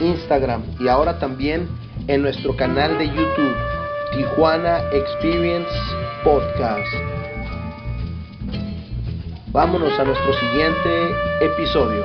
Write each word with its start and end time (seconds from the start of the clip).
Instagram 0.00 0.62
y 0.78 0.88
ahora 0.88 1.18
también 1.18 1.68
en 2.06 2.22
nuestro 2.22 2.56
canal 2.56 2.98
de 2.98 3.06
YouTube, 3.08 3.54
Tijuana 4.12 4.80
Experience 4.92 5.70
Podcast. 6.24 6.86
Vámonos 9.52 9.98
a 9.98 10.04
nuestro 10.04 10.32
siguiente 10.34 11.14
episodio. 11.40 12.04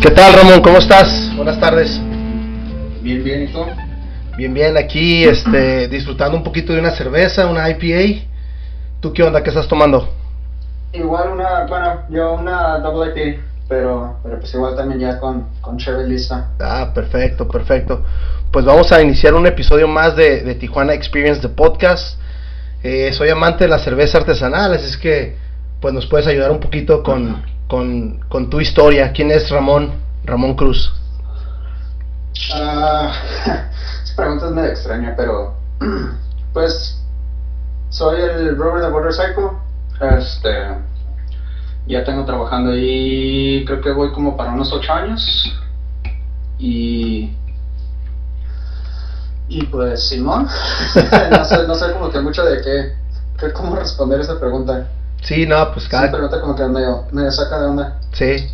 ¿Qué 0.00 0.10
tal 0.10 0.32
Ramón? 0.32 0.60
¿Cómo 0.62 0.78
estás? 0.78 1.30
Buenas 1.36 1.60
tardes. 1.60 2.07
Bien, 3.00 3.22
bien, 3.22 3.44
¿y 3.44 3.48
tú? 3.48 3.64
Bien, 4.36 4.52
bien, 4.52 4.76
aquí 4.76 5.24
este, 5.24 5.88
disfrutando 5.88 6.36
un 6.36 6.44
poquito 6.44 6.72
de 6.72 6.80
una 6.80 6.90
cerveza, 6.90 7.46
una 7.46 7.68
IPA. 7.70 8.24
¿Tú 9.00 9.12
qué 9.12 9.22
onda? 9.22 9.42
¿Qué 9.42 9.50
estás 9.50 9.68
tomando? 9.68 10.08
Igual 10.92 11.32
una, 11.32 11.66
bueno, 11.66 12.02
yo 12.08 12.34
una 12.34 12.78
double 12.78 13.10
IPA, 13.10 13.42
pero, 13.68 14.16
pero 14.22 14.40
pues 14.40 14.52
igual 14.54 14.74
también 14.74 15.00
ya 15.00 15.20
con, 15.20 15.48
con 15.60 15.76
cherry 15.76 16.08
lista. 16.08 16.50
Ah, 16.60 16.90
perfecto, 16.94 17.46
perfecto. 17.46 18.04
Pues 18.50 18.64
vamos 18.64 18.90
a 18.92 19.02
iniciar 19.02 19.34
un 19.34 19.46
episodio 19.46 19.86
más 19.86 20.16
de, 20.16 20.42
de 20.42 20.54
Tijuana 20.54 20.94
Experience 20.94 21.40
de 21.40 21.48
podcast. 21.48 22.18
Eh, 22.82 23.12
soy 23.12 23.28
amante 23.28 23.64
de 23.64 23.70
la 23.70 23.78
cerveza 23.78 24.18
artesanal, 24.18 24.72
así 24.72 24.86
es 24.86 24.96
que 24.96 25.36
pues 25.80 25.92
nos 25.92 26.06
puedes 26.06 26.26
ayudar 26.26 26.50
un 26.50 26.60
poquito 26.60 27.02
con, 27.02 27.42
con, 27.68 28.20
con 28.28 28.50
tu 28.50 28.60
historia. 28.60 29.12
¿Quién 29.12 29.30
es 29.30 29.50
Ramón? 29.50 29.92
Ramón 30.24 30.54
Cruz. 30.54 30.97
Ah, 32.54 33.12
esa 34.04 34.16
pregunta 34.16 34.46
es 34.46 34.52
medio 34.52 34.70
extraña, 34.70 35.14
pero 35.16 35.54
pues 36.52 36.98
soy 37.90 38.20
el 38.20 38.56
Robert 38.56 38.84
de 38.84 38.90
Border 38.90 39.12
Cycle. 39.12 39.50
Este, 40.18 40.50
ya 41.86 42.04
tengo 42.04 42.24
trabajando 42.24 42.70
ahí, 42.70 43.64
creo 43.64 43.80
que 43.80 43.90
voy 43.90 44.12
como 44.12 44.36
para 44.36 44.52
unos 44.52 44.72
8 44.72 44.92
años. 44.92 45.52
Y 46.58 47.32
y 49.48 49.64
pues 49.66 50.08
Simón, 50.08 50.46
no 51.30 51.44
sé, 51.44 51.66
no 51.66 51.74
sé 51.74 51.92
como 51.92 52.10
que 52.10 52.20
mucho 52.20 52.44
de 52.44 52.60
qué, 52.60 52.92
qué 53.38 53.52
cómo 53.52 53.76
responder 53.76 54.20
esa 54.20 54.38
pregunta. 54.38 54.88
Sí, 55.22 55.46
no, 55.46 55.72
pues 55.72 55.86
Esa 55.86 55.90
cada... 55.90 56.10
pregunta 56.10 56.40
como 56.40 56.54
que 56.54 56.64
medio, 56.64 57.06
medio 57.12 57.32
saca 57.32 57.58
de 57.58 57.66
onda. 57.66 57.98
Sí. 58.12 58.46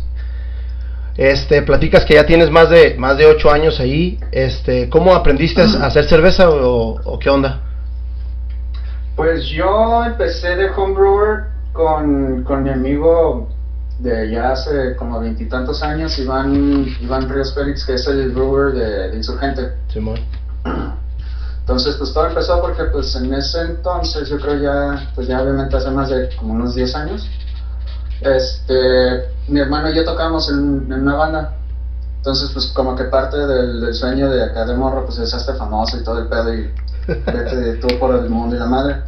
Este, 1.17 1.61
platicas 1.61 2.03
que 2.03 2.15
ya 2.15 2.25
tienes 2.25 2.51
más 2.51 2.69
de 2.69 2.95
más 2.97 3.17
de 3.17 3.25
ocho 3.25 3.49
años 3.51 3.79
ahí. 3.79 4.19
Este, 4.31 4.89
¿cómo 4.89 5.15
aprendiste 5.15 5.61
a 5.61 5.85
hacer 5.85 6.05
cerveza 6.05 6.49
o, 6.49 6.99
o 7.03 7.19
qué 7.19 7.29
onda? 7.29 7.61
Pues 9.15 9.45
yo 9.47 10.03
empecé 10.03 10.55
de 10.55 10.69
homebrewer 10.69 11.45
con, 11.71 12.43
con 12.43 12.63
mi 12.63 12.69
amigo 12.69 13.47
de 13.99 14.29
ya 14.29 14.51
hace 14.51 14.95
como 14.97 15.21
veintitantos 15.21 15.81
años, 15.81 16.17
Iván, 16.19 16.85
Iván 16.99 17.29
Ríos 17.29 17.53
Félix, 17.55 17.85
que 17.85 17.93
es 17.93 18.05
el 18.07 18.31
brewer 18.31 18.73
de, 18.73 19.09
de 19.09 19.15
Insurgente. 19.15 19.71
Simón. 19.87 20.19
Entonces, 21.61 21.95
pues 21.95 22.13
todo 22.13 22.27
empezó 22.27 22.61
porque 22.61 22.83
pues 22.85 23.15
en 23.15 23.33
ese 23.33 23.61
entonces, 23.61 24.29
yo 24.29 24.37
creo 24.37 24.55
ya, 24.61 25.11
pues 25.15 25.27
ya 25.27 25.41
obviamente 25.41 25.75
hace 25.77 25.89
más 25.89 26.09
de 26.09 26.29
como 26.35 26.53
unos 26.53 26.75
10 26.75 26.95
años, 26.95 27.27
este, 28.21 29.29
mi 29.47 29.59
hermano 29.59 29.89
y 29.89 29.95
yo 29.95 30.05
tocábamos 30.05 30.49
en, 30.49 30.91
en 30.91 31.01
una 31.01 31.15
banda. 31.15 31.55
Entonces, 32.17 32.49
pues 32.53 32.67
como 32.73 32.95
que 32.95 33.03
parte 33.05 33.37
del, 33.37 33.81
del 33.81 33.93
sueño 33.93 34.29
de 34.29 34.43
acá 34.43 34.65
de 34.65 34.75
morro, 34.75 35.05
pues 35.05 35.19
es 35.19 35.33
este 35.33 35.53
famoso 35.53 35.97
y 35.97 36.03
todo 36.03 36.19
el 36.19 36.27
pedo 36.27 36.53
y 36.53 36.71
vete 37.07 37.55
de 37.55 37.75
todo 37.75 37.99
por 37.99 38.15
el 38.15 38.29
mundo 38.29 38.55
y 38.55 38.59
la 38.59 38.65
madre. 38.65 39.03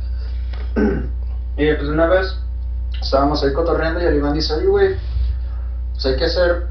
Y 1.57 1.73
pues 1.73 1.89
una 1.89 2.05
vez 2.05 2.35
estábamos 3.01 3.43
ahí 3.43 3.51
cotorreando 3.53 4.01
y 4.01 4.05
el 4.05 4.17
Iván 4.17 4.33
dice, 4.33 4.53
oye, 4.53 4.67
güey, 4.67 4.95
pues 5.93 6.05
hay 6.05 6.15
que 6.15 6.25
hacer, 6.25 6.67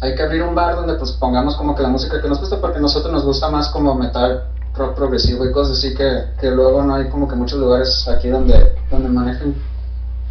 hay 0.00 0.14
que 0.14 0.22
abrir 0.22 0.42
un 0.42 0.54
bar 0.54 0.76
donde 0.76 0.94
pues 0.94 1.12
pongamos 1.12 1.56
como 1.56 1.74
que 1.74 1.82
la 1.82 1.90
música 1.90 2.22
que 2.22 2.28
nos 2.28 2.40
gusta, 2.40 2.58
porque 2.58 2.78
a 2.78 2.80
nosotros 2.80 3.12
nos 3.12 3.24
gusta 3.24 3.50
más 3.50 3.68
como 3.68 3.94
metal, 3.94 4.44
rock 4.74 4.94
progresivo 4.94 5.44
y 5.44 5.52
cosas 5.52 5.76
así 5.76 5.94
que, 5.94 6.30
que 6.40 6.50
luego 6.50 6.82
no 6.82 6.94
hay 6.94 7.10
como 7.10 7.28
que 7.28 7.36
muchos 7.36 7.58
lugares 7.60 8.08
aquí 8.08 8.28
donde, 8.28 8.74
donde 8.90 9.10
manejen 9.10 9.54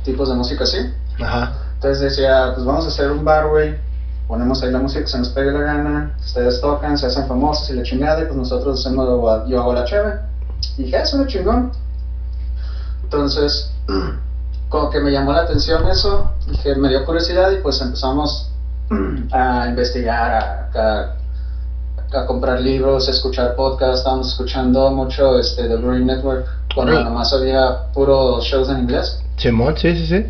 tipos 0.03 0.30
de 0.30 0.36
música 0.36 0.64
así. 0.64 0.78
Ajá. 1.22 1.69
Entonces 1.80 2.02
decía, 2.02 2.52
pues 2.54 2.66
vamos 2.66 2.84
a 2.84 2.88
hacer 2.90 3.10
un 3.10 3.24
bar, 3.24 3.48
güey, 3.48 3.74
ponemos 4.28 4.62
ahí 4.62 4.70
la 4.70 4.80
música 4.80 5.00
que 5.02 5.08
se 5.08 5.18
nos 5.18 5.30
pegue 5.30 5.50
la 5.54 5.62
gana, 5.62 6.14
ustedes 6.20 6.60
tocan, 6.60 6.98
se 6.98 7.06
hacen 7.06 7.26
famosos 7.26 7.70
y 7.70 7.74
la 7.74 7.84
chingada, 7.84 8.22
y 8.22 8.26
pues 8.26 8.36
nosotros 8.36 8.80
hacemos, 8.86 9.48
yo 9.48 9.60
hago 9.62 9.74
la 9.74 9.86
cheve. 9.86 10.20
Y 10.78 10.84
dije, 10.84 10.98
"Ah, 10.98 11.06
suena 11.06 11.26
chingón. 11.26 11.72
Entonces, 13.04 13.72
como 14.70 14.90
que 14.90 15.00
me 15.00 15.12
llamó 15.12 15.32
la 15.32 15.42
atención 15.42 15.88
eso, 15.88 16.32
dije, 16.48 16.76
me 16.76 16.90
dio 16.90 17.06
curiosidad 17.06 17.50
y 17.52 17.58
pues 17.62 17.80
empezamos 17.82 18.52
a 19.32 19.68
investigar, 19.70 20.32
a, 20.32 20.70
a- 20.80 21.16
a 22.12 22.26
comprar 22.26 22.60
libros, 22.60 23.08
a 23.08 23.12
escuchar 23.12 23.56
podcasts, 23.56 24.00
estábamos 24.00 24.30
escuchando 24.32 24.92
mucho 24.92 25.38
este, 25.40 25.68
The 25.68 25.76
Brewing 25.76 26.08
Network, 26.08 26.44
cuando 26.76 26.94
nomás 27.04 27.32
había 27.34 27.84
puros 27.94 28.44
shows 28.46 28.68
en 28.70 28.80
inglés. 28.80 29.20
Simón, 29.38 29.76
sí, 29.78 29.96
sí, 29.96 30.08
sí. 30.08 30.26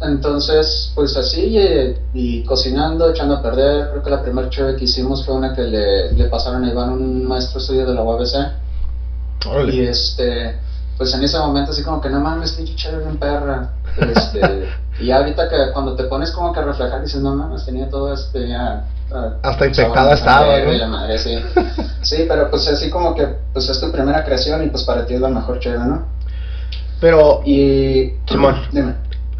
Entonces, 0.00 0.92
pues 0.94 1.16
así, 1.16 1.56
y, 1.58 1.96
y 2.12 2.44
cocinando, 2.44 3.10
echando 3.10 3.36
a 3.36 3.42
perder, 3.42 3.90
creo 3.90 4.02
que 4.02 4.10
la 4.10 4.22
primera 4.22 4.48
cheve 4.50 4.76
que 4.76 4.84
hicimos 4.84 5.24
fue 5.24 5.34
una 5.34 5.54
que 5.54 5.62
le, 5.62 6.12
le 6.12 6.24
pasaron 6.28 6.64
a 6.64 6.70
Iván, 6.70 6.90
un 6.90 7.26
maestro 7.26 7.60
estudio 7.60 7.86
de 7.86 7.94
la 7.94 8.02
UABC. 8.02 8.34
Y 9.72 9.80
este, 9.86 10.58
pues 10.96 11.12
en 11.14 11.22
ese 11.22 11.38
momento 11.38 11.72
así 11.72 11.82
como 11.82 12.00
que 12.00 12.08
no 12.08 12.20
mames, 12.20 12.52
pinche 12.52 12.74
chévere 12.76 13.04
bien 13.04 13.18
perra. 13.18 13.70
Este, 13.98 14.68
y 15.00 15.10
ahorita 15.10 15.48
que 15.48 15.72
cuando 15.72 15.94
te 15.96 16.04
pones 16.04 16.30
como 16.30 16.52
que 16.52 16.60
a 16.60 16.64
reflejar 16.64 17.02
dices, 17.02 17.20
no 17.20 17.34
mames, 17.34 17.64
tenía 17.66 17.88
todo 17.88 18.12
este 18.14 18.48
ya. 18.48 18.84
ah, 19.12 19.34
Hasta 19.42 19.66
infectada 19.66 20.16
sabor, 20.16 20.58
estaba, 20.58 20.72
¿no? 20.72 20.72
la 20.72 20.86
madre, 20.86 21.18
sí. 21.18 21.38
sí, 22.02 22.24
pero 22.26 22.50
pues 22.50 22.66
así 22.68 22.88
como 22.90 23.14
que 23.14 23.26
pues 23.52 23.68
es 23.68 23.80
tu 23.80 23.92
primera 23.92 24.24
creación 24.24 24.64
y 24.64 24.68
pues 24.68 24.84
para 24.84 25.04
ti 25.04 25.14
es 25.14 25.20
la 25.20 25.28
mejor 25.28 25.58
chévere, 25.58 25.84
¿no? 25.84 26.06
Pero 27.00 27.42
Y. 27.44 28.14
Simón. 28.26 28.56
Dime. 28.72 28.94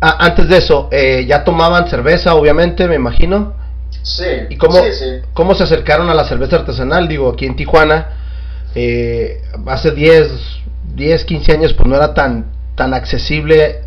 A- 0.08 0.24
antes 0.26 0.48
de 0.48 0.58
eso, 0.58 0.88
eh, 0.92 1.24
ya 1.26 1.44
tomaban 1.44 1.88
cerveza, 1.88 2.34
obviamente, 2.34 2.86
me 2.88 2.96
imagino. 2.96 3.54
Sí. 4.02 4.24
¿Y 4.50 4.56
cómo, 4.56 4.74
Sí, 4.76 4.92
sí. 4.92 5.06
cómo 5.32 5.54
se 5.54 5.64
acercaron 5.64 6.10
a 6.10 6.14
la 6.14 6.24
cerveza 6.24 6.56
artesanal? 6.56 7.08
Digo, 7.08 7.30
aquí 7.30 7.46
en 7.46 7.56
Tijuana, 7.56 8.08
eh, 8.74 9.40
hace 9.66 9.92
10, 9.92 10.30
10, 10.94 11.24
15 11.24 11.52
años, 11.52 11.72
pues 11.72 11.88
no 11.88 11.96
era 11.96 12.12
tan, 12.12 12.52
tan 12.74 12.92
accesible 12.92 13.80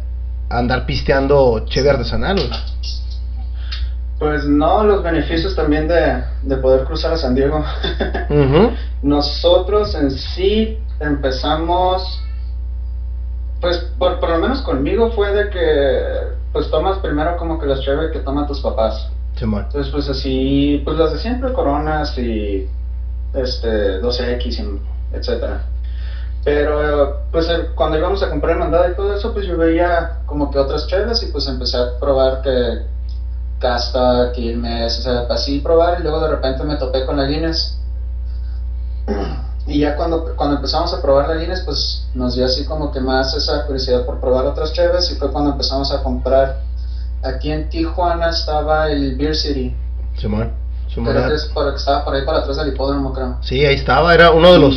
andar 0.50 0.86
pisteando 0.86 1.66
cheve 1.68 1.90
artesanal. 1.92 2.40
Pues 4.18 4.46
no, 4.46 4.84
los 4.84 5.04
beneficios 5.04 5.56
también 5.56 5.88
de, 5.88 6.24
de 6.42 6.58
poder 6.58 6.86
cruzar 6.86 7.14
a 7.14 7.18
San 7.18 7.36
Diego. 7.36 7.64
Nosotros 9.04 9.94
en 9.96 10.10
sí 10.12 10.80
empezamos, 11.00 12.24
pues 13.62 13.78
por, 13.98 14.20
por 14.20 14.30
lo 14.30 14.40
menos 14.40 14.62
conmigo 14.62 15.12
fue 15.12 15.32
de 15.34 15.50
que 15.50 16.38
pues 16.54 16.70
tomas 16.70 17.00
primero 17.00 17.38
como 17.38 17.60
que 17.60 17.66
las 17.66 17.82
chévere 17.82 18.12
que 18.12 18.20
toman 18.20 18.48
tus 18.48 18.62
papás. 18.62 19.08
Simón. 19.36 19.64
Entonces 19.66 19.92
pues 19.92 20.10
así, 20.10 20.82
pues 20.84 20.98
las 20.98 21.12
de 21.12 21.18
siempre, 21.18 21.52
coronas 21.54 22.18
y 22.18 22.66
este 23.34 24.00
12X, 24.00 24.60
y 24.60 25.16
etcétera. 25.16 25.62
Pero 26.44 27.18
pues 27.32 27.50
eh, 27.50 27.68
cuando 27.76 27.98
íbamos 27.98 28.24
a 28.24 28.30
comprar 28.30 28.54
el 28.54 28.60
mandado 28.60 28.88
y 28.88 28.96
todo 28.96 29.14
eso, 29.14 29.34
pues 29.34 29.46
yo 29.46 29.58
veía 29.58 30.20
como 30.26 30.50
que 30.50 30.58
otras 30.58 30.88
cheves 30.88 31.22
y 31.24 31.28
pues 31.28 31.46
empecé 31.48 31.78
a 31.78 32.00
probar 32.00 32.42
que 32.42 32.80
Casta, 33.60 34.32
Quilmes, 34.32 34.98
o 35.00 35.02
sea, 35.02 35.26
así 35.30 35.60
probar 35.60 35.98
y 36.00 36.02
luego 36.02 36.20
de 36.22 36.28
repente 36.28 36.64
me 36.64 36.78
topé 36.78 37.04
con 37.04 37.18
la 37.18 37.26
Guinness. 37.26 37.74
Y 39.68 39.80
ya 39.80 39.96
cuando, 39.98 40.34
cuando 40.36 40.56
empezamos 40.56 40.94
a 40.94 41.02
probar 41.02 41.28
la 41.28 41.36
Guinness, 41.36 41.62
pues 41.66 42.08
nos 42.14 42.36
dio 42.36 42.46
así 42.46 42.66
como 42.66 42.92
que 42.92 43.02
más 43.02 43.36
esa 43.36 43.66
curiosidad 43.66 44.06
por 44.06 44.20
probar 44.20 44.46
otras 44.46 44.72
cheves 44.72 45.12
y 45.12 45.16
fue 45.16 45.30
cuando 45.32 45.52
empezamos 45.52 45.92
a 45.92 46.02
comprar. 46.02 46.62
Aquí 47.22 47.52
en 47.52 47.70
Tijuana 47.70 48.30
estaba 48.30 48.90
el 48.90 49.16
Beer 49.18 49.36
City. 49.36 49.76
Simón. 50.18 50.54
Creo 50.94 51.28
que 51.28 51.36
es 51.36 51.52
que 51.54 51.76
estaba 51.76 52.06
por 52.06 52.16
ahí 52.16 52.26
para 52.26 52.40
atrás 52.40 52.58
del 52.58 52.70
hipódromo, 52.70 53.14
creo. 53.14 53.38
Sí, 53.42 53.64
ahí 53.66 53.76
estaba, 53.76 54.14
era 54.14 54.32
uno 54.32 54.52
de 54.52 54.58
los 54.58 54.76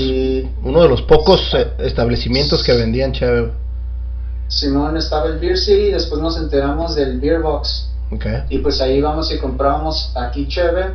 uno 0.62 0.82
de 0.82 0.88
los 0.88 1.02
pocos 1.02 1.54
eh, 1.54 1.72
establecimientos 1.78 2.62
que 2.62 2.74
vendían 2.74 3.12
cheve. 3.12 3.52
Simón 4.48 4.96
estaba 4.96 5.26
el 5.26 5.38
Beer 5.38 5.56
City, 5.56 5.92
después 5.92 6.20
nos 6.20 6.36
enteramos 6.36 6.94
del 6.94 7.20
Beer 7.20 7.40
Box. 7.40 7.88
Okay. 8.12 8.42
Y 8.48 8.58
pues 8.58 8.80
ahí 8.80 8.96
íbamos 8.96 9.32
y 9.32 9.38
comprábamos 9.38 10.12
aquí 10.16 10.48
cheve. 10.48 10.94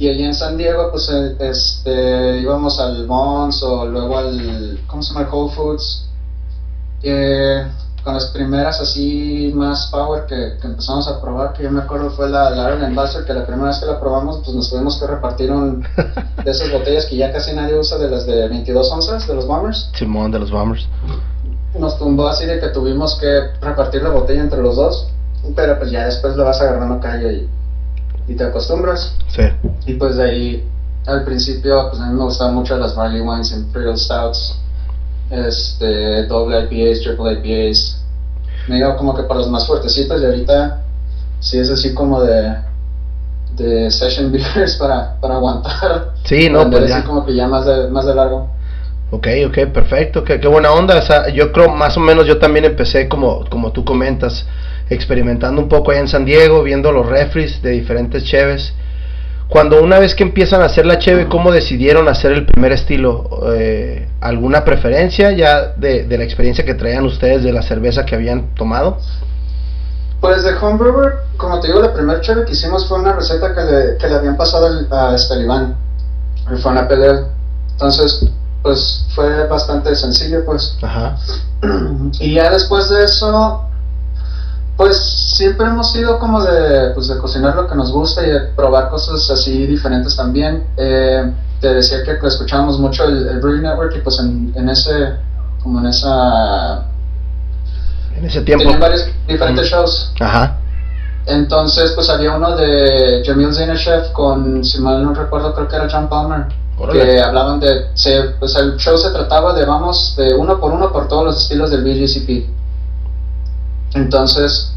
Y 0.00 0.08
allí 0.08 0.24
en 0.24 0.34
San 0.34 0.56
Diego, 0.56 0.90
pues 0.90 1.10
este, 1.10 2.38
íbamos 2.40 2.80
al 2.80 3.06
Mons 3.06 3.62
o 3.62 3.84
luego 3.84 4.16
al, 4.16 4.80
¿cómo 4.86 5.02
se 5.02 5.12
llama? 5.12 5.28
Whole 5.30 5.54
Foods. 5.54 6.06
Eh, 7.02 7.66
con 8.02 8.14
las 8.14 8.30
primeras 8.30 8.80
así 8.80 9.52
más 9.54 9.90
power 9.92 10.24
que, 10.24 10.52
empezamos 10.66 11.06
a 11.06 11.20
probar, 11.20 11.52
que 11.52 11.64
yo 11.64 11.70
me 11.70 11.82
acuerdo 11.82 12.08
fue 12.12 12.30
la, 12.30 12.48
la 12.48 12.70
Iron 12.70 12.82
Ambassador, 12.82 13.26
que 13.26 13.34
la 13.34 13.46
primera 13.46 13.68
vez 13.68 13.78
que 13.78 13.84
la 13.84 14.00
probamos, 14.00 14.40
pues 14.42 14.56
nos 14.56 14.70
tuvimos 14.70 14.98
que 14.98 15.06
repartir 15.06 15.52
un, 15.52 15.82
de 16.44 16.50
esas 16.50 16.72
botellas 16.72 17.04
que 17.04 17.16
ya 17.18 17.30
casi 17.30 17.54
nadie 17.54 17.78
usa, 17.78 17.98
de 17.98 18.08
las 18.08 18.24
de 18.24 18.48
22 18.48 18.90
onzas, 18.90 19.28
de 19.28 19.34
los 19.34 19.46
Bombers. 19.46 19.90
Simón, 19.92 20.30
de 20.30 20.38
los 20.38 20.50
Bombers. 20.50 20.88
Nos 21.78 21.98
tumbó 21.98 22.26
así 22.28 22.46
de 22.46 22.58
que 22.58 22.68
tuvimos 22.68 23.18
que 23.20 23.50
repartir 23.60 24.02
la 24.02 24.08
botella 24.08 24.40
entre 24.40 24.62
los 24.62 24.76
dos, 24.76 25.08
pero 25.54 25.78
pues 25.78 25.90
ya 25.90 26.06
después 26.06 26.36
lo 26.36 26.46
vas 26.46 26.58
agarrando 26.62 26.98
calle 27.00 27.34
y, 27.34 27.59
y 28.30 28.36
te 28.36 28.44
acostumbras. 28.44 29.16
Sí. 29.28 29.42
Y 29.86 29.94
pues 29.94 30.16
de 30.16 30.24
ahí, 30.24 30.68
al 31.06 31.24
principio, 31.24 31.88
pues 31.90 32.00
a 32.00 32.06
mí 32.06 32.14
me 32.14 32.24
gustaban 32.24 32.54
mucho 32.54 32.76
las 32.76 32.94
Barley 32.94 33.20
Wines, 33.20 33.52
Imperial 33.52 33.98
Stouts 33.98 34.56
este, 35.30 36.26
doble 36.26 36.68
IPAs, 36.70 37.00
triple 37.02 37.32
IPAs. 37.32 38.04
Me 38.68 38.76
digo 38.76 38.96
como 38.96 39.14
que 39.16 39.22
para 39.24 39.40
los 39.40 39.48
más 39.48 39.66
fuertecitos 39.66 40.20
y 40.20 40.24
ahorita 40.24 40.82
sí 41.40 41.58
es 41.58 41.70
así 41.70 41.94
como 41.94 42.22
de, 42.22 42.54
de 43.56 43.90
session 43.90 44.30
beers 44.54 44.76
para, 44.76 45.18
para 45.20 45.34
aguantar. 45.36 46.12
Sí, 46.24 46.48
no, 46.48 46.70
pues 46.70 46.88
ya. 46.88 47.04
como 47.04 47.24
que 47.24 47.34
ya 47.34 47.48
más 47.48 47.64
de, 47.64 47.88
más 47.88 48.06
de 48.06 48.14
largo. 48.14 48.48
Ok, 49.12 49.26
ok, 49.48 49.72
perfecto, 49.72 50.22
qué, 50.22 50.38
qué 50.38 50.46
buena 50.46 50.72
onda. 50.72 50.98
O 50.98 51.02
sea, 51.02 51.28
yo 51.30 51.50
creo 51.50 51.68
más 51.68 51.96
o 51.96 52.00
menos 52.00 52.26
yo 52.26 52.38
también 52.38 52.64
empecé 52.64 53.08
como, 53.08 53.44
como 53.50 53.72
tú 53.72 53.84
comentas, 53.84 54.46
experimentando 54.90 55.62
un 55.62 55.68
poco 55.68 55.92
allá 55.92 56.00
en 56.00 56.08
San 56.08 56.24
Diego, 56.24 56.62
viendo 56.62 56.92
los 56.92 57.06
refries 57.06 57.62
de 57.62 57.70
diferentes 57.70 58.24
cheves 58.24 58.74
cuando 59.50 59.82
una 59.82 59.98
vez 59.98 60.14
que 60.14 60.22
empiezan 60.22 60.62
a 60.62 60.66
hacer 60.66 60.86
la 60.86 61.00
cheve, 61.00 61.28
¿cómo 61.28 61.50
decidieron 61.50 62.08
hacer 62.08 62.30
el 62.30 62.46
primer 62.46 62.70
estilo? 62.70 63.28
Eh, 63.52 64.08
¿Alguna 64.20 64.64
preferencia 64.64 65.32
ya 65.32 65.72
de, 65.76 66.06
la 66.08 66.22
experiencia 66.22 66.64
que 66.64 66.74
traían 66.74 67.04
ustedes 67.04 67.42
de 67.42 67.52
la 67.52 67.62
cerveza 67.62 68.04
que 68.06 68.14
habían 68.14 68.54
tomado? 68.54 68.98
Pues 70.20 70.44
de 70.44 70.54
Homebrewer, 70.54 71.14
como 71.36 71.58
te 71.58 71.66
digo, 71.66 71.80
la 71.80 71.92
primera 71.92 72.20
cheve 72.20 72.44
que 72.44 72.52
hicimos 72.52 72.86
fue 72.86 73.00
una 73.00 73.12
receta 73.12 73.52
que 73.52 73.60
le, 73.62 73.96
que 73.98 74.06
le 74.06 74.14
habían 74.14 74.36
pasado 74.36 74.68
a 74.88 75.14
Estalibán. 75.16 75.74
Fue 76.62 76.70
una 76.70 76.86
pelea. 76.86 77.24
Entonces, 77.72 78.30
pues 78.62 79.04
fue 79.16 79.48
bastante 79.48 79.96
sencillo, 79.96 80.44
pues. 80.44 80.78
Ajá. 80.80 81.16
Y 82.20 82.34
ya 82.34 82.50
después 82.50 82.88
de 82.88 83.04
eso, 83.04 83.64
pues 84.80 84.96
siempre 85.36 85.66
hemos 85.66 85.92
sido 85.92 86.18
como 86.18 86.42
de, 86.42 86.94
pues, 86.94 87.06
de 87.08 87.18
cocinar 87.18 87.54
lo 87.54 87.68
que 87.68 87.74
nos 87.74 87.92
gusta 87.92 88.26
y 88.26 88.30
de 88.30 88.40
probar 88.56 88.88
cosas 88.88 89.30
así 89.30 89.66
diferentes 89.66 90.16
también. 90.16 90.64
Eh, 90.78 91.30
te 91.60 91.74
decía 91.74 92.02
que 92.02 92.12
escuchábamos 92.26 92.78
mucho 92.78 93.04
el, 93.04 93.28
el 93.28 93.40
Brewing 93.40 93.60
Network 93.60 93.94
y 93.94 94.00
pues 94.00 94.18
en, 94.20 94.54
en, 94.56 94.70
ese, 94.70 95.16
como 95.62 95.80
en 95.80 95.86
esa... 95.88 96.86
En 98.16 98.24
ese 98.24 98.40
tiempo. 98.40 98.62
Tenían 98.62 98.80
varios 98.80 99.06
diferentes 99.28 99.66
shows. 99.66 100.14
Ajá. 100.18 100.56
Entonces 101.26 101.92
pues 101.92 102.08
había 102.08 102.34
uno 102.34 102.56
de 102.56 103.22
Jamil 103.26 103.52
Zainashev 103.52 104.12
con, 104.12 104.64
si 104.64 104.80
mal 104.80 105.04
no 105.04 105.12
recuerdo, 105.12 105.54
creo 105.54 105.68
que 105.68 105.76
era 105.76 105.88
John 105.92 106.08
Palmer. 106.08 106.46
Que 106.90 107.20
hablaban 107.20 107.60
de, 107.60 107.88
se, 107.92 108.22
pues 108.38 108.56
el 108.56 108.78
show 108.78 108.96
se 108.96 109.10
trataba 109.10 109.52
de 109.52 109.66
vamos 109.66 110.14
de 110.16 110.32
uno 110.32 110.58
por 110.58 110.72
uno 110.72 110.90
por 110.90 111.06
todos 111.06 111.26
los 111.26 111.36
estilos 111.36 111.70
del 111.70 111.84
BGCP 111.84 112.59
entonces, 113.94 114.72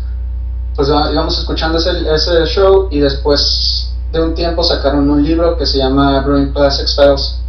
pues 0.75 0.88
íbamos 0.88 1.38
escuchando 1.38 1.77
ese, 1.77 1.92
ese 2.13 2.45
show 2.45 2.88
y 2.89 3.00
después 3.00 3.92
de 4.12 4.21
un 4.21 4.33
tiempo 4.33 4.63
sacaron 4.63 5.10
un 5.10 5.24
libro 5.24 5.57
que 5.57 5.65
se 5.65 5.77
llama 5.77 6.21
Brewing 6.21 6.51
Classics 6.54 6.95
Files. 6.95 7.39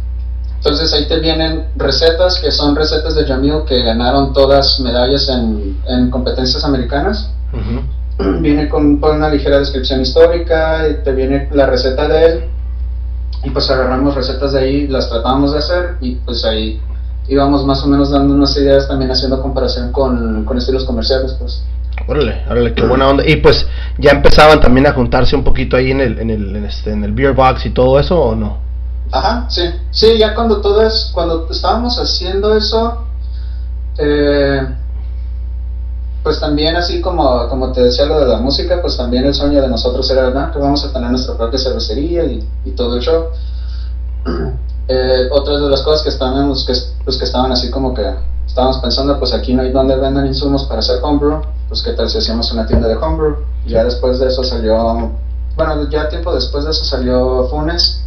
Entonces 0.57 0.93
ahí 0.93 1.07
te 1.07 1.19
vienen 1.19 1.67
recetas 1.75 2.39
que 2.39 2.51
son 2.51 2.75
recetas 2.75 3.15
de 3.15 3.25
Jamil 3.25 3.65
que 3.67 3.83
ganaron 3.83 4.33
todas 4.33 4.79
medallas 4.79 5.29
en, 5.29 5.79
en 5.87 6.09
competencias 6.09 6.63
americanas. 6.63 7.29
Viene 8.41 8.67
con, 8.69 8.99
con, 8.99 9.17
una 9.17 9.29
ligera 9.29 9.59
descripción 9.59 10.01
histórica 10.01 10.87
y 10.87 11.03
te 11.03 11.11
viene 11.11 11.49
la 11.51 11.67
receta 11.67 12.07
de 12.07 12.25
él. 12.25 12.49
Y 13.43 13.51
pues 13.51 13.69
agarramos 13.69 14.15
recetas 14.15 14.53
de 14.53 14.59
ahí, 14.59 14.87
las 14.87 15.07
tratamos 15.07 15.51
de 15.51 15.59
hacer 15.59 15.97
y 16.01 16.15
pues 16.15 16.43
ahí 16.45 16.81
íbamos 17.27 17.65
más 17.65 17.83
o 17.83 17.87
menos 17.87 18.11
dando 18.11 18.33
unas 18.33 18.55
ideas 18.57 18.87
también 18.87 19.11
haciendo 19.11 19.41
comparación 19.41 19.91
con, 19.91 20.45
con 20.45 20.57
estilos 20.57 20.85
comerciales, 20.85 21.35
pues. 21.39 21.63
Órale, 22.07 22.43
órale, 22.49 22.73
qué 22.73 22.85
buena 22.85 23.07
onda. 23.07 23.27
Y 23.27 23.37
pues 23.37 23.65
ya 23.97 24.11
empezaban 24.11 24.59
también 24.59 24.85
a 24.87 24.93
juntarse 24.93 25.35
un 25.35 25.43
poquito 25.43 25.75
ahí 25.75 25.91
en 25.91 26.01
el, 26.01 26.19
en 26.19 26.29
el, 26.29 26.55
en 26.55 26.65
este, 26.65 26.91
en 26.91 27.03
el 27.03 27.13
beer 27.13 27.33
box 27.33 27.65
y 27.65 27.71
todo 27.71 27.99
eso, 27.99 28.19
¿o 28.19 28.35
no? 28.35 28.57
Ajá, 29.11 29.45
sí. 29.49 29.63
Sí, 29.91 30.17
ya 30.17 30.35
cuando 30.35 30.61
todo 30.61 30.85
es, 30.85 31.11
cuando 31.13 31.47
estábamos 31.49 31.97
haciendo 31.97 32.55
eso, 32.55 33.05
eh, 33.97 34.67
pues 36.21 36.39
también 36.39 36.75
así 36.75 37.01
como, 37.01 37.47
como 37.49 37.71
te 37.71 37.83
decía 37.83 38.05
lo 38.05 38.19
de 38.19 38.27
la 38.27 38.37
música, 38.37 38.81
pues 38.81 38.97
también 38.97 39.25
el 39.25 39.33
sueño 39.33 39.61
de 39.61 39.67
nosotros 39.67 40.09
era, 40.11 40.29
¿no? 40.31 40.51
que 40.51 40.59
vamos 40.59 40.83
a 40.83 40.91
tener 40.91 41.09
nuestra 41.09 41.37
propia 41.37 41.57
cervecería 41.57 42.25
y, 42.25 42.47
y 42.65 42.71
todo 42.71 42.97
el 42.97 43.01
show. 43.01 43.25
Eh, 44.87 45.27
otras 45.31 45.61
de 45.61 45.69
las 45.69 45.81
cosas 45.81 46.03
que 46.03 46.09
estábamos, 46.09 46.65
que, 46.65 46.73
pues 47.03 47.17
que 47.17 47.25
estaban 47.25 47.51
así 47.51 47.71
como 47.71 47.93
que 47.93 48.03
estábamos 48.45 48.77
pensando, 48.77 49.17
pues 49.17 49.33
aquí 49.33 49.53
no 49.53 49.63
hay 49.63 49.71
donde 49.71 49.95
venden 49.95 50.27
insumos 50.27 50.65
para 50.65 50.79
hacer 50.79 50.99
homebrew, 51.01 51.41
pues 51.67 51.81
qué 51.81 51.93
tal 51.93 52.09
si 52.09 52.19
hacíamos 52.19 52.51
una 52.51 52.67
tienda 52.67 52.87
de 52.87 52.95
homebrew. 52.95 53.37
Ya 53.65 53.83
después 53.83 54.19
de 54.19 54.27
eso 54.27 54.43
salió, 54.43 55.11
bueno, 55.55 55.89
ya 55.89 56.07
tiempo 56.09 56.33
después 56.33 56.65
de 56.65 56.71
eso 56.71 56.85
salió 56.85 57.47
Funes. 57.49 58.01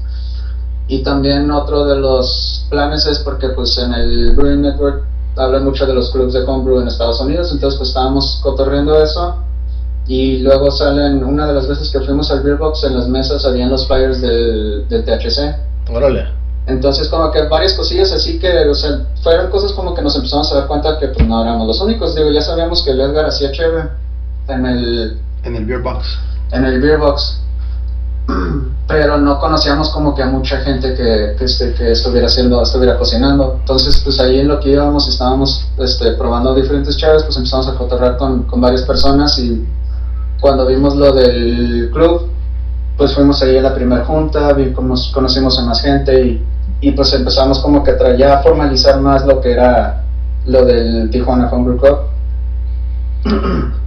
Y 0.87 1.03
también 1.03 1.51
otro 1.51 1.85
de 1.85 1.97
los 1.97 2.67
planes 2.71 3.07
es 3.07 3.19
porque 3.19 3.49
pues 3.51 3.77
en 3.79 3.93
el 3.93 4.35
Brewing 4.35 4.63
Network 4.63 5.05
hablan 5.37 5.65
mucho 5.65 5.85
de 5.85 5.95
los 5.95 6.11
clubs 6.11 6.33
de 6.33 6.45
homebrew 6.45 6.81
en 6.81 6.89
Estados 6.89 7.21
Unidos, 7.21 7.51
entonces 7.53 7.77
pues 7.77 7.91
estábamos 7.91 8.41
cotorreando 8.43 9.03
eso. 9.03 9.37
Y 10.07 10.39
luego 10.39 10.71
salen, 10.71 11.23
una 11.23 11.47
de 11.47 11.53
las 11.53 11.69
veces 11.69 11.91
que 11.91 12.01
fuimos 12.01 12.31
al 12.31 12.43
Beer 12.43 12.57
Box, 12.57 12.85
en 12.85 12.97
las 12.97 13.09
mesas 13.09 13.45
habían 13.45 13.69
los 13.69 13.87
flyers 13.87 14.23
del, 14.23 14.89
del 14.89 15.05
THC. 15.05 15.55
Órale. 15.95 16.39
Entonces, 16.69 17.09
como 17.09 17.31
que 17.33 17.43
varias 17.49 17.73
cosillas 17.73 18.13
así 18.13 18.39
que, 18.39 18.69
o 18.69 18.75
sea, 18.75 19.07
fueron 19.23 19.51
cosas 19.51 19.73
como 19.73 19.95
que 19.95 20.03
nos 20.03 20.15
empezamos 20.15 20.53
a 20.53 20.57
dar 20.57 20.67
cuenta 20.69 20.99
que 20.99 21.09
pues 21.09 21.27
no 21.27 21.43
éramos 21.43 21.67
los 21.67 21.81
únicos. 21.81 22.15
Digo, 22.15 22.31
ya 22.31 22.43
sabíamos 22.43 22.83
que 22.83 22.91
el 22.91 23.01
Edgar 23.01 23.25
hacía 23.25 23.51
chévere 23.51 23.89
en 24.49 24.67
el... 24.67 25.21
En 25.45 25.57
el 25.57 25.65
beer 25.65 25.81
box. 25.81 26.07
En 26.53 26.67
el 26.67 26.79
beer 26.81 26.99
box. 26.99 27.41
Pero 28.87 29.17
no 29.17 29.39
conocíamos 29.39 29.89
como 29.89 30.15
que 30.15 30.23
a 30.23 30.27
mucha 30.27 30.59
gente 30.59 30.95
que, 30.95 31.37
que, 31.39 31.45
este, 31.47 31.73
que 31.73 31.93
estuviera 31.93 32.27
haciendo, 32.27 32.61
estuviera 32.61 32.99
cocinando. 32.99 33.57
Entonces, 33.61 34.03
pues 34.05 34.21
ahí 34.21 34.41
en 34.41 34.49
lo 34.49 34.61
que 34.61 34.69
íbamos, 34.69 35.09
estábamos 35.09 35.67
este, 35.79 36.13
probando 36.13 36.55
diferentes 36.55 36.99
chaves, 36.99 37.23
pues 37.25 37.37
empezamos 37.39 37.69
a 37.69 37.77
cotorrear 37.77 38.19
con, 38.19 38.43
con 38.43 38.61
varias 38.61 38.83
personas 38.83 39.39
y 39.39 39.67
cuando 40.39 40.67
vimos 40.67 40.95
lo 40.97 41.13
del 41.13 41.91
club, 41.95 42.29
pues 42.99 43.15
fuimos 43.15 43.41
ahí 43.43 43.57
a 43.57 43.63
la 43.63 43.75
primera 43.75 44.05
junta, 44.05 44.53
vimos, 44.53 45.11
conocimos 45.15 45.59
a 45.59 45.63
más 45.63 45.81
gente 45.81 46.27
y 46.27 46.45
y 46.81 46.93
pues 46.93 47.13
empezamos 47.13 47.59
como 47.61 47.83
que 47.83 47.93
ya 48.17 48.39
a 48.39 48.43
formalizar 48.43 49.01
más 49.01 49.27
lo 49.27 49.41
que 49.41 49.53
era 49.53 50.05
lo 50.47 50.65
del 50.65 51.11
Tijuana 51.11 51.51
Homebrew 51.51 51.79
Club. 51.79 51.99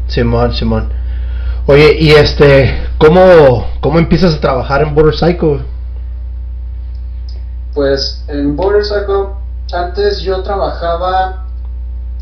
Simón, 0.08 0.54
Simón. 0.54 0.90
Oye, 1.68 1.96
y 2.00 2.12
este, 2.12 2.88
¿cómo, 2.98 3.66
cómo 3.80 4.00
empiezas 4.00 4.36
a 4.36 4.42
trabajar 4.42 4.82
en 4.82 4.94
Border 4.94 5.16
Cycle? 5.16 5.62
Pues 7.74 8.24
en 8.28 8.56
Border 8.56 8.84
Cycle, 8.84 9.28
antes 9.72 10.22
yo 10.22 10.44
trabajaba, 10.44 11.46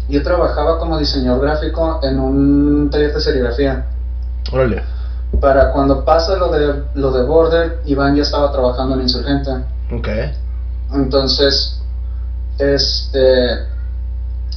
yo 0.07 0.21
trabajaba 0.21 0.77
como 0.77 0.99
diseñador 0.99 1.41
gráfico 1.41 1.99
en 2.03 2.19
un 2.19 2.89
taller 2.91 3.13
de 3.13 3.21
serigrafía. 3.21 3.85
Órale. 4.51 4.83
Para 5.41 5.71
cuando 5.71 6.05
pasa 6.05 6.37
lo 6.37 6.51
de, 6.51 6.83
lo 6.93 7.11
de 7.11 7.23
Border, 7.23 7.81
Iván 7.85 8.15
ya 8.15 8.23
estaba 8.23 8.51
trabajando 8.51 8.95
en 8.95 9.01
Insurgente. 9.01 9.51
Okay. 9.91 10.31
Entonces, 10.93 11.79
este, 12.57 13.67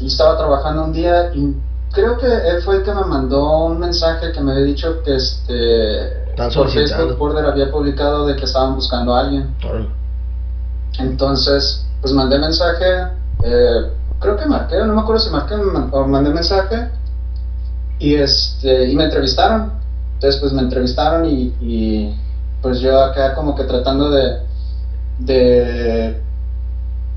estaba 0.01 0.37
trabajando 0.37 0.85
un 0.85 0.93
día 0.93 1.33
y 1.35 1.55
creo 1.93 2.19
que 2.19 2.27
él 2.27 2.63
fue 2.65 2.77
el 2.77 2.83
que 2.83 2.95
me 2.95 3.05
mandó 3.05 3.67
un 3.67 3.79
mensaje 3.79 4.33
que 4.33 4.41
me 4.41 4.53
había 4.53 4.65
dicho 4.65 5.03
que 5.03 5.17
este 5.17 6.23
por 6.55 6.71
Facebook 6.71 7.19
Border 7.19 7.45
había 7.45 7.71
publicado 7.71 8.27
de 8.27 8.37
que 8.37 8.45
estaban 8.45 8.75
buscando 8.75 9.15
a 9.15 9.21
alguien. 9.21 9.55
Entonces, 10.99 11.87
pues 12.01 12.13
mandé 12.13 12.39
mensaje, 12.39 12.85
eh, 13.45 13.91
creo 14.19 14.37
que 14.37 14.47
marqué, 14.47 14.79
no 14.79 14.95
me 14.95 15.01
acuerdo 15.01 15.21
si 15.21 15.31
marqué 15.31 15.55
o 15.55 16.07
mandé 16.07 16.31
mensaje 16.31 16.89
y 17.99 18.15
este 18.15 18.91
y 18.91 18.97
me 18.97 19.05
entrevistaron. 19.05 19.73
Entonces, 20.15 20.41
pues 20.41 20.53
me 20.53 20.63
entrevistaron 20.63 21.27
y, 21.27 21.55
y 21.61 22.17
pues 22.63 22.81
yo 22.81 22.99
acá 23.03 23.35
como 23.35 23.55
que 23.55 23.65
tratando 23.65 24.11
de, 24.11 24.39
de, 25.19 26.22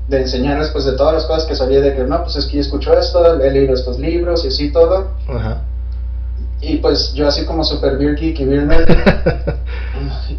de 0.08 0.20
enseñarles 0.20 0.68
pues 0.70 0.84
de 0.84 0.92
todas 0.92 1.14
las 1.14 1.24
cosas 1.26 1.44
que 1.44 1.56
sabía 1.56 1.80
de 1.80 1.94
que 1.94 2.04
no, 2.04 2.22
pues 2.22 2.36
es 2.36 2.46
que 2.46 2.56
yo 2.56 2.60
escucho 2.60 2.96
esto, 2.96 3.40
he 3.40 3.50
leído 3.50 3.74
estos 3.74 3.98
libros 3.98 4.44
y 4.44 4.48
así 4.48 4.70
todo. 4.72 5.08
Ajá. 5.28 5.62
Y 6.60 6.76
pues 6.76 7.12
yo 7.14 7.26
así 7.28 7.44
como 7.44 7.64
super 7.64 7.96
beer 7.98 8.14
geek 8.16 8.38
y 8.40 8.44
beer 8.44 8.64
nerd. 8.66 8.88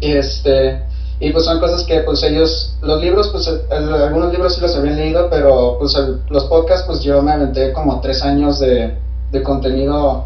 y 0.00 0.12
este, 0.12 0.82
y 1.20 1.30
pues 1.32 1.44
son 1.44 1.58
cosas 1.60 1.84
que 1.84 2.00
pues 2.00 2.22
ellos, 2.22 2.76
los 2.82 3.00
libros, 3.02 3.28
pues 3.28 3.46
el- 3.46 3.92
algunos 3.94 4.32
libros 4.32 4.54
sí 4.54 4.60
los 4.60 4.74
habían 4.76 4.96
leído, 4.96 5.28
pero 5.30 5.76
pues 5.78 5.94
el- 5.96 6.20
los 6.30 6.44
podcasts 6.44 6.84
pues 6.86 7.00
yo 7.02 7.20
me 7.22 7.32
aventé 7.32 7.72
como 7.72 8.00
tres 8.00 8.22
años 8.22 8.58
de, 8.60 8.94
de 9.30 9.42
contenido 9.42 10.24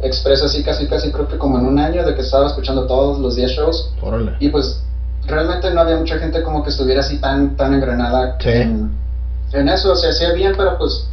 expreso 0.00 0.44
así 0.44 0.62
casi 0.62 0.86
casi 0.88 1.10
creo 1.10 1.26
que 1.26 1.38
como 1.38 1.58
en 1.58 1.64
un 1.64 1.78
año 1.78 2.04
de 2.04 2.14
que 2.14 2.20
estaba 2.20 2.46
escuchando 2.48 2.86
todos 2.86 3.18
los 3.18 3.34
10 3.34 3.50
shows 3.52 3.94
Órale. 4.02 4.32
y 4.40 4.50
pues 4.50 4.82
realmente 5.26 5.70
no 5.72 5.80
había 5.80 5.96
mucha 5.96 6.18
gente 6.18 6.42
como 6.42 6.62
que 6.62 6.70
estuviera 6.70 7.00
así 7.00 7.18
tan 7.20 7.56
tan 7.56 7.74
engranada 7.74 8.36
Sí. 8.40 8.48
en, 8.50 8.90
en 9.52 9.68
eso, 9.68 9.92
o 9.92 9.96
sea, 9.96 10.10
hacía 10.10 10.32
bien, 10.32 10.54
pero 10.56 10.76
pues 10.78 11.08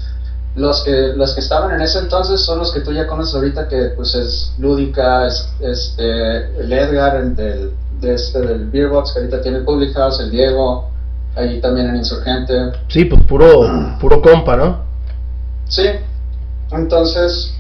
los 0.55 0.83
que 0.83 1.13
los 1.15 1.33
que 1.33 1.41
estaban 1.41 1.73
en 1.73 1.81
ese 1.81 1.99
entonces 1.99 2.41
son 2.45 2.59
los 2.59 2.71
que 2.71 2.81
tú 2.81 2.91
ya 2.91 3.07
conoces 3.07 3.33
ahorita 3.35 3.67
que 3.67 3.91
pues 3.95 4.13
es 4.15 4.53
Lúdica, 4.59 5.25
es, 5.27 5.49
este 5.59 6.59
el 6.61 6.71
Edgar 6.71 7.15
el 7.15 7.35
del 7.35 7.71
de 7.99 8.13
este 8.13 8.39
del 8.41 8.69
Beerbox 8.69 9.13
que 9.13 9.19
ahorita 9.19 9.41
tiene 9.41 9.57
el 9.59 9.63
Public 9.65 9.93
House, 9.95 10.19
el 10.19 10.29
Diego, 10.29 10.89
ahí 11.35 11.59
también 11.61 11.87
en 11.87 11.95
Insurgente. 11.95 12.71
Sí, 12.89 13.05
pues 13.05 13.23
puro, 13.23 13.47
puro 13.99 14.21
compa, 14.21 14.55
¿no? 14.57 14.83
Sí, 15.69 15.87
entonces, 16.71 17.55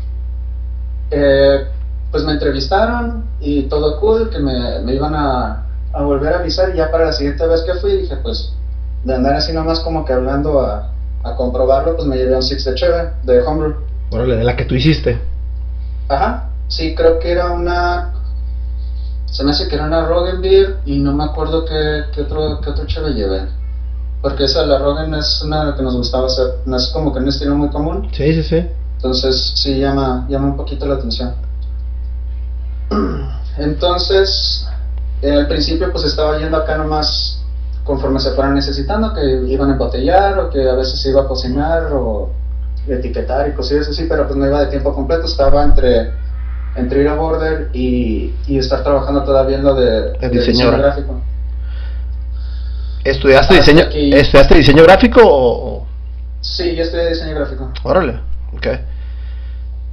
eh, 1.11 1.65
pues 2.11 2.23
me 2.25 2.33
entrevistaron 2.33 3.23
y 3.39 3.63
todo 3.63 3.99
cool, 3.99 4.29
que 4.29 4.39
me, 4.39 4.79
me 4.79 4.93
iban 4.95 5.15
a, 5.15 5.65
a 5.93 6.01
volver 6.01 6.33
a 6.33 6.37
avisar 6.37 6.73
y 6.73 6.77
ya 6.77 6.91
para 6.91 7.05
la 7.05 7.11
siguiente 7.13 7.45
vez 7.45 7.61
que 7.61 7.75
fui 7.75 7.95
dije, 7.95 8.15
pues, 8.17 8.51
de 9.03 9.13
andar 9.13 9.35
así 9.35 9.53
nomás 9.53 9.79
como 9.79 10.03
que 10.03 10.13
hablando 10.13 10.59
a, 10.59 10.89
a 11.23 11.35
comprobarlo, 11.35 11.95
pues 11.95 12.07
me 12.07 12.17
llevé 12.17 12.35
un 12.35 12.43
Six 12.43 12.63
de 12.65 12.73
Cheve, 12.73 13.09
de 13.23 13.39
Homebrew. 13.41 13.75
Órale, 14.11 14.35
de 14.35 14.43
la 14.43 14.55
que 14.55 14.65
tú 14.65 14.75
hiciste. 14.75 15.17
Ajá, 16.09 16.49
sí, 16.67 16.93
creo 16.95 17.19
que 17.19 17.31
era 17.31 17.51
una, 17.51 18.11
se 19.25 19.43
me 19.43 19.51
hace 19.51 19.67
que 19.67 19.75
era 19.75 19.85
una 19.85 20.03
Rogan 20.03 20.41
Beer 20.41 20.75
y 20.85 20.99
no 20.99 21.13
me 21.13 21.23
acuerdo 21.23 21.63
qué, 21.65 22.03
qué 22.13 22.21
otro, 22.21 22.59
qué 22.61 22.69
otro 22.69 22.85
Cheve 22.85 23.13
llevé. 23.13 23.45
Porque 24.21 24.43
esa, 24.45 24.63
la 24.63 24.77
Rogan 24.77 25.13
es 25.13 25.41
una 25.43 25.75
que 25.75 25.81
nos 25.81 25.95
gustaba 25.95 26.27
hacer, 26.27 26.47
no 26.65 26.75
es 26.75 26.87
como 26.87 27.11
que 27.11 27.19
un 27.19 27.27
estilo 27.27 27.55
muy 27.55 27.69
común. 27.69 28.07
Sí, 28.13 28.33
sí, 28.33 28.43
sí. 28.43 28.65
Entonces 28.95 29.51
sí 29.55 29.77
llama, 29.79 30.25
llama 30.29 30.47
un 30.47 30.55
poquito 30.55 30.85
la 30.85 30.95
atención. 30.95 31.33
Entonces, 33.57 34.65
eh, 35.23 35.31
al 35.31 35.47
principio 35.47 35.91
pues 35.91 36.03
estaba 36.05 36.37
yendo 36.37 36.57
acá 36.57 36.77
nomás 36.77 37.39
conforme 37.83 38.19
se 38.19 38.31
fueran 38.31 38.53
necesitando, 38.55 39.13
que 39.13 39.21
iban 39.47 39.69
a 39.69 39.73
embotellar 39.73 40.39
o 40.39 40.49
que 40.49 40.69
a 40.69 40.73
veces 40.73 41.01
se 41.01 41.09
iba 41.09 41.21
a 41.23 41.27
cocinar 41.27 41.87
o 41.91 42.29
etiquetar 42.87 43.47
y 43.49 43.53
cosillas 43.53 43.87
así, 43.89 44.05
pero 44.07 44.25
pues 44.25 44.37
no 44.37 44.45
iba 44.47 44.59
de 44.61 44.67
tiempo 44.67 44.93
completo, 44.93 45.25
estaba 45.25 45.63
entre, 45.63 46.11
entre 46.75 47.01
ir 47.01 47.07
a 47.09 47.15
Border 47.15 47.69
y, 47.73 48.33
y 48.47 48.57
estar 48.57 48.83
trabajando 48.83 49.23
todavía 49.23 49.57
en 49.57 49.63
lo 49.63 49.75
de, 49.75 50.11
de 50.13 50.29
diseño 50.29 50.71
gráfico. 50.77 51.21
¿Estudiaste 53.03 53.59
Hasta 53.59 53.71
diseño, 53.71 53.89
¿estudiaste 53.91 54.55
diseño 54.55 54.83
gráfico 54.83 55.21
o...? 55.23 55.67
o- 55.79 55.87
Sí, 56.41 56.75
yo 56.75 56.83
estudié 56.83 57.09
diseño 57.09 57.35
gráfico. 57.35 57.71
Órale, 57.83 58.19
ok. 58.53 58.67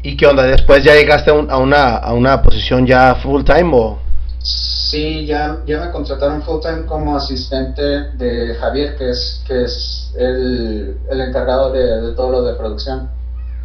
¿Y 0.02 0.16
qué 0.16 0.26
onda? 0.26 0.42
¿Después 0.44 0.82
ya 0.84 0.94
llegaste 0.94 1.30
a, 1.30 1.34
un- 1.34 1.50
a 1.50 1.58
una, 1.58 1.96
a 1.96 2.12
una 2.12 2.40
posición 2.42 2.87
ya 2.87 3.14
full 3.16 3.42
time 3.44 3.70
o...? 3.72 3.99
Sí, 4.42 4.79
ya, 4.92 5.56
ya 5.64 5.78
me 5.78 5.90
contrataron 5.90 6.42
full 6.42 6.61
time 6.61 6.85
como 6.85 7.14
asistente 7.14 8.09
de 8.12 8.54
Javier, 8.54 8.97
que 8.97 9.11
es, 9.11 9.40
que 9.47 9.64
es 9.64 10.11
el, 10.16 10.97
el 11.09 11.20
encargado 11.20 11.70
de, 11.70 12.00
de 12.00 12.11
todo 12.12 12.30
lo 12.30 12.42
de 12.42 12.52
producción, 12.54 13.06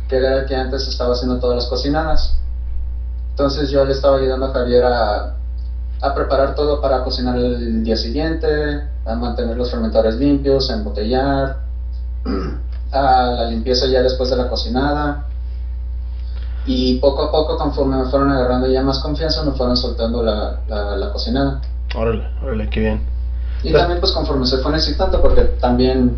que 0.08 0.18
era 0.18 0.38
el 0.38 0.46
que 0.46 0.56
antes 0.56 0.88
estaba 0.88 1.14
haciendo 1.14 1.38
todas 1.38 1.56
las 1.56 1.66
cocinadas. 1.66 2.32
Entonces 3.32 3.70
yo 3.70 3.84
le 3.84 3.94
estaba 3.94 4.16
ayudando 4.18 4.46
a 4.46 4.50
Javier 4.50 4.84
a, 4.84 5.26
a 6.02 6.14
preparar 6.14 6.56
todo 6.56 6.80
para 6.80 7.02
cocinar 7.02 7.36
el 7.38 7.84
día 7.84 7.96
siguiente, 7.96 8.80
a 9.06 9.16
mantener 9.16 9.58
los 9.58 9.70
fermentadores 9.70 10.16
limpios, 10.16 10.70
a 10.70 10.74
embotellar, 10.74 11.54
a 12.92 13.30
la 13.32 13.44
limpieza 13.46 13.88
ya 13.88 14.02
después 14.02 14.30
de 14.30 14.36
la 14.36 14.46
cocinada. 14.46 15.18
Y 16.66 16.98
poco 17.00 17.24
a 17.24 17.32
poco, 17.32 17.58
conforme 17.58 17.98
me 17.98 18.06
fueron 18.10 18.32
agarrando 18.32 18.68
ya 18.68 18.82
más 18.82 19.00
confianza, 19.00 19.44
me 19.44 19.52
fueron 19.52 19.78
soltando 19.78 20.24
la, 20.24 20.60
la, 20.68 20.96
la 20.98 21.12
cocinada. 21.12 21.62
Órale, 21.96 22.28
órale, 22.44 22.70
qué 22.70 22.80
bien. 22.80 23.02
Y 23.64 23.68
Pero- 23.68 23.80
también 23.80 24.00
pues 24.00 24.12
conforme 24.12 24.46
se 24.48 24.58
fue 24.58 24.72
necesitando, 24.72 25.22
porque 25.22 25.42
también 25.62 26.18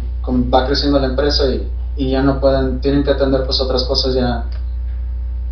va 0.54 0.66
creciendo 0.66 1.00
la 1.00 1.08
empresa 1.08 1.44
y, 1.50 1.70
y 1.98 2.12
ya 2.12 2.22
no 2.22 2.40
pueden, 2.40 2.80
tienen 2.82 3.04
que 3.04 3.12
atender 3.12 3.44
pues 3.46 3.60
otras 3.62 3.84
cosas 3.84 4.14
ya, 4.14 4.46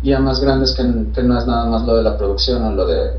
ya 0.02 0.18
más 0.18 0.40
grandes 0.40 0.72
que, 0.74 0.82
que 1.14 1.22
no 1.22 1.38
es 1.38 1.46
nada 1.46 1.66
más 1.66 1.82
lo 1.84 1.96
de 1.96 2.02
la 2.02 2.16
producción 2.16 2.64
o 2.64 2.70
lo 2.72 2.86
de, 2.86 3.12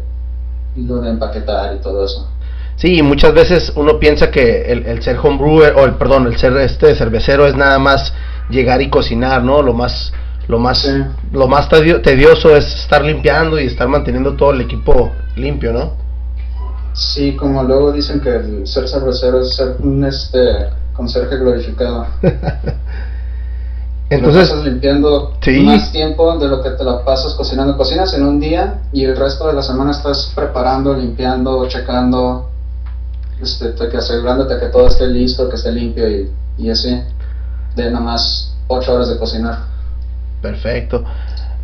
lo 0.78 0.98
de 1.02 1.10
empaquetar 1.10 1.76
y 1.76 1.80
todo 1.80 2.06
eso. 2.06 2.28
Sí, 2.76 2.98
y 3.00 3.02
muchas 3.02 3.34
veces 3.34 3.72
uno 3.76 3.98
piensa 4.00 4.30
que 4.30 4.72
el, 4.72 4.86
el 4.86 5.02
ser 5.02 5.18
homebrewer, 5.18 5.74
o 5.78 5.86
el, 5.86 5.96
perdón, 5.96 6.28
el 6.28 6.38
ser 6.38 6.56
este 6.58 6.96
cervecero 6.96 7.48
es 7.48 7.56
nada 7.56 7.80
más 7.80 8.14
llegar 8.50 8.82
y 8.84 8.90
cocinar, 8.92 9.44
¿no? 9.44 9.64
Lo 9.64 9.74
más, 9.74 10.14
lo 10.48 10.60
más, 10.60 10.80
Sí. 10.80 10.90
lo 11.32 11.48
más 11.48 11.68
tedio- 11.70 12.02
tedioso 12.02 12.56
es 12.56 12.66
estar 12.76 13.04
limpiando 13.04 13.60
y 13.60 13.66
estar 13.66 13.88
manteniendo 13.88 14.36
todo 14.36 14.52
el 14.52 14.62
equipo 14.62 15.12
limpio, 15.36 15.74
¿no? 15.74 15.92
Sí, 16.94 17.36
como 17.36 17.64
luego 17.64 17.92
dicen 17.92 18.22
que 18.22 18.30
el 18.36 18.68
ser 18.68 18.88
cervecero 18.88 19.42
es 19.42 19.56
ser 19.56 19.76
un 19.80 20.04
este 20.06 20.70
conserje 20.94 21.38
glorificado. 21.38 22.08
Entonces, 24.10 24.50
pasas 24.50 24.64
limpiando 24.66 25.34
Sí. 25.42 25.60
más 25.64 25.92
tiempo 25.92 26.38
de 26.38 26.48
lo 26.48 26.64
que 26.64 26.70
te 26.72 26.84
la 26.84 27.04
pasas 27.04 27.34
cocinando. 27.34 27.76
Cocinas 27.76 28.14
en 28.14 28.24
un 28.26 28.40
día 28.40 28.80
y 28.94 29.04
el 29.04 29.18
resto 29.18 29.48
de 29.48 29.54
la 29.54 29.62
semana 29.62 29.92
estás 29.92 30.32
preparando, 30.34 30.94
limpiando, 30.94 31.68
checando, 31.68 32.50
este, 33.42 33.70
te- 33.74 33.90
que 33.90 33.98
asegurándote 33.98 34.58
que 34.60 34.68
todo 34.68 34.88
esté 34.88 35.08
listo, 35.08 35.50
que 35.50 35.56
esté 35.58 35.72
limpio 35.74 36.10
y, 36.10 36.32
y 36.58 36.70
así. 36.70 37.02
De 37.76 37.92
nada 37.92 38.00
más 38.04 38.56
8 38.70 38.94
horas 38.94 39.10
de 39.10 39.18
cocinar. 39.18 39.60
Perfecto. 40.42 41.04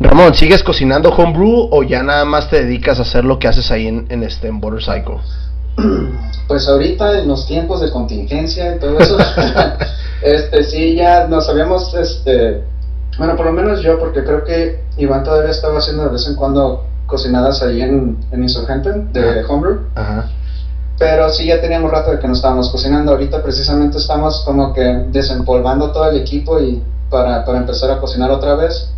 Ramón, 0.00 0.34
¿sigues 0.34 0.62
cocinando 0.62 1.10
homebrew 1.10 1.68
o 1.70 1.82
ya 1.82 2.02
nada 2.02 2.24
más 2.24 2.50
te 2.50 2.64
dedicas 2.64 2.98
a 2.98 3.02
hacer 3.02 3.24
lo 3.24 3.38
que 3.38 3.46
haces 3.46 3.70
ahí 3.70 3.86
en, 3.86 4.06
en 4.08 4.22
este 4.24 4.48
en 4.48 4.60
Border 4.60 4.82
Cycle? 4.82 5.18
Pues 6.46 6.68
ahorita 6.68 7.20
en 7.20 7.28
los 7.28 7.46
tiempos 7.46 7.80
de 7.80 7.90
contingencia 7.90 8.76
y 8.76 8.78
todo 8.78 8.98
eso, 8.98 9.16
este 10.22 10.62
sí 10.64 10.94
ya 10.94 11.26
nos 11.26 11.48
habíamos, 11.48 11.94
este, 11.94 12.62
bueno 13.16 13.34
por 13.34 13.46
lo 13.46 13.52
menos 13.52 13.80
yo, 13.80 13.98
porque 13.98 14.22
creo 14.22 14.44
que 14.44 14.80
Iván 14.98 15.24
todavía 15.24 15.50
estaba 15.50 15.78
haciendo 15.78 16.04
de 16.04 16.10
vez 16.10 16.28
en 16.28 16.34
cuando 16.34 16.84
cocinadas 17.06 17.62
ahí 17.62 17.80
en, 17.80 18.18
en 18.30 18.42
Insurgente 18.42 18.90
de 18.92 19.40
Ajá. 19.40 19.48
Homebrew, 19.48 19.78
Ajá. 19.94 20.28
pero 20.98 21.30
sí 21.30 21.46
ya 21.46 21.62
teníamos 21.62 21.90
rato 21.90 22.10
de 22.10 22.18
que 22.18 22.26
no 22.26 22.34
estábamos 22.34 22.68
cocinando. 22.68 23.12
Ahorita 23.12 23.42
precisamente 23.42 23.96
estamos 23.96 24.42
como 24.44 24.74
que 24.74 24.82
desempolvando 25.08 25.92
todo 25.92 26.10
el 26.10 26.18
equipo 26.20 26.60
y 26.60 26.82
para, 27.10 27.44
para 27.44 27.58
empezar 27.58 27.90
a 27.90 27.98
cocinar 28.00 28.30
otra 28.30 28.54
vez, 28.54 28.90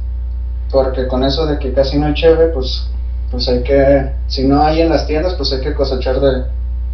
porque 0.71 1.07
con 1.07 1.25
eso 1.25 1.47
de 1.47 1.59
que 1.59 1.73
casi 1.73 1.99
no 1.99 2.07
hay 2.07 2.15
cheve, 2.15 2.49
pues, 2.49 2.87
pues 3.31 3.49
hay 3.49 3.63
que, 3.63 4.11
si 4.29 4.45
no 4.45 4.63
hay 4.63 4.81
en 4.81 4.89
las 4.91 5.07
tiendas, 5.07 5.35
pues 5.35 5.53
hay 5.53 5.61
que 5.61 5.75
cosechar 5.75 6.21
de, 6.21 6.45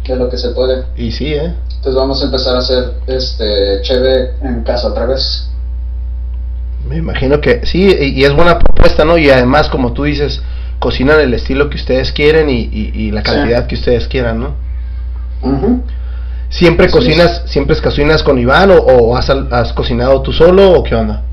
de 0.07 0.15
lo 0.15 0.29
que 0.29 0.37
se 0.37 0.49
puede. 0.49 0.83
Y 0.95 1.11
sí, 1.11 1.33
¿eh? 1.33 1.53
Entonces 1.75 1.95
vamos 1.95 2.21
a 2.21 2.25
empezar 2.25 2.55
a 2.55 2.59
hacer 2.59 2.93
este 3.07 3.81
cheve 3.81 4.33
en 4.41 4.63
casa 4.63 4.87
otra 4.87 5.05
vez. 5.05 5.49
Me 6.87 6.97
imagino 6.97 7.39
que 7.39 7.65
sí, 7.65 7.83
y, 7.99 8.23
es 8.23 8.33
buena 8.35 8.59
propuesta, 8.59 9.05
¿no? 9.05 9.17
Y 9.17 9.29
además, 9.29 9.69
como 9.69 9.93
tú 9.93 10.03
dices, 10.03 10.41
cocinan 10.79 11.19
el 11.21 11.33
estilo 11.33 11.69
que 11.69 11.77
ustedes 11.77 12.11
quieren 12.11 12.49
y, 12.49 12.61
y- 12.71 12.91
y 12.93 13.11
la 13.11 13.21
Sí. 13.21 13.25
cantidad 13.31 13.67
que 13.67 13.75
ustedes 13.75 14.07
quieran, 14.07 14.39
¿no? 14.41 14.55
¿Siempre 16.53 16.85
Así 16.85 16.93
cocinas, 16.93 17.41
siempre 17.45 17.75
cocinas 17.81 18.21
con 18.21 18.37
Iván 18.37 18.69
o, 18.69 18.75
o 18.77 19.17
has, 19.17 19.27
has 19.29 19.73
cocinado 19.73 20.21
tú 20.21 20.31
solo 20.31 20.71
o 20.79 20.83
qué 20.83 20.93
onda? 20.95 21.23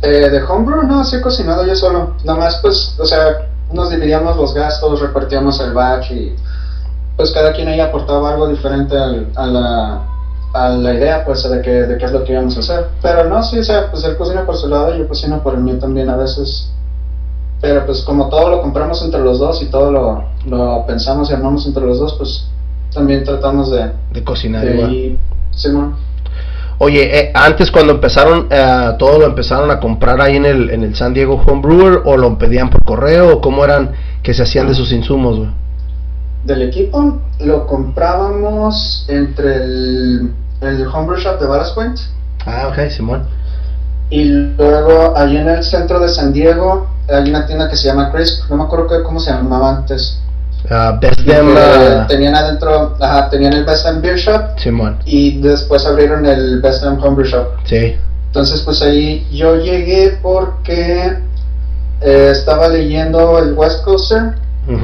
Eh, 0.00 0.30
de 0.30 0.42
homebrew 0.42 0.82
no, 0.84 1.04
sí 1.04 1.16
he 1.16 1.20
cocinado 1.20 1.66
yo 1.66 1.76
solo. 1.76 2.14
Nomás 2.24 2.56
pues, 2.62 2.96
o 2.98 3.04
sea, 3.04 3.48
nos 3.72 3.90
dividíamos 3.90 4.36
los 4.38 4.54
gastos, 4.54 5.00
repartíamos 5.00 5.60
el 5.60 5.74
batch 5.74 6.10
y 6.12 6.34
pues 7.16 7.30
cada 7.32 7.52
quien 7.52 7.68
ahí 7.68 7.78
aportaba 7.80 8.30
algo 8.32 8.48
diferente 8.48 8.96
al- 8.96 9.28
a, 9.36 9.46
la, 9.46 10.02
a 10.54 10.68
la 10.70 10.94
idea 10.94 11.24
pues 11.26 11.48
de, 11.48 11.60
que, 11.60 11.70
de 11.70 11.98
qué 11.98 12.04
es 12.06 12.12
lo 12.12 12.24
que 12.24 12.32
íbamos 12.32 12.56
a 12.56 12.60
hacer. 12.60 12.86
Pero 13.02 13.24
no, 13.28 13.42
sí, 13.42 13.58
o 13.58 13.64
sea, 13.64 13.90
pues 13.90 14.02
él 14.04 14.16
cocina 14.16 14.46
por 14.46 14.56
su 14.56 14.66
lado 14.68 14.94
y 14.94 14.98
yo 15.00 15.08
cocino 15.08 15.42
por 15.42 15.54
el 15.54 15.60
mío 15.60 15.78
también 15.78 16.08
a 16.08 16.16
veces. 16.16 16.70
Pero 17.60 17.84
pues 17.84 18.00
como 18.00 18.30
todo 18.30 18.48
lo 18.48 18.62
compramos 18.62 19.02
entre 19.02 19.20
los 19.20 19.38
dos 19.38 19.60
y 19.62 19.66
todo 19.66 19.92
lo, 19.92 20.24
lo 20.46 20.86
pensamos 20.86 21.28
y 21.30 21.34
armamos 21.34 21.66
entre 21.66 21.84
los 21.84 21.98
dos, 22.00 22.14
pues 22.14 22.46
también 22.94 23.24
tratamos 23.24 23.70
de, 23.70 23.92
De 24.12 24.22
cocinar 24.24 24.64
de 24.64 24.74
igual. 24.74 25.18
Oye, 26.78 27.18
eh, 27.18 27.30
antes 27.34 27.70
cuando 27.70 27.92
empezaron, 27.92 28.48
eh, 28.50 28.92
todo 28.98 29.18
lo 29.20 29.26
empezaron 29.26 29.70
a 29.70 29.78
comprar 29.78 30.20
ahí 30.20 30.36
en 30.36 30.44
el, 30.46 30.70
en 30.70 30.82
el 30.82 30.96
San 30.96 31.14
Diego 31.14 31.34
Homebrewer 31.46 32.02
o 32.04 32.16
lo 32.16 32.36
pedían 32.38 32.70
por 32.70 32.82
correo 32.84 33.36
o 33.36 33.40
cómo 33.40 33.64
eran 33.64 33.92
que 34.22 34.34
se 34.34 34.42
hacían 34.42 34.66
de 34.66 34.74
sus 34.74 34.92
insumos, 34.92 35.38
güey? 35.38 35.50
del 36.44 36.62
equipo 36.62 37.20
lo 37.38 37.68
comprábamos 37.68 39.06
entre 39.08 39.62
el, 39.62 40.32
el 40.60 40.86
Homebrew 40.88 41.20
Shop 41.20 41.38
de 41.38 41.46
Ballast 41.46 41.76
Point 41.76 41.96
Ah, 42.44 42.66
ok, 42.68 42.90
Simón. 42.90 43.22
y 44.10 44.24
luego 44.24 45.16
allí 45.16 45.36
en 45.36 45.48
el 45.48 45.62
centro 45.62 46.00
de 46.00 46.08
San 46.08 46.32
Diego 46.32 46.88
hay 47.08 47.30
una 47.30 47.46
tienda 47.46 47.68
que 47.70 47.76
se 47.76 47.86
llama 47.86 48.10
Crisp, 48.10 48.50
no 48.50 48.56
me 48.56 48.64
acuerdo 48.64 48.88
cómo 49.04 49.20
se 49.20 49.30
llamaba 49.30 49.76
antes. 49.76 50.20
Ah, 50.70 50.98
Best 51.00 51.20
Damn, 51.20 51.54
ah, 51.56 52.06
tenían 52.08 52.34
adentro, 52.34 52.96
ajá, 53.00 53.28
tenían 53.30 53.52
el 53.52 53.64
Best 53.64 53.84
Damn 53.84 54.00
Beer 54.00 54.16
Shop 54.16 54.58
Simón. 54.58 54.98
y 55.04 55.40
después 55.40 55.84
abrieron 55.86 56.24
el 56.24 56.60
Best 56.60 56.82
Damn 56.82 57.02
Homebrew 57.02 57.26
Shop. 57.26 57.46
Sí. 57.64 57.96
Entonces, 58.26 58.60
pues 58.62 58.80
ahí 58.80 59.26
yo 59.30 59.56
llegué 59.56 60.18
porque 60.22 61.18
eh, 62.00 62.28
estaba 62.32 62.68
leyendo 62.68 63.38
el 63.38 63.52
West 63.54 63.84
Coaster 63.84 64.34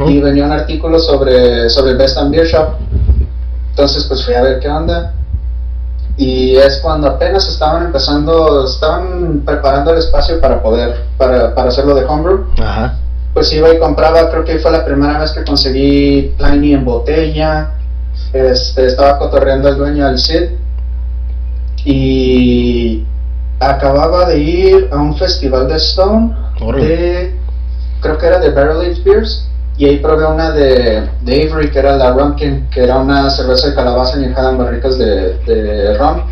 y 0.07 0.21
venía 0.21 0.45
un 0.45 0.53
artículo 0.53 0.99
sobre, 0.99 1.71
sobre 1.71 1.93
el 1.93 1.97
Best 1.99 2.17
Damn 2.17 2.31
Beer 2.31 2.47
Shop. 2.47 2.71
Entonces, 3.71 4.05
pues 4.05 4.25
fui 4.25 4.35
a 4.35 4.43
ver 4.43 4.59
qué 4.59 4.69
onda. 4.69 5.15
Y 6.17 6.57
es 6.57 6.79
cuando 6.83 7.07
apenas 7.07 7.49
estaban 7.49 7.87
empezando, 7.87 8.67
estaban 8.67 9.43
preparando 9.47 9.93
el 9.93 9.99
espacio 9.99 10.41
para 10.41 10.61
poder, 10.61 11.05
para, 11.17 11.55
para 11.55 11.69
hacerlo 11.69 11.95
de 11.95 12.05
homebrew. 12.05 12.45
Ajá. 12.61 12.97
Pues 13.39 13.53
iba 13.53 13.73
y 13.73 13.79
compraba, 13.79 14.33
creo 14.33 14.43
que 14.43 14.59
fue 14.59 14.73
la 14.73 14.85
primera 14.85 15.21
vez 15.21 15.31
que 15.31 15.45
conseguí 15.45 16.35
Pliny 16.37 16.75
en 16.75 16.85
botella. 16.85 17.71
Este, 18.33 18.87
estaba 18.87 19.17
cotorreando 19.17 19.69
el 19.69 19.77
dueño 19.77 20.07
del 20.07 20.19
Cid. 20.19 20.49
Y 21.85 23.05
acababa 23.61 24.29
de 24.29 24.39
ir 24.41 24.89
a 24.91 24.97
un 24.97 25.17
festival 25.17 25.69
de 25.69 25.77
Stone 25.77 26.35
de, 26.81 27.33
creo 28.01 28.19
que 28.19 28.27
era 28.27 28.41
de 28.41 28.51
Barrel 28.51 28.91
Aged 28.91 29.05
Beers. 29.05 29.49
Y 29.77 29.85
ahí 29.85 29.99
probé 29.99 30.27
una 30.27 30.51
de, 30.51 31.09
de 31.23 31.49
Avery, 31.49 31.71
que 31.71 31.79
era 31.79 31.97
la 31.97 32.11
Rumpkin, 32.11 32.69
que 32.71 32.83
era 32.83 32.99
una 32.99 33.31
cerveza 33.31 33.69
de 33.69 33.77
calabaza 33.77 34.17
añejada 34.17 34.51
en 34.51 34.59
barricas 34.59 34.99
de, 34.99 35.39
de 35.47 35.97
rum. 35.97 36.23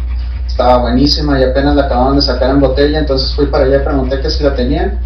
Estaba 0.45 0.79
buenísima 0.79 1.39
y 1.39 1.45
apenas 1.45 1.77
la 1.77 1.85
acababan 1.85 2.17
de 2.17 2.23
sacar 2.23 2.51
en 2.51 2.59
botella, 2.59 2.99
entonces 2.99 3.33
fui 3.37 3.47
para 3.47 3.67
allá 3.67 3.77
y 3.77 3.85
pregunté 3.85 4.21
que 4.21 4.29
si 4.29 4.43
la 4.43 4.57
tenían. 4.57 4.99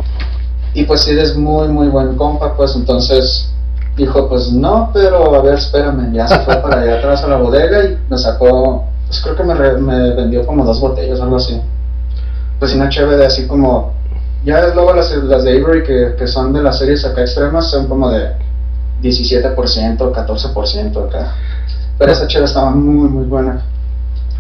Y 0.75 0.85
pues 0.85 1.03
sí, 1.03 1.19
es 1.19 1.37
muy, 1.37 1.69
muy 1.69 1.89
buen 1.89 2.17
compa, 2.17 2.57
pues 2.57 2.75
entonces 2.77 3.51
dijo, 3.97 4.29
pues 4.29 4.53
no, 4.53 4.91
pero 4.95 5.35
a 5.35 5.43
ver, 5.43 5.55
espérame, 5.55 6.13
ya 6.13 6.29
se 6.29 6.39
fue 6.41 6.57
para 6.57 6.81
allá 6.81 6.99
atrás 6.99 7.23
a 7.25 7.29
la 7.29 7.37
bodega 7.37 7.85
y 7.85 7.99
me 8.09 8.17
sacó, 8.17 8.85
pues 9.07 9.21
creo 9.21 9.37
que 9.37 9.43
me, 9.43 9.55
re- 9.55 9.79
me 9.79 10.15
vendió 10.15 10.47
como 10.47 10.65
dos 10.65 10.81
botellas, 10.81 11.21
algo 11.21 11.37
así. 11.37 11.61
Pues 12.59 12.75
una 12.75 12.89
chévere 12.89 13.17
de 13.17 13.27
así 13.27 13.47
como, 13.47 13.93
ya 14.45 14.69
luego 14.69 14.93
las, 14.95 15.11
las 15.25 15.45
de 15.45 15.59
Avery 15.63 15.83
que, 15.83 16.15
que 16.17 16.27
son 16.29 16.53
de 16.53 16.63
las 16.63 16.79
series 16.79 17.05
acá 17.05 17.23
extremas 17.23 17.71
son 17.71 17.89
como 17.89 18.09
de 18.11 18.31
17%, 19.03 19.55
14% 20.13 21.09
acá. 21.09 21.35
Pero 21.99 22.13
esa 22.13 22.27
chévere 22.27 22.47
estaba 22.47 22.71
muy, 22.71 23.09
muy 23.09 23.25
buena. 23.25 23.63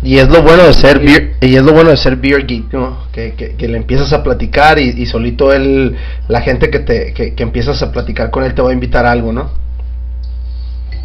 Y 0.02 0.18
es 0.18 0.28
lo 0.30 0.42
bueno 0.42 0.64
de 0.64 0.72
ser 0.72 0.98
Sí. 0.98 1.04
beer, 1.04 1.34
y 1.40 1.56
es 1.56 1.62
lo 1.62 1.72
bueno 1.72 1.90
de 1.90 1.96
ser 1.96 2.16
beer 2.16 2.46
geek, 2.46 2.72
¿no? 2.72 3.04
Que, 3.12 3.34
que, 3.34 3.56
que 3.56 3.68
le 3.68 3.76
empiezas 3.76 4.12
a 4.14 4.22
platicar 4.22 4.78
y, 4.78 4.88
y 4.90 5.06
solito 5.06 5.52
él, 5.52 5.96
la 6.28 6.40
gente 6.40 6.70
que 6.70 6.78
te, 6.80 7.12
que, 7.12 7.34
que 7.34 7.42
empiezas 7.42 7.82
a 7.82 7.92
platicar 7.92 8.30
con 8.30 8.44
él 8.44 8.54
te 8.54 8.62
va 8.62 8.70
a 8.70 8.72
invitar 8.72 9.04
a 9.06 9.12
algo, 9.12 9.32
¿no? 9.32 9.50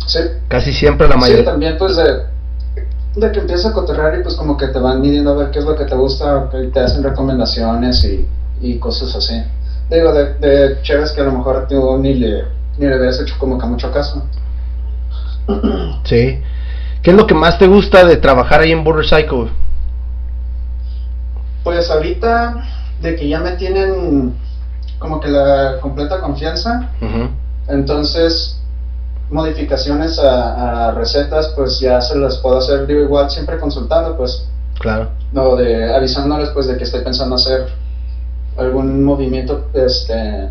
Sí, 0.06 0.20
Casi 0.48 0.74
siempre 0.74 1.08
la 1.08 1.16
Sí, 1.16 1.20
mayoría. 1.20 1.46
también 1.46 1.78
pues 1.78 1.96
de, 1.96 2.04
de 3.16 3.32
que 3.32 3.40
empiezas 3.40 3.68
a 3.68 3.74
cotorrear 3.74 4.20
y 4.20 4.24
pues 4.24 4.36
como 4.36 4.56
que 4.58 4.68
te 4.68 4.80
van 4.80 5.02
midiendo 5.02 5.32
a 5.32 5.36
ver 5.36 5.52
qué 5.52 5.60
es 5.60 5.66
lo 5.66 5.76
que 5.76 5.86
te 5.86 5.96
gusta, 5.96 6.48
que 6.52 6.68
te 6.68 6.80
hacen 6.80 7.04
recomendaciones 7.04 8.04
y, 8.06 8.28
y 8.62 8.78
cosas 8.80 9.16
así. 9.16 9.42
Digo, 9.90 10.14
de, 10.14 10.34
de 10.36 10.82
chéves 10.84 11.12
que 11.12 11.22
a 11.22 11.26
lo 11.26 11.32
mejor 11.34 11.68
tú 11.68 11.98
ni 11.98 12.14
le, 12.16 12.44
ni 12.78 12.88
le 12.88 12.96
habías 12.96 13.20
hecho 13.20 13.36
como 13.40 13.58
que 13.58 13.66
mucho 13.66 13.92
caso. 13.92 14.24
Sí. 16.04 16.40
¿Qué 17.06 17.12
es 17.12 17.18
lo 17.18 17.28
que 17.28 17.36
más 17.36 17.60
te 17.60 17.68
gusta 17.68 18.04
de 18.04 18.18
trabajar 18.18 18.62
ahí 18.62 18.72
en 18.72 18.84
Border 18.84 19.06
Cycle? 19.06 19.52
Pues 21.64 21.92
ahorita 21.92 22.66
de 23.00 23.16
que 23.16 23.30
ya 23.30 23.40
me 23.42 23.52
tienen 23.52 24.34
como 24.98 25.20
que 25.20 25.28
la 25.28 25.78
completa 25.82 26.20
confianza, 26.20 26.90
entonces 27.68 28.60
modificaciones 29.30 30.18
a, 30.18 30.88
a 30.88 30.92
recetas 30.94 31.50
pues 31.56 31.80
ya 31.80 32.02
se 32.02 32.18
las 32.18 32.38
puedo 32.40 32.58
hacer, 32.58 32.88
digo 32.88 33.02
igual 33.02 33.30
siempre 33.30 33.60
consultando 33.60 34.18
pues 34.18 34.48
Claro. 34.80 35.10
no 35.32 35.56
de 35.58 35.94
avisándoles 35.96 36.50
pues 36.50 36.66
de 36.68 36.76
que 36.78 36.86
estoy 36.86 37.02
pensando 37.04 37.36
hacer 37.36 37.68
algún 38.58 39.04
movimiento 39.04 39.68
este 39.76 40.50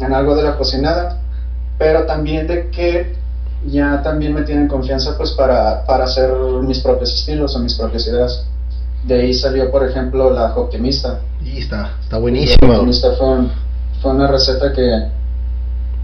en 0.00 0.12
algo 0.12 0.34
de 0.34 0.42
la 0.42 0.56
cocinada 0.56 1.20
pero 1.78 2.04
también 2.04 2.48
de 2.48 2.68
que 2.70 3.14
ya 3.66 4.02
también 4.02 4.34
me 4.34 4.42
tienen 4.42 4.68
confianza 4.68 5.16
pues 5.16 5.30
para, 5.32 5.84
para 5.86 6.04
hacer 6.04 6.30
mis 6.62 6.80
propios 6.80 7.12
estilos 7.14 7.54
o 7.56 7.58
mis 7.60 7.74
propias 7.74 8.06
ideas 8.06 8.44
de 9.04 9.14
ahí 9.20 9.34
salió 9.34 9.70
por 9.70 9.88
ejemplo 9.88 10.30
la 10.30 10.54
optimista 10.54 11.20
Y 11.44 11.58
está, 11.58 11.92
está 12.02 12.16
la 12.16 12.22
buenísimo. 12.22 12.72
optimista 12.72 13.12
fue, 13.18 13.26
un- 13.28 13.50
fue 14.02 14.10
una 14.12 14.26
receta 14.26 14.72
que 14.72 15.08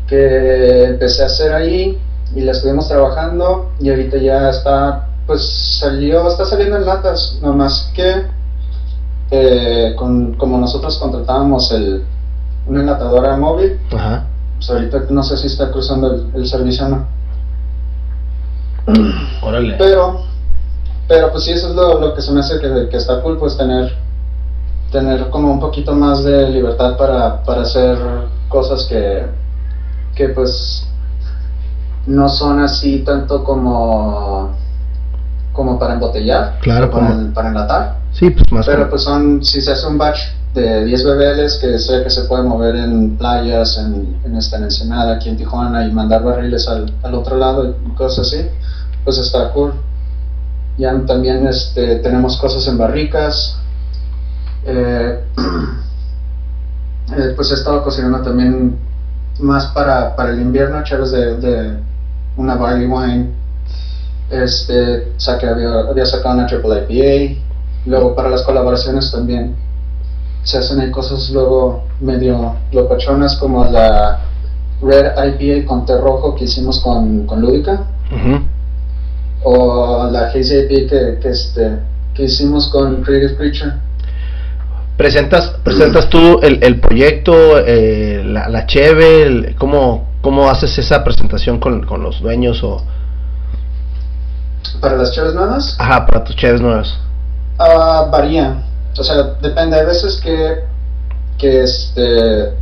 que 0.06 0.84
empecé 0.84 1.22
a 1.22 1.26
hacer 1.26 1.52
ahí 1.52 1.98
y 2.34 2.40
la 2.40 2.52
estuvimos 2.52 2.88
trabajando 2.88 3.70
y 3.80 3.90
ahorita 3.90 4.18
ya 4.18 4.50
está 4.50 5.06
pues 5.26 5.76
salió 5.78 6.28
está 6.28 6.44
saliendo 6.44 6.76
en 6.76 6.84
latas 6.86 7.38
nomás 7.42 7.90
que 7.94 8.24
eh, 9.30 9.94
con, 9.96 10.34
como 10.34 10.58
nosotros 10.58 10.98
contratábamos 10.98 11.70
el 11.72 12.04
una 12.66 12.80
enlatadora 12.80 13.36
móvil 13.36 13.78
Ajá. 13.94 14.26
pues 14.56 14.70
ahorita 14.70 15.04
no 15.10 15.22
sé 15.22 15.36
si 15.36 15.46
está 15.46 15.70
cruzando 15.70 16.12
el, 16.12 16.30
el 16.34 16.46
servicio 16.48 16.86
o 16.86 16.88
no 16.88 17.06
Órale. 19.42 19.74
pero 19.78 20.22
pero 21.08 21.30
pues 21.32 21.44
sí 21.44 21.52
eso 21.52 21.68
es 21.70 21.74
lo, 21.74 22.00
lo 22.00 22.14
que 22.14 22.22
se 22.22 22.30
me 22.32 22.40
hace 22.40 22.58
que, 22.60 22.88
que 22.88 22.96
está 22.96 23.20
cool 23.22 23.38
pues 23.38 23.56
tener 23.56 23.92
tener 24.92 25.28
como 25.30 25.52
un 25.52 25.60
poquito 25.60 25.92
más 25.94 26.22
de 26.24 26.48
libertad 26.50 26.96
para, 26.96 27.42
para 27.44 27.62
hacer 27.62 27.98
cosas 28.48 28.84
que 28.88 29.26
que 30.14 30.28
pues 30.30 30.86
no 32.06 32.28
son 32.28 32.60
así 32.60 33.00
tanto 33.00 33.44
como 33.44 34.50
como 35.52 35.78
para 35.78 35.94
embotellar 35.94 36.58
Claro, 36.60 36.90
para, 36.90 37.08
como- 37.08 37.34
para 37.34 37.48
enlatar 37.48 37.96
Sí, 38.12 38.30
pues 38.30 38.44
más. 38.52 38.66
pero 38.66 38.78
como- 38.78 38.90
pues 38.90 39.02
son 39.02 39.44
si 39.44 39.60
se 39.60 39.72
hace 39.72 39.86
un 39.86 39.98
batch 39.98 40.18
de 40.54 40.84
10 40.84 41.04
BBLs 41.04 41.58
que 41.60 41.78
sé 41.78 42.02
que 42.02 42.10
se 42.10 42.22
puede 42.24 42.42
mover 42.42 42.74
en 42.74 43.16
playas 43.16 43.78
en, 43.78 44.16
en 44.24 44.36
esta 44.36 44.56
en 44.56 44.64
Ensenada 44.64 45.14
aquí 45.14 45.28
en 45.28 45.36
Tijuana 45.36 45.86
y 45.86 45.92
mandar 45.92 46.24
barriles 46.24 46.66
al, 46.66 46.92
al 47.04 47.14
otro 47.14 47.36
lado 47.36 47.66
y 47.86 47.90
cosas 47.94 48.26
así 48.26 48.46
pues 49.04 49.18
está 49.18 49.52
cool. 49.52 49.74
Ya 50.78 50.98
también 51.06 51.46
este, 51.46 51.96
tenemos 51.96 52.36
cosas 52.38 52.66
en 52.68 52.78
barricas. 52.78 53.58
Eh, 54.64 55.24
eh, 57.16 57.32
pues 57.36 57.50
he 57.50 57.54
estado 57.54 57.82
cocinando 57.82 58.22
también 58.22 58.78
más 59.40 59.66
para, 59.68 60.14
para 60.16 60.30
el 60.30 60.40
invierno 60.40 60.82
chaves 60.84 61.10
de, 61.10 61.36
de 61.36 61.78
una 62.36 62.56
barley 62.56 62.86
wine. 62.86 63.30
Este 64.30 65.12
saqué 65.16 65.48
había, 65.48 66.06
sacado 66.06 66.36
una 66.36 66.46
triple 66.46 66.86
IPA 66.88 67.40
luego 67.86 68.14
para 68.14 68.28
las 68.28 68.42
colaboraciones 68.42 69.10
también 69.10 69.56
se 70.42 70.58
hacen 70.58 70.80
ahí 70.80 70.90
cosas 70.90 71.30
luego 71.30 71.82
medio 72.00 72.54
locochonas 72.72 73.36
como 73.36 73.64
la 73.64 74.20
Red 74.82 75.12
IPA 75.16 75.66
con 75.66 75.84
té 75.84 75.98
rojo 75.98 76.34
que 76.34 76.44
hicimos 76.44 76.80
con, 76.80 77.26
con 77.26 77.40
Lúdica. 77.42 77.82
Ujú. 78.10 78.40
O 79.42 80.08
la 80.10 80.30
IPA 80.34 80.68
que, 80.68 81.18
que, 81.20 81.28
este, 81.28 81.78
que 82.14 82.24
hicimos 82.24 82.68
con 82.70 83.02
Creative 83.02 83.36
Creature 83.36 83.72
Presentas, 84.96 85.54
presentas 85.64 86.10
tú 86.10 86.40
el, 86.42 86.62
el 86.62 86.78
proyecto, 86.78 87.58
eh, 87.58 88.22
la, 88.24 88.48
la 88.50 88.66
cheve, 88.66 89.22
el- 89.22 89.54
¿cómo, 89.56 90.08
¿cómo 90.20 90.50
haces 90.50 90.76
esa 90.78 91.02
presentación 91.02 91.58
con, 91.58 91.86
con 91.86 92.02
los 92.02 92.20
dueños 92.20 92.62
o, 92.62 92.84
para 94.80 94.96
las 94.96 95.12
chaves 95.14 95.34
nuevas 95.34 95.74
ajá, 95.78 96.06
para 96.06 96.22
tus 96.24 96.36
cheves 96.36 96.60
nuevas? 96.60 96.98
Ah, 97.58 98.08
varía. 98.10 98.62
O 98.98 99.02
sea, 99.02 99.22
depende. 99.40 99.78
Hay 99.78 99.86
veces 99.86 100.20
que, 100.22 100.64
que 101.38 101.62
este, 101.62 102.52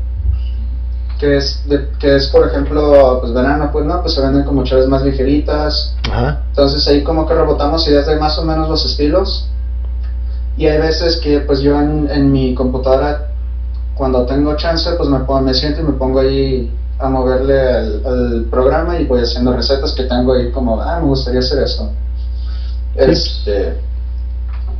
que 1.19 1.37
es, 1.37 1.63
de- 1.69 1.89
que 1.99 2.17
es 2.17 2.29
por 2.29 2.47
ejemplo, 2.47 3.19
pues 3.21 3.33
verano, 3.33 3.71
pues 3.73 3.85
no, 3.85 4.01
pues 4.03 4.15
se 4.15 4.21
venden 4.23 4.45
como 4.45 4.65
chaves 4.65 4.87
más 4.87 5.03
ligeritas. 5.03 5.95
Ajá, 6.11 6.43
Entonces 6.51 6.87
ahí 6.89 7.03
como 7.03 7.27
que 7.27 7.35
rebotamos 7.35 7.87
ideas 7.89 8.07
de 8.07 8.17
más 8.17 8.39
o 8.39 8.45
menos 8.45 8.69
los 8.69 8.85
estilos. 8.87 9.49
Y 10.57 10.67
hay 10.67 10.79
veces 10.79 11.17
que 11.23 11.41
pues 11.41 11.61
yo 11.61 11.79
en, 11.79 12.09
en 12.11 12.33
mi 12.33 12.55
computadora, 12.55 13.29
cuando 13.95 14.27
tengo 14.27 14.57
chance, 14.57 14.91
pues 14.93 15.09
me, 15.09 15.21
pongo, 15.21 15.41
me 15.43 15.55
siento 15.55 15.81
y 15.81 15.85
me 15.85 15.93
pongo 15.93 16.19
ahí 16.21 16.73
a 16.99 17.09
moverle 17.09 17.61
al, 17.73 18.03
al 18.07 18.47
programa 18.51 18.97
y 18.99 19.07
voy 19.07 19.21
haciendo 19.23 19.55
recetas 19.55 19.93
que 19.93 20.05
tengo 20.05 20.33
ahí 20.33 20.51
como, 20.51 20.81
ah, 20.81 20.99
me 20.99 21.07
gustaría 21.07 21.39
hacer 21.41 21.61
esto. 21.61 21.91
Este, 22.97 23.81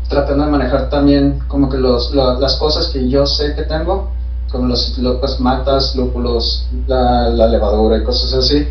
tratando 0.09 0.45
de 0.45 0.51
manejar 0.51 0.89
también 0.91 1.41
como 1.49 1.69
que 1.69 1.77
los, 1.77 2.11
lo- 2.13 2.39
las 2.41 2.57
cosas 2.57 2.89
que 2.93 3.09
yo 3.09 3.27
sé 3.27 3.55
que 3.55 3.63
tengo, 3.63 4.11
como 4.51 4.67
los, 4.67 4.99
pues, 5.21 5.41
matas, 5.41 5.95
lúpulos, 5.97 6.67
la, 6.87 7.29
levadura 7.29 7.99
y 7.99 8.05
cosas 8.05 8.33
así, 8.33 8.67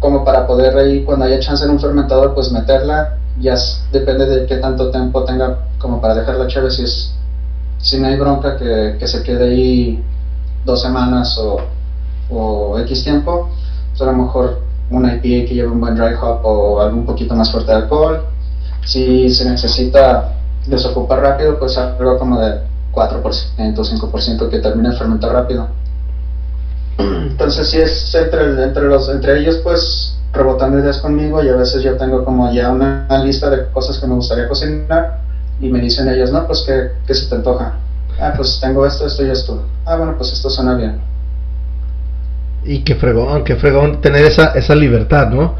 como 0.00 0.24
para 0.24 0.46
poder 0.46 0.76
ahí, 0.76 1.04
cuando 1.04 1.24
haya 1.24 1.40
chance 1.40 1.64
en 1.64 1.70
un 1.70 1.80
fermentador, 1.80 2.34
pues 2.34 2.50
meterla, 2.50 3.18
ya 3.40 3.54
depende 3.92 4.26
de 4.26 4.46
qué 4.46 4.56
tanto 4.56 4.90
tiempo 4.90 5.24
tenga 5.24 5.58
como 5.78 6.00
para 6.00 6.14
dejar 6.14 6.36
la 6.36 6.46
cheve, 6.48 6.70
si 6.70 6.82
es, 6.82 7.14
si 7.78 7.98
no 7.98 8.08
hay 8.08 8.16
bronca 8.16 8.56
que, 8.56 8.96
que 8.98 9.06
se 9.06 9.22
quede 9.22 9.44
ahí 9.44 10.04
dos 10.64 10.82
semanas 10.82 11.38
o, 11.38 11.58
o 12.30 12.78
X 12.80 13.04
tiempo, 13.04 13.50
pues 13.90 14.02
a 14.02 14.06
lo 14.06 14.12
mejor 14.12 14.60
una 14.90 15.14
IPA 15.14 15.48
que 15.48 15.54
lleve 15.54 15.68
un 15.68 15.80
buen 15.80 15.94
dry 15.94 16.14
hop 16.20 16.40
o 16.44 16.80
algo 16.80 16.96
un 16.96 17.06
poquito 17.06 17.34
más 17.34 17.50
fuerte 17.50 17.72
de 17.72 17.78
alcohol. 17.78 18.24
Si 18.84 19.30
se 19.30 19.48
necesita 19.48 20.34
desocupar 20.66 21.20
rápido, 21.20 21.58
pues 21.58 21.76
algo 21.78 22.18
como 22.18 22.38
de 22.38 22.60
4%, 22.92 23.22
5% 23.56 24.48
que 24.48 24.58
termine 24.58 24.90
de 24.90 24.96
fermentar 24.96 25.32
rápido. 25.32 25.68
Entonces 26.98 27.70
si 27.70 27.78
es 27.78 28.14
entre, 28.14 28.62
entre, 28.62 28.84
los, 28.84 29.08
entre 29.08 29.40
ellos 29.40 29.60
pues 29.64 30.18
rebotando 30.32 30.78
ideas 30.78 30.98
conmigo 30.98 31.42
y 31.42 31.48
a 31.48 31.56
veces 31.56 31.82
yo 31.82 31.96
tengo 31.96 32.24
como 32.24 32.52
ya 32.52 32.70
una, 32.70 33.06
lista 33.24 33.50
de 33.50 33.68
cosas 33.70 33.98
que 33.98 34.06
me 34.06 34.14
gustaría 34.14 34.48
cocinar 34.48 35.20
y 35.60 35.68
me 35.68 35.80
dicen 35.80 36.08
ellos, 36.08 36.32
no, 36.32 36.46
pues 36.46 36.62
que, 36.66 36.90
que 37.06 37.14
se 37.14 37.28
te 37.28 37.36
antoja. 37.36 37.74
Ah, 38.20 38.34
pues 38.36 38.58
tengo 38.60 38.86
esto, 38.86 39.06
esto 39.06 39.24
y 39.24 39.30
esto. 39.30 39.62
Ah, 39.84 39.96
bueno, 39.96 40.14
pues 40.16 40.32
esto 40.32 40.50
suena 40.50 40.74
bien. 40.74 41.00
Y 42.64 42.84
qué 42.84 42.94
fregón, 42.94 43.44
qué 43.44 43.56
fregón 43.56 44.00
tener 44.00 44.24
esa, 44.24 44.52
esa 44.52 44.74
libertad, 44.74 45.30
¿no? 45.30 45.54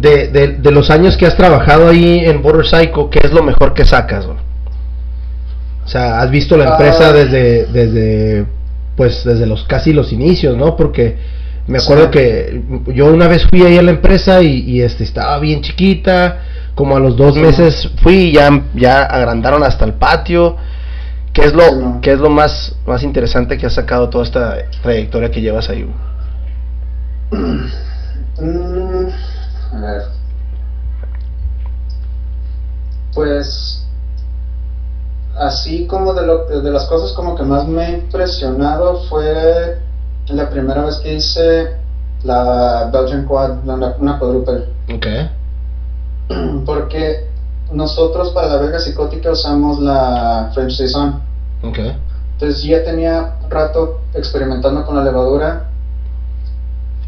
De, 0.00 0.28
de, 0.28 0.48
de, 0.48 0.70
los 0.70 0.90
años 0.90 1.16
que 1.16 1.26
has 1.26 1.36
trabajado 1.36 1.88
ahí 1.88 2.20
en 2.24 2.42
Border 2.42 2.66
Psycho, 2.66 3.08
¿qué 3.10 3.20
es 3.22 3.32
lo 3.32 3.42
mejor 3.42 3.74
que 3.74 3.84
sacas? 3.84 4.26
O 4.26 5.88
sea, 5.88 6.20
has 6.20 6.30
visto 6.30 6.56
la 6.56 6.70
empresa 6.70 7.10
ah. 7.10 7.12
desde, 7.12 7.66
desde, 7.66 8.46
pues, 8.96 9.24
desde 9.24 9.46
los 9.46 9.64
casi 9.64 9.92
los 9.92 10.12
inicios, 10.12 10.56
¿no? 10.56 10.76
Porque 10.76 11.16
me 11.68 11.78
acuerdo 11.78 12.10
que 12.10 12.62
yo 12.94 13.06
una 13.06 13.28
vez 13.28 13.46
fui 13.48 13.62
ahí 13.62 13.78
a 13.78 13.82
la 13.82 13.92
empresa 13.92 14.42
y, 14.42 14.80
este 14.80 15.04
estaba 15.04 15.38
bien 15.38 15.62
chiquita, 15.62 16.42
como 16.74 16.96
a 16.96 17.00
los 17.00 17.16
dos 17.16 17.36
meses 17.36 17.90
fui 18.02 18.14
y 18.14 18.32
ya, 18.32 18.64
ya 18.74 19.02
agrandaron 19.02 19.62
hasta 19.62 19.84
el 19.84 19.94
patio. 19.94 20.56
¿Qué 21.32 21.42
es 21.42 21.52
lo, 21.52 22.00
¿qué 22.00 22.12
es 22.12 22.18
lo 22.18 22.30
más, 22.30 22.76
más 22.86 23.02
interesante 23.02 23.58
que 23.58 23.66
has 23.66 23.74
sacado 23.74 24.08
toda 24.08 24.24
esta 24.24 24.56
trayectoria 24.82 25.30
que 25.30 25.40
llevas 25.40 25.68
ahí? 25.68 25.86
Mm, 27.30 27.66
a 29.72 29.80
ver. 29.80 30.02
Pues 33.14 33.86
así 35.38 35.86
como 35.86 36.14
de, 36.14 36.26
lo, 36.26 36.46
de 36.46 36.70
las 36.70 36.86
cosas 36.86 37.12
como 37.12 37.36
que 37.36 37.42
más 37.42 37.66
me 37.66 37.84
ha 37.84 37.90
impresionado 37.90 39.02
fue 39.08 39.78
la 40.28 40.50
primera 40.50 40.84
vez 40.84 40.96
que 40.96 41.14
hice 41.14 41.76
la 42.24 42.90
Belgian 42.92 43.26
Quad, 43.26 43.66
una 43.98 44.18
quadruple. 44.18 44.66
Ok. 44.92 45.06
Porque 46.66 47.28
nosotros 47.72 48.32
para 48.32 48.48
la 48.48 48.56
verga 48.56 48.78
psicótica 48.78 49.30
usamos 49.30 49.78
la 49.80 50.50
French 50.54 50.76
Saison. 50.76 51.20
Ok. 51.62 51.78
Entonces 52.32 52.62
ya 52.62 52.84
tenía 52.84 53.36
rato 53.48 54.00
experimentando 54.14 54.84
con 54.84 54.96
la 54.96 55.04
levadura 55.04 55.70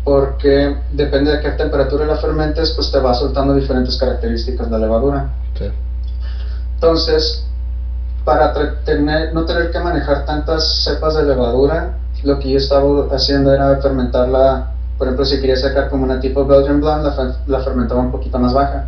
porque 0.09 0.75
depende 0.91 1.31
de 1.31 1.39
qué 1.39 1.51
temperatura 1.51 2.07
la 2.07 2.17
fermentes, 2.17 2.73
pues 2.75 2.91
te 2.91 2.99
va 2.99 3.13
soltando 3.13 3.53
diferentes 3.53 3.95
características 3.99 4.67
de 4.67 4.73
la 4.73 4.79
levadura. 4.79 5.29
Sí. 5.59 5.65
Entonces, 6.73 7.45
para 8.25 8.51
tener, 8.87 9.35
no 9.35 9.45
tener 9.45 9.71
que 9.71 9.79
manejar 9.79 10.25
tantas 10.25 10.83
cepas 10.83 11.13
de 11.13 11.25
levadura, 11.25 11.91
lo 12.23 12.39
que 12.39 12.49
yo 12.49 12.57
estaba 12.57 13.05
haciendo 13.11 13.53
era 13.53 13.77
fermentarla, 13.77 14.63
por 14.97 15.09
ejemplo, 15.09 15.27
si 15.27 15.39
quería 15.39 15.57
sacar 15.57 15.91
como 15.91 16.05
una 16.05 16.19
tipo 16.19 16.43
Belgian 16.43 16.81
Blonde, 16.81 17.11
la, 17.15 17.29
la 17.47 17.59
fermentaba 17.59 18.01
un 18.01 18.11
poquito 18.11 18.39
más 18.39 18.55
baja, 18.55 18.85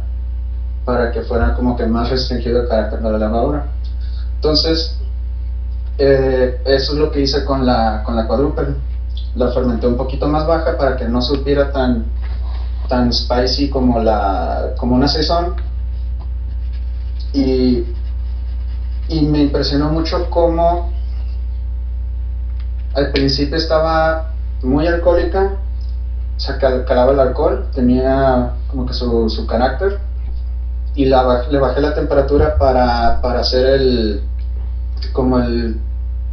para 0.87 1.11
que 1.11 1.21
fuera 1.21 1.53
como 1.53 1.77
que 1.77 1.85
más 1.85 2.09
restringido 2.09 2.61
el 2.61 2.65
carácter 2.65 2.99
de 2.99 3.11
la 3.11 3.19
levadura. 3.19 3.63
Entonces, 4.37 4.91
eh, 5.99 6.51
eso 6.65 6.93
es 6.93 6.99
lo 6.99 7.11
que 7.11 7.21
hice 7.21 7.45
con 7.45 7.67
la, 7.67 8.01
con 8.03 8.17
la 8.17 8.23
cuadruple. 8.23 8.73
La 9.35 9.51
fermenté 9.53 9.87
un 9.87 9.97
poquito 9.97 10.27
más 10.29 10.47
baja 10.47 10.77
para 10.77 10.97
que 10.97 11.05
no 11.05 11.23
supiera 11.23 11.73
tan, 11.73 12.07
tan 12.89 13.13
spicy 13.13 13.71
como, 13.71 14.01
la, 14.01 14.75
como 14.77 14.97
una 14.97 15.09
saison. 15.09 15.55
Y 17.33 17.85
y 19.11 19.23
me 19.23 19.41
impresionó 19.41 19.91
mucho 19.91 20.31
cómo 20.31 20.93
al 22.95 23.11
principio 23.11 23.57
estaba 23.57 24.31
muy 24.63 24.87
alcohólica, 24.87 25.57
o 26.39 26.85
calaba 26.87 27.13
el 27.13 27.21
alcohol, 27.21 27.67
tenía 27.75 28.53
como 28.69 28.87
que 28.87 28.95
su, 28.95 29.29
su 29.29 29.47
carácter, 29.47 29.99
y 30.95 31.07
la, 31.07 31.47
le 31.51 31.59
bajé 31.59 31.81
la 31.81 31.95
temperatura 31.95 32.57
para, 32.57 33.21
para 33.21 33.41
hacer 33.41 33.67
el, 33.67 34.23
como 35.13 35.39
el 35.41 35.81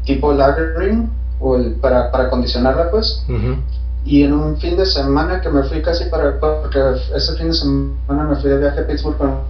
tipo 0.05 0.33
lagering, 0.33 1.09
o 1.39 1.55
el, 1.55 1.75
para, 1.75 2.11
para 2.11 2.29
condicionarla 2.29 2.91
pues. 2.91 3.23
Y 4.05 4.23
en 4.23 4.33
un 4.33 4.57
fin 4.57 4.77
de 4.77 4.85
semana 4.85 5.41
que 5.41 5.49
me 5.49 5.63
fui 5.63 5.81
casi 5.81 6.05
para, 6.05 6.39
porque 6.39 6.79
ese 7.13 7.35
fin 7.35 7.47
de 7.47 7.53
semana 7.53 8.23
me 8.29 8.35
fui 8.37 8.49
de 8.49 8.57
viaje 8.57 8.81
a 8.81 8.87
Pittsburgh 8.87 9.17
con 9.17 9.41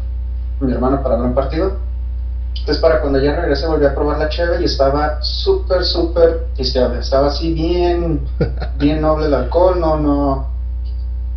mi 0.62 0.72
hermano 0.72 1.04
para 1.04 1.16
ver 1.18 1.26
un 1.26 1.36
partido 1.36 1.88
entonces 2.68 2.82
para 2.82 3.00
cuando 3.00 3.20
ya 3.20 3.34
regresé 3.34 3.66
volví 3.66 3.86
a 3.86 3.96
probar 3.96 4.20
la 4.20 4.28
cheve 4.28 4.62
y 4.62 4.66
estaba 4.66 5.20
súper, 5.22 5.86
súper 5.86 6.48
pisteable. 6.58 7.00
Estaba 7.00 7.28
así 7.28 7.54
bien, 7.54 8.28
bien 8.78 9.00
noble 9.00 9.28
el 9.28 9.34
alcohol, 9.34 9.80
no, 9.80 9.98
no, 9.98 10.48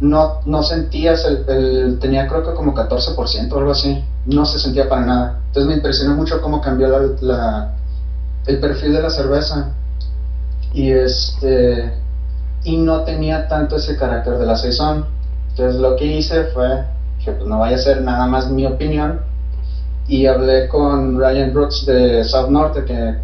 no, 0.00 0.40
no 0.44 0.62
sentías 0.64 1.24
el, 1.24 1.98
tenía 2.00 2.26
creo 2.26 2.42
que 2.42 2.54
como 2.54 2.74
14% 2.74 3.52
o 3.52 3.58
algo 3.58 3.70
así. 3.70 4.04
No 4.26 4.44
se 4.44 4.58
sentía 4.58 4.88
para 4.88 5.06
nada. 5.06 5.40
Entonces 5.46 5.68
me 5.68 5.74
impresionó 5.74 6.14
mucho 6.14 6.40
cómo 6.40 6.60
cambió 6.60 6.88
la, 7.20 7.74
el 8.46 8.58
perfil 8.58 8.92
de 8.92 9.02
la 9.02 9.10
cerveza. 9.10 9.72
Y 10.72 10.90
este, 10.90 11.92
y 12.64 12.76
no 12.76 13.04
tenía 13.04 13.48
tanto 13.48 13.76
ese 13.76 13.96
carácter 13.96 14.38
de 14.38 14.46
la 14.46 14.56
saison. 14.56 15.06
Entonces 15.50 15.80
lo 15.80 15.96
que 15.96 16.06
hice 16.06 16.44
fue 16.44 16.84
que 17.24 17.32
pues 17.32 17.46
no 17.46 17.58
vaya 17.58 17.76
a 17.76 17.80
ser 17.80 18.02
nada 18.02 18.26
más 18.26 18.50
mi 18.50 18.64
opinión, 18.66 19.20
y 20.10 20.26
hablé 20.26 20.66
con 20.68 21.18
Ryan 21.18 21.52
Brooks 21.54 21.86
de 21.86 22.24
South 22.24 22.48
Norte, 22.48 22.84
que 22.84 23.14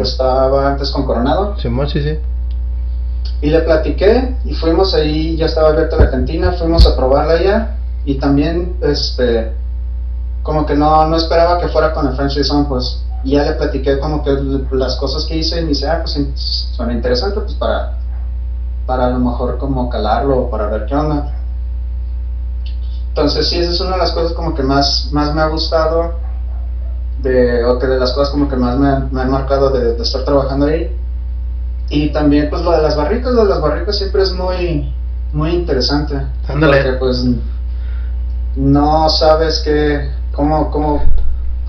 estaba 0.00 0.72
antes 0.72 0.90
con 0.90 1.04
Coronado. 1.04 1.56
Sí, 1.58 1.68
sí, 1.86 2.02
sí. 2.02 2.18
Y 3.40 3.50
le 3.50 3.60
platiqué 3.60 4.36
y 4.44 4.54
fuimos 4.54 4.94
ahí, 4.94 5.36
ya 5.36 5.46
estaba 5.46 5.70
abierta 5.70 5.96
la 5.96 6.10
cantina, 6.10 6.52
fuimos 6.52 6.86
a 6.86 6.96
probarla 6.96 7.42
ya 7.42 7.76
y 8.04 8.16
también, 8.16 8.76
este, 8.82 9.52
como 10.42 10.66
que 10.66 10.74
no, 10.74 11.06
no 11.06 11.16
esperaba 11.16 11.60
que 11.60 11.68
fuera 11.68 11.92
con 11.92 12.08
el 12.08 12.16
French 12.16 12.34
Saison, 12.34 12.66
pues 12.68 13.04
ya 13.24 13.44
le 13.44 13.52
platiqué 13.52 13.98
como 13.98 14.22
que 14.24 14.30
las 14.72 14.96
cosas 14.96 15.24
que 15.26 15.36
hice 15.36 15.58
y 15.60 15.62
me 15.62 15.68
dice, 15.68 15.88
ah, 15.88 16.02
pues 16.02 16.70
suena 16.74 16.92
interesante, 16.92 17.40
pues 17.40 17.54
para, 17.54 17.98
para 18.86 19.06
a 19.06 19.10
lo 19.10 19.18
mejor 19.20 19.58
como 19.58 19.88
calarlo 19.88 20.38
o 20.38 20.50
para 20.50 20.66
ver 20.66 20.86
qué 20.86 20.94
onda. 20.94 21.34
Entonces 23.08 23.48
sí, 23.48 23.58
esa 23.58 23.72
es 23.72 23.80
una 23.80 23.92
de 23.92 23.98
las 23.98 24.12
cosas 24.12 24.32
como 24.32 24.54
que 24.54 24.62
más, 24.62 25.10
más 25.12 25.34
me 25.34 25.42
ha 25.42 25.46
gustado 25.46 26.14
de, 27.22 27.64
o 27.64 27.78
que 27.78 27.86
de 27.86 27.98
las 27.98 28.12
cosas 28.12 28.30
como 28.30 28.48
que 28.48 28.56
más 28.56 28.78
me, 28.78 28.88
han 28.88 29.30
marcado 29.30 29.70
de, 29.70 30.02
estar 30.02 30.24
trabajando 30.24 30.66
ahí. 30.66 30.96
Y 31.90 32.10
también 32.10 32.48
pues 32.48 32.62
lo 32.62 32.72
de 32.72 32.82
las 32.82 32.96
barricas, 32.96 33.34
lo 33.34 33.44
de 33.44 33.50
las 33.50 33.60
barricas 33.60 33.98
siempre 33.98 34.22
es 34.22 34.32
muy, 34.32 34.92
muy 35.32 35.50
interesante. 35.50 36.26
Porque 36.46 36.96
pues 36.98 37.24
no 38.56 39.08
sabes 39.10 39.60
que, 39.64 40.10
cómo, 40.32 40.70
cómo, 40.70 41.02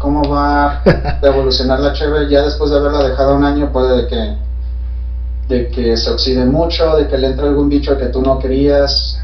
cómo 0.03 0.21
va 0.29 0.81
a 0.85 1.19
evolucionar 1.23 1.79
la 1.79 1.93
cheve 1.93 2.29
ya 2.29 2.41
después 2.41 2.69
de 2.69 2.77
haberla 2.77 3.07
dejado 3.07 3.37
un 3.37 3.45
año 3.45 3.71
puede 3.71 4.05
que 4.07 4.35
de 5.47 5.69
que 5.69 5.95
se 5.97 6.09
oxide 6.09 6.45
mucho, 6.45 6.97
de 6.97 7.07
que 7.07 7.17
le 7.17 7.27
entre 7.27 7.47
algún 7.47 7.69
bicho 7.69 7.97
que 7.97 8.07
tú 8.07 8.21
no 8.21 8.37
querías, 8.37 9.21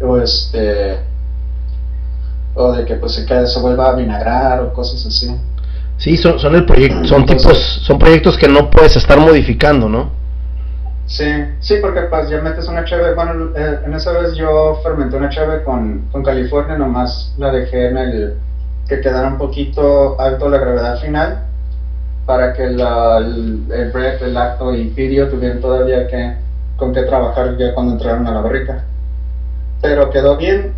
o 0.00 0.18
este 0.18 0.98
o 2.54 2.72
de 2.72 2.84
que 2.86 2.94
pues 2.94 3.12
se, 3.14 3.46
se 3.46 3.60
vuelva 3.60 3.90
a 3.90 3.94
vinagrar 3.94 4.62
o 4.62 4.72
cosas 4.72 5.04
así. 5.06 5.30
Sí, 5.98 6.16
son, 6.16 6.38
son 6.38 6.54
el 6.54 6.64
proyecto, 6.64 7.04
son 7.06 7.26
tipos, 7.26 7.58
son 7.82 7.98
proyectos 7.98 8.38
que 8.38 8.48
no 8.48 8.70
puedes 8.70 8.96
estar 8.96 9.18
modificando, 9.18 9.88
¿no? 9.88 10.10
Sí, 11.06 11.26
sí, 11.60 11.76
porque 11.80 12.02
pues 12.02 12.30
ya 12.30 12.40
metes 12.40 12.66
una 12.68 12.84
chave, 12.84 13.14
bueno, 13.14 13.50
eh, 13.56 13.80
en 13.84 13.94
esa 13.94 14.12
vez 14.12 14.34
yo 14.34 14.80
fermenté 14.82 15.16
una 15.16 15.28
chave 15.28 15.64
con, 15.64 16.08
con 16.12 16.22
California, 16.22 16.76
nomás 16.76 17.34
la 17.38 17.50
dejé 17.50 17.88
en 17.88 17.96
el, 17.96 18.38
que 18.88 19.00
quedara 19.00 19.28
un 19.28 19.38
poquito 19.38 20.20
alto 20.20 20.48
la 20.48 20.58
gravedad 20.58 21.00
final, 21.00 21.44
para 22.26 22.52
que 22.52 22.66
la, 22.68 23.18
el, 23.18 23.66
el 23.70 23.90
bread, 23.90 24.22
el 24.22 24.34
lacto 24.34 24.74
y 24.74 24.88
pidio 24.88 25.28
tuvieran 25.28 25.60
todavía 25.60 26.06
que, 26.06 26.34
con 26.76 26.92
qué 26.92 27.02
trabajar 27.02 27.56
ya 27.56 27.74
cuando 27.74 27.92
entraron 27.92 28.26
a 28.26 28.32
la 28.32 28.40
barrica. 28.40 28.84
Pero 29.80 30.10
quedó 30.10 30.36
bien, 30.36 30.74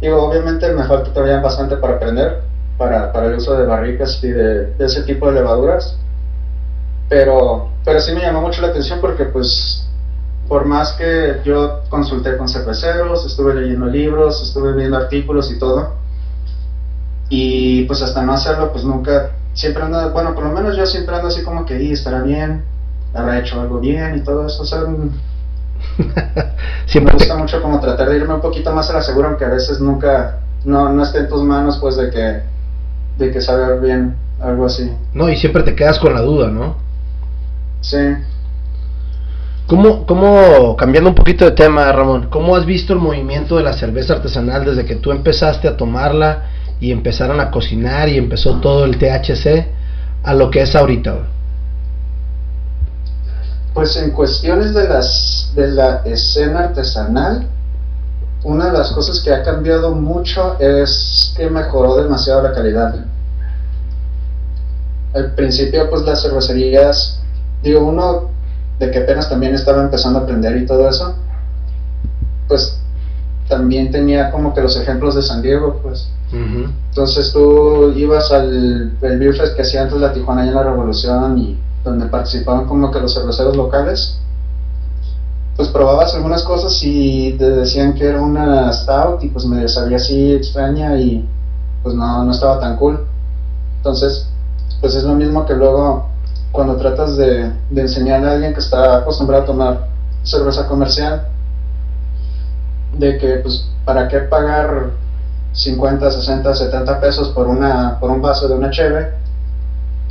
y 0.00 0.08
obviamente 0.08 0.72
me 0.72 0.84
falta 0.84 1.12
todavía 1.12 1.40
bastante 1.40 1.76
para 1.76 1.96
aprender 1.96 2.50
para, 2.80 3.12
para 3.12 3.26
el 3.26 3.34
uso 3.34 3.54
de 3.58 3.66
barricas 3.66 4.24
y 4.24 4.28
de, 4.28 4.72
ese 4.78 5.02
tipo 5.02 5.26
de 5.26 5.32
levaduras. 5.32 5.98
Pero, 7.10 7.68
pero 7.84 8.00
sí 8.00 8.14
me 8.14 8.22
llamó 8.22 8.40
mucho 8.40 8.62
la 8.62 8.68
atención 8.68 9.00
porque 9.02 9.24
pues 9.24 9.86
por 10.48 10.64
más 10.64 10.92
que 10.92 11.42
yo 11.44 11.82
consulté 11.90 12.38
con 12.38 12.48
cerveceros, 12.48 13.26
estuve 13.26 13.54
leyendo 13.54 13.86
libros, 13.86 14.42
estuve 14.42 14.72
viendo 14.72 14.96
artículos 14.96 15.52
y 15.52 15.58
todo, 15.58 15.92
y 17.30 17.84
pues 17.84 18.02
hasta 18.02 18.22
no 18.22 18.32
hacerlo, 18.32 18.72
pues 18.72 18.84
nunca, 18.84 19.30
siempre 19.54 19.84
ando, 19.84 20.10
bueno, 20.10 20.34
por 20.34 20.44
lo 20.44 20.52
menos 20.52 20.76
yo 20.76 20.84
siempre 20.84 21.14
ando 21.14 21.28
así 21.28 21.42
como 21.42 21.64
que, 21.64 21.80
y 21.80 21.92
estará 21.92 22.22
bien, 22.22 22.64
habrá 23.14 23.38
hecho 23.38 23.60
algo 23.60 23.78
bien 23.78 24.16
y 24.16 24.20
todo 24.20 24.46
eso, 24.46 24.62
o 24.62 24.66
sea, 24.66 24.80
siempre 26.86 27.14
me 27.14 27.18
gusta 27.18 27.36
mucho 27.36 27.62
como 27.62 27.80
tratar 27.80 28.10
de 28.10 28.16
irme 28.16 28.34
un 28.34 28.40
poquito 28.40 28.72
más 28.74 28.90
a 28.90 28.94
la 28.94 29.02
segura, 29.02 29.28
aunque 29.28 29.44
a 29.44 29.50
veces 29.50 29.80
nunca, 29.80 30.40
no, 30.64 30.88
no 30.88 31.04
esté 31.04 31.20
en 31.20 31.28
tus 31.28 31.42
manos, 31.42 31.78
pues 31.78 31.96
de 31.96 32.10
que, 32.10 32.42
de 33.16 33.30
que 33.30 33.40
saber 33.40 33.80
bien, 33.80 34.16
algo 34.40 34.66
así. 34.66 34.90
No, 35.14 35.28
y 35.28 35.36
siempre 35.36 35.62
te 35.62 35.76
quedas 35.76 36.00
con 36.00 36.12
la 36.12 36.22
duda, 36.22 36.48
¿no? 36.48 36.74
Sí. 37.80 38.16
¿Cómo, 39.68 40.04
¿Cómo, 40.04 40.76
cambiando 40.76 41.10
un 41.10 41.14
poquito 41.14 41.44
de 41.44 41.52
tema, 41.52 41.92
Ramón, 41.92 42.26
cómo 42.28 42.56
has 42.56 42.66
visto 42.66 42.92
el 42.92 42.98
movimiento 42.98 43.56
de 43.56 43.62
la 43.62 43.72
cerveza 43.72 44.14
artesanal 44.14 44.64
desde 44.64 44.84
que 44.84 44.96
tú 44.96 45.12
empezaste 45.12 45.68
a 45.68 45.76
tomarla 45.76 46.49
y 46.80 46.92
empezaron 46.92 47.40
a 47.40 47.50
cocinar 47.50 48.08
y 48.08 48.16
empezó 48.16 48.60
todo 48.60 48.84
el 48.84 48.98
THC 48.98 49.66
a 50.22 50.34
lo 50.34 50.50
que 50.50 50.62
es 50.62 50.74
ahorita? 50.74 51.18
Pues 53.74 53.96
en 53.96 54.10
cuestiones 54.10 54.74
de, 54.74 54.88
las, 54.88 55.52
de 55.54 55.68
la 55.68 56.02
escena 56.04 56.60
artesanal, 56.64 57.46
una 58.42 58.66
de 58.66 58.72
las 58.72 58.90
cosas 58.92 59.20
que 59.20 59.32
ha 59.32 59.42
cambiado 59.42 59.94
mucho 59.94 60.58
es 60.58 61.34
que 61.36 61.48
mejoró 61.48 62.02
demasiado 62.02 62.42
la 62.42 62.52
calidad. 62.52 62.94
Al 65.14 65.34
principio, 65.34 65.88
pues 65.90 66.02
las 66.02 66.22
cervecerías, 66.22 67.20
digo, 67.62 67.80
uno 67.80 68.30
de 68.78 68.90
que 68.90 69.00
apenas 69.00 69.28
también 69.28 69.54
estaba 69.54 69.82
empezando 69.82 70.20
a 70.20 70.22
aprender 70.22 70.56
y 70.56 70.66
todo 70.66 70.88
eso, 70.88 71.14
pues 72.48 72.79
también 73.50 73.90
tenía 73.90 74.30
como 74.30 74.54
que 74.54 74.62
los 74.62 74.76
ejemplos 74.76 75.14
de 75.16 75.22
San 75.22 75.42
Diego, 75.42 75.80
pues. 75.82 76.08
Entonces 76.32 77.32
tú 77.32 77.92
ibas 77.96 78.30
al 78.30 78.92
el 79.02 79.18
Beer 79.18 79.34
Fest 79.34 79.56
que 79.56 79.62
hacía 79.62 79.82
antes 79.82 79.98
la 80.00 80.12
Tijuana 80.12 80.44
y 80.44 80.48
en 80.48 80.54
la 80.54 80.62
Revolución 80.62 81.36
y 81.38 81.58
donde 81.84 82.06
participaban 82.06 82.66
como 82.66 82.90
que 82.92 83.00
los 83.00 83.12
cerveceros 83.12 83.56
locales, 83.56 84.16
pues 85.56 85.68
probabas 85.68 86.14
algunas 86.14 86.44
cosas 86.44 86.78
y 86.82 87.32
te 87.32 87.50
decían 87.50 87.94
que 87.94 88.06
era 88.06 88.22
una 88.22 88.72
stout 88.72 89.24
y 89.24 89.28
pues 89.28 89.44
me 89.44 89.66
sabía 89.68 89.96
así 89.96 90.32
extraña 90.32 90.96
y 90.96 91.28
pues 91.82 91.94
no, 91.94 92.24
no 92.24 92.30
estaba 92.30 92.60
tan 92.60 92.76
cool. 92.76 93.04
Entonces, 93.78 94.28
pues 94.80 94.94
es 94.94 95.02
lo 95.02 95.14
mismo 95.14 95.44
que 95.44 95.54
luego 95.54 96.06
cuando 96.52 96.76
tratas 96.76 97.16
de, 97.16 97.50
de 97.70 97.80
enseñarle 97.80 98.28
a 98.28 98.32
alguien 98.32 98.54
que 98.54 98.60
está 98.60 98.98
acostumbrado 98.98 99.42
a 99.42 99.46
tomar 99.46 99.88
cerveza 100.22 100.68
comercial, 100.68 101.29
de 103.00 103.18
que 103.18 103.36
pues 103.36 103.66
para 103.84 104.08
qué 104.08 104.18
pagar 104.20 104.90
50, 105.52 106.10
60, 106.10 106.54
70 106.54 107.00
pesos 107.00 107.28
por 107.30 107.48
una 107.48 107.98
por 107.98 108.10
un 108.10 108.22
vaso 108.22 108.46
de 108.46 108.54
una 108.54 108.70
cheve 108.70 109.10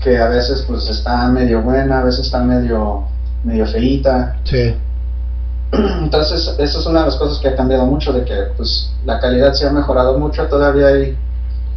que 0.02 0.19
a 0.19 0.28
veces 0.28 0.63
pues 0.67 0.89
está 0.89 1.28
medio 1.28 1.62
buena, 1.62 1.99
a 1.99 2.04
veces 2.04 2.25
está 2.25 2.39
medio 2.41 3.04
medio 3.43 3.65
feita. 3.67 4.38
Sí. 4.43 4.75
Entonces, 5.71 6.56
eso 6.58 6.80
es 6.80 6.86
una 6.86 7.02
de 7.02 7.06
las 7.06 7.15
cosas 7.15 7.38
que 7.39 7.49
ha 7.49 7.56
cambiado 7.56 7.86
mucho 7.86 8.12
de 8.12 8.25
que 8.25 8.36
pues 8.58 8.91
la 9.06 9.19
calidad 9.19 9.54
se 9.54 9.67
ha 9.67 9.71
mejorado 9.71 10.17
mucho, 10.17 10.45
todavía 10.47 10.88
hay 10.88 11.17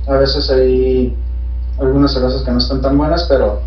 a 0.09 0.15
veces 0.15 0.51
hay 0.51 1.17
algunas 1.79 2.13
cervezas 2.13 2.43
que 2.43 2.51
no 2.51 2.59
están 2.59 2.81
tan 2.81 2.97
buenas, 2.97 3.25
pero 3.29 3.61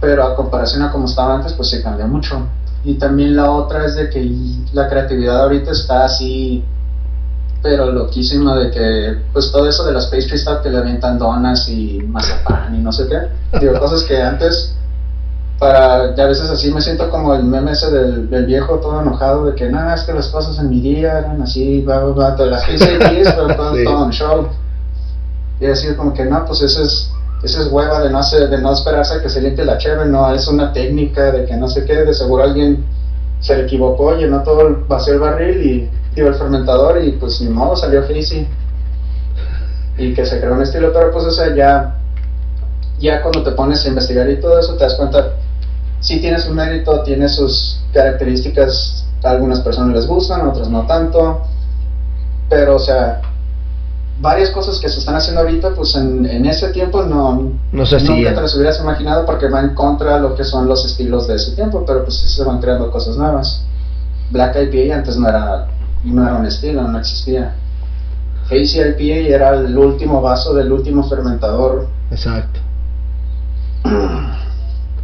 pero 0.00 0.22
a 0.24 0.36
comparación 0.36 0.82
a 0.82 0.92
como 0.92 1.06
estaba 1.06 1.34
antes, 1.34 1.52
pues 1.54 1.70
se 1.70 1.82
cambió 1.82 2.06
mucho. 2.06 2.46
Y 2.84 2.94
también 2.94 3.36
la 3.36 3.50
otra 3.50 3.84
es 3.84 3.96
de 3.96 4.08
que 4.08 4.30
la 4.72 4.88
creatividad 4.88 5.42
ahorita 5.42 5.72
está 5.72 6.04
así, 6.04 6.64
pero 7.62 7.90
loquísima 7.90 8.56
de 8.56 8.70
que, 8.70 9.18
pues 9.32 9.50
todo 9.50 9.68
eso 9.68 9.84
de 9.84 9.92
las 9.92 10.06
pastry 10.06 10.38
stuff 10.38 10.62
que 10.62 10.70
le 10.70 10.78
avientan 10.78 11.18
donas 11.18 11.68
y 11.68 12.00
mazapán 12.06 12.74
y 12.76 12.78
no 12.78 12.92
sé 12.92 13.08
qué. 13.08 13.58
Digo, 13.58 13.78
cosas 13.80 14.04
que 14.04 14.22
antes, 14.22 14.74
para, 15.58 16.14
ya 16.14 16.24
a 16.24 16.28
veces 16.28 16.48
así 16.50 16.72
me 16.72 16.80
siento 16.80 17.10
como 17.10 17.34
el 17.34 17.42
meme 17.42 17.72
ese 17.72 17.90
del, 17.90 18.30
del 18.30 18.46
viejo 18.46 18.76
todo 18.76 19.02
enojado 19.02 19.46
de 19.46 19.54
que, 19.56 19.68
nada, 19.68 19.94
es 19.94 20.02
que 20.04 20.12
las 20.12 20.28
cosas 20.28 20.58
en 20.58 20.70
mi 20.70 20.80
día 20.80 21.18
eran 21.18 21.42
así, 21.42 21.82
va, 21.82 22.04
va, 22.04 22.36
todas 22.36 22.52
las 22.52 22.64
15 22.64 22.98
días, 23.10 23.34
pero 23.34 23.56
todo, 23.56 23.74
todo 23.84 24.04
en 24.04 24.10
show. 24.12 24.48
Y 25.60 25.66
así 25.66 25.92
como 25.96 26.14
que, 26.14 26.24
no, 26.24 26.44
pues 26.46 26.62
ese 26.62 26.84
es 26.84 27.10
esa 27.42 27.62
es 27.62 27.68
hueva 27.70 28.02
de 28.02 28.10
no, 28.10 28.18
hacer, 28.18 28.48
de 28.48 28.58
no 28.58 28.72
esperarse 28.72 29.14
a 29.14 29.22
que 29.22 29.28
se 29.28 29.40
limpie 29.40 29.64
la 29.64 29.78
cheve, 29.78 30.06
no, 30.06 30.32
es 30.34 30.48
una 30.48 30.72
técnica 30.72 31.30
de 31.30 31.44
que 31.44 31.56
no 31.56 31.68
sé 31.68 31.84
qué, 31.84 31.94
de 32.04 32.12
seguro 32.12 32.42
alguien 32.42 32.84
se 33.40 33.56
le 33.56 33.64
equivocó, 33.64 34.16
llenó 34.16 34.42
todo, 34.42 34.66
el, 34.66 34.74
vació 34.88 35.14
el 35.14 35.20
barril 35.20 35.62
y 35.64 35.90
dio 36.14 36.28
el 36.28 36.34
fermentador 36.34 37.02
y 37.02 37.12
pues 37.12 37.40
ni 37.40 37.48
modo, 37.48 37.76
salió 37.76 38.02
frizzy. 38.02 38.46
Y 39.96 40.14
que 40.14 40.26
se 40.26 40.40
creó 40.40 40.54
un 40.54 40.62
estilo, 40.62 40.92
pero 40.92 41.12
pues 41.12 41.24
o 41.24 41.30
sea, 41.30 41.54
ya, 41.54 41.96
ya 42.98 43.22
cuando 43.22 43.42
te 43.42 43.52
pones 43.52 43.84
a 43.84 43.88
investigar 43.88 44.28
y 44.28 44.40
todo 44.40 44.58
eso 44.58 44.74
te 44.74 44.84
das 44.84 44.94
cuenta, 44.94 45.34
sí 46.00 46.20
tiene 46.20 46.40
su 46.40 46.52
mérito, 46.52 47.02
tiene 47.02 47.28
sus 47.28 47.80
características, 47.92 49.04
a 49.22 49.30
algunas 49.30 49.60
personas 49.60 49.94
les 49.94 50.06
gustan, 50.06 50.40
a 50.40 50.48
otras 50.50 50.68
no 50.68 50.86
tanto, 50.86 51.42
pero 52.48 52.76
o 52.76 52.78
sea, 52.78 53.20
varias 54.20 54.50
cosas 54.50 54.80
que 54.80 54.88
se 54.88 54.98
están 54.98 55.14
haciendo 55.14 55.40
ahorita, 55.42 55.74
pues 55.74 55.94
en, 55.94 56.26
en 56.26 56.46
ese 56.46 56.70
tiempo 56.70 57.02
no, 57.02 57.52
no 57.72 57.86
sé 57.86 58.00
si 58.00 58.08
nunca 58.08 58.34
te 58.34 58.40
las 58.40 58.54
hubieras 58.56 58.80
imaginado 58.80 59.24
porque 59.24 59.48
va 59.48 59.60
en 59.60 59.74
contra 59.74 60.16
de 60.16 60.20
lo 60.20 60.34
que 60.34 60.44
son 60.44 60.66
los 60.68 60.84
estilos 60.84 61.28
de 61.28 61.36
ese 61.36 61.54
tiempo, 61.54 61.84
pero 61.86 62.04
pues 62.04 62.16
sí 62.16 62.28
se 62.28 62.44
van 62.44 62.60
creando 62.60 62.90
cosas 62.90 63.16
nuevas. 63.16 63.64
Black 64.30 64.56
IPA 64.56 64.96
antes 64.96 65.16
no 65.16 65.28
era, 65.28 65.68
no 66.04 66.22
era 66.26 66.36
un 66.36 66.46
estilo, 66.46 66.82
no 66.82 66.98
existía. 66.98 67.54
Hazy 68.46 68.80
IPA 68.80 69.34
era 69.34 69.50
el 69.54 69.76
último 69.76 70.20
vaso 70.20 70.54
del 70.54 70.72
último 70.72 71.08
fermentador. 71.08 71.86
Exacto. 72.10 72.60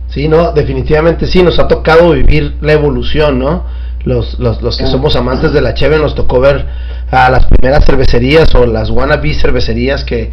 Sí, 0.09 0.29
no, 0.29 0.53
definitivamente 0.53 1.27
sí, 1.27 1.43
nos 1.43 1.59
ha 1.59 1.67
tocado 1.67 2.13
vivir 2.13 2.57
la 2.61 2.73
evolución, 2.73 3.39
¿no? 3.39 3.65
Los, 4.05 4.39
los, 4.39 4.61
los 4.61 4.77
que 4.77 4.87
somos 4.87 5.17
amantes 5.17 5.53
de 5.53 5.61
la 5.61 5.75
cheve 5.75 5.99
nos 5.99 6.15
tocó 6.15 6.39
ver 6.39 6.67
a 7.11 7.31
las 7.31 7.47
primeras 7.47 7.85
cervecerías 7.85 8.55
o 8.55 8.67
las 8.67 8.91
wannabe 8.91 9.35
cervecerías 9.35 10.05
que, 10.05 10.31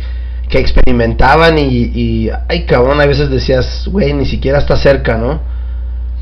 que 0.50 0.60
experimentaban 0.60 1.58
y, 1.58 1.92
y, 1.94 2.30
ay 2.50 2.66
cabrón, 2.66 3.00
a 3.02 3.06
veces 3.06 3.30
decías, 3.30 3.88
güey, 3.88 4.14
ni 4.14 4.26
siquiera 4.26 4.60
está 4.60 4.76
cerca, 4.76 5.18
¿no? 5.18 5.42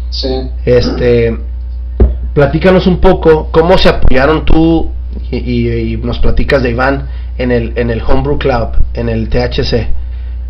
Sí. 0.10 0.50
Este, 0.66 1.38
platícanos 2.34 2.88
un 2.88 3.00
poco 3.00 3.50
cómo 3.52 3.78
se 3.78 3.90
apoyaron 3.90 4.46
tú 4.46 4.92
y, 5.32 5.38
y, 5.38 5.94
y, 5.94 5.98
nos 5.98 6.20
platicas 6.20 6.64
de 6.64 6.72
Iván 6.72 7.08
en 7.38 7.52
el, 7.52 7.74
en 7.76 7.90
el 7.90 8.02
Homebrew 8.02 8.38
Club, 8.38 8.70
en 8.94 9.10
el 9.10 9.30
THC. 9.30 9.88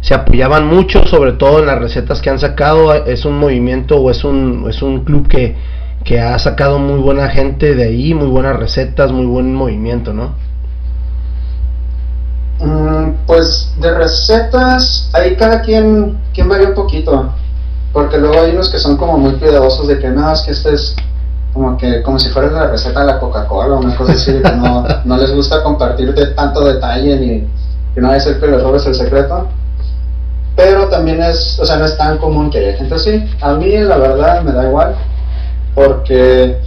Se 0.01 0.13
apoyaban 0.13 0.65
mucho, 0.67 1.05
sobre 1.05 1.33
todo 1.33 1.59
en 1.59 1.65
las 1.65 1.79
recetas 1.79 2.21
que 2.21 2.29
han 2.29 2.39
sacado. 2.39 2.93
Es 3.05 3.25
un 3.25 3.37
movimiento 3.37 3.97
o 3.97 4.09
es 4.09 4.23
un, 4.23 4.65
es 4.69 4.81
un 4.81 5.03
club 5.03 5.27
que, 5.27 5.55
que 6.03 6.21
ha 6.21 6.37
sacado 6.39 6.79
muy 6.79 6.99
buena 6.99 7.29
gente 7.29 7.75
de 7.75 7.83
ahí, 7.83 8.13
muy 8.13 8.27
buenas 8.27 8.57
recetas, 8.57 9.11
muy 9.11 9.25
buen 9.25 9.53
movimiento, 9.53 10.13
¿no? 10.13 10.33
Mm, 12.59 13.25
pues 13.25 13.73
de 13.79 13.93
recetas, 13.93 15.09
ahí 15.13 15.35
cada 15.35 15.61
quien, 15.61 16.17
quien 16.33 16.49
varía 16.49 16.69
un 16.69 16.75
poquito, 16.75 17.31
porque 17.93 18.17
luego 18.17 18.41
hay 18.41 18.51
unos 18.51 18.69
que 18.69 18.79
son 18.79 18.97
como 18.97 19.17
muy 19.17 19.33
cuidadosos 19.33 19.87
de 19.87 19.99
que 19.99 20.09
no, 20.09 20.31
es 20.31 20.41
que 20.41 20.51
este 20.51 20.73
es 20.73 20.95
como 21.53 21.77
que 21.77 22.01
como 22.03 22.19
si 22.19 22.29
fuera 22.29 22.51
la 22.51 22.67
receta 22.67 23.01
de 23.01 23.07
la 23.07 23.19
Coca-Cola, 23.19 23.75
una 23.75 23.95
cosa 23.95 24.13
así, 24.13 24.33
que 24.41 24.51
no, 24.51 24.85
no 25.05 25.17
les 25.17 25.33
gusta 25.33 25.63
compartir 25.63 26.13
de 26.13 26.27
tanto 26.27 26.63
detalle 26.65 27.17
ni 27.17 27.47
que 27.93 28.01
no 28.01 28.09
vaya 28.09 28.19
a 28.19 28.23
ser 28.23 28.39
que 28.39 28.47
les 28.47 28.61
robes 28.61 28.85
el 28.85 28.95
secreto. 28.95 29.47
Pero 30.55 30.89
también 30.89 31.21
es, 31.23 31.57
o 31.59 31.65
sea, 31.65 31.77
no 31.77 31.85
es 31.85 31.97
tan 31.97 32.17
común 32.17 32.49
que 32.49 32.57
haya 32.59 32.77
gente 32.77 32.95
así. 32.95 33.25
A 33.41 33.53
mí, 33.53 33.77
la 33.77 33.97
verdad, 33.97 34.41
me 34.43 34.51
da 34.51 34.67
igual 34.67 34.95
porque 35.79 36.57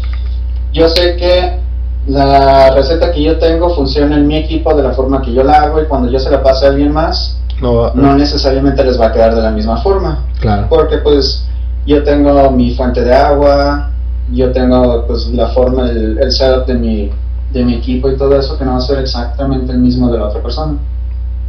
yo 0.73 0.89
sé 0.89 1.17
que 1.17 1.61
la 2.07 2.71
receta 2.75 3.13
que 3.13 3.23
yo 3.23 3.39
tengo 3.39 3.75
funciona 3.75 4.17
en 4.17 4.27
mi 4.27 4.37
equipo 4.37 4.75
de 4.75 4.83
la 4.83 4.93
forma 4.93 5.21
que 5.21 5.35
yo 5.35 5.45
la 5.45 5.65
hago 5.65 5.83
y 5.83 5.85
cuando 5.85 6.11
yo 6.11 6.19
se 6.19 6.31
la 6.31 6.43
pase 6.43 6.65
a 6.65 6.71
alguien 6.71 6.93
más, 6.93 7.39
no, 7.61 7.93
no 7.95 8.17
necesariamente 8.17 8.83
les 8.83 8.99
va 8.99 9.09
a 9.09 9.13
quedar 9.13 9.35
de 9.35 9.43
la 9.43 9.51
misma 9.51 9.77
forma. 9.83 10.25
Claro. 10.41 10.67
Porque 10.71 10.97
pues 10.99 11.47
yo 11.85 12.03
tengo 12.05 12.51
mi 12.53 12.75
fuente 12.75 13.05
de 13.05 13.15
agua, 13.15 13.91
yo 14.33 14.51
tengo 14.51 15.07
pues 15.07 15.27
la 15.29 15.49
forma, 15.49 15.91
el, 15.91 16.19
el 16.19 16.33
setup 16.33 16.67
de 16.67 16.75
mi, 16.75 17.11
de 17.53 17.65
mi 17.65 17.75
equipo 17.75 18.11
y 18.11 18.17
todo 18.17 18.39
eso 18.39 18.57
que 18.57 18.65
no 18.65 18.73
va 18.73 18.79
a 18.79 18.81
ser 18.81 18.99
exactamente 18.99 19.73
el 19.73 19.79
mismo 19.79 20.11
de 20.11 20.19
la 20.19 20.29
otra 20.29 20.43
persona. 20.43 20.79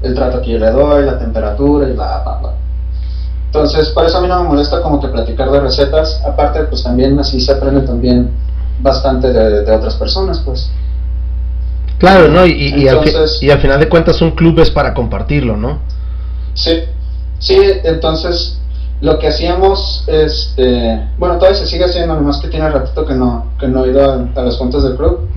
El 0.01 0.13
trato 0.13 0.41
que 0.41 0.51
yo 0.51 0.59
le 0.59 0.69
doy, 0.69 1.05
la 1.05 1.17
temperatura 1.17 1.87
y 1.87 1.93
bla, 1.93 2.23
bla, 2.23 2.37
bla. 2.41 2.62
Entonces, 3.53 3.89
por 3.89 4.03
eso 4.03 4.17
a 4.17 4.21
mí 4.21 4.27
no 4.27 4.41
me 4.41 4.49
molesta 4.49 4.81
como 4.81 4.99
que 4.99 5.09
platicar 5.09 5.51
de 5.51 5.59
recetas. 5.59 6.19
Aparte, 6.25 6.63
pues 6.63 6.81
también 6.81 7.19
así 7.19 7.39
se 7.39 7.51
aprende 7.51 7.81
también 7.81 8.31
bastante 8.81 9.31
de, 9.31 9.61
de 9.61 9.71
otras 9.71 9.93
personas, 9.93 10.41
pues. 10.43 10.71
Claro, 11.99 12.29
¿no? 12.29 12.47
Y, 12.47 12.51
y, 12.51 12.87
entonces, 12.87 13.15
al 13.15 13.39
fi 13.39 13.45
y, 13.45 13.51
al 13.51 13.59
final 13.59 13.79
de 13.79 13.89
cuentas 13.89 14.19
un 14.23 14.31
club 14.31 14.59
es 14.59 14.71
para 14.71 14.95
compartirlo, 14.95 15.55
¿no? 15.55 15.77
Sí, 16.55 16.79
sí, 17.37 17.55
entonces 17.83 18.59
lo 19.03 19.19
que 19.19 19.27
hacíamos, 19.27 20.05
este, 20.07 21.09
bueno, 21.17 21.35
todavía 21.35 21.59
se 21.59 21.67
sigue 21.67 21.83
haciendo, 21.83 22.15
nomás 22.15 22.39
que 22.39 22.47
tiene 22.47 22.69
ratito 22.69 23.05
que 23.05 23.13
no, 23.13 23.47
que 23.59 23.67
no 23.67 23.83
he 23.83 23.89
ido 23.89 24.01
a, 24.33 24.41
las 24.41 24.57
juntas 24.57 24.81
del 24.83 24.95
club. 24.95 25.27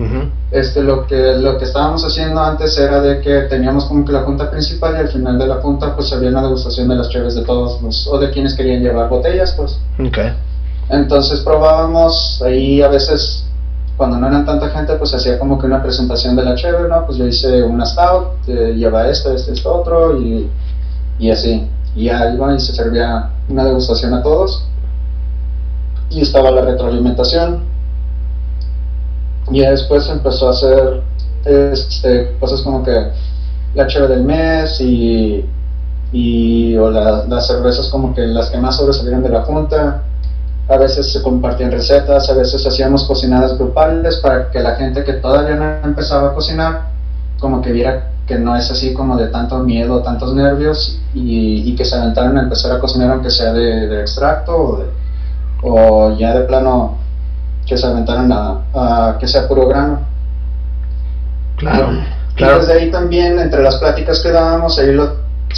Este, 0.51 0.81
lo 0.81 1.05
que, 1.05 1.33
lo 1.33 1.57
que 1.57 1.65
estábamos 1.65 2.01
haciendo 2.05 2.41
antes 2.41 2.77
era 2.77 3.01
de 3.01 3.19
que 3.19 3.41
teníamos 3.49 3.83
como 3.83 4.05
que 4.05 4.13
la 4.13 4.21
junta 4.21 4.49
principal 4.49 4.95
y 4.95 4.99
al 4.99 5.09
final 5.09 5.37
de 5.37 5.47
la 5.47 5.55
junta 5.55 5.93
pues 5.97 6.13
había 6.13 6.29
una 6.29 6.43
degustación 6.43 6.87
de 6.87 6.95
las 6.95 7.09
chaves 7.09 7.35
de 7.35 7.41
todos 7.41 7.81
los, 7.81 8.07
o 8.07 8.17
de 8.17 8.31
quienes 8.31 8.55
querían 8.55 8.81
llevar 8.81 9.09
botellas, 9.09 9.53
pues. 9.57 9.77
Okay. 9.99 10.33
Entonces 10.87 11.41
probábamos 11.41 12.41
ahí 12.45 12.81
a 12.81 12.87
veces 12.87 13.43
cuando 13.97 14.17
no 14.17 14.27
eran 14.27 14.45
tanta 14.45 14.69
gente, 14.69 14.93
pues 14.93 15.13
hacía 15.13 15.37
como 15.37 15.59
que 15.59 15.65
una 15.65 15.83
presentación 15.83 16.37
de 16.37 16.45
la 16.45 16.55
cheve, 16.55 16.87
¿no? 16.87 17.05
Pues 17.05 17.17
yo 17.17 17.27
hice 17.27 17.63
una 17.63 17.85
stout, 17.85 18.47
eh, 18.47 18.75
lleva 18.77 19.09
esto, 19.09 19.33
este, 19.33 19.51
esto, 19.51 19.75
otro, 19.75 20.17
y, 20.21 20.49
y 21.19 21.31
así. 21.31 21.67
Y 21.97 22.09
iba 22.09 22.53
y 22.53 22.59
se 22.59 22.75
servía 22.75 23.31
una 23.49 23.65
degustación 23.65 24.13
a 24.13 24.21
todos. 24.21 24.63
Y 26.11 26.21
estaba 26.21 26.51
la 26.51 26.61
retroalimentación. 26.61 27.63
Y 29.49 29.61
después 29.61 30.07
empezó 30.07 30.47
a 30.47 30.51
hacer 30.51 31.01
este, 31.43 32.37
cosas 32.39 32.61
como 32.61 32.83
que 32.83 33.11
la 33.73 33.87
cheve 33.87 34.09
del 34.09 34.23
mes 34.23 34.79
y, 34.79 35.43
y 36.11 36.77
o 36.77 36.91
las 36.91 37.47
cervezas 37.47 37.87
como 37.87 38.13
que 38.13 38.27
las 38.27 38.51
que 38.51 38.59
más 38.59 38.77
sobresalieron 38.77 39.23
de 39.23 39.29
la 39.29 39.41
junta. 39.41 40.03
A 40.69 40.77
veces 40.77 41.11
se 41.11 41.23
compartían 41.23 41.71
recetas, 41.71 42.29
a 42.29 42.33
veces 42.33 42.63
hacíamos 42.67 43.05
cocinadas 43.05 43.57
grupales 43.57 44.17
para 44.17 44.51
que 44.51 44.59
la 44.59 44.75
gente 44.75 45.03
que 45.03 45.13
todavía 45.13 45.55
no 45.55 45.87
empezaba 45.87 46.29
a 46.29 46.33
cocinar 46.35 46.89
como 47.39 47.61
que 47.61 47.71
viera 47.71 48.11
que 48.27 48.37
no 48.37 48.55
es 48.55 48.69
así 48.69 48.93
como 48.93 49.15
de 49.15 49.27
tanto 49.27 49.59
miedo, 49.59 50.03
tantos 50.03 50.35
nervios 50.35 50.99
y, 51.13 51.75
que 51.75 51.85
se 51.85 51.95
aventaron 51.95 52.37
a 52.37 52.41
empezar 52.41 52.73
a 52.73 52.79
cocinar 52.79 53.11
aunque 53.11 53.29
sea 53.29 53.53
de, 53.53 54.01
extracto 54.01 54.85
o, 55.63 56.17
ya 56.17 56.37
de 56.37 56.41
plano 56.41 56.97
que 57.65 57.77
se 57.77 57.87
aventaron 57.87 58.31
a, 58.31 59.17
que 59.19 59.27
sea 59.27 59.47
puro 59.47 59.67
grano. 59.67 60.01
Claro, 61.55 61.91
y 62.37 62.43
desde 62.43 62.73
ahí 62.73 62.91
también, 62.91 63.39
entre 63.39 63.63
las 63.63 63.77
pláticas 63.77 64.19
que 64.21 64.31
dábamos, 64.31 64.77
ahí 64.77 64.91
los 64.91 65.09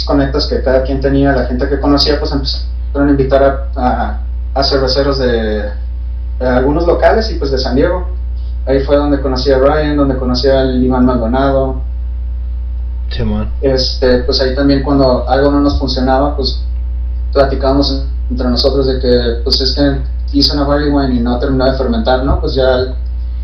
conectas 0.06 0.46
que 0.46 0.62
cada 0.62 0.82
quien 0.82 1.00
tenía, 1.00 1.32
la 1.32 1.46
gente 1.46 1.68
que 1.68 1.78
conocía, 1.80 2.18
pues 2.18 2.32
empezaron 2.32 3.08
a 3.08 3.10
invitar 3.10 3.68
a, 3.76 4.20
a, 4.54 4.64
cerveceros 4.64 5.18
de, 5.18 5.70
algunos 6.40 6.86
locales 6.86 7.30
y 7.30 7.34
pues 7.34 7.50
de 7.50 7.58
San 7.58 7.74
Diego. 7.74 8.08
Ahí 8.66 8.80
fue 8.80 8.96
donde 8.96 9.20
conocí 9.20 9.50
a 9.50 9.58
Ryan, 9.58 9.96
donde 9.96 10.16
conocí 10.16 10.48
al 10.48 10.82
Iván 10.82 11.04
Maldonado, 11.04 11.82
este, 13.60 14.18
pues 14.20 14.40
ahí 14.40 14.54
también 14.54 14.82
cuando 14.82 15.28
algo 15.28 15.50
no 15.50 15.60
nos 15.60 15.78
funcionaba, 15.78 16.36
pues 16.36 16.62
platicábamos 17.32 18.04
entre 18.30 18.48
nosotros 18.48 18.86
de 18.86 19.00
que, 19.00 19.40
pues 19.42 19.60
es 19.60 19.74
que 19.74 20.00
hice 20.32 20.52
una 20.54 20.64
barley 20.64 20.90
wine 20.90 21.16
y 21.16 21.20
no 21.20 21.38
terminó 21.38 21.64
de 21.66 21.76
fermentar, 21.76 22.24
¿no? 22.24 22.40
Pues 22.40 22.54
ya 22.54 22.94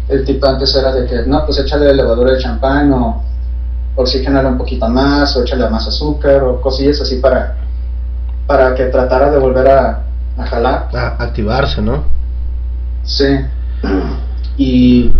el, 0.08 0.24
tipo 0.24 0.46
antes 0.46 0.74
era 0.74 0.92
de 0.92 1.06
que, 1.06 1.22
no, 1.26 1.44
pues 1.44 1.58
échale 1.58 1.92
levadura 1.94 2.32
de 2.32 2.38
champán 2.38 2.92
o 2.92 3.22
oxigenarle 3.96 4.50
un 4.50 4.58
poquito 4.58 4.88
más 4.88 5.36
o 5.36 5.42
échale 5.42 5.68
más 5.68 5.86
azúcar 5.86 6.42
o 6.44 6.60
cosillas 6.60 7.00
así 7.00 7.16
para, 7.16 7.56
para 8.46 8.74
que 8.74 8.84
tratara 8.86 9.30
de 9.30 9.38
volver 9.38 9.68
a, 9.68 10.04
a 10.38 10.46
jalar. 10.46 10.88
A 10.94 11.22
activarse, 11.24 11.82
¿no? 11.82 12.04
Sí. 13.02 13.40
Y, 14.56 15.12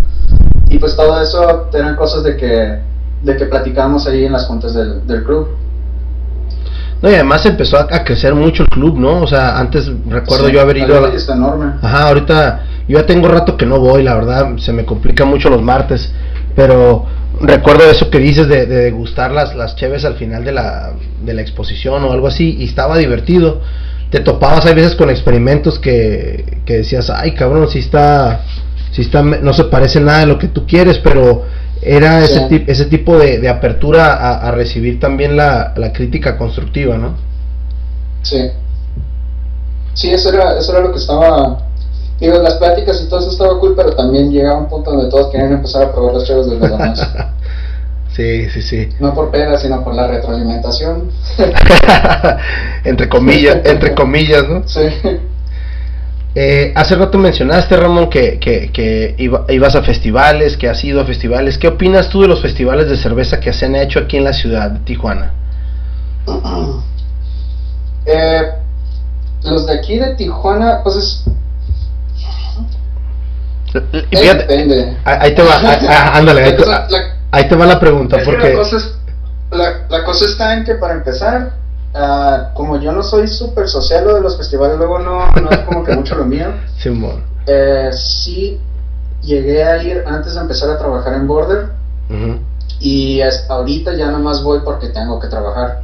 y 0.68 0.78
pues 0.78 0.94
todo 0.96 1.20
eso 1.20 1.68
eran 1.72 1.96
cosas 1.96 2.22
de 2.22 2.36
que 2.36 2.80
de 3.26 3.36
que 3.36 3.46
platicábamos 3.46 4.06
ahí 4.06 4.24
en 4.24 4.32
las 4.32 4.46
juntas 4.46 4.72
del, 4.72 5.04
del 5.06 5.24
club. 5.24 5.48
No, 7.02 7.10
y 7.10 7.14
además 7.14 7.44
empezó 7.44 7.76
a, 7.76 8.04
crecer 8.04 8.34
mucho 8.34 8.62
el 8.62 8.68
club, 8.68 8.96
¿no? 8.96 9.20
O 9.20 9.26
sea, 9.26 9.58
antes 9.58 9.90
recuerdo 10.08 10.48
yo 10.48 10.60
haber 10.60 10.78
ido... 10.78 11.06
está 11.08 11.34
enorme. 11.34 11.72
Ajá, 11.82 12.08
ahorita 12.08 12.60
yo 12.88 12.98
ya 12.98 13.04
tengo 13.04 13.28
rato 13.28 13.56
que 13.56 13.66
no 13.66 13.80
voy, 13.80 14.04
la 14.04 14.14
verdad, 14.14 14.56
se 14.58 14.72
me 14.72 14.84
complica 14.84 15.24
mucho 15.24 15.50
los 15.50 15.60
martes, 15.60 16.12
pero 16.54 17.04
recuerdo 17.40 17.90
eso 17.90 18.08
que 18.08 18.18
dices 18.18 18.48
de, 18.48 18.64
de 18.64 18.76
degustar 18.76 19.32
las, 19.32 19.54
las 19.56 19.74
cheves 19.76 20.04
al 20.04 20.14
final 20.14 20.44
de 20.44 20.52
la, 20.52 20.92
de 21.22 21.34
la 21.34 21.42
exposición 21.42 22.04
o 22.04 22.12
algo 22.12 22.28
así, 22.28 22.56
y 22.60 22.64
estaba 22.64 22.96
divertido. 22.96 23.60
Te 24.08 24.20
topabas 24.20 24.64
a 24.66 24.72
veces 24.72 24.94
con 24.94 25.10
experimentos 25.10 25.80
que, 25.80 26.60
que 26.64 26.78
decías, 26.78 27.10
ay 27.10 27.34
cabrón, 27.34 27.68
si 27.68 27.80
está, 27.80 28.42
si 28.92 29.02
está, 29.02 29.20
no 29.20 29.52
se 29.52 29.64
parece 29.64 30.00
nada 30.00 30.20
de 30.20 30.26
lo 30.26 30.38
que 30.38 30.46
tú 30.46 30.64
quieres, 30.64 30.98
pero 31.00 31.44
era 31.86 32.24
ese, 32.24 32.64
ese 32.66 32.86
tipo 32.86 33.16
de, 33.16 33.38
de 33.38 33.48
apertura 33.48 34.14
a, 34.14 34.48
a, 34.48 34.50
recibir 34.50 34.98
también 34.98 35.36
la, 35.36 35.72
la, 35.76 35.92
crítica 35.92 36.36
constructiva, 36.36 36.98
¿no? 36.98 37.14
Sí. 38.22 38.50
Sí, 39.94 40.10
eso 40.10 40.32
era, 40.32 40.58
eso 40.58 40.72
era 40.72 40.80
lo 40.80 40.92
que 40.92 40.98
estaba... 40.98 41.58
Digo, 42.18 42.38
las 42.38 42.54
pláticas 42.54 43.00
y 43.02 43.08
todo 43.08 43.20
eso 43.20 43.30
estaba 43.30 43.60
cool, 43.60 43.74
pero 43.76 43.94
también 43.94 44.32
llegaba 44.32 44.58
un 44.58 44.68
punto 44.68 44.90
donde 44.90 45.10
todos 45.10 45.30
querían 45.30 45.52
empezar 45.52 45.84
a 45.84 45.92
probar 45.92 46.14
los 46.14 46.26
chavos 46.26 46.50
de 46.50 46.58
los 46.58 46.70
demás. 46.70 47.08
sí, 48.16 48.48
sí, 48.50 48.62
sí. 48.62 48.88
No 48.98 49.14
por 49.14 49.30
pena, 49.30 49.56
sino 49.56 49.84
por 49.84 49.94
la 49.94 50.08
retroalimentación. 50.08 51.10
entre 52.84 53.08
comillas, 53.08 53.58
entre 53.64 53.94
comillas, 53.94 54.48
¿no? 54.48 54.66
Sí. 54.66 54.80
Eh, 56.38 56.70
hace 56.76 56.94
rato 56.96 57.16
mencionaste, 57.16 57.74
Ramón, 57.78 58.10
que, 58.10 58.38
que, 58.38 59.14
ibas 59.48 59.74
a 59.74 59.82
festivales, 59.82 60.58
que 60.58 60.68
has 60.68 60.84
ido 60.84 61.00
a 61.00 61.06
festivales. 61.06 61.56
¿Qué 61.56 61.66
opinas 61.66 62.10
tú 62.10 62.20
de 62.20 62.28
los 62.28 62.42
festivales 62.42 62.90
de 62.90 62.98
cerveza 62.98 63.40
que 63.40 63.54
se 63.54 63.64
han 63.64 63.74
hecho 63.74 64.00
aquí 64.00 64.18
en 64.18 64.24
la 64.24 64.34
ciudad 64.34 64.70
de 64.70 64.80
Tijuana? 64.80 65.32
Eh, 68.08 68.40
los 69.42 69.66
de 69.66 69.80
aquí 69.80 69.98
de 69.98 70.14
Tijuana, 70.14 70.80
pues 70.84 70.94
es... 70.94 71.24
depende. 73.72 74.96
Ahí 75.04 75.34
te 75.34 75.42
va, 75.42 75.56
ándale, 76.14 76.44
ahí, 77.32 77.48
te 77.48 77.56
va 77.56 77.66
la 77.66 77.80
pregunta. 77.80 78.18
porque... 78.24 78.56
la, 79.50 79.86
la 79.88 80.04
cosa 80.04 80.24
está 80.26 80.54
en 80.54 80.64
que 80.64 80.76
para 80.76 80.94
empezar, 80.94 81.54
Ah, 81.98 82.50
como 82.52 82.78
yo 82.78 82.92
no 82.92 83.02
soy 83.02 83.26
súper 83.26 83.68
social 83.68 84.04
lo 84.04 84.14
de 84.16 84.20
los 84.20 84.36
festivales, 84.36 84.76
luego 84.76 84.98
no, 84.98 85.30
no 85.32 85.50
es 85.50 85.58
como 85.60 85.82
que 85.82 85.94
mucho 85.94 86.14
lo 86.14 86.26
mío. 86.26 86.48
Eh, 87.46 87.90
sí, 87.92 88.60
llegué 89.22 89.64
a 89.64 89.82
ir 89.82 90.04
antes 90.06 90.34
de 90.34 90.40
empezar 90.40 90.68
a 90.70 90.78
trabajar 90.78 91.14
en 91.14 91.26
Border. 91.26 91.68
Y 92.80 93.22
hasta 93.22 93.54
ahorita 93.54 93.94
ya 93.94 94.10
nomás 94.10 94.42
voy 94.42 94.60
porque 94.62 94.88
tengo 94.88 95.18
que 95.18 95.28
trabajar. 95.28 95.82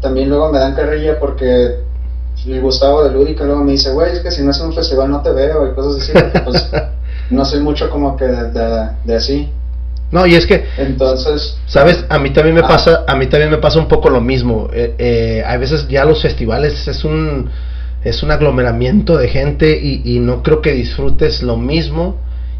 también 0.00 0.30
luego 0.30 0.50
me 0.50 0.58
dan 0.58 0.74
carrilla 0.74 1.18
porque 1.20 1.80
el 2.46 2.60
Gustavo 2.60 3.04
de 3.04 3.12
Lúdica 3.12 3.44
luego 3.44 3.62
me 3.62 3.72
dice, 3.72 3.92
güey, 3.92 4.12
es 4.12 4.20
que 4.20 4.30
si 4.30 4.42
no 4.42 4.50
es 4.50 4.60
un 4.60 4.72
festival 4.72 5.10
no 5.10 5.20
te 5.20 5.30
veo 5.30 5.66
y 5.66 5.74
cosas 5.74 6.02
así. 6.02 6.12
pues, 6.44 6.70
no 7.30 7.44
soy 7.44 7.60
mucho 7.60 7.90
como 7.90 8.16
que 8.16 8.24
de 8.24 9.14
así. 9.14 9.52
No, 10.12 10.26
y 10.26 10.34
es 10.34 10.46
que, 10.46 10.66
entonces, 10.76 11.56
sabes, 11.66 12.04
a 12.08 12.18
mí 12.18 12.30
también 12.30 12.54
me 12.54 12.60
ah. 12.60 12.68
pasa, 12.68 13.04
a 13.08 13.16
mí 13.16 13.26
también 13.26 13.50
me 13.50 13.58
pasa 13.58 13.78
un 13.78 13.88
poco 13.88 14.10
lo 14.10 14.20
mismo. 14.20 14.68
Eh, 14.72 14.94
eh, 14.98 15.42
a 15.44 15.56
veces 15.56 15.88
ya 15.88 16.04
los 16.04 16.22
festivales 16.22 16.86
es 16.86 17.04
un 17.04 17.50
es 18.04 18.22
un 18.22 18.32
aglomeramiento 18.32 19.16
de 19.16 19.28
gente 19.28 19.78
y, 19.80 20.02
y 20.04 20.18
no 20.18 20.42
creo 20.42 20.60
que 20.60 20.72
disfrutes 20.72 21.42
lo 21.42 21.56
mismo 21.56 22.18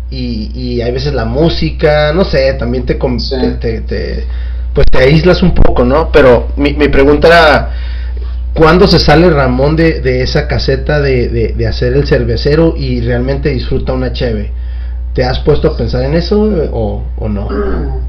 y, 0.08 0.52
y, 0.54 0.82
hay 0.82 0.92
veces 0.92 1.14
la 1.14 1.24
música, 1.24 2.12
no 2.12 2.24
sé, 2.24 2.54
también 2.54 2.86
te, 2.86 2.94
te, 2.94 3.80
te, 3.80 4.24
pues 4.72 4.86
te 4.88 4.98
aíslas 4.98 5.42
un 5.42 5.52
poco, 5.52 5.84
¿no? 5.84 6.12
Pero 6.12 6.52
mi, 6.56 6.74
mi 6.74 6.88
pregunta 6.88 7.26
era 7.26 7.70
¿Cuándo 8.54 8.86
se 8.86 8.98
sale 8.98 9.30
Ramón 9.30 9.76
de, 9.76 10.00
de 10.00 10.22
esa 10.22 10.46
caseta 10.46 11.00
de, 11.00 11.28
de, 11.30 11.48
de, 11.54 11.66
hacer 11.66 11.94
el 11.94 12.06
cervecero 12.06 12.74
y 12.76 13.00
realmente 13.00 13.48
disfruta 13.48 13.94
una 13.94 14.12
cheve? 14.12 14.52
¿Te 15.14 15.24
has 15.24 15.38
puesto 15.40 15.68
a 15.68 15.76
pensar 15.76 16.02
en 16.02 16.14
eso 16.14 16.40
o, 16.72 17.02
o 17.18 17.28
no? 17.28 17.48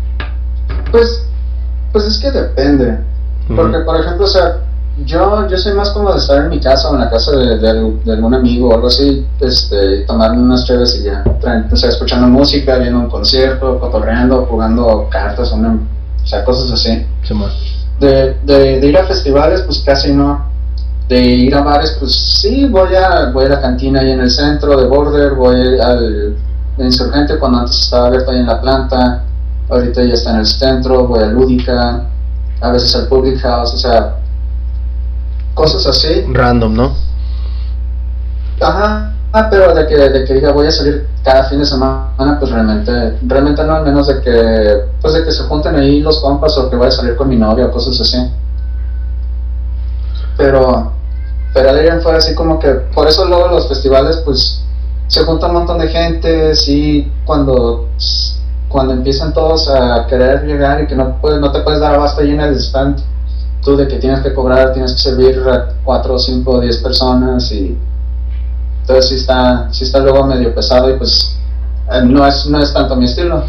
Pues, 0.91 1.26
pues 1.91 2.06
es 2.06 2.20
que 2.20 2.30
depende. 2.30 2.99
Porque, 3.47 3.80
por 3.80 3.99
ejemplo, 3.99 4.26
o 4.26 4.28
sea, 4.28 4.60
yo, 5.06 5.47
yo 5.47 5.58
soy 5.58 5.74
más 5.74 5.89
como 5.89 6.12
de 6.12 6.20
estar 6.20 6.43
en 6.43 6.49
mi 6.49 6.60
casa 6.60 6.89
o 6.89 6.93
en 6.93 7.01
la 7.01 7.10
casa 7.10 7.32
de, 7.32 7.58
de, 7.58 8.12
algún 8.12 8.34
amigo 8.36 8.70
o 8.70 8.76
algo 8.76 8.88
así, 8.88 9.26
este, 9.39 10.06
tomarme 10.06 10.43
unas 10.43 10.66
chéves 10.66 10.99
y 11.01 11.06
ya, 11.06 11.24
o 11.72 11.76
sea, 11.76 11.89
escuchando 11.89 12.28
música, 12.28 12.78
viendo 12.78 12.99
un 12.99 13.10
concierto, 13.10 13.80
cotorreando, 13.80 14.45
jugando 14.45 15.08
cartas, 15.10 15.51
una, 15.51 15.80
o 16.24 16.28
sea, 16.28 16.45
cosas 16.45 16.72
así. 16.72 17.08
de, 17.99 18.38
de, 18.43 18.80
de 18.80 18.88
ir 18.88 18.97
a 18.97 19.06
festivales, 19.06 19.62
pues 19.62 19.82
casi 19.84 20.14
no. 20.14 20.45
De 21.10 21.20
ir 21.20 21.56
a 21.56 21.62
bares, 21.62 21.97
pues 21.99 22.14
sí, 22.14 22.66
voy 22.66 22.93
a, 22.95 23.32
voy 23.32 23.45
a 23.45 23.49
la 23.49 23.62
cantina 23.62 23.99
ahí 23.99 24.12
en 24.12 24.22
el 24.22 24.30
centro 24.30 24.80
de 24.80 24.88
Border, 24.88 25.34
voy 25.34 25.80
al 25.80 26.38
Insurgente 26.78 27.38
cuando 27.38 27.59
antes 27.59 27.80
estaba 27.80 28.07
abierto 28.07 28.32
ahí 28.32 28.39
en 28.39 28.47
la 28.47 28.59
planta, 28.59 29.24
ahorita 29.69 30.03
ya 30.03 30.13
está 30.13 30.32
en 30.32 30.38
el 30.38 30.45
centro, 30.45 31.07
voy 31.07 31.24
a 31.24 31.28
Lúdica, 31.28 32.03
a 32.61 32.71
veces 32.71 32.95
al 32.95 33.07
Public 33.07 33.39
House, 33.41 33.74
o 33.74 33.78
sea, 33.78 34.15
cosas 35.53 35.86
así. 35.86 36.26
Random, 36.32 36.74
¿no? 36.74 36.95
Ajá, 38.59 39.13
ah, 39.34 39.47
pero 39.49 39.74
de 39.76 39.86
que, 39.88 39.95
de 39.95 40.26
que 40.26 40.34
diga 40.34 40.51
voy 40.51 40.67
a 40.67 40.71
salir 40.71 41.07
cada 41.24 41.43
fin 41.45 41.59
de 41.59 41.65
semana, 41.65 42.38
pues 42.39 42.51
realmente, 42.51 43.17
realmente 43.28 43.63
no, 43.63 43.76
al 43.76 43.84
menos 43.84 44.07
de 44.07 44.21
que, 44.21 44.86
pues 45.01 45.13
de 45.13 45.24
que 45.24 45.32
se 45.32 45.43
junten 45.43 45.76
ahí 45.76 45.99
los 46.01 46.19
compas 46.21 46.57
o 46.57 46.69
que 46.69 46.76
voy 46.76 46.88
a 46.88 46.91
salir 46.91 47.15
con 47.15 47.30
mi 47.30 47.36
novia 47.36 47.67
o 47.67 47.71
cosas 47.71 47.99
así. 48.01 48.32
Pero, 50.38 50.91
Pero 51.53 51.78
en 51.78 52.01
fuera 52.01 52.17
así 52.17 52.34
como 52.34 52.59
que, 52.59 52.69
por 52.95 53.07
eso 53.07 53.26
luego 53.26 53.49
los 53.49 53.67
festivales 53.67 54.17
pues 54.26 54.63
se 55.08 55.24
junta 55.24 55.47
un 55.47 55.54
montón 55.54 55.80
de 55.80 55.88
gente, 55.88 56.56
sí, 56.56 57.12
cuando, 57.26 57.89
cuando 58.70 58.93
empiezan 58.93 59.34
todos 59.34 59.70
a 59.70 60.08
querer 60.08 60.45
llegar 60.45 60.82
y 60.82 60.88
que 60.88 60.95
no, 60.95 61.20
puedes, 61.22 61.39
no 61.39 61.51
te 61.51 61.60
puedes 61.60 61.80
dar 61.80 61.95
abasto 61.95 62.22
en 62.22 62.39
el 62.39 62.56
stand, 62.56 62.99
tú 63.64 63.78
de 63.78 63.88
que 63.88 63.97
tienes 63.97 64.22
que 64.22 64.34
cobrar, 64.34 64.74
tienes 64.74 64.93
que 64.93 64.99
servir 64.99 65.43
a 65.47 65.74
4, 65.84 66.20
5, 66.20 66.62
10 66.62 66.78
personas 66.78 67.51
y 67.51 67.78
entonces 68.82 69.10
sí 69.10 69.16
está, 69.16 69.70
sí 69.72 69.86
está 69.86 69.99
luego 69.99 70.26
medio 70.26 70.54
pesado 70.54 70.93
y 70.93 70.97
pues 70.97 71.38
eh, 71.91 72.01
no, 72.04 72.28
es, 72.28 72.45
no 72.47 72.60
es 72.60 72.74
tanto 72.74 72.95
mi 72.95 73.06
estilo. 73.06 73.43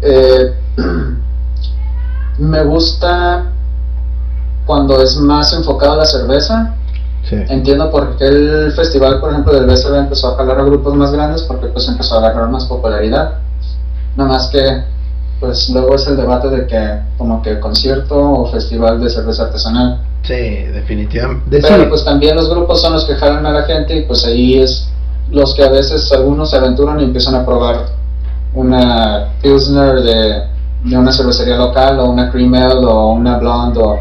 Eh, 0.00 0.54
me 2.38 2.64
gusta 2.64 3.46
cuando 4.66 5.02
es 5.02 5.16
más 5.16 5.52
enfocado 5.52 5.94
a 5.94 5.96
la 5.96 6.04
cerveza. 6.04 6.76
Entiendo 7.30 7.90
por 7.90 8.16
qué 8.16 8.26
el 8.26 8.72
festival, 8.72 9.20
por 9.20 9.30
ejemplo, 9.30 9.52
del 9.52 9.66
BSB 9.66 9.96
empezó 9.96 10.32
a 10.32 10.36
jalar 10.36 10.60
a 10.60 10.64
grupos 10.64 10.94
más 10.94 11.12
grandes 11.12 11.42
porque 11.42 11.66
pues 11.66 11.88
empezó 11.88 12.16
a 12.16 12.18
agarrar 12.18 12.48
más 12.48 12.64
popularidad. 12.64 13.34
Nada 14.16 14.30
más 14.30 14.48
que, 14.48 14.82
pues 15.38 15.68
luego 15.70 15.94
es 15.94 16.06
el 16.06 16.16
debate 16.16 16.48
de 16.48 16.66
que 16.66 17.00
como 17.16 17.42
que 17.42 17.60
concierto 17.60 18.16
o 18.18 18.46
festival 18.50 19.00
de 19.00 19.10
cerveza 19.10 19.44
artesanal. 19.44 20.00
Sí, 20.22 20.34
definitivamente. 20.34 21.60
Pero 21.60 21.88
pues 21.88 22.04
también 22.04 22.36
los 22.36 22.50
grupos 22.50 22.80
son 22.80 22.94
los 22.94 23.04
que 23.04 23.14
jalan 23.14 23.46
a 23.46 23.52
la 23.52 23.62
gente 23.62 23.96
y 23.96 24.02
pues 24.02 24.24
ahí 24.24 24.60
es 24.60 24.88
los 25.30 25.54
que 25.54 25.62
a 25.62 25.70
veces 25.70 26.10
algunos 26.12 26.50
se 26.50 26.56
aventuran 26.56 27.00
y 27.00 27.04
empiezan 27.04 27.36
a 27.36 27.46
probar 27.46 27.86
una 28.54 29.28
Pilsner 29.40 30.02
de, 30.02 30.42
de 30.84 30.96
una 30.96 31.12
cervecería 31.12 31.56
local 31.56 32.00
o 32.00 32.10
una 32.10 32.30
Cream 32.30 32.52
Ale 32.54 32.84
o 32.84 33.12
una 33.12 33.38
Blonde 33.38 33.80
o, 33.80 34.00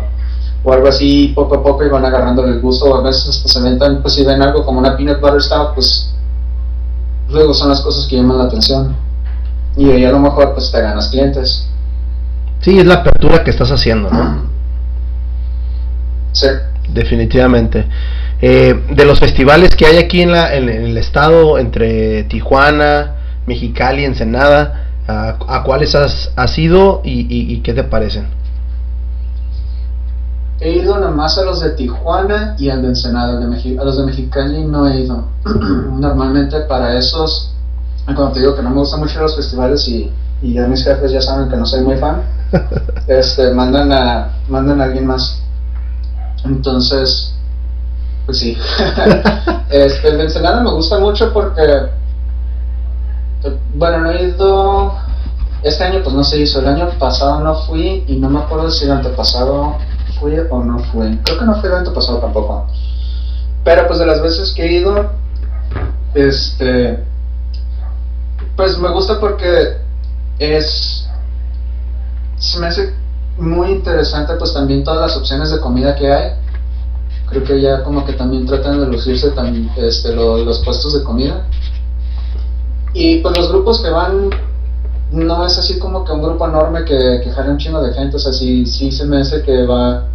o, 0.64 0.74
algo 0.74 0.88
así 0.88 1.32
poco 1.36 1.55
a 1.55 1.64
poco 1.64 1.86
y 1.86 1.89
van 1.89 2.05
agarrando 2.05 2.45
el 2.45 2.60
gusto. 2.60 2.95
A 2.95 3.01
veces 3.01 3.43
se 3.45 3.60
inventan, 3.60 4.01
pues 4.01 4.16
si 4.16 4.26
ven 4.26 4.41
algo 4.41 4.66
como 4.66 4.80
una 4.80 4.95
Peanut 4.95 5.20
Butter 5.20 5.41
Stout, 5.41 5.76
pues 5.76 6.14
luego 7.30 7.53
son 7.53 7.70
las 7.70 7.82
cosas 7.82 8.07
que 8.07 8.18
llaman 8.18 8.38
la 8.38 8.45
atención. 8.45 8.95
Y 9.78 9.89
ahí 9.89 10.05
a 10.05 10.12
lo 10.12 10.20
mejor 10.20 10.53
pues 10.53 10.72
te 10.72 10.82
ganas 10.82 11.10
clientes. 11.10 11.68
Sí, 12.62 12.78
es 12.78 12.86
la 12.86 12.95
apertura 12.95 13.43
que 13.43 13.51
estás 13.51 13.72
haciendo, 13.72 14.10
¿no? 14.10 14.43
Sí. 16.34 16.47
Definitivamente. 16.93 17.86
Eh, 18.41 18.86
de 18.89 19.05
los 19.05 19.20
festivales 19.20 19.76
que 19.76 19.86
hay 19.86 19.97
aquí 19.97 20.22
en, 20.22 20.32
la, 20.32 20.53
en, 20.53 20.70
el 20.70 20.97
estado, 20.97 21.57
entre 21.57 22.24
Tijuana, 22.24 23.16
Mexicali, 23.45 24.05
Ensenada, 24.05 24.88
¿a, 25.07 25.38
a 25.47 25.64
cuáles 25.64 25.93
has, 25.95 26.32
has 26.36 26.57
ido 26.57 27.01
y, 27.03 27.28
y, 27.30 27.60
qué 27.62 27.74
te 27.74 27.84
parecen? 27.84 28.28
He 30.62 30.72
ido 30.72 30.99
nomás 30.99 31.38
a 31.38 31.43
los 31.43 31.62
de 31.62 31.70
Tijuana 31.72 32.55
y 32.57 32.70
al 32.70 32.82
de 32.82 32.89
Ensenada. 32.89 33.39
De 33.39 33.80
a 33.80 33.84
los 33.84 33.97
de 33.97 34.05
Mexicali 34.05 34.66
no 34.66 34.88
he 34.88 35.01
ido. 35.01 35.24
Normalmente 35.45 36.60
para 36.62 36.97
esos, 36.97 37.53
como 38.05 38.32
te 38.32 38.41
digo 38.41 38.55
que 38.55 38.62
no 38.62 38.72
me 38.72 38.78
gustan 38.78 38.99
mucho 38.99 39.22
los 39.22 39.36
festivales 39.38 39.88
y, 39.88 40.12
y 40.41 40.53
ya 40.53 40.68
mis 40.68 40.84
jefes 40.84 41.12
ya 41.12 41.22
saben 41.22 41.49
que 41.49 41.55
no 41.55 41.66
soy 41.66 41.82
muy 41.82 41.95
fan, 41.95 42.24
este, 43.07 43.53
mandan, 43.53 43.91
a, 43.93 44.34
mandan 44.49 44.82
a 44.82 44.86
alguien 44.86 45.07
más. 45.07 45.41
Entonces, 46.43 47.34
pues 48.26 48.39
sí. 48.39 48.57
este, 49.70 50.10
el 50.10 50.18
de 50.18 50.24
Ensenada 50.24 50.62
me 50.62 50.72
gusta 50.72 50.99
mucho 50.99 51.32
porque, 51.32 51.62
bueno, 53.76 53.99
no 53.99 54.12
he 54.12 54.24
ido, 54.24 54.93
este 55.64 55.86
año 55.86 56.01
pues 56.03 56.14
no 56.14 56.24
se 56.26 56.39
hizo, 56.39 56.60
el 56.60 56.68
año 56.68 56.89
pasado 56.99 57.39
no 57.39 57.55
fui 57.64 58.03
y 58.07 58.18
no 58.18 58.30
me 58.30 58.39
acuerdo 58.39 58.70
si 58.72 58.84
el 58.86 58.91
antepasado 58.91 59.78
fui 60.20 60.38
o 60.49 60.63
no 60.63 60.80
fui. 60.80 61.17
Creo 61.24 61.39
que 61.39 61.45
no 61.45 61.59
fui 61.59 61.70
el 61.70 61.76
antepasado 61.76 62.20
tampoco. 62.20 62.67
Pero 63.63 63.88
pues 63.88 63.99
de 63.99 64.05
las 64.05 64.22
veces 64.22 64.53
que 64.53 64.65
he 64.65 64.74
ido, 64.74 65.11
este, 66.13 67.03
pues 68.55 68.78
me 68.78 68.89
gusta 68.89 69.20
porque 69.20 69.78
es, 70.39 71.07
se 72.38 72.59
me 72.59 72.67
hace 72.67 72.93
muy 73.38 73.72
interesante 73.72 74.34
pues 74.36 74.53
también 74.53 74.84
todas 74.84 75.01
las 75.01 75.17
opciones 75.17 75.51
de 75.51 75.59
comida 75.59 75.95
que 75.95 76.11
hay. 76.11 76.32
Creo 77.28 77.43
que 77.43 77.61
ya 77.61 77.84
como 77.84 78.05
que 78.05 78.13
también 78.13 78.45
tratan 78.45 78.80
de 78.80 78.88
lucirse 78.88 79.30
también 79.32 79.70
este, 79.78 80.13
los 80.15 80.59
puestos 80.59 80.97
de 80.97 81.03
comida. 81.03 81.45
Y 82.93 83.20
pues 83.20 83.38
los 83.38 83.49
grupos 83.49 83.82
que 83.82 83.89
van 83.89 84.30
no 85.12 85.45
es 85.45 85.57
así 85.57 85.80
como 85.80 86.03
que 86.03 86.12
un 86.12 86.22
grupo 86.22 86.47
enorme 86.47 86.84
que, 86.86 87.22
que 87.24 87.32
jale 87.32 87.51
un 87.51 87.57
chingo 87.57 87.82
de 87.82 87.93
gente, 87.93 88.18
o 88.18 88.20
sea, 88.20 88.32
sí, 88.32 88.66
sí 88.66 88.91
se 88.91 89.05
me 89.05 89.22
hace 89.22 89.41
que 89.41 89.66
va 89.66 90.05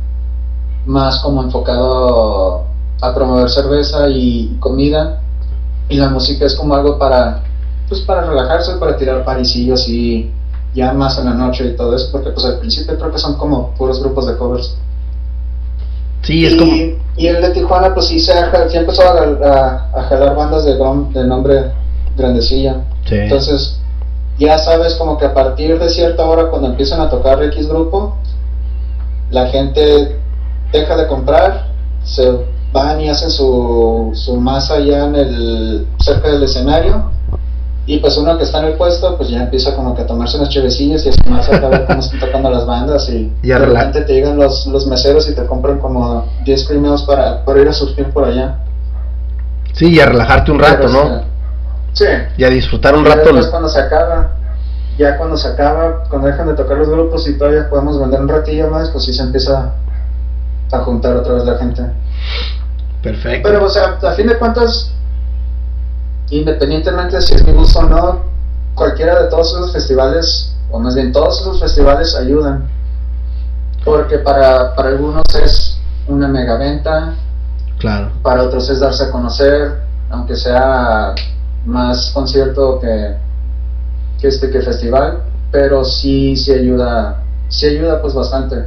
más 0.86 1.20
como 1.20 1.42
enfocado 1.42 2.64
a 3.00 3.14
promover 3.14 3.50
cerveza 3.50 4.08
y 4.08 4.56
comida 4.60 5.20
y 5.88 5.96
la 5.96 6.10
música 6.10 6.46
es 6.46 6.54
como 6.54 6.74
algo 6.74 6.98
para 6.98 7.42
pues 7.88 8.00
para 8.02 8.22
relajarse, 8.22 8.76
para 8.76 8.96
tirar 8.96 9.24
parisillos 9.24 9.88
y 9.88 10.30
ya 10.74 10.92
más 10.92 11.18
en 11.18 11.26
la 11.26 11.34
noche 11.34 11.66
y 11.66 11.76
todo 11.76 11.94
eso, 11.94 12.08
porque 12.10 12.30
pues 12.30 12.46
al 12.46 12.58
principio 12.58 12.96
creo 12.98 13.12
que 13.12 13.18
son 13.18 13.34
como 13.36 13.74
puros 13.74 14.00
grupos 14.00 14.26
de 14.26 14.36
covers. 14.36 14.76
Sí, 16.22 16.46
es 16.46 16.56
como... 16.56 16.72
Y 17.16 17.26
el 17.26 17.42
de 17.42 17.50
Tijuana 17.50 17.94
pues 17.94 18.06
sí, 18.06 18.18
se, 18.18 18.32
empezó 18.72 19.02
a, 19.02 19.88
a, 19.94 20.02
jalar 20.04 20.34
bandas 20.34 20.64
de, 20.64 20.74
de 20.74 21.24
nombre 21.26 21.72
grandecilla. 22.16 22.82
Entonces 23.08 23.78
ya 24.38 24.58
sabes 24.58 24.94
como 24.94 25.16
que 25.18 25.26
a 25.26 25.34
partir 25.34 25.78
de 25.78 25.88
cierta 25.90 26.24
hora 26.24 26.50
cuando 26.50 26.68
empiezan 26.68 27.00
a 27.00 27.08
tocar 27.08 27.42
X 27.44 27.68
grupo, 27.68 28.16
la 29.30 29.46
gente 29.48 30.18
deja 30.72 30.96
de 30.96 31.06
comprar, 31.06 31.68
se 32.04 32.30
van 32.72 33.00
y 33.00 33.08
hacen 33.08 33.30
su, 33.30 34.10
su 34.14 34.36
masa 34.36 34.80
ya 34.80 35.04
en 35.04 35.14
el 35.14 35.86
cerca 35.98 36.28
del 36.28 36.42
escenario 36.42 37.10
y 37.86 37.98
pues 37.98 38.16
uno 38.16 38.36
que 38.38 38.44
está 38.44 38.60
en 38.60 38.66
el 38.66 38.74
puesto, 38.74 39.16
pues 39.16 39.28
ya 39.28 39.42
empieza 39.42 39.76
como 39.76 39.94
que 39.94 40.02
a 40.02 40.06
tomarse 40.06 40.38
unas 40.38 40.48
chevecillas 40.48 41.04
y 41.04 41.10
es 41.10 41.16
más 41.26 41.48
a 41.50 41.68
ver 41.68 41.84
cómo 41.86 42.00
están 42.00 42.18
tocando 42.18 42.50
las 42.50 42.66
bandas 42.66 43.08
y, 43.10 43.30
de 43.42 43.58
repente 43.58 44.00
te 44.02 44.14
llegan 44.14 44.38
los, 44.38 44.66
los 44.66 44.86
meseros 44.86 45.28
y 45.28 45.34
te 45.34 45.44
compran 45.44 45.78
como 45.78 46.24
10 46.44 46.64
primeros 46.64 47.02
para, 47.02 47.44
para 47.44 47.60
ir 47.60 47.68
a 47.68 47.72
surfir 47.72 48.06
por 48.10 48.24
allá. 48.24 48.58
Sí, 49.74 49.92
y 49.92 50.00
a 50.00 50.06
relajarte 50.06 50.50
un 50.50 50.60
rato, 50.60 50.88
¿no? 50.88 51.33
Sí. 51.94 52.04
Y 52.36 52.44
a 52.44 52.50
disfrutar 52.50 52.94
un 52.94 53.06
y 53.06 53.08
rato. 53.08 53.20
Después 53.20 53.46
cuando 53.46 53.68
se 53.68 53.80
acaba, 53.80 54.32
ya 54.98 55.16
cuando 55.16 55.36
se 55.36 55.48
acaba, 55.48 56.04
cuando 56.08 56.28
dejan 56.28 56.48
de 56.48 56.54
tocar 56.54 56.76
los 56.76 56.88
grupos 56.88 57.26
y 57.26 57.38
todavía 57.38 57.70
podemos 57.70 57.98
vender 57.98 58.20
un 58.20 58.28
ratillo 58.28 58.68
más, 58.68 58.90
pues 58.90 59.04
sí 59.04 59.14
se 59.14 59.22
empieza 59.22 59.72
a 60.70 60.78
juntar 60.80 61.16
otra 61.16 61.34
vez 61.34 61.44
la 61.44 61.56
gente. 61.56 61.82
Perfecto. 63.02 63.48
Pero, 63.48 63.64
o 63.64 63.68
sea, 63.68 63.98
a 64.02 64.12
fin 64.12 64.26
de 64.26 64.38
cuentas, 64.38 64.92
independientemente 66.30 67.16
de 67.16 67.22
si 67.22 67.34
es 67.34 67.46
mi 67.46 67.52
gusto 67.52 67.78
o 67.78 67.82
no, 67.84 68.22
cualquiera 68.74 69.22
de 69.22 69.30
todos 69.30 69.52
esos 69.52 69.72
festivales, 69.72 70.54
o 70.70 70.78
más 70.78 70.94
bien 70.94 71.12
todos 71.12 71.40
esos 71.40 71.60
festivales 71.60 72.16
ayudan. 72.16 72.68
Porque 73.84 74.18
para, 74.18 74.74
para 74.74 74.88
algunos 74.88 75.22
es 75.42 75.78
una 76.08 76.26
mega 76.26 76.56
venta, 76.56 77.14
claro. 77.78 78.10
para 78.22 78.42
otros 78.42 78.68
es 78.70 78.80
darse 78.80 79.04
a 79.04 79.10
conocer, 79.10 79.82
aunque 80.10 80.36
sea 80.36 81.14
más 81.64 82.10
concierto 82.12 82.78
que, 82.80 83.16
que 84.20 84.28
este 84.28 84.50
que 84.50 84.60
festival, 84.60 85.22
pero 85.50 85.84
sí, 85.84 86.36
sí 86.36 86.52
ayuda, 86.52 87.22
sí 87.48 87.66
ayuda 87.66 88.00
pues 88.02 88.14
bastante. 88.14 88.66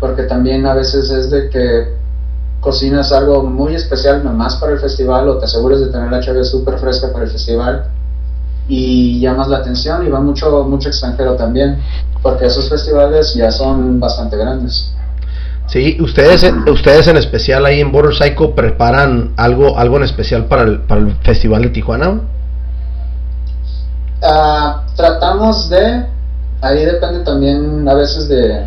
Porque 0.00 0.24
también 0.24 0.66
a 0.66 0.74
veces 0.74 1.10
es 1.10 1.30
de 1.30 1.48
que 1.48 1.96
cocinas 2.60 3.12
algo 3.12 3.42
muy 3.42 3.74
especial 3.74 4.24
nomás 4.24 4.56
para 4.56 4.72
el 4.72 4.80
festival 4.80 5.28
o 5.28 5.38
te 5.38 5.44
aseguras 5.44 5.80
de 5.80 5.86
tener 5.86 6.10
la 6.10 6.20
chave 6.20 6.44
súper 6.44 6.78
fresca 6.78 7.12
para 7.12 7.24
el 7.24 7.30
festival 7.30 7.86
y 8.68 9.20
llamas 9.20 9.48
la 9.48 9.58
atención 9.58 10.04
y 10.06 10.10
va 10.10 10.20
mucho, 10.20 10.64
mucho 10.64 10.88
extranjero 10.88 11.36
también, 11.36 11.80
porque 12.22 12.46
esos 12.46 12.68
festivales 12.68 13.34
ya 13.34 13.50
son 13.50 14.00
bastante 14.00 14.36
grandes. 14.36 14.92
Sí, 15.66 15.96
ustedes, 16.00 16.44
ustedes 16.70 17.08
en 17.08 17.16
especial 17.16 17.66
ahí 17.66 17.80
en 17.80 17.90
Border 17.90 18.14
Psycho 18.14 18.54
preparan 18.54 19.32
algo, 19.36 19.76
algo 19.78 19.96
en 19.96 20.04
especial 20.04 20.44
para 20.46 20.62
el, 20.62 20.80
para 20.80 21.00
el 21.00 21.16
festival 21.16 21.62
de 21.62 21.68
Tijuana. 21.70 22.20
Uh, 24.22 24.94
tratamos 24.94 25.68
de, 25.68 26.06
ahí 26.62 26.84
depende 26.84 27.24
también 27.24 27.86
a 27.88 27.94
veces 27.94 28.28
de, 28.28 28.66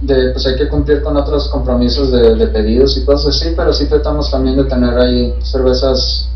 de, 0.00 0.30
pues 0.32 0.44
hay 0.46 0.56
que 0.56 0.68
cumplir 0.68 1.02
con 1.02 1.16
otros 1.16 1.48
compromisos 1.48 2.10
de, 2.10 2.34
de, 2.34 2.46
pedidos 2.48 2.96
y 2.96 3.04
cosas 3.04 3.36
así, 3.36 3.54
pero 3.56 3.72
sí 3.72 3.86
tratamos 3.86 4.30
también 4.30 4.56
de 4.56 4.64
tener 4.64 4.98
ahí 4.98 5.34
cervezas, 5.40 6.28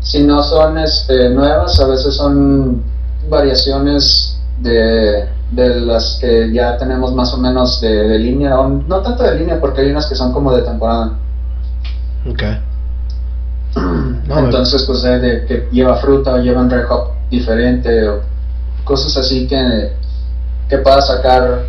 si 0.00 0.24
no 0.24 0.42
son 0.42 0.78
este, 0.78 1.30
nuevas, 1.30 1.78
a 1.80 1.86
veces 1.86 2.16
son 2.16 2.82
variaciones 3.28 4.36
de, 4.58 5.28
de 5.52 5.80
las 5.80 6.18
que 6.20 6.52
ya 6.52 6.76
tenemos 6.76 7.14
más 7.14 7.32
o 7.34 7.38
menos 7.38 7.80
de, 7.80 7.88
de 7.88 8.18
línea, 8.18 8.58
o 8.58 8.68
no 8.68 9.00
tanto 9.00 9.22
de 9.22 9.36
línea 9.36 9.60
porque 9.60 9.82
hay 9.82 9.90
unas 9.90 10.06
que 10.06 10.14
son 10.14 10.32
como 10.32 10.54
de 10.54 10.62
temporada. 10.62 11.12
Ok. 12.28 12.42
Entonces, 14.28 14.84
pues 14.86 15.02
de, 15.02 15.44
que 15.46 15.68
lleva 15.72 15.96
fruta 15.96 16.34
o 16.34 16.38
lleva 16.38 16.62
un 16.62 16.70
red 16.70 16.84
hop 16.90 17.10
diferente 17.30 18.08
o 18.08 18.20
cosas 18.84 19.16
así 19.16 19.46
que, 19.46 19.92
que 20.68 20.78
pueda 20.78 21.00
sacar 21.00 21.66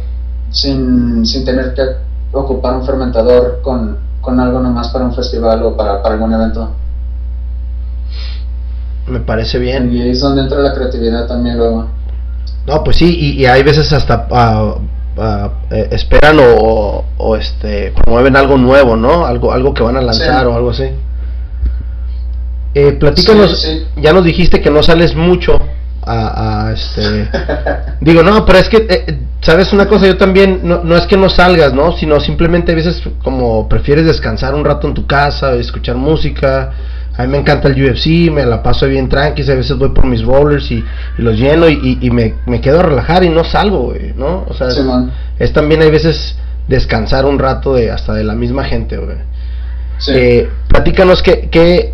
sin, 0.50 1.26
sin 1.26 1.46
tener 1.46 1.74
que 1.74 1.84
ocupar 2.32 2.76
un 2.76 2.86
fermentador 2.86 3.62
con 3.62 4.04
con 4.24 4.40
algo 4.40 4.62
nomás 4.62 4.88
para 4.88 5.06
un 5.06 5.14
festival 5.14 5.62
o 5.64 5.76
para, 5.76 6.02
para 6.02 6.16
algún 6.16 6.34
evento. 6.34 6.72
Me 9.08 9.20
parece 9.20 9.60
bien. 9.60 9.94
Y 9.94 10.02
ahí 10.02 10.12
es 10.12 10.22
donde 10.22 10.42
entra 10.42 10.60
la 10.60 10.74
creatividad 10.74 11.28
también 11.28 11.58
luego. 11.58 11.88
No, 12.68 12.84
pues 12.84 12.98
sí, 12.98 13.06
y, 13.20 13.42
y 13.42 13.46
hay 13.46 13.62
veces 13.64 13.92
hasta 13.92 14.28
eh, 15.70 15.88
esperan 15.92 16.40
o, 16.40 17.04
o, 17.18 17.36
este 17.36 17.92
promueven 17.92 18.36
algo 18.36 18.58
nuevo, 18.58 18.96
¿no? 18.96 19.26
Algo 19.26 19.52
algo 19.52 19.74
que 19.74 19.84
van 19.84 19.98
a 19.98 20.02
lanzar 20.02 20.42
Sí. 20.42 20.46
o 20.48 20.56
algo 20.56 20.70
así. 20.72 20.90
Eh, 22.76 22.94
platícanos, 22.94 23.62
Sí, 23.62 23.68
sí. 23.68 24.02
ya 24.02 24.14
nos 24.14 24.24
dijiste 24.26 24.60
que 24.60 24.72
no 24.72 24.82
sales 24.82 25.14
mucho 25.16 25.60
a, 26.02 26.68
a, 26.68 26.74
este 26.74 27.30
digo 28.02 28.24
no 28.24 28.44
pero 28.46 28.58
es 28.58 28.68
que 28.68 28.88
eh, 28.90 29.20
sabes 29.42 29.72
una 29.74 29.88
cosa 29.88 30.08
yo 30.08 30.18
también 30.18 30.62
no, 30.64 30.84
no 30.84 30.98
es 30.98 31.06
que 31.06 31.16
no 31.16 31.30
salgas 31.30 31.72
no 31.74 31.96
sino 31.96 32.20
simplemente 32.20 32.72
a 32.72 32.76
veces 32.76 33.02
como 33.24 33.70
prefieres 33.70 34.06
descansar 34.06 34.56
un 34.56 34.66
rato 34.66 34.88
en 34.88 34.96
tu 34.96 35.06
casa 35.06 35.54
escuchar 35.54 35.96
música 35.96 36.72
a 37.16 37.24
mí 37.24 37.28
me 37.32 37.38
encanta 37.38 37.68
el 37.68 37.84
UFC 37.84 38.32
me 38.32 38.46
la 38.46 38.64
paso 38.64 38.88
bien 38.88 39.08
tranqui 39.10 39.44
a 39.50 39.56
veces 39.56 39.78
voy 39.78 39.90
por 39.90 40.06
mis 40.06 40.24
rollers 40.24 40.72
y, 40.72 40.84
y 41.18 41.22
los 41.22 41.38
lleno 41.38 41.70
y, 41.70 41.74
y- 42.02 42.08
y 42.08 42.10
me, 42.12 42.36
me 42.48 42.60
quedo 42.60 42.80
a 42.80 42.84
relajar 42.84 43.24
y 43.24 43.30
no 43.30 43.44
salgo 43.44 43.80
güey, 43.92 44.14
no 44.16 44.46
o 44.48 44.54
sea 44.54 44.70
es, 45.40 45.54
también 45.54 45.82
hay 45.82 45.92
veces 45.92 46.36
descansar 46.68 47.26
un 47.26 47.38
rato 47.40 47.76
de 47.76 47.92
hasta 47.92 48.14
de 48.14 48.24
la 48.24 48.34
misma 48.36 48.64
gente 48.64 48.98
güey. 48.98 49.18
Sí. 50.00 50.12
Eh, 50.16 50.50
platícanos 50.70 51.22
que, 51.22 51.50
que 51.50 51.94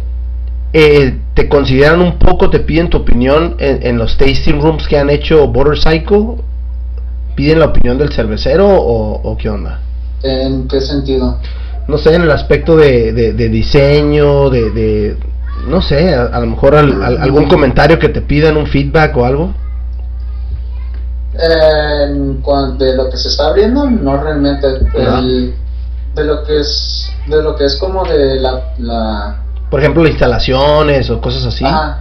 eh, 0.74 1.18
te 1.34 1.50
consideran 1.50 2.02
un 2.02 2.18
poco, 2.20 2.50
te 2.50 2.60
piden 2.60 2.90
tu 2.90 2.98
opinión 2.98 3.56
en, 3.60 3.80
en 3.86 3.98
los 3.98 4.18
tasting 4.18 4.62
rooms 4.62 4.88
que 4.88 4.98
han 4.98 5.10
hecho 5.10 5.48
Border 5.48 5.78
Psycho. 5.78 6.38
¿Piden 7.36 7.60
la 7.60 7.66
opinión 7.68 7.98
del 7.98 8.12
cervecero 8.12 8.68
o, 8.68 9.22
o 9.22 9.38
qué 9.38 9.50
onda? 9.50 9.80
¿En 10.24 10.68
qué 10.68 10.82
sentido? 10.82 11.40
No 11.90 11.98
sé, 11.98 12.14
en 12.14 12.22
el 12.22 12.32
aspecto 12.32 12.76
de, 12.78 13.12
de- 13.14 13.34
de 13.34 13.50
diseño, 13.50 14.50
de, 14.50 14.70
de- 14.70 15.18
no 15.68 15.82
sé, 15.82 16.14
a, 16.14 16.26
a 16.26 16.40
lo 16.40 16.46
mejor 16.46 16.76
al- 16.76 17.02
al- 17.04 17.18
algún 17.18 17.48
comentario 17.50 17.98
que 17.98 18.10
te 18.10 18.22
pidan, 18.22 18.58
un 18.58 18.68
feedback 18.68 19.18
o 19.18 19.26
algo. 19.26 19.54
De 22.78 22.96
lo 22.96 23.10
que 23.10 23.18
se 23.18 23.28
está 23.30 23.48
abriendo, 23.48 23.90
no 23.90 24.22
realmente. 24.22 24.68
El- 24.94 25.54
de 26.16 26.24
lo 26.24 26.44
que 26.44 26.60
es 26.60 27.12
de 27.28 27.42
lo 27.44 27.56
que 27.56 27.66
es 27.66 27.76
como 27.78 28.04
de 28.04 28.40
la, 28.40 28.74
la 28.80 29.44
Por 29.70 29.80
ejemplo, 29.80 30.08
instalaciones 30.08 31.10
o 31.10 31.22
cosas 31.22 31.46
así. 31.46 31.64
Ajá. 31.64 32.00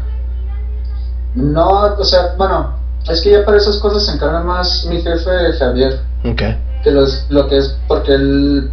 No, 1.34 1.94
o 1.98 2.04
sea, 2.04 2.34
bueno, 2.38 2.74
es 3.08 3.20
que 3.20 3.30
ya 3.32 3.44
para 3.44 3.58
esas 3.58 3.76
cosas 3.78 4.06
se 4.06 4.12
encarga 4.12 4.40
más 4.42 4.86
mi 4.88 5.00
jefe 5.02 5.30
Javier, 5.58 6.00
Ok. 6.24 6.42
que 6.82 6.90
los, 6.90 7.26
lo 7.28 7.46
que 7.48 7.58
es, 7.58 7.76
porque 7.86 8.14
él, 8.14 8.70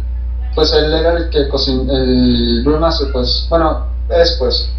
pues 0.56 0.72
él 0.72 0.92
era 0.92 1.12
el 1.12 1.30
que 1.30 1.48
cocinó, 1.48 1.92
el 1.92 2.64
brewmaster, 2.64 3.12
pues, 3.12 3.46
bueno, 3.48 3.84
es 4.08 4.36
pues, 4.40 4.70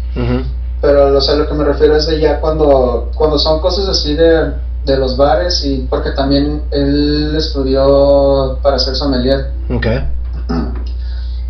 pero 0.82 1.16
o 1.16 1.20
sea, 1.20 1.36
lo 1.36 1.46
que 1.46 1.54
me 1.54 1.64
refiero 1.64 1.96
es 1.96 2.06
de 2.06 2.20
ya 2.20 2.40
cuando, 2.40 3.10
cuando 3.14 3.38
son 3.38 3.60
cosas 3.60 3.88
así 3.88 4.14
de, 4.14 4.52
de 4.84 4.96
los 4.96 5.16
bares 5.16 5.64
y 5.64 5.86
porque 5.88 6.10
también 6.10 6.62
él 6.72 7.34
estudió 7.36 8.58
para 8.60 8.78
ser 8.78 8.96
sommelier. 8.96 9.52
Ok. 9.70 9.86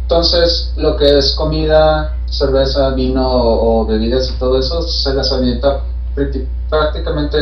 Entonces, 0.02 0.72
lo 0.76 0.96
que 0.96 1.18
es 1.18 1.34
comida, 1.36 2.14
cerveza, 2.26 2.90
vino 2.90 3.26
o, 3.26 3.82
o 3.82 3.86
bebidas 3.86 4.30
y 4.30 4.38
todo 4.38 4.58
eso, 4.58 4.82
se 4.82 5.14
las 5.14 5.32
avienta 5.32 5.80
prácticamente, 6.68 7.38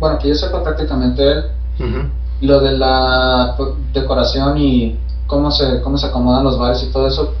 bueno, 0.00 0.18
que 0.18 0.28
yo 0.28 0.34
sepa 0.34 0.62
prácticamente 0.62 1.30
él. 1.30 1.44
Lo 2.40 2.60
de 2.60 2.72
la 2.72 3.56
decoración 3.92 4.58
y 4.58 4.98
cómo 5.34 5.50
se, 5.50 5.80
cómo 5.82 5.98
se 5.98 6.06
acomodan 6.06 6.44
los 6.44 6.56
bares 6.56 6.84
y 6.84 6.92
todo 6.92 7.08
eso, 7.08 7.34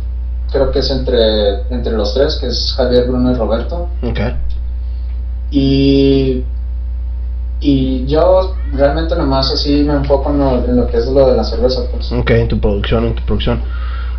creo 0.50 0.72
que 0.72 0.80
es 0.80 0.90
entre, 0.90 1.62
entre 1.70 1.92
los 1.92 2.12
tres, 2.12 2.36
que 2.40 2.48
es 2.48 2.74
Javier, 2.76 3.06
Bruno 3.06 3.30
y 3.30 3.34
Roberto. 3.36 3.88
Ok. 4.02 4.20
Y, 5.52 6.42
y 7.60 8.04
yo 8.06 8.56
realmente 8.72 9.14
nomás 9.14 9.52
así 9.52 9.84
me 9.84 9.94
enfoco 9.94 10.30
en 10.30 10.38
lo, 10.40 10.64
en 10.64 10.76
lo 10.76 10.88
que 10.88 10.96
es 10.96 11.06
lo 11.06 11.28
de 11.30 11.36
la 11.36 11.44
cerveza, 11.44 11.82
pues. 11.92 12.10
Ok, 12.10 12.30
en 12.30 12.48
tu 12.48 12.58
producción, 12.58 13.04
en 13.04 13.14
tu 13.14 13.22
producción. 13.22 13.60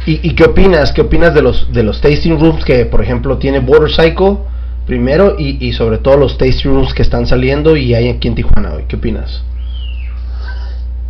¿Y, 0.05 0.25
y 0.25 0.35
qué 0.35 0.45
opinas? 0.45 0.93
¿Qué 0.93 1.01
opinas 1.01 1.33
de 1.33 1.41
los 1.41 1.73
de 1.73 1.83
los 1.83 1.99
tasting 1.99 2.39
rooms 2.39 2.63
que, 2.63 2.85
por 2.85 3.01
ejemplo, 3.01 3.37
tiene 3.39 3.59
Border 3.59 3.91
Psycho 3.91 4.45
primero 4.85 5.35
y, 5.37 5.67
y 5.67 5.73
sobre 5.73 5.97
todo 5.97 6.15
los 6.15 6.37
tasting 6.37 6.71
rooms 6.71 6.93
que 6.93 7.01
están 7.01 7.27
saliendo 7.27 7.75
y 7.75 7.93
hay 7.93 8.07
aquí 8.07 8.29
en 8.29 8.35
Tijuana 8.35 8.73
hoy? 8.73 8.85
¿Qué 8.87 8.95
opinas? 8.95 9.43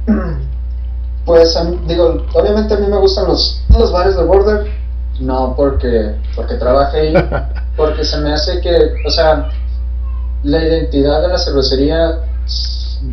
Pues 1.25 1.57
digo, 1.87 2.23
obviamente 2.33 2.75
a 2.75 2.77
mí 2.77 2.87
me 2.87 2.97
gustan 2.97 3.27
los, 3.27 3.61
los 3.69 3.91
bares 3.91 4.15
de 4.15 4.23
Border, 4.23 4.71
no 5.19 5.55
porque, 5.55 6.15
porque 6.35 6.55
trabaje 6.55 6.99
ahí, 6.99 7.13
porque 7.77 8.03
se 8.03 8.19
me 8.19 8.33
hace 8.33 8.61
que, 8.61 8.93
o 9.05 9.09
sea, 9.09 9.49
la 10.43 10.63
identidad 10.63 11.21
de 11.23 11.29
la 11.29 11.37
cervecería 11.39 12.21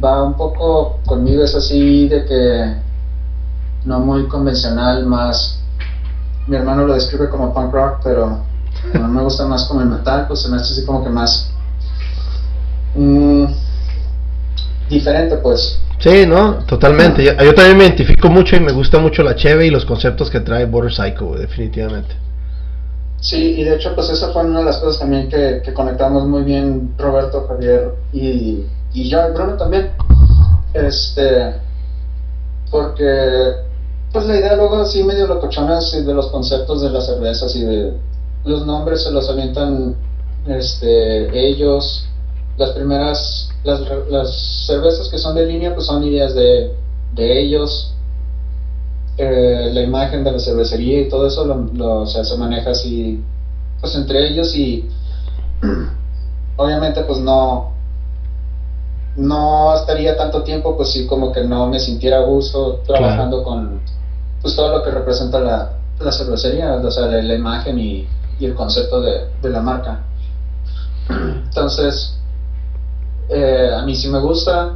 va 0.02 0.22
un 0.22 0.34
poco 0.34 0.98
conmigo, 1.06 1.42
es 1.42 1.54
así 1.54 2.06
de 2.08 2.24
que 2.26 2.76
no 3.84 4.00
muy 4.00 4.28
convencional, 4.28 5.06
más, 5.06 5.58
mi 6.46 6.56
hermano 6.56 6.86
lo 6.86 6.94
describe 6.94 7.30
como 7.30 7.54
punk 7.54 7.72
rock, 7.72 8.00
pero 8.04 8.26
a 8.94 8.98
mí 8.98 9.14
me 9.14 9.22
gusta 9.22 9.46
más 9.46 9.64
como 9.64 9.80
el 9.80 9.88
metal, 9.88 10.26
pues 10.28 10.42
se 10.42 10.50
me 10.50 10.56
hace 10.56 10.74
así 10.74 10.84
como 10.84 11.02
que 11.02 11.10
más 11.10 11.50
mm, 12.94 13.44
diferente, 14.92 15.36
pues. 15.36 15.78
Sí, 15.98 16.26
¿no? 16.26 16.64
Totalmente. 16.66 17.24
Yo, 17.24 17.32
yo 17.32 17.54
también 17.54 17.78
me 17.78 17.84
identifico 17.84 18.28
mucho 18.28 18.56
y 18.56 18.60
me 18.60 18.72
gusta 18.72 18.98
mucho 18.98 19.22
la 19.22 19.34
cheve 19.36 19.66
y 19.66 19.70
los 19.70 19.84
conceptos 19.84 20.30
que 20.30 20.40
trae 20.40 20.66
Border 20.66 20.92
Psycho, 20.92 21.34
definitivamente. 21.36 22.14
Sí, 23.20 23.54
y 23.60 23.62
de 23.62 23.76
hecho, 23.76 23.94
pues 23.94 24.10
esa 24.10 24.32
fue 24.32 24.44
una 24.44 24.58
de 24.58 24.64
las 24.64 24.78
cosas 24.78 24.98
también 24.98 25.28
que, 25.28 25.62
que 25.64 25.72
conectamos 25.72 26.26
muy 26.26 26.42
bien 26.42 26.92
Roberto, 26.98 27.46
Javier 27.46 27.94
y, 28.12 28.64
y 28.92 29.08
yo, 29.08 29.28
y 29.28 29.32
Bruno 29.32 29.56
también. 29.56 29.90
Este, 30.74 31.54
porque, 32.68 33.52
pues 34.12 34.26
la 34.26 34.36
idea 34.36 34.56
luego 34.56 34.82
así 34.82 35.04
medio 35.04 35.28
locochona 35.28 35.78
así 35.78 36.02
de 36.02 36.14
los 36.14 36.28
conceptos 36.28 36.82
de 36.82 36.90
las 36.90 37.06
cervezas 37.06 37.54
y 37.54 37.64
de 37.64 37.92
los 38.44 38.66
nombres 38.66 39.04
se 39.04 39.12
los 39.12 39.30
avientan 39.30 39.94
este, 40.48 41.48
ellos. 41.48 42.08
Las 42.56 42.70
primeras, 42.70 43.48
las, 43.64 43.80
las 44.08 44.30
cervezas 44.66 45.08
que 45.08 45.18
son 45.18 45.34
de 45.34 45.42
línea, 45.44 45.72
pues 45.72 45.86
son 45.86 46.02
ideas 46.02 46.34
de, 46.34 46.68
de 47.14 47.38
ellos. 47.40 47.88
Eh, 49.18 49.68
la 49.70 49.82
imagen 49.82 50.24
de 50.24 50.30
la 50.32 50.38
cervecería 50.38 50.98
y 51.00 51.04
todo 51.04 51.26
eso 51.26 51.44
lo, 51.44 51.54
lo- 51.72 52.00
o 52.00 52.06
sea, 52.06 52.24
se 52.24 52.34
maneja 52.34 52.70
así 52.70 53.18
pues 53.80 53.94
entre 53.94 54.24
ellos 54.26 54.54
y 54.54 54.80
obviamente 56.56 57.02
pues 57.02 57.18
no 57.18 57.64
no 59.16 59.72
estaría 59.74 60.16
tanto 60.16 60.40
tiempo 60.42 60.74
pues 60.74 60.88
sí 60.90 61.04
como 61.04 61.30
que 61.30 61.42
no 61.42 61.66
me 61.66 61.78
sintiera 61.78 62.16
a 62.16 62.20
gusto 62.20 62.76
trabajando 62.86 63.42
con 63.42 63.78
pues 64.40 64.54
todo 64.54 64.70
lo 64.70 64.80
que 64.82 64.90
representa 64.90 65.38
la, 65.38 65.66
la 66.00 66.12
cervecería 66.12 66.74
o 66.74 66.90
sea 66.90 67.06
la, 67.06 67.20
la 67.20 67.34
imagen 67.34 67.78
y, 67.78 68.04
y 68.38 68.44
el 68.44 68.54
concepto 68.54 69.00
de, 69.00 69.22
de 69.40 69.50
la 69.50 69.60
marca. 69.60 69.98
Entonces 71.08 72.12
eh, 73.32 73.74
a 73.74 73.82
mí 73.82 73.94
sí 73.94 74.08
me 74.08 74.20
gusta 74.20 74.74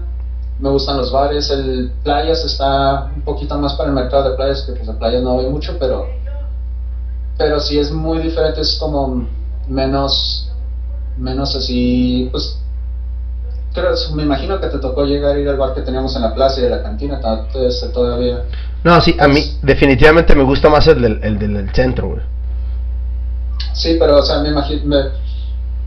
me 0.59 0.71
gustan 0.71 0.97
los 0.97 1.13
bares, 1.13 1.51
el 1.51 1.93
playas 2.03 2.45
está 2.45 3.11
un 3.15 3.23
poquito 3.23 3.59
más 3.59 3.75
para 3.75 3.91
el 3.91 3.95
mercado 3.95 4.31
de 4.31 4.37
playas, 4.37 4.63
que 4.63 4.73
pues 4.73 4.87
de 4.87 4.95
playas 4.95 5.23
no 5.23 5.35
voy 5.35 5.47
mucho, 5.51 5.77
pero 5.79 6.07
pero 7.37 7.61
sí 7.61 7.79
es 7.79 7.91
muy 7.91 8.19
diferente, 8.19 8.63
es 8.63 8.79
como 8.81 9.27
menos 9.69 10.51
menos 11.19 11.55
así, 11.55 12.29
pues 12.31 12.59
creo, 13.75 13.93
me 14.15 14.23
imagino 14.23 14.59
que 14.59 14.69
te 14.69 14.79
tocó 14.79 15.05
llegar 15.05 15.37
a 15.37 15.39
ir 15.39 15.49
al 15.49 15.59
bar 15.59 15.75
que 15.75 15.83
teníamos 15.83 16.17
en 16.17 16.23
la 16.23 16.35
plaza 16.35 16.61
y 16.61 16.65
de 16.65 16.71
la 16.71 16.83
cantina, 16.83 17.21
todavía. 17.93 18.45
No, 18.85 19.01
sí, 19.01 19.15
a 19.19 19.29
mí 19.29 19.59
definitivamente 19.63 20.35
me 20.35 20.45
gusta 20.45 20.71
más 20.71 20.87
el 20.87 21.03
del, 21.03 21.21
el 21.23 21.39
del, 21.39 21.55
del 21.55 21.75
centro, 21.75 22.09
güey. 22.09 22.21
Sí, 23.75 23.97
pero 23.99 24.19
o 24.19 24.23
sea, 24.23 24.41
me 24.41 24.49
imagino 24.49 24.97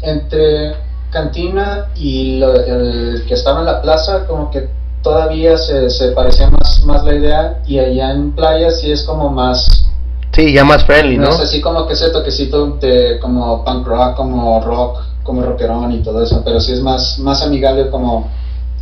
entre 0.02 0.76
cantina 1.12 1.88
y 1.96 2.38
lo, 2.38 2.54
el 2.54 3.26
que 3.28 3.34
estaba 3.34 3.60
en 3.60 3.66
la 3.66 3.82
plaza, 3.82 4.26
como 4.28 4.52
que 4.52 4.70
todavía 5.02 5.58
se, 5.58 5.90
se 5.90 6.12
parecía 6.12 6.50
más, 6.50 6.84
más 6.86 7.04
la 7.04 7.16
idea, 7.16 7.62
y 7.66 7.80
allá 7.80 8.12
en 8.12 8.32
playas 8.34 8.80
sí 8.82 8.92
es 8.92 9.04
como 9.04 9.30
más 9.30 9.86
Sí, 10.32 10.54
ya 10.54 10.64
más 10.64 10.86
friendly, 10.86 11.18
¿no? 11.18 11.26
No 11.26 11.32
sé, 11.34 11.48
sí 11.48 11.60
como 11.60 11.88
que 11.88 11.94
ese 11.94 12.12
toquecito 12.12 12.78
de 12.78 13.20
como 13.20 13.66
punk 13.66 13.86
rock, 13.88 14.16
como 14.16 14.62
rock, 14.62 15.00
como 15.24 15.42
rockerón 15.42 15.92
y 15.92 16.04
todo 16.04 16.24
eso, 16.24 16.42
pero 16.46 16.60
sí 16.60 16.74
es 16.74 16.82
más, 16.82 17.20
más 17.20 17.42
amigable 17.44 17.90
como 17.90 18.30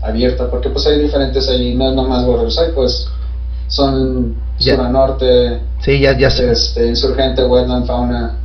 abierta, 0.03 0.49
porque 0.51 0.69
pues 0.69 0.85
hay 0.87 0.99
diferentes 0.99 1.49
ahí, 1.49 1.73
no 1.73 1.89
es 1.89 1.95
nomás 1.95 2.25
Borderside, 2.25 2.73
pues 2.73 3.07
son 3.67 4.35
Ya. 4.59 4.75
Sur 4.75 4.85
a 4.85 4.89
Norte, 4.89 5.61
Sí, 5.81 5.99
ya, 5.99 6.17
ya 6.17 6.27
este, 6.27 6.87
Insurgente, 6.87 7.45
Wetland, 7.45 7.85
Fauna. 7.85 8.35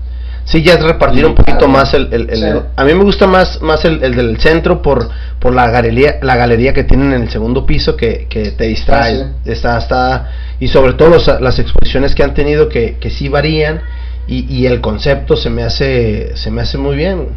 Sí, 0.53 0.63
ya 0.63 0.75
es 0.75 0.83
repartir 0.85 1.25
un 1.25 1.35
poquito 1.35 1.67
más 1.67 1.95
el... 1.95 2.13
el- 2.13 2.29
el- 2.29 2.37
Sí. 2.37 2.67
A 2.77 2.85
mí 2.85 2.93
me 2.93 3.05
gusta 3.05 3.27
más, 3.27 3.63
más 3.63 3.87
el, 3.87 4.05
el 4.05 4.15
del 4.15 4.39
centro 4.39 4.83
por, 4.83 5.09
por 5.41 5.55
la 5.55 5.71
galería 5.71 6.19
la 6.21 6.37
galería 6.37 6.75
que 6.75 6.85
tienen 6.85 7.15
en 7.15 7.23
el 7.23 7.31
segundo 7.31 7.65
piso 7.65 7.97
que, 7.97 8.27
que 8.29 8.51
te 8.51 8.65
distrae. 8.65 9.23
Ah, 9.23 9.29
está, 9.47 9.79
está, 9.79 10.31
y 10.61 10.69
sobre 10.69 10.93
todo 10.93 11.17
las 11.41 11.59
exposiciones 11.59 12.15
que 12.15 12.23
han 12.23 12.35
tenido 12.35 12.69
que, 12.69 12.99
que 12.99 13.09
sí 13.09 13.31
varían 13.31 13.81
y, 14.29 14.45
y, 14.55 14.67
el 14.67 14.83
concepto 14.83 15.37
se 15.37 15.49
me 15.49 15.63
hace 15.65 16.37
se 16.37 16.51
me 16.51 16.61
hace 16.61 16.77
muy 16.77 16.97
bien. 16.97 17.29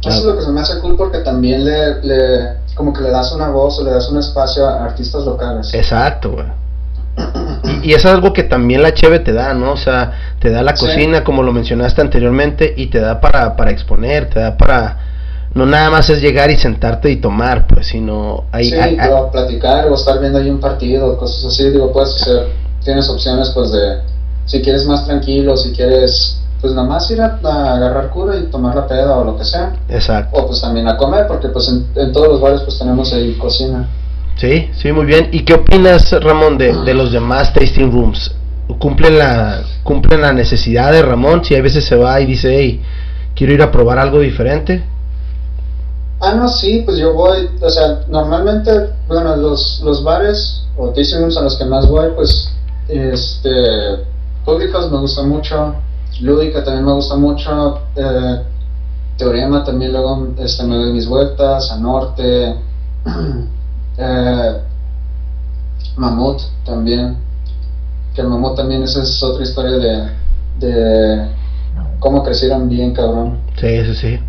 Eso 0.00 0.18
es 0.18 0.24
lo 0.24 0.36
que 0.38 0.44
se 0.44 0.50
me 0.50 0.60
hace 0.62 0.80
cool 0.80 0.96
porque 0.96 1.18
también 1.18 1.62
le, 1.62 2.00
le 2.02 2.48
como 2.74 2.92
que 2.94 3.02
le 3.02 3.10
das 3.10 3.32
una 3.32 3.50
voz 3.50 3.78
o 3.80 3.84
le 3.84 3.90
das 3.90 4.08
un 4.08 4.18
espacio 4.18 4.66
a 4.66 4.82
artistas 4.84 5.24
locales. 5.26 5.72
Exacto, 5.74 6.30
güey. 6.32 6.46
Y, 7.64 7.90
y, 7.90 7.94
es 7.94 8.04
algo 8.04 8.32
que 8.32 8.42
también 8.42 8.82
la 8.82 8.92
cheve 8.92 9.20
te 9.20 9.32
da, 9.32 9.54
¿no? 9.54 9.72
O 9.72 9.76
sea, 9.76 10.34
te 10.38 10.50
da 10.50 10.62
la 10.62 10.74
cocina, 10.74 11.24
como 11.24 11.42
lo 11.42 11.52
mencionaste 11.52 12.00
anteriormente, 12.00 12.74
y 12.76 12.86
te 12.86 13.00
da 13.00 13.20
para, 13.20 13.56
para 13.56 13.70
exponer, 13.70 14.28
te 14.30 14.40
da 14.40 14.56
para... 14.56 14.98
No 15.54 15.66
nada 15.66 15.88
más 15.88 16.10
es 16.10 16.20
llegar 16.20 16.50
y 16.50 16.56
sentarte 16.56 17.10
y 17.10 17.16
tomar, 17.16 17.68
pues, 17.68 17.86
sino... 17.86 18.44
Hay, 18.50 18.70
sí, 18.70 18.74
hay, 18.74 18.98
platicar 19.30 19.86
o 19.86 19.94
estar 19.94 20.18
viendo 20.18 20.38
ahí 20.38 20.50
un 20.50 20.58
partido, 20.58 21.16
cosas 21.16 21.44
así, 21.44 21.70
digo, 21.70 21.92
puedes 21.92 22.20
hacer, 22.20 22.48
tienes 22.82 23.08
opciones, 23.08 23.50
pues, 23.54 23.70
de... 23.70 24.00
Si 24.46 24.60
quieres 24.60 24.84
más 24.84 25.06
tranquilo, 25.06 25.56
si 25.56 25.72
quieres 25.72 26.40
pues 26.64 26.72
nada 26.74 26.88
más 26.88 27.10
ir 27.10 27.20
a, 27.20 27.38
agarrar 27.74 28.08
cura 28.08 28.38
y 28.38 28.44
tomar 28.44 28.74
la 28.74 28.86
peda 28.86 29.18
o 29.18 29.24
lo 29.24 29.36
que 29.36 29.44
sea. 29.44 29.76
Exacto. 29.86 30.34
O 30.34 30.46
pues 30.46 30.62
también 30.62 30.88
a 30.88 30.96
comer, 30.96 31.26
porque 31.26 31.48
pues 31.48 31.68
en, 31.68 31.86
en 31.94 32.10
todos 32.10 32.28
los 32.28 32.40
bares 32.40 32.62
pues 32.62 32.78
tenemos 32.78 33.12
ahí 33.12 33.34
cocina. 33.34 33.86
Sí, 34.36 34.70
sí, 34.76 34.92
muy 34.92 35.06
bien. 35.06 35.28
¿Y 35.32 35.44
qué 35.44 35.54
opinas, 35.54 36.10
Ramón, 36.12 36.58
de, 36.58 36.72
de 36.84 36.94
los 36.94 37.12
demás 37.12 37.52
tasting 37.52 37.92
rooms? 37.92 38.34
¿Cumplen 38.78 39.18
la, 39.18 39.62
¿Cumplen 39.82 40.22
la 40.22 40.32
necesidad 40.32 40.92
de 40.92 41.02
Ramón? 41.02 41.44
Si 41.44 41.54
a 41.54 41.62
veces 41.62 41.84
se 41.84 41.96
va 41.96 42.20
y 42.20 42.26
dice, 42.26 42.56
hey, 42.56 42.82
quiero 43.34 43.52
ir 43.52 43.62
a 43.62 43.70
probar 43.70 43.98
algo 43.98 44.20
diferente. 44.20 44.84
Ah, 46.20 46.34
no, 46.34 46.48
sí, 46.48 46.82
pues 46.84 46.96
yo 46.96 47.12
voy, 47.12 47.50
o 47.60 47.68
sea, 47.68 48.00
normalmente, 48.08 48.70
bueno, 49.06 49.36
los, 49.36 49.82
los 49.84 50.02
bares 50.02 50.64
o 50.76 50.88
tasting 50.88 51.20
rooms 51.20 51.36
a 51.36 51.42
los 51.42 51.58
que 51.58 51.64
más 51.66 51.86
voy, 51.88 52.08
pues, 52.16 52.50
este, 52.88 53.50
públicos 54.44 54.90
me 54.90 54.98
gusta 54.98 55.22
mucho, 55.22 55.74
lúdica 56.20 56.64
también 56.64 56.86
me 56.86 56.92
gusta 56.92 57.16
mucho, 57.16 57.80
eh, 57.96 58.42
Teorema 59.18 59.64
también 59.64 59.92
luego 59.92 60.28
este, 60.38 60.64
me 60.64 60.76
doy 60.76 60.92
mis 60.92 61.06
vueltas, 61.06 61.70
a 61.70 61.76
Norte, 61.76 62.56
Eh, 63.98 64.60
Mamut 65.96 66.40
también. 66.64 67.16
Que 68.14 68.22
Mamut 68.22 68.56
también, 68.56 68.82
esa 68.82 69.02
es 69.02 69.22
otra 69.22 69.42
historia 69.42 69.72
de, 69.72 70.10
de 70.58 71.28
cómo 71.98 72.22
crecieron 72.22 72.68
bien, 72.68 72.94
cabrón. 72.94 73.38
Sí, 73.58 73.66
eso 73.66 73.94
sí. 73.94 74.20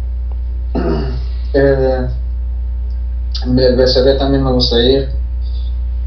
Eh, 1.57 2.07
el 3.45 3.75
BCB 3.77 4.17
también 4.17 4.43
me 4.43 4.51
gusta 4.51 4.77
ir. 4.77 5.09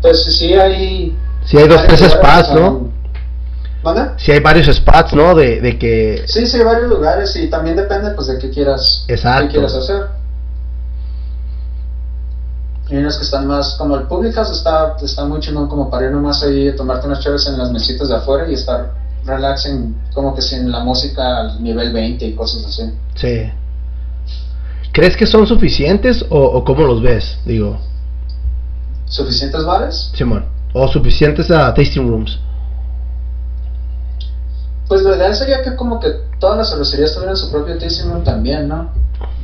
Pues 0.02 0.22
sí 0.36 0.52
hay... 0.52 1.16
Sí 1.46 1.56
hay 1.56 1.66
dos, 1.66 1.86
tres 1.86 2.00
spots, 2.00 2.52
¿no? 2.54 2.90
¿Manda? 3.82 4.14
Sí 4.18 4.30
hay 4.32 4.40
varios 4.40 4.66
spots, 4.66 5.14
¿no? 5.14 5.34
De, 5.34 5.62
de 5.62 5.78
que... 5.78 6.22
Sí, 6.26 6.46
sí 6.46 6.58
hay 6.58 6.64
varios 6.64 6.90
lugares 6.90 7.34
y 7.36 7.48
también 7.48 7.76
depende 7.76 8.10
pues 8.10 8.26
de 8.26 8.38
qué 8.38 8.50
quieras, 8.50 9.06
Exacto. 9.08 9.46
qué 9.46 9.52
quieras 9.52 9.74
hacer. 9.74 10.08
Y 12.90 12.96
unos 12.96 13.16
que 13.18 13.24
están 13.24 13.46
más, 13.46 13.74
como 13.76 13.96
el 13.96 14.04
público 14.04 14.40
está, 14.40 14.96
está 15.02 15.24
muy 15.26 15.40
chingón 15.40 15.68
como 15.68 15.90
para 15.90 16.06
ir 16.06 16.12
nomás 16.12 16.42
ahí, 16.42 16.74
tomarte 16.74 17.06
unas 17.06 17.20
chaves 17.20 17.46
en 17.46 17.58
las 17.58 17.70
mesitas 17.70 18.08
de 18.08 18.16
afuera 18.16 18.48
y 18.50 18.54
estar 18.54 18.94
relaxing, 19.24 19.94
como 20.14 20.34
que 20.34 20.40
sin 20.40 20.70
la 20.70 20.80
música 20.80 21.40
al 21.40 21.62
nivel 21.62 21.92
20 21.92 22.24
y 22.24 22.34
cosas 22.34 22.64
así. 22.64 22.90
Sí. 23.14 23.50
¿Crees 24.92 25.16
que 25.16 25.26
son 25.26 25.46
suficientes 25.46 26.24
o, 26.30 26.38
o 26.38 26.64
cómo 26.64 26.86
los 26.86 27.02
ves? 27.02 27.38
Digo. 27.44 27.78
¿Suficientes 29.04 29.64
bares? 29.64 30.10
Simón. 30.14 30.46
O 30.72 30.88
suficientes 30.88 31.50
a 31.50 31.72
tasting 31.74 32.08
rooms. 32.08 32.38
Pues 34.88 35.02
lo 35.02 35.14
ideal 35.14 35.34
sería 35.36 35.62
que 35.62 35.76
como 35.76 36.00
que 36.00 36.08
todas 36.40 36.56
las 36.56 36.70
cervecerías 36.70 37.14
tuvieran 37.14 37.36
su 37.36 37.50
propio 37.50 37.76
tasting 37.78 38.10
room 38.10 38.24
también, 38.24 38.68
¿no? 38.68 38.90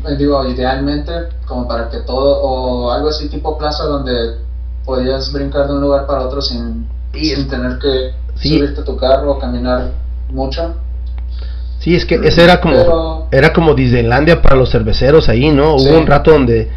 Eh, 0.06 0.16
digo, 0.16 0.44
idealmente, 0.46 1.12
como 1.46 1.66
para 1.66 1.88
que 1.88 1.98
todo, 1.98 2.42
o 2.42 2.90
algo 2.90 3.08
así 3.08 3.28
tipo 3.28 3.56
plaza 3.56 3.84
donde 3.84 4.38
podías 4.84 5.32
brincar 5.32 5.66
de 5.66 5.74
un 5.74 5.80
lugar 5.80 6.06
para 6.06 6.22
otro 6.22 6.42
sin, 6.42 6.86
sin 7.12 7.48
tener 7.48 7.78
que 7.78 8.12
subirte 8.34 8.82
a 8.82 8.84
tu 8.84 8.96
carro 8.96 9.32
o 9.32 9.38
caminar 9.38 9.92
mucho. 10.28 10.74
Sí, 11.78 11.94
es 11.94 12.04
que 12.04 12.16
ese 12.16 12.44
era 12.44 12.60
como 12.60 13.28
era 13.30 13.52
como 13.52 13.74
Disneylandia 13.74 14.40
para 14.40 14.56
los 14.56 14.70
cerveceros 14.70 15.28
ahí, 15.28 15.50
¿no? 15.50 15.74
Hubo 15.76 15.98
un 15.98 16.06
rato 16.06 16.32
donde 16.32 16.70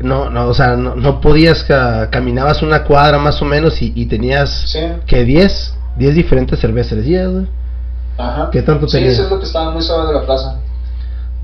no, 0.00 0.30
no, 0.30 0.48
o 0.48 0.54
sea, 0.54 0.76
no, 0.76 0.94
no 0.94 1.20
podías, 1.20 1.64
caminabas 2.10 2.62
una 2.62 2.84
cuadra 2.84 3.18
más 3.18 3.40
o 3.42 3.44
menos 3.44 3.80
y, 3.82 3.92
y 3.94 4.06
tenías 4.06 4.76
que 5.06 5.24
10, 5.24 5.74
10 5.96 6.14
diferentes 6.14 6.60
cervecerías. 6.60 7.30
Ajá. 8.16 8.48
¿Qué 8.50 8.62
tanto 8.62 8.86
sí, 8.88 8.98
tenías? 8.98 9.14
eso 9.14 9.24
es 9.24 9.30
lo 9.30 9.38
que 9.38 9.46
estaba 9.46 9.70
muy 9.72 9.82
suave 9.82 10.08
de 10.08 10.14
la 10.14 10.24
plaza. 10.24 10.58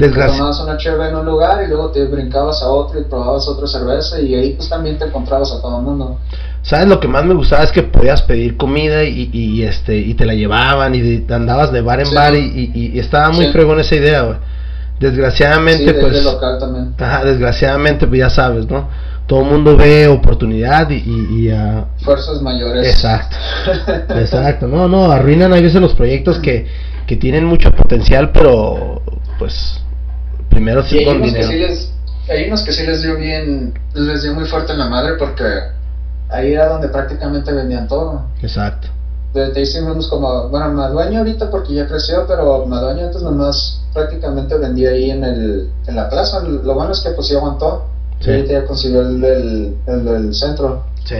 Desgracia. 0.00 0.36
Tomabas 0.38 0.60
una 0.60 0.76
cheve 0.76 1.08
en 1.08 1.14
un 1.16 1.26
lugar 1.26 1.62
y 1.64 1.68
luego 1.68 1.90
te 1.90 2.04
brincabas 2.06 2.62
a 2.62 2.68
otro 2.68 2.98
y 3.00 3.04
probabas 3.04 3.46
otra 3.48 3.66
cerveza 3.66 4.20
y 4.20 4.34
ahí 4.34 4.52
pues 4.54 4.68
también 4.68 4.98
te 4.98 5.04
encontrabas 5.04 5.52
a 5.52 5.60
todo 5.60 5.78
el 5.78 5.84
mundo. 5.84 6.18
¿Sabes 6.62 6.88
lo 6.88 7.00
que 7.00 7.08
más 7.08 7.24
me 7.24 7.34
gustaba? 7.34 7.62
Es 7.64 7.72
que 7.72 7.82
podías 7.82 8.22
pedir 8.22 8.56
comida 8.56 9.04
y, 9.04 9.30
y 9.32 9.62
este 9.62 9.96
y 9.96 10.14
te 10.14 10.26
la 10.26 10.34
llevaban 10.34 10.94
y 10.94 11.00
de, 11.00 11.34
andabas 11.34 11.72
de 11.72 11.80
bar 11.80 12.00
en 12.00 12.06
Sí. 12.06 12.14
bar 12.14 12.34
y, 12.34 12.70
y, 12.74 12.90
y 12.94 12.98
estaba 12.98 13.30
muy 13.30 13.46
Sí. 13.46 13.52
fregón 13.52 13.78
esa 13.80 13.94
idea, 13.94 14.22
güey. 14.22 14.36
Desgraciadamente, 14.98 15.78
Sí, 15.86 15.92
de- 15.92 16.00
pues... 16.00 16.12
de 16.12 16.22
local 16.22 16.58
también. 16.58 16.94
Ajá, 16.98 17.24
desgraciadamente, 17.24 18.06
pues 18.06 18.18
ya 18.20 18.30
sabes, 18.30 18.68
¿no? 18.68 18.88
Todo 19.26 19.40
el 19.42 19.46
mundo 19.46 19.76
ve 19.76 20.08
oportunidad 20.08 20.90
y... 20.90 21.48
ah, 21.50 21.86
Fuerzas 22.02 22.42
mayores. 22.42 22.86
Exacto, 22.86 23.36
exacto. 24.18 24.66
No, 24.66 24.88
no, 24.88 25.10
arruinan 25.10 25.52
a 25.52 25.60
veces 25.60 25.80
los 25.80 25.94
proyectos 25.94 26.38
que, 26.40 26.66
que 27.06 27.16
tienen 27.16 27.44
mucho 27.44 27.70
potencial, 27.70 28.30
pero 28.32 29.00
pues 29.38 29.80
primero 30.50 30.82
sí 30.82 31.04
con 31.04 31.22
dinero. 31.22 31.48
sí 31.48 31.58
les, 31.58 31.92
hay 32.28 32.46
unos 32.46 32.62
que 32.62 32.72
sí 32.72 32.84
les 32.84 33.02
dio 33.02 33.16
bien, 33.16 33.74
les 33.94 34.22
dio 34.22 34.34
muy 34.34 34.44
fuerte 34.44 34.72
en 34.72 34.78
la 34.78 34.88
madre 34.88 35.14
porque 35.18 35.44
ahí 36.28 36.52
era 36.52 36.68
donde 36.68 36.88
prácticamente 36.88 37.52
vendían 37.52 37.88
todo. 37.88 38.26
Exacto. 38.42 38.88
De 39.32 39.48
tasting 39.48 39.86
rooms 39.86 40.08
como, 40.08 40.48
bueno, 40.48 40.72
Madueño 40.72 41.18
ahorita 41.18 41.50
porque 41.50 41.74
ya 41.74 41.86
creció, 41.86 42.26
pero 42.26 42.66
Madueño 42.66 43.06
antes 43.06 43.22
nomás 43.22 43.80
prácticamente 43.94 44.56
vendía 44.56 44.90
ahí 44.90 45.10
en 45.10 45.24
el 45.24 45.70
en 45.86 45.96
la 45.96 46.08
plaza. 46.08 46.40
Lo 46.40 46.74
bueno 46.74 46.92
es 46.92 47.00
que 47.00 47.10
pues 47.10 47.28
sí 47.28 47.34
aguantó. 47.34 47.86
Sí. 48.20 48.30
Y 48.30 48.34
ahorita 48.34 48.52
ya 48.52 48.64
consiguió 48.66 49.00
el 49.02 49.20
del, 49.20 49.76
el 49.86 50.34
centro. 50.34 50.84
Sí. 51.04 51.16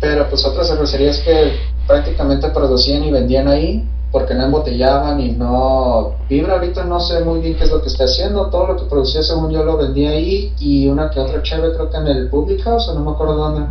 Pero 0.00 0.28
pues 0.28 0.44
otras 0.44 0.68
cervecerías 0.68 1.18
que 1.18 1.52
prácticamente 1.86 2.48
producían 2.48 3.04
y 3.04 3.12
vendían 3.12 3.48
ahí 3.48 3.86
porque 4.12 4.34
no 4.34 4.44
embotellaban 4.44 5.18
y 5.20 5.32
no... 5.32 6.16
Vibra 6.28 6.54
ahorita 6.54 6.84
no 6.84 7.00
sé 7.00 7.24
muy 7.24 7.40
bien 7.40 7.56
qué 7.56 7.64
es 7.64 7.70
lo 7.70 7.80
que 7.80 7.88
está 7.88 8.04
haciendo, 8.04 8.50
todo 8.50 8.66
lo 8.68 8.76
que 8.76 8.84
producía 8.84 9.22
según 9.22 9.50
yo 9.50 9.64
lo 9.64 9.78
vendía 9.78 10.10
ahí 10.10 10.52
y 10.60 10.86
una 10.86 11.10
que 11.10 11.18
otra 11.18 11.42
cheve 11.42 11.72
creo 11.72 11.90
que 11.90 11.96
en 11.96 12.06
el 12.06 12.28
Public 12.28 12.62
House 12.62 12.88
o 12.88 12.94
no 12.94 13.00
me 13.00 13.10
acuerdo 13.12 13.36
dónde. 13.36 13.66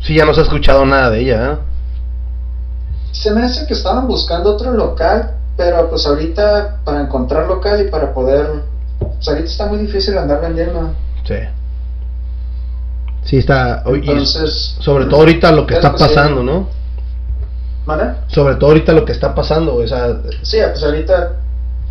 Sí, 0.00 0.16
ya 0.16 0.26
no 0.26 0.34
se 0.34 0.40
ha 0.40 0.42
escuchado 0.42 0.84
nada 0.84 1.10
de 1.10 1.20
ella, 1.20 1.52
¿eh? 1.52 1.58
Se 3.12 3.30
me 3.30 3.44
hace 3.44 3.64
que 3.66 3.74
estaban 3.74 4.08
buscando 4.08 4.54
otro 4.54 4.72
local, 4.72 5.36
pero 5.56 5.88
pues 5.88 6.04
ahorita 6.04 6.80
para 6.84 7.02
encontrar 7.02 7.46
local 7.46 7.86
y 7.86 7.90
para 7.90 8.12
poder... 8.12 8.64
Pues 8.98 9.28
ahorita 9.28 9.46
está 9.46 9.66
muy 9.66 9.78
difícil 9.78 10.18
andar 10.18 10.40
vendiendo. 10.40 10.90
Sí. 11.24 11.36
Sí, 13.22 13.38
está... 13.38 13.84
y 13.86 14.10
Entonces... 14.10 14.76
sobre 14.80 15.04
todo 15.06 15.20
ahorita 15.20 15.52
lo 15.52 15.64
que 15.64 15.74
es 15.74 15.78
está 15.78 15.92
pasando, 15.96 16.42
¿no? 16.42 16.66
¿Vale? 17.86 18.14
Sobre 18.28 18.54
todo 18.56 18.70
ahorita 18.70 18.92
lo 18.92 19.04
que 19.04 19.12
está 19.12 19.34
pasando, 19.34 19.76
o 19.76 19.86
sea, 19.86 20.16
Sí, 20.42 20.58
pues 20.70 20.82
ahorita 20.82 21.32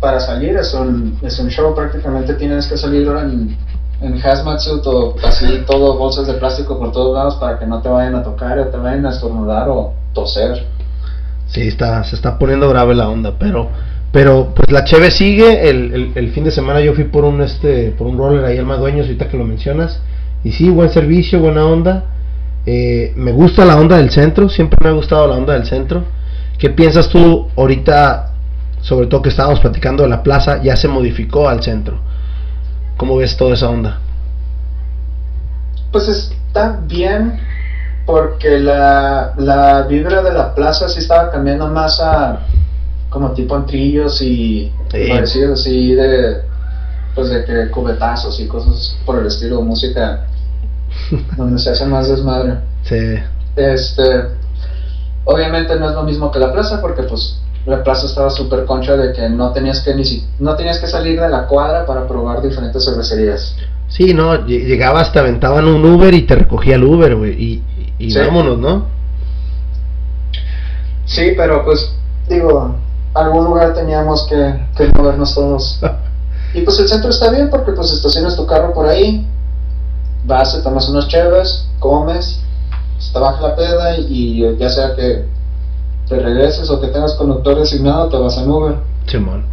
para 0.00 0.20
salir 0.20 0.56
es 0.56 0.74
un, 0.74 1.18
es 1.22 1.38
un 1.38 1.48
show, 1.48 1.74
prácticamente 1.74 2.34
tienes 2.34 2.66
que 2.66 2.76
salir 2.76 3.06
en, 3.08 3.56
en 4.00 4.26
hazmat 4.26 4.58
suit 4.58 4.84
o 4.86 5.14
así, 5.24 5.62
todo 5.66 5.96
bolsas 5.96 6.26
de 6.26 6.34
plástico 6.34 6.78
por 6.78 6.92
todos 6.92 7.14
lados 7.14 7.36
para 7.36 7.58
que 7.58 7.66
no 7.66 7.80
te 7.80 7.88
vayan 7.88 8.14
a 8.16 8.22
tocar 8.22 8.58
o 8.58 8.66
te 8.66 8.76
vayan 8.76 9.06
a 9.06 9.10
estornudar 9.10 9.68
o 9.68 9.94
toser. 10.12 10.66
sí, 11.46 11.68
está, 11.68 12.02
se 12.04 12.16
está 12.16 12.38
poniendo 12.38 12.68
grave 12.68 12.94
la 12.94 13.08
onda, 13.08 13.34
pero... 13.38 13.68
Pero 14.12 14.52
pues 14.54 14.70
la 14.70 14.84
cheve 14.84 15.10
sigue, 15.10 15.68
el, 15.68 15.92
el, 15.92 16.12
el 16.14 16.30
fin 16.30 16.44
de 16.44 16.52
semana 16.52 16.80
yo 16.80 16.94
fui 16.94 17.02
por 17.02 17.24
un 17.24 17.42
este 17.42 17.90
por 17.98 18.06
un 18.06 18.16
roller 18.16 18.44
ahí 18.44 18.58
al 18.58 18.64
Madueños, 18.64 19.06
ahorita 19.06 19.26
que 19.26 19.36
lo 19.36 19.44
mencionas, 19.44 19.98
y 20.44 20.52
sí, 20.52 20.70
buen 20.70 20.88
servicio, 20.90 21.40
buena 21.40 21.66
onda, 21.66 22.04
Eh, 22.66 23.12
me 23.16 23.32
gusta 23.32 23.64
la 23.64 23.76
onda 23.76 23.96
del 23.98 24.10
centro, 24.10 24.48
siempre 24.48 24.76
me 24.82 24.88
ha 24.88 24.92
gustado 24.92 25.26
la 25.28 25.36
onda 25.36 25.52
del 25.54 25.66
centro. 25.66 26.04
¿Qué 26.58 26.70
piensas 26.70 27.08
tú 27.08 27.48
ahorita, 27.56 28.30
sobre 28.80 29.06
todo 29.06 29.22
que 29.22 29.28
estábamos 29.28 29.60
platicando 29.60 30.02
de 30.02 30.08
la 30.08 30.22
plaza, 30.22 30.62
ya 30.62 30.76
se 30.76 30.88
modificó 30.88 31.48
al 31.48 31.62
centro? 31.62 31.98
¿Cómo 32.96 33.16
ves 33.16 33.36
toda 33.36 33.54
esa 33.54 33.68
onda? 33.68 33.98
Pues 35.92 36.08
está 36.08 36.80
bien 36.86 37.38
porque 38.06 38.58
la, 38.58 39.32
la 39.36 39.82
vibra 39.82 40.22
de 40.22 40.32
la 40.32 40.54
plaza 40.54 40.88
sí 40.88 41.00
estaba 41.00 41.30
cambiando 41.30 41.68
más 41.68 42.00
a 42.00 42.40
como 43.08 43.30
tipo 43.32 43.54
antrillos 43.54 44.20
y 44.22 44.72
Sí. 44.90 45.08
parecidos 45.08 45.60
así 45.60 45.94
de 45.94 46.42
pues 47.14 47.28
de 47.28 47.44
que 47.44 47.70
cubetazos 47.70 48.38
y 48.40 48.46
cosas 48.46 48.96
por 49.04 49.18
el 49.18 49.26
estilo 49.26 49.58
de 49.58 49.64
música 49.64 50.26
donde 51.36 51.58
se 51.58 51.70
hace 51.70 51.86
más 51.86 52.08
desmadre. 52.08 52.58
Sí, 52.82 53.16
Este, 53.56 54.02
Obviamente 55.26 55.74
no 55.76 55.88
es 55.88 55.94
lo 55.94 56.02
mismo 56.02 56.30
que 56.30 56.38
la 56.38 56.52
plaza 56.52 56.82
porque 56.82 57.02
pues 57.04 57.40
la 57.64 57.82
plaza 57.82 58.06
estaba 58.06 58.28
súper 58.28 58.66
concha 58.66 58.94
de 58.94 59.14
que 59.14 59.26
no 59.30 59.52
tenías 59.52 59.80
que 59.82 59.94
ni 59.94 60.04
si- 60.04 60.26
no 60.38 60.54
tenías 60.54 60.78
que 60.78 60.86
salir 60.86 61.18
de 61.18 61.30
la 61.30 61.46
cuadra 61.46 61.86
para 61.86 62.06
probar 62.06 62.42
diferentes 62.42 62.84
cervecerías. 62.84 63.56
Sí, 63.88 64.12
no, 64.12 64.34
lle- 64.34 64.64
llegabas, 64.66 65.12
te 65.12 65.18
aventaban 65.20 65.66
un 65.66 65.82
Uber 65.82 66.12
y 66.12 66.22
te 66.26 66.34
recogía 66.34 66.74
el 66.74 66.84
Uber, 66.84 67.14
güey, 67.16 67.32
y, 67.42 67.62
y 67.98 68.10
Sí. 68.10 68.18
vámonos, 68.18 68.58
¿no? 68.58 68.84
Sí, 71.06 71.32
pero 71.36 71.64
pues 71.64 71.90
digo, 72.28 72.76
algún 73.14 73.44
lugar 73.46 73.74
teníamos 73.74 74.26
que, 74.28 74.54
que 74.76 74.90
movernos 74.98 75.34
todos. 75.34 75.80
Y 76.56 76.60
pues 76.60 76.78
el 76.78 76.86
centro 76.88 77.10
está 77.10 77.30
bien 77.32 77.50
porque 77.50 77.72
pues 77.72 77.90
estacionas 77.92 78.36
tu 78.36 78.46
carro 78.46 78.72
por 78.72 78.86
ahí, 78.86 79.26
vas, 80.24 80.62
tomas 80.62 80.88
unos 80.88 81.08
cheves, 81.08 81.68
comes, 81.78 82.40
te 83.12 83.18
baja 83.18 83.40
la 83.40 83.56
peda 83.56 83.96
y, 83.98 84.42
y 84.42 84.56
ya 84.58 84.68
sea 84.68 84.94
que 84.94 85.24
te 86.08 86.18
regreses 86.18 86.68
o 86.70 86.80
que 86.80 86.88
tengas 86.88 87.14
conductor 87.14 87.58
designado, 87.58 88.08
te 88.08 88.16
vas 88.16 88.36
en 88.38 88.50
Uber. 88.50 88.74
Simón. 89.06 89.46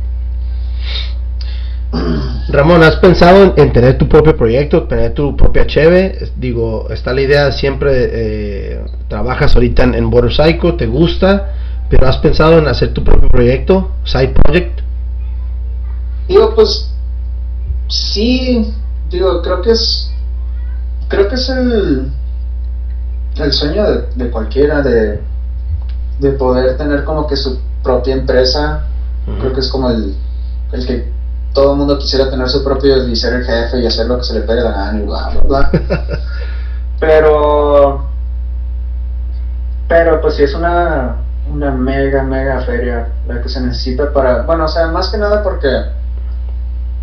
Ramón, 2.48 2.84
¿has 2.84 2.96
pensado 2.98 3.44
en, 3.44 3.54
en 3.58 3.74
tener 3.74 3.98
tu 3.98 4.08
propio 4.08 4.36
proyecto, 4.36 4.84
tener 4.84 5.14
tu 5.14 5.36
propia 5.36 5.68
cheve? 5.68 6.32
Digo, 6.38 6.90
está 6.90 7.14
la 7.14 7.22
idea 7.22 7.52
siempre, 7.52 7.92
eh, 7.94 8.86
trabajas 9.08 9.56
ahorita 9.56 9.84
en, 9.84 9.96
en 9.96 10.10
Border 10.10 10.32
Psycho, 10.32 10.76
te 10.76 10.88
gusta, 10.88 11.52
pero 11.90 12.08
¿has 12.08 12.18
pensado 12.18 12.58
en 12.60 12.68
hacer 12.68 12.94
tu 12.94 13.04
propio 13.04 13.28
proyecto, 13.28 13.92
side 14.06 14.30
project? 14.30 14.82
Digo, 16.28 16.56
pues 16.56 16.90
sí, 17.88 18.74
digo, 19.10 19.42
creo 19.42 19.62
que 19.62 19.72
es, 19.72 20.12
creo 21.12 21.28
que 21.28 21.36
es 21.36 21.50
el, 21.50 22.12
el 23.36 23.52
sueño 23.52 23.84
de, 23.84 24.08
de 24.16 24.32
cualquiera 24.32 24.82
de, 24.82 25.22
de 26.20 26.32
poder 26.32 26.78
tener 26.78 27.04
como 27.04 27.28
que 27.28 27.36
su 27.36 27.60
propia 27.84 28.16
empresa. 28.16 28.86
Creo 29.40 29.54
que 29.54 29.60
es 29.60 29.70
como 29.70 29.90
el, 29.92 30.16
el 30.72 30.88
que 30.88 31.12
todo 31.54 31.74
el 31.74 31.78
mundo 31.78 32.00
quisiera 32.00 32.32
tener 32.32 32.48
su 32.50 32.64
propio 32.64 33.08
y 33.08 33.16
ser 33.16 33.34
el 33.34 33.44
jefe 33.44 33.80
y 33.80 33.86
hacer 33.86 34.08
lo 34.08 34.18
que 34.18 34.24
se 34.24 34.34
le 34.34 34.42
pegue 34.42 34.62
la 34.62 34.72
gana 34.72 35.00
y 35.00 35.06
bla, 35.06 35.30
bla, 35.30 35.42
bla. 35.44 35.72
Pero, 37.00 38.06
pero 39.88 40.22
pues 40.22 40.36
sí 40.36 40.44
es 40.44 40.54
una, 40.54 41.16
una 41.52 41.72
mega, 41.72 42.22
mega 42.22 42.62
feria 42.62 43.08
la 43.28 43.42
que 43.42 43.50
se 43.50 43.60
necesita 43.60 44.14
para, 44.14 44.44
bueno, 44.44 44.66
o 44.66 44.68
sea, 44.68 44.86
más 44.90 45.10
que 45.10 45.18
nada 45.18 45.42
porque 45.42 45.68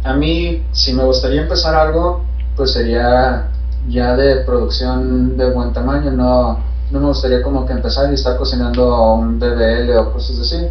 a 0.05 0.15
mí, 0.15 0.65
si 0.71 0.93
me 0.93 1.03
gustaría 1.03 1.43
empezar 1.43 1.75
algo, 1.75 2.23
pues 2.55 2.75
sería 2.75 3.49
ya 3.89 4.15
de 4.17 4.37
producción 4.45 5.37
de 5.37 5.51
buen 5.51 5.73
tamaño, 5.73 6.11
no, 6.11 6.59
no 6.91 7.01
me 7.01 7.07
gustaría 7.07 7.43
como 7.43 7.67
que 7.67 7.73
empezar 7.73 8.11
y 8.11 8.15
estar 8.15 8.37
cocinando 8.37 9.13
un 9.15 9.39
BBL 9.39 9.97
o 9.99 10.13
cosas 10.13 10.39
así. 10.41 10.69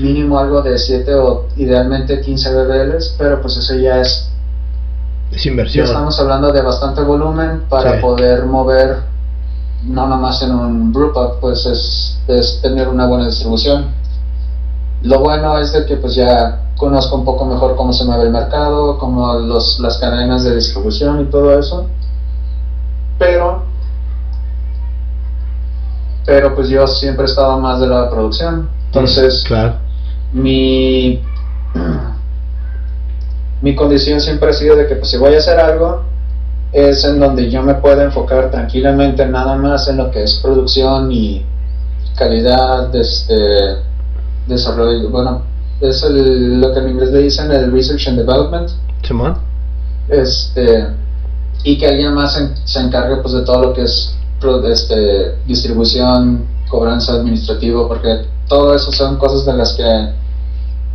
Mínimo 0.00 0.38
algo 0.38 0.60
de 0.62 0.78
7 0.78 1.14
o 1.14 1.46
idealmente 1.56 2.20
15 2.20 2.54
BBLs, 2.54 3.14
pero 3.18 3.40
pues 3.40 3.56
eso 3.56 3.74
ya 3.76 4.00
es 4.00 4.28
Es 5.30 5.44
ya 5.44 5.50
inversión. 5.50 5.86
estamos 5.86 6.18
hablando 6.20 6.52
de 6.52 6.60
bastante 6.62 7.00
volumen 7.02 7.62
para 7.68 7.94
Sí. 7.96 8.00
poder 8.02 8.44
mover, 8.44 8.98
no 9.84 10.06
nomás 10.06 10.42
en 10.42 10.52
un 10.52 10.92
brewpub, 10.92 11.40
pues 11.40 11.64
es, 11.66 12.18
es 12.28 12.60
tener 12.60 12.88
una 12.88 13.06
buena 13.06 13.26
distribución. 13.26 13.86
Lo 15.02 15.20
bueno 15.20 15.58
es 15.58 15.72
de 15.72 15.86
que 15.86 15.96
pues 15.96 16.14
ya 16.14 16.62
conozco 16.76 17.16
un 17.16 17.24
poco 17.24 17.44
mejor 17.46 17.76
cómo 17.76 17.92
se 17.92 18.04
mueve 18.04 18.24
el 18.24 18.30
mercado, 18.30 18.98
cómo 18.98 19.34
los, 19.34 19.78
las 19.80 19.96
cadenas 19.98 20.44
de 20.44 20.54
distribución 20.56 21.22
y 21.22 21.24
todo 21.26 21.58
eso. 21.58 21.86
Pero, 23.18 23.62
pero 26.24 26.54
pues 26.54 26.68
yo 26.68 26.86
siempre 26.86 27.24
he 27.24 27.28
estado 27.28 27.58
más 27.60 27.80
de 27.80 27.86
la 27.86 28.10
producción. 28.10 28.68
Entonces, 28.86 29.44
Claro. 29.46 29.74
mi 30.32 31.20
mi 33.62 33.74
condición 33.74 34.20
siempre 34.20 34.50
ha 34.50 34.52
sido 34.52 34.76
de 34.76 34.86
que 34.86 34.96
pues 34.96 35.10
si 35.10 35.16
voy 35.16 35.34
a 35.34 35.38
hacer 35.38 35.58
algo 35.58 36.02
es 36.72 37.04
en 37.04 37.18
donde 37.18 37.50
yo 37.50 37.62
me 37.62 37.74
pueda 37.74 38.04
enfocar 38.04 38.50
tranquilamente 38.50 39.24
nada 39.26 39.56
más 39.56 39.88
en 39.88 39.96
lo 39.96 40.10
que 40.10 40.22
es 40.22 40.34
producción 40.42 41.10
y 41.10 41.44
calidad 42.16 42.94
este 42.94 43.76
desarrollo 44.46 45.08
bueno 45.10 45.42
es 45.80 46.02
el- 46.02 46.60
lo 46.60 46.72
que 46.74 46.80
en 46.80 46.88
inglés 46.90 47.10
le 47.10 47.18
dicen 47.22 47.50
el 47.50 47.72
research 47.72 48.08
and 48.08 48.18
development 48.18 48.70
Simón. 49.02 49.38
este 50.08 50.88
y 51.66 51.76
que 51.78 51.86
alguien 51.88 52.14
más 52.14 52.34
se, 52.34 52.48
se 52.64 52.78
encargue 52.80 53.16
pues 53.16 53.34
de 53.34 53.42
todo 53.42 53.60
lo 53.60 53.72
que 53.74 53.82
es 53.82 54.14
este, 54.70 55.34
distribución 55.46 56.46
cobranza 56.68 57.14
administrativo 57.14 57.88
porque 57.88 58.22
todo 58.48 58.74
eso 58.74 58.92
son 58.92 59.16
cosas 59.16 59.44
de 59.44 59.52
las 59.54 59.72
que 59.74 60.10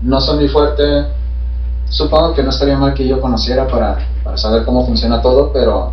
no 0.02 0.22
son 0.22 0.38
muy 0.38 0.48
fuerte 0.48 1.06
supongo 1.90 2.34
que 2.34 2.44
no 2.44 2.50
estaría 2.52 2.78
mal 2.78 2.94
que 2.94 3.06
yo 3.06 3.20
conociera 3.20 3.68
para, 3.68 3.98
para 4.24 4.38
saber 4.38 4.64
cómo 4.64 4.86
funciona 4.86 5.22
todo 5.22 5.52
pero 5.52 5.92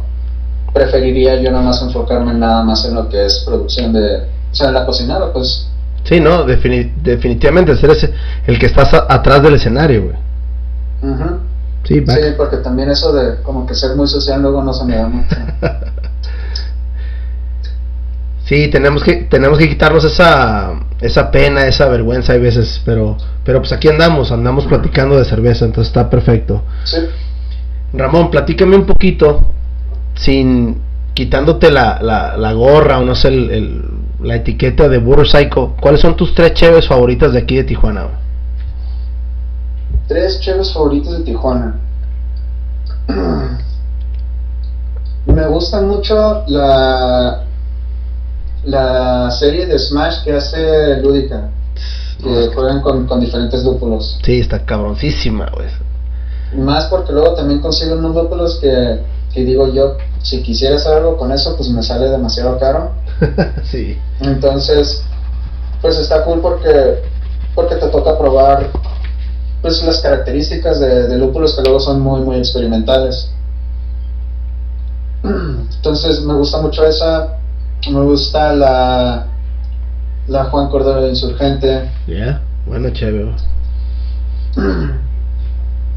preferiría 0.72 1.40
yo 1.42 1.50
nada 1.50 1.64
más 1.64 1.82
enfocarme 1.82 2.34
nada 2.34 2.62
más 2.62 2.84
en 2.84 2.94
lo 2.94 3.08
que 3.08 3.24
es 3.26 3.42
producción 3.44 3.92
de 3.92 4.18
o 4.52 4.54
sea 4.54 4.68
en 4.68 4.74
la 4.74 4.86
cocinada 4.86 5.32
pues 5.32 5.64
Sí, 6.04 6.20
no, 6.20 6.46
defini- 6.46 6.92
definitivamente 7.02 7.76
ser 7.76 7.90
ese, 7.90 8.14
el 8.46 8.58
que 8.58 8.66
estás 8.66 8.94
atrás 8.94 9.42
del 9.42 9.54
escenario, 9.54 10.04
güey. 10.04 11.12
ujú. 11.12 11.47
Sí, 11.88 12.04
sí 12.06 12.34
porque 12.36 12.58
también 12.58 12.90
eso 12.90 13.12
de 13.14 13.42
como 13.42 13.66
que 13.66 13.74
ser 13.74 13.96
muy 13.96 14.06
social 14.06 14.42
luego 14.42 14.62
no 14.62 14.72
se 14.74 14.84
me 14.84 14.96
da 14.96 15.06
mucho 15.08 15.34
Sí, 18.44 18.68
tenemos 18.68 19.02
que 19.02 19.16
tenemos 19.24 19.58
que 19.58 19.68
quitarnos 19.68 20.04
esa 20.04 20.72
esa 21.00 21.30
pena, 21.30 21.66
esa 21.66 21.86
vergüenza 21.88 22.32
hay 22.32 22.40
veces, 22.40 22.80
pero 22.84 23.16
pero 23.44 23.60
pues 23.60 23.72
aquí 23.72 23.88
andamos, 23.88 24.32
andamos 24.32 24.66
platicando 24.66 25.18
de 25.18 25.24
cerveza, 25.24 25.64
entonces 25.66 25.88
está 25.88 26.08
perfecto. 26.10 26.62
sí 26.84 26.98
Ramón, 27.92 28.30
platícame 28.30 28.76
un 28.76 28.84
poquito 28.86 29.40
sin 30.14 30.78
quitándote 31.14 31.70
la, 31.70 31.98
la, 32.02 32.36
la 32.36 32.52
gorra 32.52 32.98
o 32.98 33.04
no 33.04 33.14
sé 33.14 33.28
el, 33.28 33.50
el- 33.50 33.84
la 34.20 34.34
etiqueta 34.36 34.88
de 34.88 34.98
Burro 34.98 35.24
Psycho, 35.24 35.76
¿cuáles 35.80 36.00
son 36.00 36.16
tus 36.16 36.34
tres 36.34 36.52
cheves 36.54 36.88
favoritas 36.88 37.32
de 37.32 37.38
aquí 37.38 37.54
de 37.56 37.64
Tijuana? 37.64 38.08
Tres 40.06 40.40
cheves 40.40 40.72
favoritos 40.72 41.18
de 41.18 41.24
Tijuana. 41.24 41.78
Me 45.26 45.46
gusta 45.46 45.80
mucho 45.82 46.44
la 46.46 47.44
la 48.64 49.30
serie 49.30 49.66
de 49.66 49.78
Smash 49.78 50.24
que 50.24 50.32
hace 50.32 50.96
Lúdica, 51.00 51.48
que 52.22 52.48
juegan 52.54 52.80
con, 52.80 53.06
con 53.06 53.20
diferentes 53.20 53.64
lúpulos. 53.64 54.18
Sí, 54.22 54.40
está 54.40 54.64
cabroncísima, 54.64 55.50
güey. 55.54 55.68
Más 56.54 56.86
porque 56.86 57.12
luego 57.12 57.34
también 57.34 57.60
consigo 57.60 57.94
unos 57.94 58.14
lúpulos 58.14 58.58
que, 58.60 59.00
que 59.32 59.44
digo 59.44 59.72
yo, 59.72 59.96
si 60.22 60.42
quisiera 60.42 60.76
hacer 60.76 60.94
algo 60.94 61.16
con 61.16 61.30
eso, 61.32 61.56
pues 61.56 61.68
me 61.68 61.82
sale 61.82 62.08
demasiado 62.08 62.58
caro. 62.58 62.90
sí. 63.70 63.96
Entonces, 64.20 65.02
pues 65.80 65.98
está 65.98 66.24
cool 66.24 66.40
porque, 66.40 67.02
porque 67.54 67.76
te 67.76 67.88
toca 67.88 68.18
probar 68.18 68.70
pues 69.62 69.82
las 69.82 70.00
características 70.00 70.80
de, 70.80 71.08
de 71.08 71.18
lúpulos 71.18 71.56
que 71.56 71.62
luego 71.62 71.80
son 71.80 72.00
muy, 72.00 72.20
muy 72.20 72.36
experimentales. 72.36 73.30
Entonces 75.24 76.20
me 76.24 76.34
gusta 76.34 76.60
mucho 76.60 76.84
esa, 76.86 77.38
me 77.90 78.00
gusta 78.02 78.52
la, 78.52 79.26
la 80.26 80.44
Juan 80.44 80.68
Cordero 80.68 81.02
de 81.02 81.10
Insurgente 81.10 81.90
Ya, 82.06 82.40
bueno, 82.66 82.90
cheve. 82.90 83.24
güey. 83.24 84.68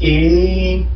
y... 0.00 0.86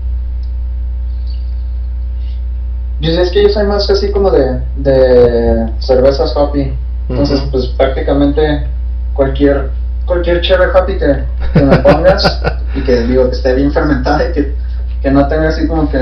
Es 3.03 3.31
que 3.31 3.43
yo 3.43 3.49
soy 3.51 3.67
más 3.67 3.89
así 3.91 4.11
como 4.11 4.31
de, 4.31 4.61
de 4.79 5.71
cervezas 5.81 6.35
hoppy. 6.37 6.73
Entonces, 7.09 7.41
pues 7.53 7.67
prácticamente 7.77 8.67
cualquier 9.15 9.71
cualquier 10.07 10.41
chévere 10.41 10.73
hoppy 10.73 10.99
que, 10.99 11.25
que 11.53 11.63
me 11.63 11.77
pongas 11.79 12.43
y 12.75 12.81
que 12.83 13.03
digo 13.03 13.29
que 13.29 13.37
esté 13.37 13.55
bien 13.55 13.73
fermentada 13.73 14.29
y 14.29 14.33
que, 14.33 14.55
que 15.03 15.11
no 15.11 15.27
tenga 15.29 15.49
así 15.49 15.67
como 15.67 15.91
que 15.91 15.99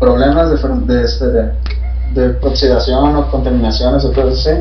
problemas 0.00 0.50
de, 0.50 0.94
de, 0.94 1.04
este, 1.04 1.26
de, 1.26 1.52
de 2.14 2.38
oxidación 2.42 3.16
o 3.16 3.30
contaminaciones 3.30 4.04
o 4.04 4.12
cosas 4.12 4.46
así. 4.46 4.60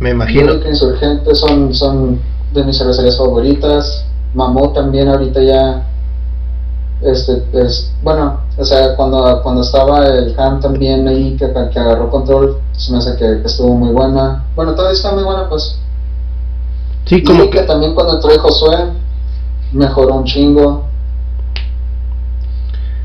Me 0.00 0.10
imagino. 0.10 0.52
Lúdica 0.52 0.68
Insurgente 0.68 1.34
son, 1.34 1.72
son 1.74 2.20
de 2.52 2.64
mis 2.64 2.76
cervecerías 2.76 3.16
favoritas. 3.16 4.04
Mamut 4.34 4.74
también 4.74 5.08
ahorita 5.08 5.40
ya 5.40 5.82
este 7.10 7.44
es 7.52 7.90
bueno 8.02 8.40
o 8.56 8.64
sea 8.64 8.96
cuando 8.96 9.40
cuando 9.42 9.62
estaba 9.62 10.06
el 10.06 10.38
ham 10.38 10.60
también 10.60 11.06
ahí 11.08 11.36
que, 11.36 11.52
que 11.72 11.78
agarró 11.78 12.10
control 12.10 12.58
se 12.72 12.92
me 12.92 12.98
hace 12.98 13.16
que, 13.16 13.40
que 13.40 13.46
estuvo 13.46 13.74
muy 13.74 13.90
buena 13.92 14.44
bueno 14.54 14.74
todavía 14.74 14.96
está 14.96 15.12
muy 15.12 15.24
buena 15.24 15.48
pues 15.48 15.78
Sí, 17.06 17.16
y 17.16 17.24
como 17.24 17.44
que 17.44 17.50
que 17.50 17.62
también 17.62 17.94
cuando 17.94 18.14
entró 18.14 18.30
Josué 18.40 18.90
mejoró 19.72 20.16
un 20.16 20.24
chingo 20.24 20.86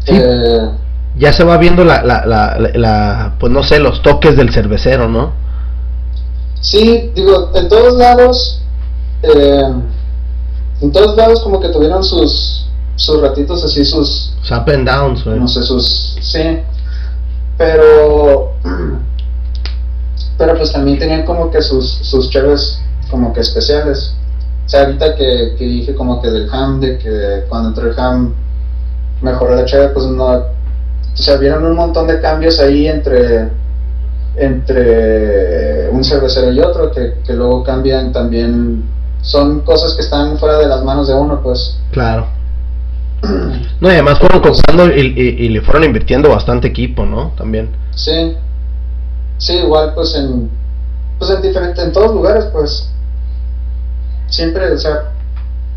Sí. 0.05 0.13
Eh, 0.15 0.69
ya 1.17 1.33
se 1.33 1.43
va 1.43 1.57
viendo 1.57 1.83
la, 1.83 2.03
la, 2.03 2.25
la, 2.25 2.57
la, 2.73 3.35
pues 3.39 3.51
no 3.51 3.63
sé, 3.63 3.79
los 3.79 4.01
toques 4.01 4.35
del 4.35 4.51
cervecero, 4.51 5.07
¿no? 5.07 5.33
Sí, 6.61 7.11
digo, 7.15 7.51
en 7.53 7.67
todos 7.67 7.93
lados, 7.97 8.61
eh, 9.23 9.73
en 10.81 10.91
todos 10.91 11.15
lados 11.17 11.41
como 11.41 11.59
que 11.59 11.69
tuvieron 11.69 12.03
sus, 12.03 12.67
sus 13.01 13.19
ratitos 13.19 13.63
así, 13.63 13.83
sus... 13.83 14.31
up 14.51 14.69
and 14.69 14.87
downs, 14.87 15.25
No 15.25 15.47
sé, 15.47 15.63
sus... 15.63 16.17
Sí, 16.21 16.59
pero... 17.57 18.53
Pero 20.37 20.57
pues 20.57 20.71
también 20.71 20.97
tenían 20.97 21.23
como 21.23 21.51
que 21.51 21.61
sus, 21.61 21.87
sus 21.87 22.31
chéves 22.31 22.81
como 23.11 23.31
que 23.31 23.41
especiales. 23.41 24.15
O 24.65 24.69
sea, 24.69 24.85
ahorita 24.85 25.15
que, 25.15 25.53
que 25.55 25.63
dije 25.63 25.93
como 25.93 26.19
que 26.19 26.31
del 26.31 26.49
ham, 26.51 26.79
de 26.79 26.97
que 26.97 27.43
cuando 27.47 27.69
entró 27.69 27.91
el 27.91 27.99
ham 27.99 28.33
mejoró 29.21 29.53
la 29.53 29.65
cheve, 29.65 29.89
pues 29.89 30.07
no... 30.07 30.25
O 30.25 30.43
sea, 31.13 31.37
vieron 31.37 31.63
un 31.63 31.75
montón 31.75 32.07
de 32.07 32.19
cambios 32.19 32.59
ahí 32.59 32.87
entre 32.87 33.49
entre 34.35 35.89
un 35.89 36.03
cervecero 36.03 36.51
y 36.51 36.59
otro 36.59 36.91
que, 36.91 37.19
que 37.23 37.33
luego 37.33 37.63
cambian 37.63 38.11
también. 38.11 38.83
Son 39.21 39.59
cosas 39.59 39.93
que 39.93 40.01
están 40.01 40.39
fuera 40.39 40.57
de 40.57 40.67
las 40.67 40.83
manos 40.83 41.07
de 41.07 41.13
uno 41.13 41.41
pues. 41.43 41.77
Claro 41.91 42.40
no, 43.21 43.89
y 43.89 43.91
además 43.91 44.19
fueron 44.19 44.41
comprando 44.41 44.87
y, 44.95 45.49
le 45.49 45.61
fueron 45.61 45.83
invirtiendo 45.83 46.29
bastante 46.29 46.67
equipo, 46.67 47.05
¿no? 47.05 47.33
También. 47.37 47.69
Sí. 47.95 48.35
Sí, 49.37 49.53
igual 49.53 49.93
pues 49.95 50.15
en 50.15 50.49
pues 51.17 51.31
en 51.31 51.41
diferentes 51.41 51.83
en 51.83 51.91
todos 51.91 52.13
lugares, 52.13 52.45
pues 52.51 52.89
siempre, 54.27 54.71
o 54.71 54.77
sea, 54.77 55.11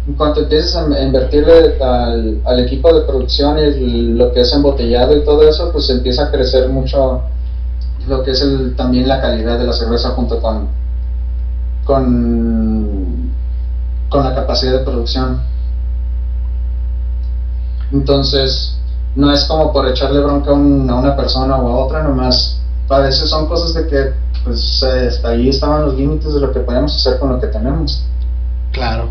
en 0.07 0.15
cuanto 0.15 0.41
empieces 0.41 0.75
a 0.77 1.03
invertirle 1.03 1.77
al, 1.83 2.41
al 2.45 2.61
equipo 2.61 2.93
de 2.95 3.07
producción 3.07 3.59
y 3.59 4.15
lo 4.15 4.33
que 4.33 4.41
es 4.41 4.53
embotellado 4.55 5.17
y 5.17 5.25
todo 5.25 5.47
eso, 5.47 5.71
pues 5.73 5.89
empieza 5.91 6.25
a 6.25 6.31
crecer 6.31 6.69
mucho 6.69 7.23
lo 8.07 8.23
que 8.23 8.33
es 8.33 8.41
el, 8.43 8.75
también 8.77 9.09
la 9.09 9.21
calidad 9.21 9.59
de 9.59 9.65
la 9.65 9.73
cerveza 9.73 10.11
junto 10.11 10.41
con 10.41 10.69
con 11.85 13.33
con 14.09 14.25
la 14.25 14.35
capacidad 14.35 14.79
de 14.79 14.85
producción. 14.85 15.41
Entonces, 17.95 18.77
no 19.15 19.33
es 19.33 19.45
como 19.45 19.73
por 19.73 19.87
echarle 19.87 20.21
bronca 20.21 20.51
a, 20.51 20.55
una 20.55 21.17
persona 21.17 21.57
o 21.57 21.69
a 21.69 21.85
otra, 21.85 22.03
nomás 22.03 22.61
a 22.89 22.99
veces 22.99 23.31
son 23.31 23.47
cosas 23.47 23.73
de 23.75 23.87
que 23.87 24.13
pues 24.45 24.83
hasta 24.83 25.29
ahí 25.29 25.49
estaban 25.49 25.87
los 25.87 25.95
límites 25.95 26.35
de 26.35 26.41
lo 26.41 26.53
que 26.53 26.61
podemos 26.61 26.95
hacer 26.95 27.19
con 27.19 27.31
lo 27.31 27.41
que 27.41 27.47
tenemos. 27.47 28.05
Claro. 28.73 29.09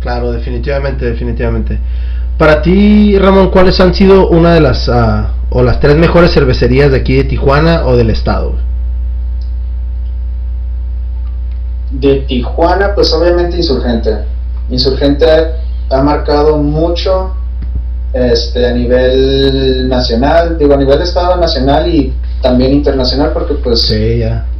Claro, 0.00 0.32
definitivamente, 0.32 1.04
definitivamente. 1.04 1.78
Para 2.36 2.62
ti, 2.62 3.16
Ramón, 3.18 3.50
¿cuáles 3.50 3.78
han 3.78 3.94
sido 3.94 4.28
una 4.28 4.54
de 4.54 4.60
las 4.60 4.88
uh, 4.88 5.26
o 5.50 5.62
las 5.62 5.78
tres 5.78 5.96
mejores 5.96 6.32
cervecerías 6.32 6.90
de 6.90 6.96
aquí 6.96 7.14
de 7.14 7.24
Tijuana 7.24 7.86
o 7.86 7.96
del 7.96 8.10
estado? 8.10 8.54
De 11.92 12.20
Tijuana, 12.22 12.94
pues 12.94 13.12
obviamente 13.12 13.58
Insurgente. 13.58 14.24
Insurgente 14.70 15.26
ha 15.90 16.02
marcado 16.02 16.58
mucho 16.58 17.34
este, 18.12 18.66
a 18.66 18.72
nivel 18.72 19.88
nacional, 19.88 20.58
digo 20.58 20.74
a 20.74 20.76
nivel 20.76 21.00
estado 21.00 21.36
nacional 21.36 21.92
y 21.92 22.12
también 22.40 22.72
internacional 22.72 23.32
porque 23.32 23.54
pues 23.54 23.92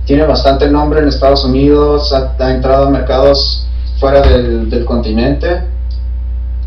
tiene 0.04 0.24
bastante 0.24 0.68
nombre 0.68 1.00
en 1.00 1.08
Estados 1.08 1.44
Unidos, 1.44 2.12
ha, 2.12 2.50
entrado 2.50 2.86
a 2.86 2.90
mercados 2.90 3.66
fuera 3.98 4.22
del, 4.22 4.84
continente 4.84 5.64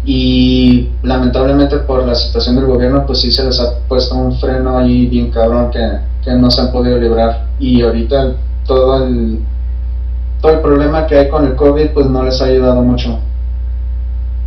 y 0.05 0.89
lamentablemente 1.01 1.77
por 1.77 2.05
la 2.05 2.13
situación 2.13 2.55
del 2.55 2.65
gobierno 2.65 3.05
pues 3.07 3.21
sí 3.21 3.31
se 3.31 3.43
les 3.43 3.59
ha 3.59 3.79
puesto 3.87 4.15
un 4.15 4.37
freno 4.39 4.77
ahí 4.77 5.07
bien 5.07 5.31
cabrón 5.31 5.71
que, 5.71 5.79
que 6.23 6.31
no 6.33 6.51
se 6.51 6.61
han 6.61 6.71
podido 6.71 6.97
librar 6.99 7.47
y 7.59 7.81
ahorita 7.81 8.33
todo 8.67 9.03
el 9.03 9.39
todo 10.41 10.53
el 10.53 10.59
problema 10.59 11.07
que 11.07 11.17
hay 11.17 11.29
con 11.29 11.45
el 11.45 11.55
COVID 11.55 11.89
pues 11.89 12.05
no 12.05 12.23
les 12.23 12.39
ha 12.41 12.45
ayudado 12.45 12.83
mucho. 12.83 13.17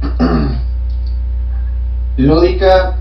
lúdica, 2.16 2.96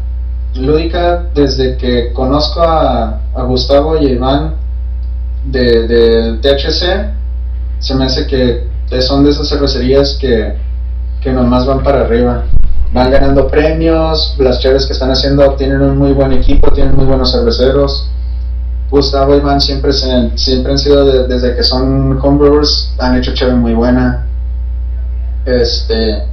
lúdica 0.56 1.26
desde 1.34 1.78
que 1.78 2.14
conozco 2.14 2.62
a, 2.62 3.22
Gustavo 3.48 3.98
y 3.98 4.08
a 4.08 4.12
Iván 4.12 4.56
del 5.46 5.88
de 5.88 6.38
THC, 6.42 7.14
se 7.80 7.96
me 7.96 8.06
hace 8.06 8.26
que 8.28 8.68
son 9.02 9.24
de 9.24 9.30
esas 9.30 9.48
cervecerías 9.48 10.18
que, 10.20 10.56
que 11.22 11.32
nomás 11.32 11.66
van 11.66 11.84
para 11.84 12.02
arriba. 12.02 12.44
Van 12.94 13.12
ganando 13.12 13.48
premios, 13.48 14.36
las 14.40 14.60
chaves 14.60 14.86
que 14.86 14.94
están 14.94 15.12
haciendo 15.12 15.54
tienen 15.54 15.82
un 15.82 15.98
muy 15.98 16.14
buen 16.14 16.32
equipo, 16.34 16.72
tienen 16.72 16.96
muy 16.96 17.06
buenos 17.06 17.32
cerveceros. 17.32 18.10
Gustavo 18.90 19.36
y 19.36 19.40
Iván 19.40 19.60
siempre, 19.60 19.92
siempre 19.94 20.72
han 20.72 20.78
sido 20.78 21.28
desde 21.28 21.56
que 21.56 21.64
son 21.64 22.18
homebrewers, 22.22 22.94
han 23.00 23.18
hecho 23.18 23.34
chave 23.34 23.54
muy 23.54 23.74
buena. 23.74 24.26
Este, 25.46 26.24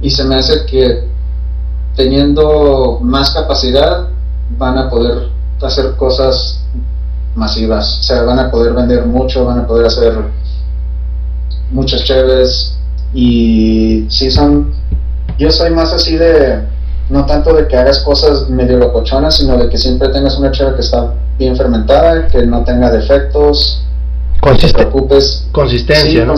y 0.00 0.10
se 0.10 0.24
me 0.24 0.36
hace 0.36 0.64
que 0.66 1.08
teniendo 1.96 2.98
más 3.02 3.30
capacidad 3.30 4.08
van 4.56 4.78
a 4.78 4.88
poder 4.88 5.28
hacer 5.62 5.94
cosas 5.96 6.64
masivas, 7.34 7.98
o 8.00 8.02
sea, 8.02 8.22
van 8.22 8.38
a 8.38 8.50
poder 8.50 8.72
vender 8.72 9.04
mucho, 9.06 9.44
van 9.44 9.60
a 9.60 9.66
poder 9.66 9.86
hacer 9.86 10.14
muchas 11.70 12.02
chéves 12.04 12.76
y 13.12 14.06
si 14.08 14.30
son, 14.30 14.72
yo 15.38 15.50
soy 15.50 15.70
más 15.70 15.92
así 15.92 16.16
de, 16.16 16.62
no 17.08 17.26
tanto 17.26 17.54
de 17.54 17.66
que 17.68 17.76
hagas 17.76 18.00
cosas 18.00 18.48
medio 18.48 18.78
locochonas, 18.78 19.36
sino 19.36 19.56
de 19.56 19.68
que 19.68 19.78
siempre 19.78 20.08
tengas 20.08 20.38
una 20.38 20.50
cheve 20.50 20.74
que 20.74 20.80
está 20.80 21.14
bien 21.38 21.56
fermentada, 21.56 22.26
que 22.28 22.46
no 22.46 22.64
tenga 22.64 22.90
defectos, 22.90 23.84
consistencia, 24.40 26.24
¿no? 26.24 26.34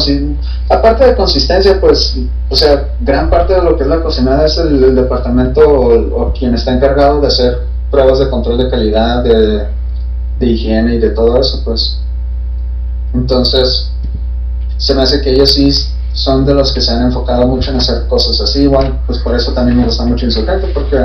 aparte 0.69 1.05
de 1.05 1.15
consistencia, 1.15 1.81
pues, 1.81 2.17
o 2.49 2.57
sea, 2.57 2.95
gran 3.01 3.31
parte 3.31 3.55
de 3.55 3.63
lo 3.63 3.77
que 3.77 3.85
es 3.85 3.89
la 3.89 4.03
cocinada 4.03 4.47
es 4.47 4.59
el, 4.59 4.95
departamento 4.95 5.61
o, 5.61 6.33
quien 6.33 6.55
está 6.55 6.73
encargado 6.73 7.21
de 7.21 7.29
hacer 7.29 7.59
pruebas 7.91 8.19
de 8.19 8.29
control 8.29 8.59
de 8.59 8.71
calidad, 8.71 9.23
de, 9.23 9.67
higiene 10.41 10.97
y 10.97 10.99
de 10.99 11.11
todo 11.11 11.41
eso, 11.41 11.63
pues. 11.65 12.01
Entonces, 13.15 13.93
se 14.77 14.95
me 14.95 15.03
hace 15.03 15.21
que 15.23 15.33
ellos 15.35 15.53
sí 15.53 15.71
son 16.13 16.45
de 16.45 16.55
los 16.55 16.73
que 16.73 16.81
se 16.81 16.91
han 16.91 17.03
enfocado 17.03 17.47
mucho 17.47 17.71
en 17.71 17.77
hacer 17.77 18.09
cosas 18.09 18.41
así, 18.41 18.63
igual, 18.63 19.01
pues 19.07 19.19
por 19.21 19.37
eso 19.37 19.53
también 19.53 19.79
me 19.79 19.85
gusta 19.85 20.05
mucho 20.05 20.27
Insurgente, 20.27 20.67
porque 20.75 20.99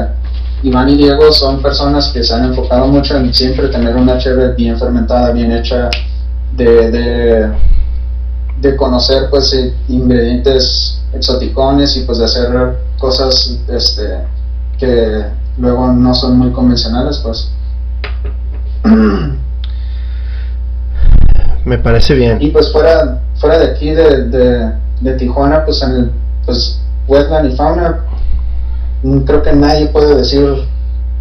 Iván 0.64 0.90
y 0.90 0.96
Diego 0.96 1.32
son 1.32 1.62
personas 1.62 2.08
que 2.10 2.24
se 2.24 2.34
han 2.34 2.46
enfocado 2.46 2.88
mucho 2.88 3.16
en 3.16 3.32
siempre 3.32 3.68
tener 3.68 3.96
una 3.96 4.18
cheve 4.18 4.54
bien 4.54 4.78
fermentada, 4.78 5.32
bien 5.32 5.52
hecha, 5.52 5.90
de, 6.58 7.52
de, 8.62 8.76
conocer 8.76 9.30
pues 9.30 9.54
eh, 9.54 9.74
ingredientes 9.88 11.02
exoticones 11.14 11.96
y 11.98 12.02
pues 12.02 12.18
de 12.18 12.26
hacer 12.26 12.78
cosas 13.00 13.58
este, 13.68 14.20
que 14.78 15.26
luego 15.58 15.94
no 15.94 16.14
son 16.14 16.38
muy 16.38 16.52
convencionales 16.52 17.20
pues. 17.24 17.52
Me 21.66 21.78
parece 21.78 22.16
bien. 22.16 22.38
Y 22.42 22.50
pues 22.52 22.72
fuera 22.72 23.22
fuera 23.36 23.60
de 23.60 23.72
aquí 23.72 23.92
de, 23.92 24.74
de, 25.02 25.14
Tijuana 25.18 25.64
pues 25.66 25.82
en 25.84 25.92
el 25.92 26.12
pues 26.46 26.80
wetland 27.08 27.52
y 27.52 27.56
fauna 27.56 28.04
creo 29.26 29.44
que 29.44 29.54
nadie 29.54 29.88
puede 29.88 30.16
decir 30.16 30.66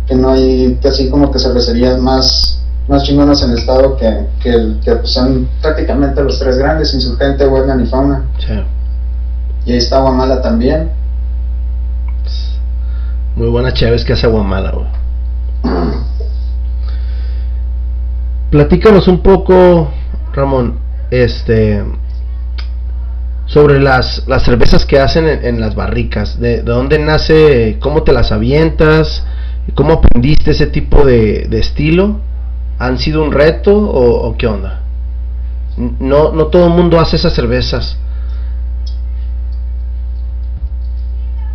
que 0.06 0.14
no 0.14 0.30
hay 0.30 0.78
casi 0.82 1.10
como 1.10 1.30
que 1.30 1.38
cervecerías 1.38 1.98
más 1.98 2.62
más 2.88 3.02
chingonas 3.02 3.42
en 3.42 3.50
el 3.50 3.58
estado 3.58 3.96
que, 3.96 4.26
que, 4.40 4.76
que 4.84 4.96
pues 4.96 5.12
son 5.12 5.48
prácticamente 5.60 6.22
los 6.22 6.38
tres 6.38 6.56
grandes, 6.58 6.94
Insurgente, 6.94 7.46
Wegman 7.46 7.82
y 7.82 7.86
Fauna. 7.86 8.24
Y 9.64 9.72
ahí 9.72 9.78
está 9.78 10.00
Guamala 10.00 10.40
también. 10.40 10.90
Muy 13.34 13.48
buena 13.48 13.72
Chévez 13.72 14.04
que 14.04 14.12
hace 14.12 14.26
Guamala, 14.28 14.70
güey. 14.70 14.86
Platícanos 18.50 19.08
un 19.08 19.20
poco, 19.22 19.90
Ramón, 20.32 20.78
este 21.10 21.82
sobre 23.46 23.80
las, 23.80 24.26
las 24.26 24.42
cervezas 24.42 24.84
que 24.84 24.98
hacen 24.98 25.28
en, 25.28 25.60
las 25.60 25.76
barricas, 25.76 26.40
de, 26.40 26.62
dónde 26.62 26.98
nace, 26.98 27.78
cómo 27.80 28.02
te 28.02 28.12
las 28.12 28.32
avientas, 28.32 29.24
cómo 29.76 29.92
aprendiste 29.92 30.50
ese 30.50 30.66
tipo 30.66 31.04
de, 31.04 31.46
de 31.48 31.60
estilo 31.60 32.20
han 32.78 32.98
sido 32.98 33.22
un 33.22 33.32
reto 33.32 33.74
o, 33.74 34.36
qué 34.36 34.46
onda? 34.46 34.80
No, 35.76 36.32
no 36.32 36.46
todo 36.46 36.66
el 36.66 36.72
mundo 36.72 36.98
hace 37.00 37.16
esas 37.16 37.34
cervezas. 37.34 37.96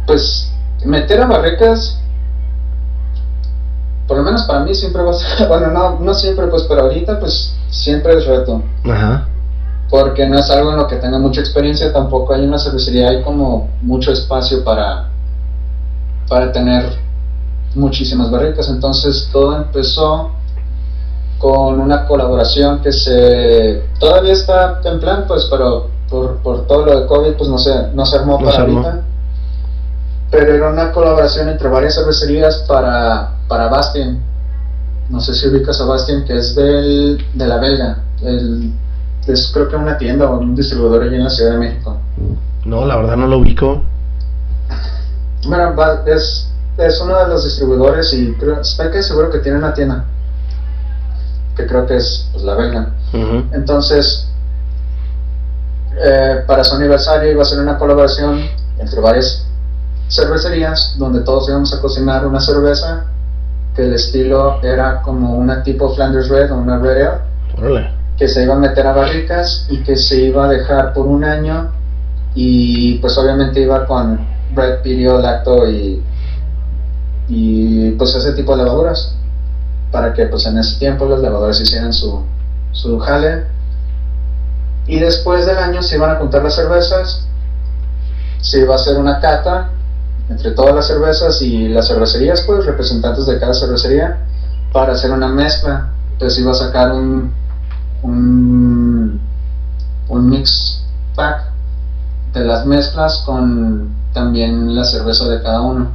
Pues 0.06 0.52
meter 0.86 1.22
a 1.22 1.28
barricas, 1.28 2.00
por 4.08 4.18
lo 4.18 4.24
menos 4.24 4.44
para 4.44 4.62
mí 4.62 4.74
siempre 4.74 5.04
va 5.04 5.12
a 5.12 5.14
ser, 5.14 5.48
bueno, 5.48 5.68
no, 5.68 6.00
no 6.00 6.14
siempre, 6.14 6.48
pues, 6.48 6.64
pero 6.64 6.82
ahorita 6.82 7.20
pues 7.20 7.54
siempre 7.70 8.18
es 8.18 8.26
reto. 8.26 8.64
Ajá. 8.86 9.28
Porque 9.90 10.28
no 10.28 10.40
es 10.40 10.50
algo 10.50 10.72
en 10.72 10.78
lo 10.78 10.88
que 10.88 10.96
tenga 10.96 11.20
mucha 11.20 11.42
experiencia, 11.42 11.92
tampoco 11.92 12.34
hay 12.34 12.46
una 12.46 12.58
cervecería, 12.58 13.10
hay 13.10 13.24
como 13.24 13.70
mucho 13.82 14.12
espacio 14.12 14.64
para, 14.64 15.10
para 16.28 16.52
tener 16.52 16.86
muchísimas 17.76 18.32
barricas. 18.32 18.70
Entonces 18.70 19.30
todo 19.32 19.58
empezó 19.58 20.32
con 21.42 21.80
una 21.80 22.06
colaboración 22.06 22.82
que 22.82 22.92
se 22.92 23.84
todavía 24.00 24.34
está 24.34 24.80
en 24.84 25.00
plan, 25.00 25.26
pues, 25.28 25.48
pero 25.50 25.88
por, 26.08 26.38
por 26.38 26.68
todo 26.68 26.86
lo 26.86 27.00
de 27.02 27.08
COVID, 27.08 27.34
pues 27.34 27.50
no 27.50 27.58
se, 27.58 27.88
no 27.94 28.06
se 28.06 28.18
armó 28.18 28.38
para 28.38 28.60
ahorita. 28.60 29.02
Pero 30.30 30.54
era 30.54 30.70
una 30.70 30.92
colaboración 30.92 31.50
entre 31.50 31.68
varias 31.68 31.96
cervecerías 31.96 32.64
para, 32.68 33.32
para 33.48 33.70
Bastien. 33.70 34.22
No 35.10 35.20
sé 35.20 35.34
si 35.34 35.48
ubicas 35.48 35.82
a 35.82 35.86
Bastien, 35.86 36.24
que 36.26 36.38
es 36.38 36.56
del, 36.56 37.26
de 37.34 37.48
la 37.48 37.58
belga. 37.58 37.98
El, 38.22 38.72
es 39.28 39.50
creo 39.52 39.68
que 39.68 39.76
una 39.76 39.98
tienda 39.98 40.30
o 40.30 40.40
un 40.40 40.56
distribuidor 40.56 41.04
allí 41.04 41.16
en 41.16 41.24
la 41.24 41.30
Ciudad 41.32 41.54
de 41.54 41.58
México. 41.58 41.98
No, 42.66 42.86
la 42.86 42.98
verdad 42.98 43.18
no 43.18 43.26
lo 43.26 43.40
ubico. 43.40 43.82
Bueno, 45.48 45.74
es, 46.06 46.52
es 46.78 47.02
uno 47.02 47.18
de 47.18 47.28
los 47.30 47.44
distribuidores 47.44 48.14
y 48.14 48.32
creo, 48.34 48.62
estoy 48.62 48.92
que 48.92 49.02
seguro 49.02 49.32
que 49.32 49.40
tiene 49.40 49.58
una 49.58 49.74
tienda 49.74 50.06
que 51.62 51.68
creo 51.68 51.86
que 51.86 51.98
es 51.98 52.28
pues, 52.32 52.44
la 52.44 52.56
belga. 52.56 52.88
Entonces, 53.54 54.28
eh, 55.98 56.44
para 56.48 56.64
su 56.64 56.76
aniversario 56.76 57.32
iba 57.32 57.44
a 57.44 57.46
ser 57.46 57.60
una 57.60 57.78
colaboración 57.78 58.42
entre 58.80 59.00
varias 59.02 59.46
cervecerías 60.10 60.96
donde 60.98 61.22
todos 61.22 61.48
íbamos 61.50 61.74
a 61.74 61.82
cocinar 61.82 62.26
una 62.26 62.40
cerveza 62.40 63.06
que 63.76 63.84
el 63.84 63.94
estilo 63.94 64.62
era 64.62 65.02
como 65.02 65.36
una 65.36 65.64
tipo 65.64 65.94
Flanders 65.94 66.30
Red 66.30 66.52
o 66.52 66.56
una 66.56 66.80
Red 66.80 67.08
Ale, 67.58 67.92
que 68.18 68.28
se 68.28 68.44
iba 68.44 68.56
a 68.56 68.58
meter 68.58 68.88
a 68.88 68.94
barricas 68.94 69.68
y 69.70 69.84
que 69.84 69.96
se 69.96 70.22
iba 70.22 70.46
a 70.46 70.50
dejar 70.50 70.94
por 70.94 71.08
un 71.08 71.24
año 71.24 71.72
y 72.34 72.96
pues 73.00 73.18
obviamente 73.18 73.62
iba 73.62 73.86
con 73.86 74.26
Red 74.56 74.82
Pirio, 74.82 75.20
Lacto 75.20 75.70
y, 75.70 76.02
y 77.28 77.92
pues 77.92 78.16
ese 78.16 78.34
tipo 78.34 78.56
de 78.56 78.64
levaduras 78.64 79.18
para 79.92 80.14
que 80.14 80.26
pues 80.26 80.46
en 80.46 80.58
ese 80.58 80.80
tiempo 80.80 81.06
los 81.06 81.22
levadores 81.22 81.60
hicieran 81.60 81.94
su, 81.94 82.24
su 82.72 83.00
jale. 83.00 83.46
Y 84.88 85.00
después 85.00 85.46
del 85.46 85.58
año 85.58 85.82
se 85.84 85.96
iban 85.96 86.12
a 86.12 86.16
juntar 86.16 86.44
las 86.44 86.56
cervezas, 86.56 87.26
se 88.42 88.60
iba 88.62 88.74
a 88.74 88.78
hacer 88.78 88.98
una 88.98 89.20
cata 89.20 89.70
entre 90.30 90.52
todas 90.52 90.74
las 90.74 90.88
cervezas 90.88 91.42
y 91.42 91.68
las 91.68 91.88
cervecerías, 91.88 92.42
pues 92.42 92.66
representantes 92.66 93.26
de 93.26 93.40
cada 93.40 93.54
cervecería, 93.54 94.18
para 94.72 94.94
hacer 94.94 95.12
una 95.12 95.28
mezcla. 95.28 95.90
Entonces 96.14 96.40
iba 96.40 96.52
a 96.52 96.56
sacar 96.56 96.94
un, 96.94 97.34
un, 98.02 99.20
un 100.08 100.30
mix 100.30 100.84
pack 101.16 101.52
de 102.34 102.46
las 102.46 102.66
mezclas 102.66 103.24
con 103.26 103.94
también 104.14 104.74
la 104.74 104.86
cerveza 104.86 105.28
de 105.28 105.42
cada 105.42 105.62
uno. 105.62 105.92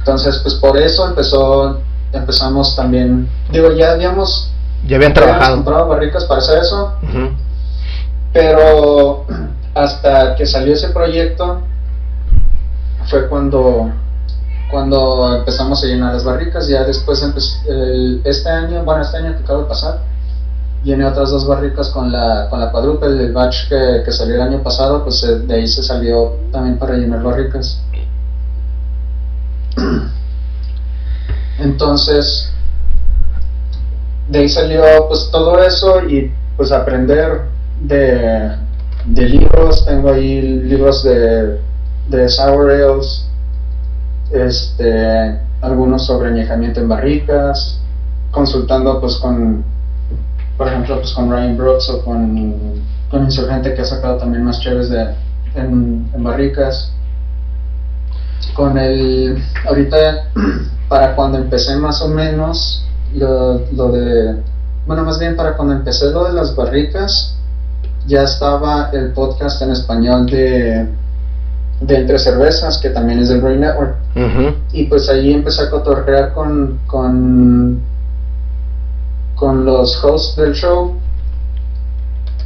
Entonces, 0.00 0.38
pues 0.42 0.54
por 0.56 0.76
eso 0.76 1.06
empezó 1.06 1.80
empezamos 2.12 2.76
también, 2.76 3.28
digo, 3.50 3.72
ya 3.72 3.92
habíamos, 3.92 4.50
ya 4.86 4.96
habían 4.96 5.14
trabajado. 5.14 5.56
comprado 5.56 5.88
barricas 5.88 6.24
para 6.24 6.40
hacer 6.40 6.58
eso, 6.58 6.94
pero 8.32 9.24
hasta 9.74 10.34
que 10.36 10.46
salió 10.46 10.74
ese 10.74 10.88
proyecto 10.88 11.60
fue 13.06 13.28
cuando 13.28 13.90
cuando 14.70 15.36
empezamos 15.36 15.84
a 15.84 15.86
llenar 15.86 16.14
las 16.14 16.24
barricas, 16.24 16.66
ya 16.66 16.82
después 16.84 17.22
este 18.24 18.48
año, 18.48 18.82
bueno, 18.84 19.02
este 19.02 19.18
año 19.18 19.36
que 19.36 19.44
acaba 19.44 19.60
de 19.60 19.68
pasar, 19.68 19.98
llené 20.82 21.04
otras 21.04 21.30
dos 21.30 21.46
barricas 21.46 21.90
con 21.90 22.10
la, 22.10 22.48
con 22.48 22.58
la 22.58 22.72
cuadruple, 22.72 23.08
el 23.08 23.32
batch 23.34 23.68
que, 23.68 24.02
que 24.02 24.10
salió 24.10 24.36
el 24.36 24.40
año 24.40 24.62
pasado, 24.62 25.04
pues 25.04 25.22
eh, 25.24 25.40
de 25.40 25.54
ahí 25.54 25.68
se 25.68 25.82
salió 25.82 26.38
también 26.50 26.78
para 26.78 26.94
llenar 26.94 27.22
barricas. 27.22 27.82
Entonces, 31.62 32.52
de 34.28 34.40
ahí 34.40 34.48
salió 34.48 34.82
pues 35.08 35.28
todo 35.30 35.62
eso 35.62 36.08
y 36.08 36.32
pues 36.56 36.72
aprender 36.72 37.42
de, 37.82 38.56
libros, 39.06 39.84
tengo 39.86 40.12
ahí 40.12 40.42
libros 40.42 41.04
de, 41.04 41.60
de 42.08 42.28
sour 42.28 42.70
ales, 42.70 43.28
este, 44.32 45.38
algunos 45.60 46.06
sobre 46.06 46.30
añejamiento 46.30 46.80
en 46.80 46.88
barricas, 46.88 47.80
consultando 48.32 49.00
pues 49.00 49.16
con, 49.16 49.64
por 50.56 50.66
ejemplo, 50.66 50.96
pues 50.96 51.12
con 51.12 51.30
Ryan 51.30 51.56
Brooks 51.56 51.90
o 51.90 52.04
con, 52.04 52.82
con 53.08 53.24
Insurgente 53.24 53.74
que 53.74 53.82
ha 53.82 53.86
sacado 53.86 54.16
también 54.16 54.42
más 54.44 54.60
chéves 54.60 54.90
de, 54.90 55.14
en, 55.54 56.10
en 56.12 56.24
barricas. 56.24 56.92
Con 58.54 58.76
el, 58.76 59.40
ahorita 59.66 60.26
para 60.92 61.16
cuando 61.16 61.38
empecé 61.38 61.74
más 61.76 62.02
o 62.02 62.08
menos 62.08 62.84
lo, 63.14 63.56
de, 63.92 64.36
bueno, 64.86 65.04
más 65.04 65.18
bien 65.18 65.36
para 65.36 65.56
cuando 65.56 65.72
empecé 65.72 66.10
lo 66.10 66.24
de 66.24 66.34
las 66.34 66.54
barricas, 66.54 67.34
ya 68.06 68.24
estaba 68.24 68.90
el 68.92 69.14
podcast 69.14 69.62
en 69.62 69.70
español 69.70 70.26
de, 70.26 70.86
de 71.80 71.96
Entre 71.96 72.18
Cervezas, 72.18 72.76
que 72.76 72.90
también 72.90 73.20
es 73.20 73.30
del 73.30 73.40
Brain 73.40 73.60
Network. 73.60 73.96
Y 74.72 74.84
pues 74.84 75.08
ahí 75.08 75.32
empecé 75.32 75.62
a 75.62 75.70
cotorrear 75.70 76.34
con, 76.34 76.78
con, 76.86 77.80
con 79.34 79.64
los 79.64 80.04
hosts 80.04 80.36
del 80.36 80.52
show, 80.52 80.92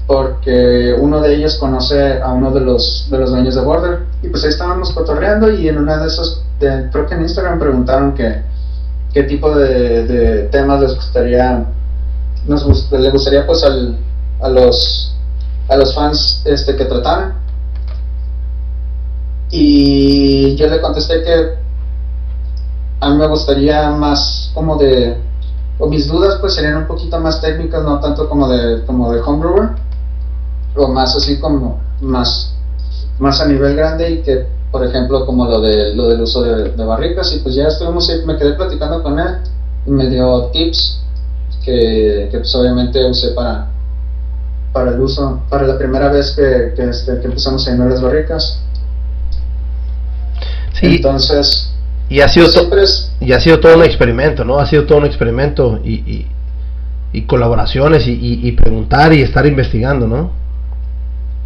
porque 0.07 0.95
uno 0.99 1.21
de 1.21 1.35
ellos 1.35 1.57
conoce 1.57 2.21
a 2.23 2.33
uno 2.33 2.53
de 2.53 2.61
los, 2.61 3.09
de 3.11 3.19
los 3.19 3.31
dueños 3.31 3.57
de 3.57 3.61
Border. 3.61 4.07
Y 4.23 4.29
pues 4.29 4.45
ahí 4.45 4.51
estábamos 4.51 4.93
cotorreando 4.93 5.51
y 5.51 5.69
en 5.69 5.79
una 5.79 5.99
de 5.99 6.07
esas 6.07 6.43
creo 6.59 7.07
que 7.07 7.15
en 7.15 7.23
Instagram 7.23 7.59
preguntaron 7.59 8.15
que, 8.15 8.43
qué 9.13 9.25
tipo 9.25 9.55
de, 9.55 10.49
temas 10.53 10.81
les 10.81 10.95
gustaría, 10.95 11.67
nos 12.47 12.91
les 12.93 13.13
gustaría 13.13 13.47
pues 13.47 13.63
al, 13.65 13.99
a 14.41 14.49
los 14.49 15.13
a 15.69 15.77
los 15.77 15.95
fans 15.95 16.43
este 16.45 16.77
que 16.77 16.85
trataran. 16.85 17.35
Y 19.51 20.55
yo 20.57 20.69
le 20.69 20.81
contesté 20.81 21.23
que 21.23 21.55
a 23.01 23.11
mí 23.11 23.17
me 23.17 23.27
gustaría 23.27 23.91
más 23.91 24.51
como 24.55 24.77
de 24.77 25.19
o 25.79 25.89
mis 25.89 26.09
dudas 26.09 26.39
pues 26.41 26.55
serían 26.55 26.77
un 26.77 26.87
poquito 26.87 27.19
más 27.21 27.41
técnicas, 27.41 27.83
no 27.83 28.01
tanto 28.01 28.29
como 28.29 28.49
de 28.49 28.85
como 28.87 29.13
de 29.13 29.21
homebrewer 29.21 29.86
o 30.77 30.89
más 30.89 31.17
así 31.17 31.39
como 31.39 31.81
más 32.01 32.55
más 33.19 33.41
a 33.41 33.47
nivel 33.47 33.77
grande 33.77 34.11
y 34.11 34.23
que 34.23 34.57
por 34.77 34.87
ejemplo, 34.87 35.25
como 35.25 35.47
lo, 35.47 35.61
de, 35.63 35.95
lo 35.95 36.09
del 36.09 36.21
uso 36.21 36.43
de, 36.43 36.85
barricas, 36.85 37.33
y 37.35 37.39
pues 37.39 37.55
ya 37.55 37.69
estuvimos, 37.69 38.11
me 38.27 38.37
quedé 38.37 38.53
platicando 38.53 39.03
con 39.03 39.19
él 39.19 39.39
y 39.87 39.91
me 39.91 40.11
dio 40.11 40.51
tips 40.53 41.01
que, 41.65 42.29
que 42.31 42.39
pues 42.39 42.55
obviamente 42.55 43.03
usé 43.09 43.29
para, 43.29 43.69
para 44.75 44.91
el 44.91 45.01
uso, 45.01 45.41
para 45.49 45.67
la 45.67 45.79
primera 45.79 46.11
vez 46.11 46.33
que, 46.33 46.75
que, 46.77 46.91
este, 46.91 47.21
que 47.21 47.27
empezamos 47.27 47.67
a 47.67 47.71
llenar 47.71 47.91
las 47.91 48.03
barricas. 48.03 48.61
Sí. 50.75 50.97
Entonces, 50.97 51.73
y 52.11 52.21
ha 52.21 52.29
sido, 52.29 52.49
y 53.21 53.33
ha 53.33 53.41
sido 53.41 53.59
todo 53.59 53.77
un 53.77 53.85
experimento, 53.85 54.45
¿no? 54.45 54.59
Ha 54.59 54.67
sido 54.67 54.85
todo 54.85 54.99
un 54.99 55.07
experimento 55.07 55.81
y, 55.83 55.95
y, 55.95 56.27
y 57.15 57.23
colaboraciones 57.23 58.07
y, 58.07 58.13
y, 58.47 58.53
preguntar 58.53 59.15
y 59.15 59.23
estar 59.23 59.47
investigando, 59.47 60.07
¿no? 60.07 60.33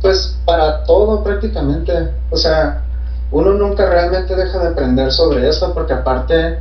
Pues 0.01 0.37
para 0.45 0.85
todo 0.85 1.23
prácticamente. 1.23 2.13
O 2.31 2.37
sea, 2.37 2.85
uno 3.31 3.53
nunca 3.55 3.89
realmente 3.89 4.35
deja 4.35 4.59
de 4.59 4.69
aprender 4.69 5.13
sobre 5.13 5.49
esto 5.49 5.73
porque 5.75 5.93
aparte, 5.93 6.59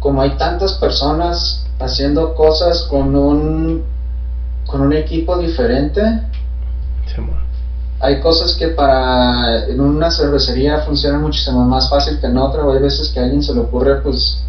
como 0.00 0.22
hay 0.22 0.36
tantas 0.36 0.74
personas 0.74 1.64
haciendo 1.78 2.34
cosas 2.34 2.82
con 2.90 3.14
un, 3.14 3.84
con 4.66 4.80
un 4.80 4.92
equipo 4.92 5.36
diferente, 5.38 6.02
hay 8.00 8.20
cosas 8.20 8.54
que 8.56 8.68
para 8.68 9.66
en 9.66 9.80
una 9.80 10.10
cervecería 10.10 10.80
funcionan 10.80 11.22
muchísimo 11.22 11.64
más 11.64 11.88
fácil 11.88 12.20
que 12.20 12.26
en 12.26 12.36
otra, 12.36 12.64
o 12.64 12.72
hay 12.72 12.80
veces 12.80 13.10
que 13.10 13.20
a 13.20 13.24
alguien 13.24 13.42
se 13.42 13.54
le 13.54 13.60
ocurre 13.60 14.02
pues 14.02 14.42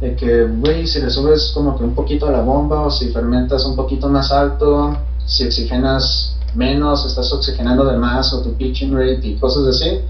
de 0.00 0.14
que, 0.14 0.44
güey, 0.44 0.86
si 0.86 1.00
le 1.00 1.10
subes 1.10 1.52
como 1.54 1.76
que 1.76 1.84
un 1.84 1.94
poquito 1.94 2.26
a 2.26 2.30
la 2.30 2.40
bomba 2.40 2.82
o 2.82 2.90
si 2.90 3.10
fermentas 3.10 3.64
un 3.64 3.76
poquito 3.76 4.08
más 4.08 4.30
alto, 4.30 4.96
si 5.26 5.46
oxigenas 5.46 6.35
menos, 6.56 7.04
estás 7.06 7.32
oxigenando 7.32 7.84
de 7.84 7.96
más 7.96 8.32
o 8.32 8.42
tu 8.42 8.54
pitching 8.54 8.94
rate 8.94 9.20
y 9.22 9.38
cosas 9.38 9.66
así 9.66 10.02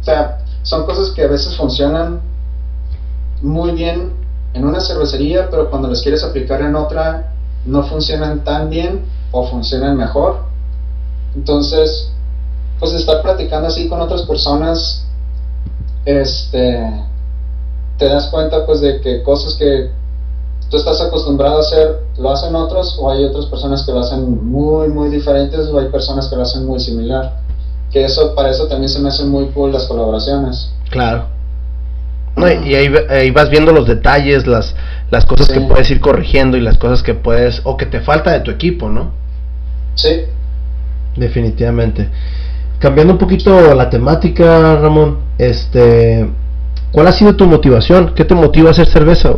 o 0.00 0.04
sea, 0.04 0.38
son 0.62 0.84
cosas 0.84 1.10
que 1.10 1.22
a 1.22 1.28
veces 1.28 1.56
funcionan 1.56 2.20
muy 3.42 3.72
bien 3.72 4.12
en 4.54 4.64
una 4.64 4.80
cervecería, 4.80 5.50
pero 5.50 5.70
cuando 5.70 5.88
las 5.88 6.02
quieres 6.02 6.22
aplicar 6.22 6.62
en 6.62 6.74
otra, 6.74 7.32
no 7.64 7.82
funcionan 7.84 8.44
tan 8.44 8.70
bien 8.70 9.04
o 9.30 9.46
funcionan 9.46 9.96
mejor. 9.96 10.44
Entonces, 11.34 12.10
pues 12.78 12.92
estar 12.92 13.22
platicando 13.22 13.68
así 13.68 13.88
con 13.88 14.00
otras 14.00 14.22
personas, 14.22 15.04
este, 16.04 17.04
te 17.98 18.08
das 18.08 18.28
cuenta 18.28 18.64
pues 18.64 18.80
de 18.80 19.00
que 19.00 19.22
cosas 19.22 19.54
que 19.56 19.90
tú 20.70 20.76
estás 20.76 21.00
acostumbrado 21.00 21.58
a 21.58 21.60
hacer 21.60 22.00
lo 22.18 22.30
hacen 22.30 22.54
otros 22.54 22.96
o 23.00 23.10
hay 23.10 23.24
otras 23.24 23.46
personas 23.46 23.84
que 23.84 23.92
lo 23.92 24.00
hacen 24.00 24.44
muy 24.46 24.88
muy 24.88 25.08
diferentes 25.08 25.68
o 25.68 25.78
hay 25.78 25.88
personas 25.88 26.28
que 26.28 26.36
lo 26.36 26.42
hacen 26.42 26.66
muy 26.66 26.80
similar 26.80 27.32
que 27.90 28.04
eso 28.04 28.34
para 28.34 28.50
eso 28.50 28.66
también 28.66 28.88
se 28.88 29.00
me 29.00 29.08
hacen 29.08 29.28
muy 29.28 29.46
cool 29.46 29.72
las 29.72 29.86
colaboraciones. 29.86 30.72
Claro. 30.90 31.26
No, 32.36 32.48
y 32.48 32.74
ahí, 32.74 33.30
vas 33.32 33.50
viendo 33.50 33.72
los 33.72 33.86
detalles, 33.86 34.46
las, 34.46 34.74
las 35.10 35.24
cosas 35.26 35.48
que 35.48 35.60
puedes 35.60 35.90
ir 35.90 36.00
corrigiendo 36.00 36.56
y 36.56 36.60
las 36.60 36.78
cosas 36.78 37.02
que 37.02 37.14
puedes, 37.14 37.60
o 37.64 37.76
que 37.76 37.86
te 37.86 38.00
falta 38.00 38.30
de 38.30 38.40
tu 38.40 38.52
equipo, 38.52 38.88
¿no? 38.88 39.10
Sí. 39.94 40.22
Definitivamente. 41.16 42.08
Cambiando 42.78 43.14
un 43.14 43.18
poquito 43.18 43.74
la 43.74 43.90
temática, 43.90 44.76
Ramón, 44.76 45.18
este, 45.36 46.28
¿cuál 46.92 47.08
ha 47.08 47.12
sido 47.12 47.34
tu 47.34 47.46
motivación? 47.46 48.14
¿Qué 48.14 48.24
te 48.24 48.36
motiva 48.36 48.68
a 48.68 48.70
hacer 48.70 48.86
cerveza? 48.86 49.34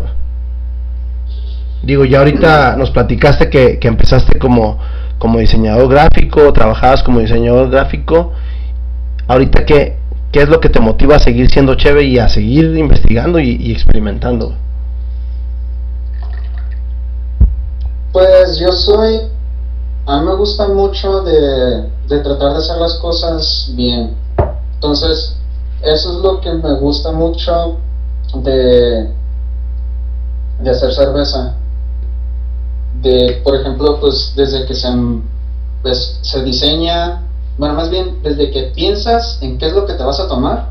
Digo, 1.82 2.04
ya 2.04 2.18
ahorita 2.18 2.76
nos 2.76 2.90
platicaste 2.90 3.48
que, 3.48 3.78
que 3.78 3.88
empezaste 3.88 4.38
como, 4.38 4.78
como 5.18 5.38
diseñador 5.38 5.88
gráfico, 5.88 6.52
trabajabas 6.52 7.02
como 7.02 7.20
diseñador 7.20 7.70
gráfico. 7.70 8.32
Ahorita, 9.26 9.64
¿qué, 9.64 9.96
¿qué 10.30 10.42
es 10.42 10.48
lo 10.48 10.60
que 10.60 10.68
te 10.68 10.80
motiva 10.80 11.16
a 11.16 11.18
seguir 11.18 11.50
siendo 11.50 11.74
chévere 11.76 12.04
y 12.04 12.18
a 12.18 12.28
seguir 12.28 12.76
investigando 12.76 13.38
y, 13.40 13.72
experimentando? 13.72 14.54
Pues 18.12 18.58
yo 18.60 18.72
soy, 18.72 19.20
a 20.06 20.20
mí 20.20 20.26
me 20.26 20.34
gusta 20.34 20.68
mucho 20.68 21.22
de, 21.22 21.88
de 22.08 22.20
tratar 22.20 22.52
de 22.52 22.58
hacer 22.58 22.76
las 22.76 22.94
cosas 22.98 23.72
bien. 23.74 24.16
Entonces, 24.74 25.36
eso 25.82 26.12
es 26.12 26.18
lo 26.22 26.40
que 26.42 26.52
me 26.52 26.74
gusta 26.74 27.10
mucho 27.12 27.78
de, 28.34 29.08
de 30.60 30.70
hacer 30.70 30.92
cerveza 30.92 31.56
de, 32.94 33.40
por 33.44 33.54
ejemplo, 33.54 33.98
pues 34.00 34.32
desde 34.36 34.66
que 34.66 34.74
se, 34.74 34.88
pues, 35.82 36.18
se 36.22 36.42
diseña, 36.42 37.22
bueno, 37.58 37.74
más 37.74 37.90
bien 37.90 38.22
desde 38.22 38.50
que 38.50 38.64
piensas 38.74 39.38
en 39.40 39.58
qué 39.58 39.66
es 39.66 39.72
lo 39.72 39.86
que 39.86 39.94
te 39.94 40.02
vas 40.02 40.20
a 40.20 40.28
tomar, 40.28 40.70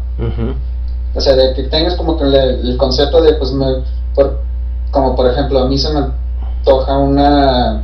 o 1.15 1.22
sea, 1.22 1.36
de 1.36 1.53
que 1.53 1.63
tengas 1.63 1.95
como 1.95 2.17
que 2.17 2.26
el, 2.26 2.78
concepto 2.78 3.22
de, 3.22 3.34
pues, 3.34 3.51
me, 3.51 3.84
por, 4.13 4.41
como 4.91 5.15
por 5.15 5.30
ejemplo, 5.30 5.59
a 5.59 5.67
mí 5.67 5.78
se 5.78 5.91
me 5.93 6.07
toca 6.63 6.97
una, 6.97 7.84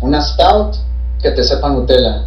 una 0.00 0.20
stout 0.20 0.76
que 1.22 1.30
te 1.30 1.42
sepa 1.44 1.68
Nutella. 1.68 2.24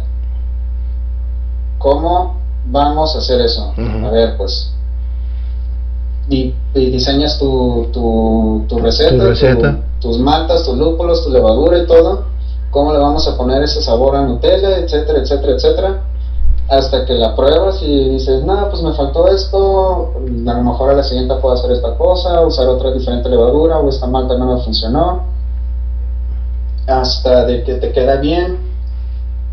¿Cómo 1.78 2.36
vamos 2.66 3.14
a 3.14 3.18
hacer 3.18 3.40
eso? 3.40 3.72
A 3.76 4.10
ver, 4.10 4.36
pues, 4.36 4.72
y, 6.28 6.54
diseñas 6.74 7.38
tu, 7.38 7.88
tu, 7.92 8.64
tu 8.68 8.78
receta, 8.78 9.78
tus 10.00 10.18
maltas, 10.18 10.64
tus 10.64 10.76
lúpulos, 10.76 11.24
tu 11.24 11.30
levadura 11.30 11.78
y 11.78 11.86
todo, 11.86 12.24
cómo 12.70 12.92
le 12.92 12.98
vamos 12.98 13.26
a 13.28 13.36
poner 13.36 13.62
ese 13.62 13.82
sabor 13.82 14.16
a 14.16 14.22
Nutella, 14.22 14.78
etcétera, 14.78 15.20
etcétera, 15.20 15.52
etcétera, 15.52 16.02
hasta 16.68 17.04
que 17.04 17.14
la 17.14 17.36
pruebas 17.36 17.82
y 17.82 18.08
dices, 18.10 18.44
no, 18.44 18.68
pues 18.70 18.82
me 18.82 18.94
faltó 18.94 19.28
esto, 19.28 20.14
a 20.16 20.54
lo 20.54 20.62
mejor 20.62 20.90
a 20.90 20.94
la 20.94 21.02
siguiente 21.02 21.34
puedo 21.36 21.54
hacer 21.54 21.72
esta 21.72 21.96
cosa, 21.96 22.40
usar 22.46 22.68
otra 22.68 22.92
diferente 22.92 23.28
levadura, 23.28 23.78
o 23.78 23.88
esta 23.88 24.06
malta 24.06 24.36
no 24.36 24.56
me 24.56 24.62
funcionó, 24.62 25.24
hasta 26.86 27.44
de 27.44 27.62
que 27.64 27.74
te 27.74 27.92
queda 27.92 28.16
bien. 28.16 28.58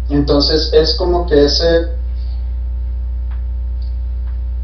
Entonces 0.10 0.72
es 0.74 0.96
como 0.96 1.28
que 1.28 1.46
ese 1.46 2.00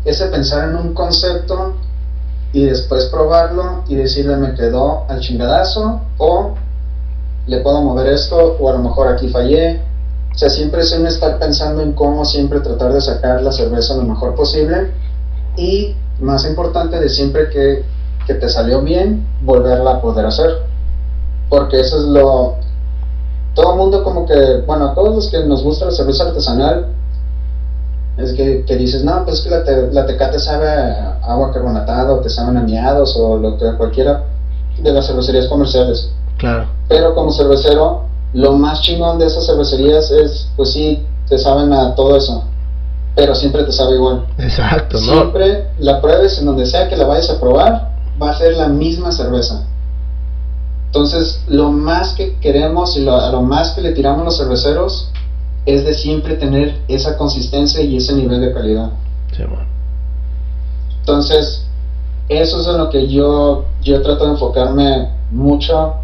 ese 0.06 0.28
pensar 0.28 0.70
en 0.70 0.76
un 0.76 0.94
concepto 0.94 1.74
y 2.56 2.64
después 2.64 3.08
probarlo 3.08 3.84
y 3.90 3.96
decirle 3.96 4.38
me 4.38 4.54
quedó 4.54 5.04
al 5.10 5.20
chingadazo 5.20 6.00
o 6.18 6.54
le 7.48 7.60
puedo 7.60 7.82
mover 7.82 8.08
esto 8.08 8.56
o 8.58 8.70
a 8.70 8.72
lo 8.72 8.80
mejor 8.80 9.10
aquí 9.10 9.28
fallé. 9.28 9.82
O 10.34 10.38
sea, 10.38 10.50
siempre 10.50 10.80
es 10.84 10.94
un 10.94 11.06
estar 11.06 11.38
pensando 11.38 11.82
en 11.82 11.92
cómo 11.92 12.24
siempre 12.24 12.62
tratar 12.62 12.94
de 12.94 13.02
sacar 13.02 13.42
la 13.42 13.52
cerveza 13.52 13.98
lo 13.98 14.04
mejor 14.04 14.36
posible 14.36 14.94
y 15.58 15.98
más 16.22 16.46
importante 16.46 16.98
de 16.98 17.10
siempre 17.10 17.50
que, 17.50 17.84
que 18.26 18.36
te 18.36 18.48
salió 18.48 18.82
bien, 18.82 19.28
volverla 19.42 19.96
a 19.96 20.02
poder 20.02 20.26
hacer. 20.26 20.50
Porque 21.50 21.82
eso 21.82 21.98
es 21.98 22.04
lo... 22.04 22.56
Todo 23.54 23.76
mundo 23.76 24.02
como 24.02 24.26
que, 24.26 24.62
bueno, 24.66 24.86
a 24.86 24.96
todos 24.96 25.14
los 25.14 25.30
que 25.30 25.44
nos 25.44 25.62
gusta 25.62 25.88
la 25.88 25.92
cerveza 25.92 26.24
artesanal, 26.24 26.95
es 28.18 28.34
que, 28.34 28.64
que, 28.66 28.76
dices, 28.78 29.04
no, 29.04 29.26
pues 29.26 29.40
es 29.40 29.44
que 29.44 29.50
la, 29.50 29.64
te, 29.64 29.92
la 29.92 30.06
tecate 30.06 30.40
sabe 30.40 30.70
a 30.70 31.20
agua 31.24 31.52
carbonatada 31.52 32.14
o 32.14 32.20
te 32.20 32.30
saben 32.30 32.56
a 32.58 32.62
miados 32.62 33.16
o 33.18 33.38
lo 33.38 33.58
que 33.58 33.76
cualquiera 33.78 34.24
de 34.82 34.92
las 34.92 35.08
cervecerías 35.08 35.48
comerciales. 35.48 36.12
Claro. 36.38 36.68
Pero 36.88 37.14
como 37.14 37.32
cervecero, 37.32 38.04
lo 38.34 38.54
más 38.54 38.82
chingón 38.82 39.20
de 39.20 39.28
esas 39.28 39.46
cervecerías 39.46 40.12
es, 40.12 40.50
pues 40.56 40.72
sí, 40.72 41.06
te 41.28 41.38
saben 41.38 41.74
a 41.74 41.96
todo 41.96 42.16
eso, 42.16 42.44
pero 43.16 43.36
siempre 43.36 43.64
te 43.64 43.72
sabe 43.72 43.96
igual. 43.96 44.26
Exacto, 44.38 44.98
¿no? 45.00 45.14
Siempre 45.14 45.72
la 45.80 46.02
pruebes 46.02 46.38
en 46.40 46.46
donde 46.46 46.66
sea 46.66 46.88
que 46.88 46.96
la 46.96 47.06
vayas 47.06 47.30
a 47.30 47.40
probar, 47.40 47.96
va 48.22 48.32
a 48.32 48.38
ser 48.38 48.56
la 48.56 48.68
misma 48.68 49.12
cerveza. 49.12 49.66
Entonces, 50.88 51.44
lo 51.48 51.72
más 51.72 52.14
que 52.14 52.38
queremos 52.40 52.96
y 52.96 53.04
lo, 53.04 53.18
a 53.18 53.30
lo 53.30 53.42
más 53.42 53.72
que 53.72 53.82
le 53.82 53.92
tiramos 53.92 54.24
los 54.24 54.38
cerveceros 54.38 55.12
es 55.66 55.84
de 55.84 55.94
siempre 55.94 56.36
tener 56.36 56.78
esa 56.88 57.18
consistencia 57.18 57.82
y 57.82 57.98
ese 57.98 58.14
nivel 58.14 58.42
de 58.42 58.54
calidad. 58.54 58.92
Entonces, 61.00 61.66
eso 62.30 62.62
es 62.62 62.68
en 62.68 62.78
lo 62.78 62.90
que 62.90 63.08
yo, 63.08 63.66
yo 63.84 64.02
trato 64.02 64.26
de 64.26 64.32
enfocarme 64.32 65.10
mucho, 65.32 65.96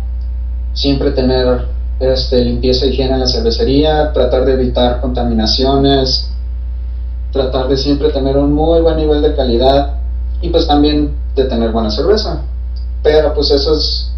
siempre 0.74 1.12
tener 1.12 1.66
este, 2.00 2.44
limpieza 2.44 2.86
y 2.86 2.90
higiene 2.90 3.14
en 3.14 3.20
la 3.22 3.28
cervecería, 3.28 4.12
tratar 4.14 4.46
de 4.46 4.54
evitar 4.54 5.02
contaminaciones, 5.02 6.32
tratar 7.32 7.68
de 7.68 7.78
siempre 7.78 8.10
tener 8.10 8.38
un 8.38 8.54
muy 8.54 8.82
buen 8.82 8.98
nivel 8.98 9.22
de 9.22 9.36
calidad 9.36 9.96
y 10.42 10.50
pues 10.50 10.68
también 10.68 11.16
de 11.36 11.46
tener 11.46 11.72
buena 11.72 11.90
cerveza. 11.90 12.42
Pero 13.04 13.34
pues 13.34 13.52
eso 13.52 13.76
es, 13.76 14.12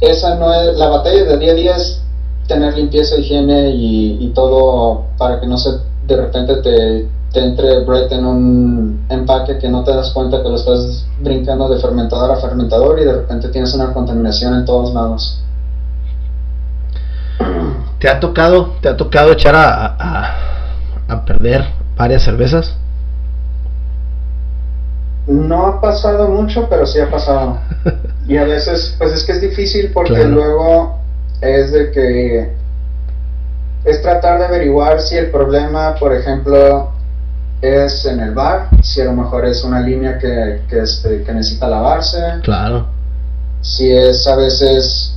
esa 0.00 0.36
no 0.36 0.52
es, 0.52 0.76
la 0.76 0.88
batalla 0.88 1.24
de 1.24 1.38
día 1.38 1.52
a 1.52 1.54
día 1.54 1.76
es 1.76 2.02
tener 2.46 2.76
limpieza, 2.76 3.16
higiene 3.16 3.70
y, 3.70 4.32
todo 4.34 5.04
para 5.18 5.40
que 5.40 5.46
no 5.46 5.58
se 5.58 5.70
de 6.06 6.16
repente 6.16 6.56
te, 6.56 7.08
entre 7.34 7.84
Brett 7.84 8.10
en 8.12 8.26
un 8.26 9.06
empaque 9.08 9.58
que 9.58 9.68
no 9.68 9.84
te 9.84 9.94
das 9.94 10.10
cuenta 10.12 10.42
que 10.42 10.48
lo 10.48 10.56
estás 10.56 11.06
brincando 11.20 11.68
de 11.68 11.80
fermentador 11.80 12.30
a 12.30 12.36
fermentador 12.36 13.00
y 13.00 13.04
de 13.04 13.12
repente 13.12 13.48
tienes 13.48 13.74
una 13.74 13.92
contaminación 13.92 14.54
en 14.54 14.64
todos 14.64 14.92
lados. 14.92 15.42
¿Te 17.98 18.08
ha 18.08 18.18
tocado, 18.18 18.72
te 18.80 18.88
ha 18.88 18.96
tocado 18.96 19.32
echar 19.32 19.54
a, 19.54 19.96
a 21.08 21.24
perder 21.24 21.64
varias 21.96 22.22
cervezas? 22.22 22.74
No 25.26 25.66
ha 25.66 25.80
pasado 25.80 26.28
mucho, 26.28 26.66
pero 26.68 26.84
sí 26.84 26.98
ha 26.98 27.08
pasado. 27.10 27.58
y 28.26 28.36
a 28.36 28.44
veces, 28.44 28.96
pues 28.98 29.12
es 29.12 29.24
que 29.24 29.32
es 29.32 29.40
difícil 29.40 29.92
porque 29.92 30.24
luego 30.24 31.01
es 31.42 31.72
de 31.72 31.90
que 31.90 32.52
es 33.84 34.00
tratar 34.00 34.38
de 34.38 34.44
averiguar 34.46 35.00
si 35.02 35.16
el 35.16 35.30
problema, 35.30 35.96
por 35.96 36.14
ejemplo, 36.14 36.90
es 37.60 38.06
en 38.06 38.20
el 38.20 38.32
bar, 38.32 38.70
si 38.80 39.00
a 39.00 39.06
lo 39.06 39.12
mejor 39.12 39.44
es 39.44 39.62
una 39.64 39.80
línea 39.80 40.18
que, 40.18 40.62
que, 40.68 40.80
este, 40.80 41.24
que 41.24 41.32
necesita 41.32 41.68
lavarse. 41.68 42.18
Claro. 42.42 42.86
Si 43.60 43.90
es 43.90 44.26
a 44.28 44.36
veces, 44.36 45.16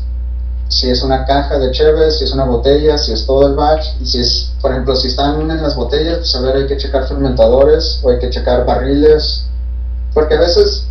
si 0.67 0.89
es 0.89 1.03
una 1.03 1.25
caja 1.25 1.59
de 1.59 1.71
Cheves, 1.71 2.17
si 2.17 2.23
es 2.23 2.33
una 2.33 2.45
botella, 2.45 2.97
si 2.97 3.13
es 3.13 3.25
todo 3.27 3.47
el 3.47 3.53
batch, 3.53 3.85
y 4.01 4.05
si 4.05 4.19
es, 4.19 4.51
por 4.61 4.71
ejemplo, 4.71 4.95
si 4.95 5.07
están 5.07 5.39
en 5.39 5.61
las 5.61 5.75
botellas, 5.75 6.17
pues 6.17 6.35
a 6.35 6.41
ver, 6.41 6.55
hay 6.55 6.67
que 6.67 6.77
checar 6.77 7.07
fermentadores 7.07 7.99
o 8.03 8.09
hay 8.09 8.17
que 8.17 8.31
checar 8.31 8.65
barriles, 8.65 9.45
porque 10.13 10.33
a 10.35 10.39
veces, 10.39 10.87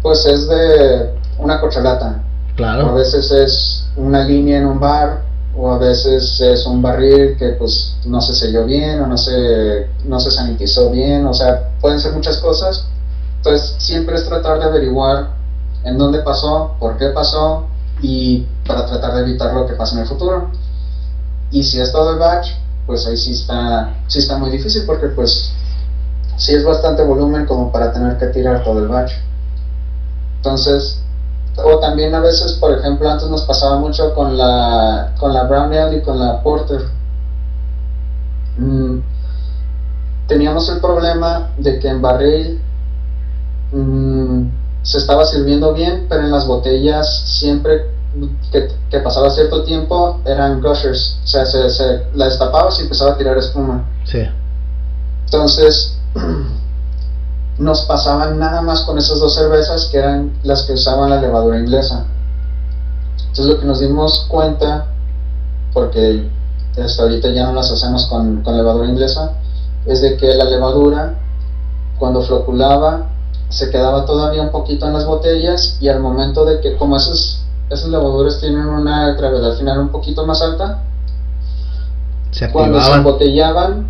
pues 0.00 0.24
es 0.24 0.48
de 0.48 1.10
una 1.38 1.60
cocholata. 1.60 2.22
Claro. 2.56 2.88
a 2.88 2.92
veces 2.94 3.30
es 3.30 3.85
una 3.96 4.24
línea 4.24 4.58
en 4.58 4.66
un 4.66 4.80
bar, 4.80 5.22
o 5.56 5.72
a 5.72 5.78
veces 5.78 6.40
es 6.40 6.66
un 6.66 6.82
barril 6.82 7.36
que 7.38 7.50
pues 7.50 7.96
no 8.04 8.20
se 8.20 8.34
selló 8.34 8.64
bien, 8.66 9.00
o 9.00 9.06
no 9.06 9.16
se, 9.16 9.86
no 10.04 10.20
se 10.20 10.30
sanitizó 10.30 10.90
bien, 10.90 11.26
o 11.26 11.32
sea, 11.32 11.70
pueden 11.80 11.98
ser 11.98 12.12
muchas 12.12 12.38
cosas. 12.38 12.86
Entonces 13.38 13.74
siempre 13.78 14.16
es 14.16 14.28
tratar 14.28 14.58
de 14.58 14.64
averiguar 14.64 15.30
en 15.84 15.96
dónde 15.96 16.20
pasó, 16.20 16.74
por 16.78 16.98
qué 16.98 17.08
pasó, 17.08 17.66
y 18.02 18.46
para 18.66 18.86
tratar 18.86 19.14
de 19.14 19.20
evitar 19.22 19.54
lo 19.54 19.66
que 19.66 19.74
pase 19.74 19.94
en 19.94 20.02
el 20.02 20.08
futuro. 20.08 20.50
Y 21.50 21.62
si 21.62 21.80
es 21.80 21.92
todo 21.92 22.12
el 22.12 22.18
batch, 22.18 22.48
pues 22.86 23.06
ahí 23.06 23.16
sí 23.16 23.32
está, 23.32 23.94
sí 24.08 24.18
está 24.18 24.36
muy 24.36 24.50
difícil 24.50 24.84
porque 24.86 25.08
pues 25.08 25.52
sí 26.36 26.54
es 26.54 26.64
bastante 26.64 27.02
volumen 27.02 27.46
como 27.46 27.72
para 27.72 27.92
tener 27.92 28.18
que 28.18 28.26
tirar 28.26 28.62
todo 28.62 28.80
el 28.80 28.88
batch. 28.88 29.12
Entonces, 30.36 31.00
o 31.56 31.78
también 31.78 32.14
a 32.14 32.20
veces, 32.20 32.52
por 32.60 32.72
ejemplo, 32.72 33.08
antes 33.08 33.28
nos 33.28 33.42
pasaba 33.42 33.78
mucho 33.78 34.14
con 34.14 34.36
la, 34.36 35.14
con 35.18 35.32
la 35.32 35.44
Brown 35.44 35.72
Ale 35.72 35.98
y 35.98 36.02
con 36.02 36.18
la 36.18 36.42
Porter. 36.42 36.82
Mm, 38.58 38.98
teníamos 40.26 40.68
el 40.68 40.80
problema 40.80 41.50
de 41.58 41.78
que 41.78 41.88
en 41.88 42.02
barril 42.02 42.60
mm, 43.72 44.48
se 44.82 44.98
estaba 44.98 45.24
sirviendo 45.24 45.72
bien, 45.72 46.06
pero 46.08 46.22
en 46.22 46.30
las 46.30 46.46
botellas 46.46 47.22
siempre 47.26 47.86
que, 48.50 48.98
pasaba 49.00 49.30
cierto 49.30 49.62
tiempo 49.64 50.20
eran 50.24 50.62
gushers, 50.62 51.20
o 51.22 51.26
sea, 51.26 51.44
se, 51.44 51.68
se 51.68 52.02
la 52.14 52.26
destapaba 52.26 52.70
y 52.76 52.82
empezaba 52.82 53.12
a 53.12 53.18
tirar 53.18 53.36
espuma. 53.36 53.84
Sí. 54.04 54.22
Entonces, 55.26 55.98
nos 57.58 57.82
pasaban 57.82 58.38
nada 58.38 58.60
más 58.62 58.82
con 58.82 58.98
esas 58.98 59.18
dos 59.18 59.34
cervezas 59.34 59.88
que 59.90 59.98
eran 59.98 60.32
las 60.42 60.64
que 60.64 60.74
usaban 60.74 61.10
la 61.10 61.20
levadura 61.20 61.58
inglesa. 61.58 62.06
Entonces 63.18 63.46
lo 63.46 63.60
que 63.60 63.66
nos 63.66 63.80
dimos 63.80 64.26
cuenta, 64.28 64.86
porque 65.72 66.28
hasta 66.82 67.02
ahorita 67.02 67.30
ya 67.30 67.46
no 67.46 67.54
las 67.54 67.70
hacemos 67.70 68.06
con, 68.06 68.42
con 68.42 68.56
levadura 68.56 68.88
inglesa, 68.88 69.32
es 69.86 70.02
de 70.02 70.16
que 70.16 70.34
la 70.34 70.44
levadura 70.44 71.14
cuando 71.98 72.22
floculaba 72.22 73.06
se 73.48 73.70
quedaba 73.70 74.04
todavía 74.04 74.42
un 74.42 74.50
poquito 74.50 74.86
en 74.86 74.92
las 74.92 75.06
botellas 75.06 75.78
y 75.80 75.88
al 75.88 76.00
momento 76.00 76.44
de 76.44 76.60
que 76.60 76.76
como 76.76 76.96
esas, 76.96 77.44
esas 77.70 77.88
levaduras 77.88 78.40
tienen 78.40 78.66
una 78.66 79.12
gravedad 79.12 79.56
final 79.56 79.78
un 79.78 79.88
poquito 79.88 80.26
más 80.26 80.42
alta, 80.42 80.82
cuando 82.52 82.82
se 82.82 82.92
embotellaban 82.92 83.86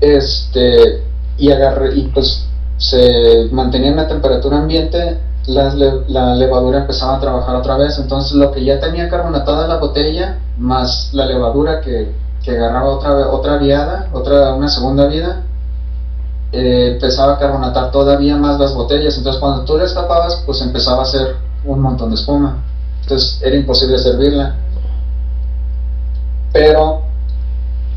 este, 0.00 1.02
y, 1.38 1.50
agarré, 1.50 1.96
y 1.96 2.02
pues 2.08 2.44
se 2.76 3.48
mantenía 3.52 3.90
en 3.90 3.96
la 3.96 4.08
temperatura 4.08 4.58
ambiente, 4.58 5.20
la, 5.46 6.34
levadura 6.34 6.80
empezaba 6.80 7.16
a 7.16 7.20
trabajar 7.20 7.56
otra 7.56 7.76
vez. 7.76 7.98
Entonces 7.98 8.32
lo 8.32 8.50
que 8.52 8.64
ya 8.64 8.80
tenía 8.80 9.08
carbonatada 9.08 9.68
la 9.68 9.78
botella, 9.78 10.38
más 10.58 11.10
la 11.12 11.26
levadura 11.26 11.80
que, 11.80 12.12
que 12.42 12.52
agarraba 12.52 12.90
otra, 12.90 13.28
otra 13.30 13.56
viada, 13.58 14.08
otra, 14.12 14.54
una 14.54 14.68
segunda 14.68 15.06
vida, 15.06 15.42
eh, 16.52 16.92
empezaba 16.94 17.34
a 17.34 17.38
carbonatar 17.38 17.90
todavía 17.90 18.36
más 18.36 18.58
las 18.58 18.74
botellas. 18.74 19.16
Entonces 19.16 19.40
cuando 19.40 19.64
tú 19.64 19.76
las 19.76 19.94
tapabas, 19.94 20.42
pues 20.46 20.60
empezaba 20.60 21.00
a 21.00 21.02
hacer 21.02 21.36
un 21.64 21.80
montón 21.80 22.10
de 22.10 22.16
espuma. 22.16 22.62
Entonces 23.02 23.40
era 23.42 23.56
imposible 23.56 23.98
servirla. 23.98 24.56
Pero 26.52 27.02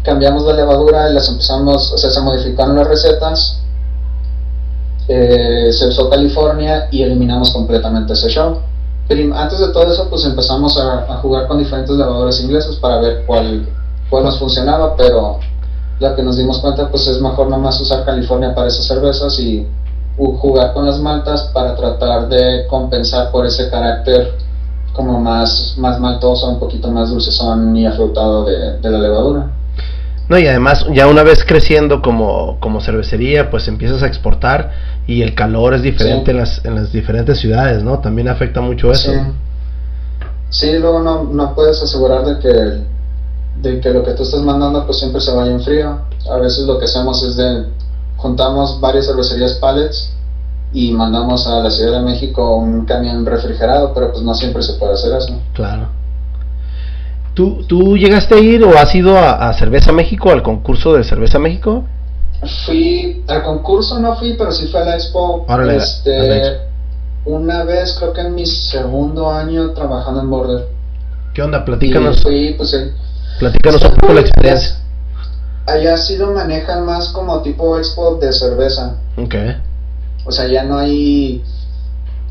cambiamos 0.04 0.44
la 0.46 0.54
levadura 0.54 1.10
y 1.10 1.14
las 1.14 1.30
empezamos, 1.30 1.94
o 1.94 1.98
sea, 1.98 2.10
se 2.10 2.22
modificaron 2.22 2.76
las 2.76 2.88
recetas 2.88 3.62
eh, 5.08 5.70
se 5.72 5.88
usó 5.88 6.10
California 6.10 6.88
y 6.92 7.04
eliminamos 7.04 7.52
completamente 7.52 8.14
ese 8.14 8.30
show. 8.30 8.60
Pero 9.08 9.34
antes 9.36 9.60
de 9.60 9.70
todo 9.70 9.92
eso, 9.92 10.10
pues 10.10 10.26
empezamos 10.26 10.78
a, 10.78 11.18
jugar 11.22 11.48
con 11.48 11.60
diferentes 11.60 11.96
lavadores 11.96 12.42
ingleses 12.42 12.76
para 12.76 13.00
ver 13.00 13.24
cuál, 13.26 13.68
cuál 14.10 14.26
nos 14.26 14.38
funcionaba, 14.38 14.96
pero 14.98 15.40
lo 16.00 16.16
que 16.16 16.24
nos 16.24 16.38
dimos 16.38 16.60
cuenta, 16.60 16.90
pues 16.90 17.08
es 17.08 17.22
mejor 17.22 17.50
nomás 17.50 17.80
usar 17.80 18.04
California 18.04 18.54
para 18.54 18.68
esas 18.68 18.86
cervezas 18.86 19.40
y 19.40 19.66
jugar 20.18 20.74
con 20.74 20.86
las 20.86 21.00
maltas 21.00 21.44
para 21.54 21.76
tratar 21.76 22.28
de 22.28 22.66
compensar 22.68 23.32
por 23.32 23.46
ese 23.46 23.70
carácter 23.70 24.34
como 24.92 25.20
más, 25.22 25.76
más 25.78 26.00
maltoso, 26.00 26.50
un 26.50 26.60
poquito 26.60 26.92
más 26.92 27.10
dulcezón 27.10 27.76
y 27.78 27.86
afrutado 27.86 28.44
de, 28.44 28.80
de 28.80 28.90
la 28.90 28.98
levadura. 28.98 29.52
No, 30.28 30.38
y 30.38 30.46
además 30.46 30.86
ya 30.94 31.08
una 31.08 31.24
vez 31.24 31.46
creciendo 31.46 32.02
como, 32.02 32.60
como 32.60 32.82
cervecería, 32.82 33.50
pues 33.50 33.68
empiezas 33.68 34.04
a 34.04 34.08
exportar 34.08 34.72
y 35.08 35.22
el 35.22 35.34
calor 35.34 35.74
es 35.74 35.82
diferente 35.82 36.32
en, 36.32 36.38
las, 36.38 36.64
en 36.66 36.76
las 36.76 36.92
diferentes 36.92 37.40
ciudades, 37.40 37.82
¿no? 37.82 38.00
También 38.00 38.28
afecta 38.28 38.60
mucho 38.62 38.92
eso. 38.92 39.12
Sí, 40.50 40.78
luego 40.78 41.00
no, 41.02 41.24
no 41.24 41.56
puedes 41.56 41.82
asegurar 41.82 42.26
de 42.26 42.40
que, 42.40 43.70
de 43.70 43.80
que 43.80 43.90
lo 43.90 44.04
que 44.04 44.12
tú 44.12 44.24
estás 44.24 44.42
mandando 44.42 44.86
pues 44.86 45.00
siempre 45.00 45.22
se 45.22 45.34
vaya 45.34 45.52
en 45.52 45.62
frío. 45.62 46.00
A 46.30 46.38
veces 46.38 46.66
lo 46.68 46.78
que 46.78 46.86
hacemos 46.86 47.24
es 47.24 47.38
de 47.38 47.66
juntamos 48.18 48.80
varias 48.82 49.08
cervecerías 49.08 49.54
pallets 49.56 50.14
y 50.74 50.92
mandamos 50.92 51.48
a 51.48 51.62
la 51.62 51.72
Ciudad 51.72 52.00
de 52.00 52.06
México 52.06 52.58
un 52.58 52.86
camión 52.86 53.26
refrigerado, 53.26 53.94
pero 53.94 54.12
pues 54.12 54.24
no 54.24 54.34
siempre 54.36 54.62
se 54.62 54.74
puede 54.74 54.94
hacer 54.94 55.16
eso. 55.16 55.40
Claro. 55.54 55.88
¿Tú, 57.34 57.64
¿Tú 57.68 57.96
llegaste 57.96 58.36
a 58.36 58.40
ir 58.40 58.64
o 58.64 58.78
has 58.78 58.94
ido 58.96 59.18
a, 59.18 59.54
Cerveza 59.54 59.92
México, 59.92 60.32
al 60.32 60.42
concurso 60.42 60.94
de 60.94 61.04
Cerveza 61.04 61.40
México? 61.40 61.84
Fui 62.66 63.24
al 63.28 63.44
concurso, 63.44 64.00
no 64.00 64.16
fui, 64.16 64.34
pero 64.34 64.52
sí 64.52 64.68
fui 64.68 64.80
a 64.80 64.86
la 64.86 64.96
expo. 64.96 65.46
este, 65.72 66.60
una 67.26 67.64
vez, 67.64 67.96
creo 68.00 68.14
que 68.14 68.22
en 68.22 68.36
mi 68.36 68.46
segundo 68.46 69.32
año 69.32 69.72
trabajando 69.72 70.22
en 70.22 70.30
Border. 70.30 70.68
¿Qué 71.34 71.42
onda? 71.42 71.66
Platícanos. 71.66 72.22
fui, 72.22 72.54
pues, 72.54 72.76
Platícanos 73.40 73.84
un 73.84 73.96
poco 73.96 74.14
la 74.14 74.22
experiencia. 74.22 74.78
Allá 75.66 75.98
sí 75.98 76.16
lo 76.16 76.32
manejan 76.32 76.86
más 76.86 77.10
como 77.10 77.42
tipo 77.42 77.78
expo 77.78 78.16
de 78.16 78.32
cerveza. 78.32 78.96
Ok. 79.18 79.36
O 80.26 80.32
sea, 80.32 80.48
ya 80.48 80.64
no 80.64 80.78
hay. 80.78 81.44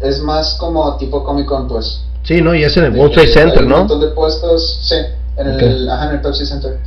Es 0.01 0.21
más 0.21 0.55
como 0.55 0.97
tipo 0.97 1.25
Comic 1.25 1.47
Con, 1.47 1.69
pues. 1.69 2.03
Sí, 2.23 2.41
¿no? 2.41 2.55
Y 2.55 2.65
es 2.65 2.77
en 2.77 2.85
el 2.85 2.97
World 2.97 3.15
Trade 3.15 3.29
Center, 3.29 3.63
¿no? 3.67 3.75
Un 3.75 3.81
montón 3.83 4.01
de 4.01 4.09
puestos, 4.09 4.81
sí, 4.83 4.97
en 5.37 5.47
el, 5.47 5.89
ajá, 5.89 6.09
en 6.09 6.15
el 6.17 6.21
Pepsi 6.21 6.45
Center. 6.45 6.79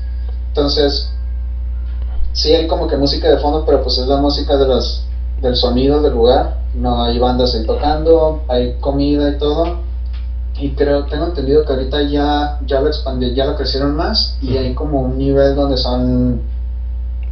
Entonces, 0.50 1.10
sí 2.34 2.54
hay 2.54 2.68
como 2.68 2.88
que 2.88 2.98
música 2.98 3.30
de 3.30 3.38
fondo, 3.38 3.64
pero 3.66 3.84
pues 3.84 3.98
es 3.98 4.08
la 4.08 4.18
música 4.18 4.58
de 4.58 4.68
los, 4.68 5.04
del 5.42 5.56
sonido 5.56 6.02
del 6.02 6.14
lugar. 6.14 6.60
No 6.74 7.04
hay 7.04 7.20
bandas 7.20 7.56
ahí 7.56 7.66
tocando, 7.66 8.44
hay 8.48 8.76
comida 8.80 9.30
y 9.30 9.38
todo. 9.38 9.78
Y 10.60 10.72
creo, 10.72 11.06
tengo 11.06 11.26
entendido 11.26 11.64
que 11.66 11.74
ahorita 11.74 12.02
ya, 12.04 12.60
ya 12.66 12.82
lo 12.82 12.88
expandieron, 12.88 13.36
ya 13.36 13.46
lo 13.46 13.56
crecieron 13.56 13.96
más 13.96 14.38
y 14.42 14.58
hay 14.58 14.74
como 14.74 15.00
un 15.02 15.18
nivel 15.18 15.56
donde 15.56 15.78
son 15.78 16.42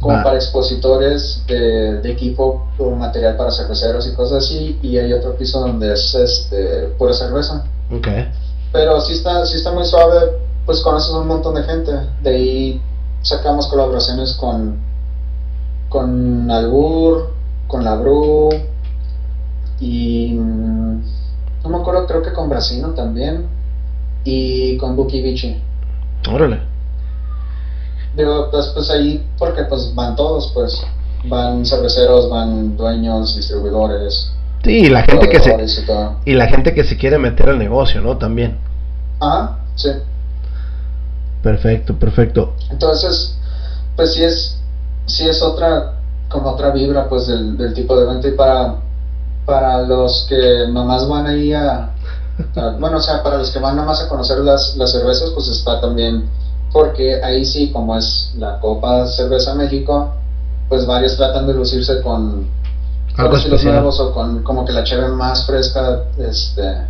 como 0.00 0.22
para 0.22 0.36
expositores 0.36 1.42
de, 1.46 2.00
de, 2.00 2.12
equipo 2.12 2.68
o 2.78 2.90
material 2.90 3.36
para 3.36 3.50
cerveceros 3.50 4.06
y 4.06 4.14
cosas 4.14 4.44
así. 4.44 4.78
Y 4.82 4.96
hay 4.96 5.12
otro 5.12 5.36
piso 5.36 5.60
donde 5.60 5.92
es 5.92 6.14
este, 6.14 6.94
pura 6.96 7.12
cerveza. 7.12 7.64
Okay. 7.94 8.28
Pero 8.72 9.00
sí 9.00 9.14
está, 9.14 9.44
sí 9.44 9.56
está 9.56 9.72
muy 9.72 9.84
suave, 9.84 10.38
pues 10.66 10.80
conoces 10.82 11.10
un 11.12 11.26
montón 11.26 11.54
de 11.54 11.62
gente. 11.64 11.92
De 12.22 12.30
ahí 12.30 12.82
sacamos 13.22 13.68
colaboraciones 13.68 14.34
con, 14.34 14.78
con 15.88 16.50
Albur, 16.50 17.32
con 17.66 17.84
La 17.84 17.96
Bru 17.96 18.50
y 19.80 20.34
mm, 20.34 21.02
no 21.64 21.68
me 21.70 21.76
acuerdo, 21.78 22.06
creo 22.06 22.22
que 22.22 22.32
con 22.32 22.48
Brasino 22.48 22.90
también 22.90 23.46
y 24.24 24.76
con 24.78 24.96
Buki 24.96 25.22
Bichi. 25.22 25.62
Órale. 26.30 26.60
Digo, 28.16 28.50
pues, 28.50 28.72
pues 28.74 28.90
ahí 28.90 29.24
porque 29.38 29.62
pues 29.64 29.94
van 29.94 30.16
todos, 30.16 30.50
pues 30.54 30.82
van 31.24 31.64
cerveceros, 31.64 32.30
van 32.30 32.76
dueños, 32.76 33.36
distribuidores, 33.36 34.32
Sí, 34.64 34.70
y 34.70 34.88
la 34.88 35.02
gente 35.02 35.28
que 35.28 35.40
se 35.40 35.84
y 36.24 36.34
la 36.34 36.48
gente 36.48 36.74
que 36.74 36.84
se 36.84 36.96
quiere 36.96 37.18
meter 37.18 37.50
al 37.50 37.58
negocio, 37.58 38.00
¿no? 38.00 38.18
También. 38.18 38.58
Ah, 39.20 39.58
sí. 39.76 39.90
Perfecto, 41.42 41.98
perfecto. 41.98 42.54
Entonces, 42.70 43.36
pues 43.96 44.14
sí 44.14 44.24
es 44.24 44.58
sí 45.06 45.28
es 45.28 45.42
otra 45.42 45.94
como 46.28 46.50
otra 46.50 46.70
vibra 46.70 47.08
pues 47.08 47.26
del, 47.26 47.56
del 47.56 47.72
tipo 47.72 47.96
de 47.96 48.04
evento 48.04 48.28
y 48.28 48.32
para 48.32 48.76
para 49.48 49.80
los 49.80 50.26
que 50.28 50.66
nomás 50.70 51.08
van 51.08 51.26
ahí 51.26 51.54
a, 51.54 51.94
bueno, 52.78 52.98
o 52.98 53.00
sea, 53.00 53.22
para 53.22 53.38
los 53.38 53.50
que 53.50 53.58
van 53.58 53.76
nomás 53.76 54.02
a 54.02 54.08
conocer 54.08 54.40
las, 54.40 54.76
las 54.76 54.92
cervezas, 54.92 55.30
pues 55.30 55.48
está 55.48 55.80
también 55.80 56.28
porque 56.70 57.22
ahí 57.22 57.46
sí, 57.46 57.72
como 57.72 57.96
es 57.96 58.34
la 58.36 58.60
Copa 58.60 59.06
Cerveza 59.06 59.54
México, 59.54 60.12
pues 60.68 60.86
varios 60.86 61.16
tratan 61.16 61.46
de 61.46 61.54
lucirse 61.54 62.02
con 62.02 62.46
algo 63.16 63.36
nuevos 63.64 63.98
o 63.98 64.12
con 64.12 64.42
como 64.42 64.66
que 64.66 64.72
la 64.72 64.84
cheve 64.84 65.08
más 65.08 65.46
fresca 65.46 66.04
este 66.18 66.82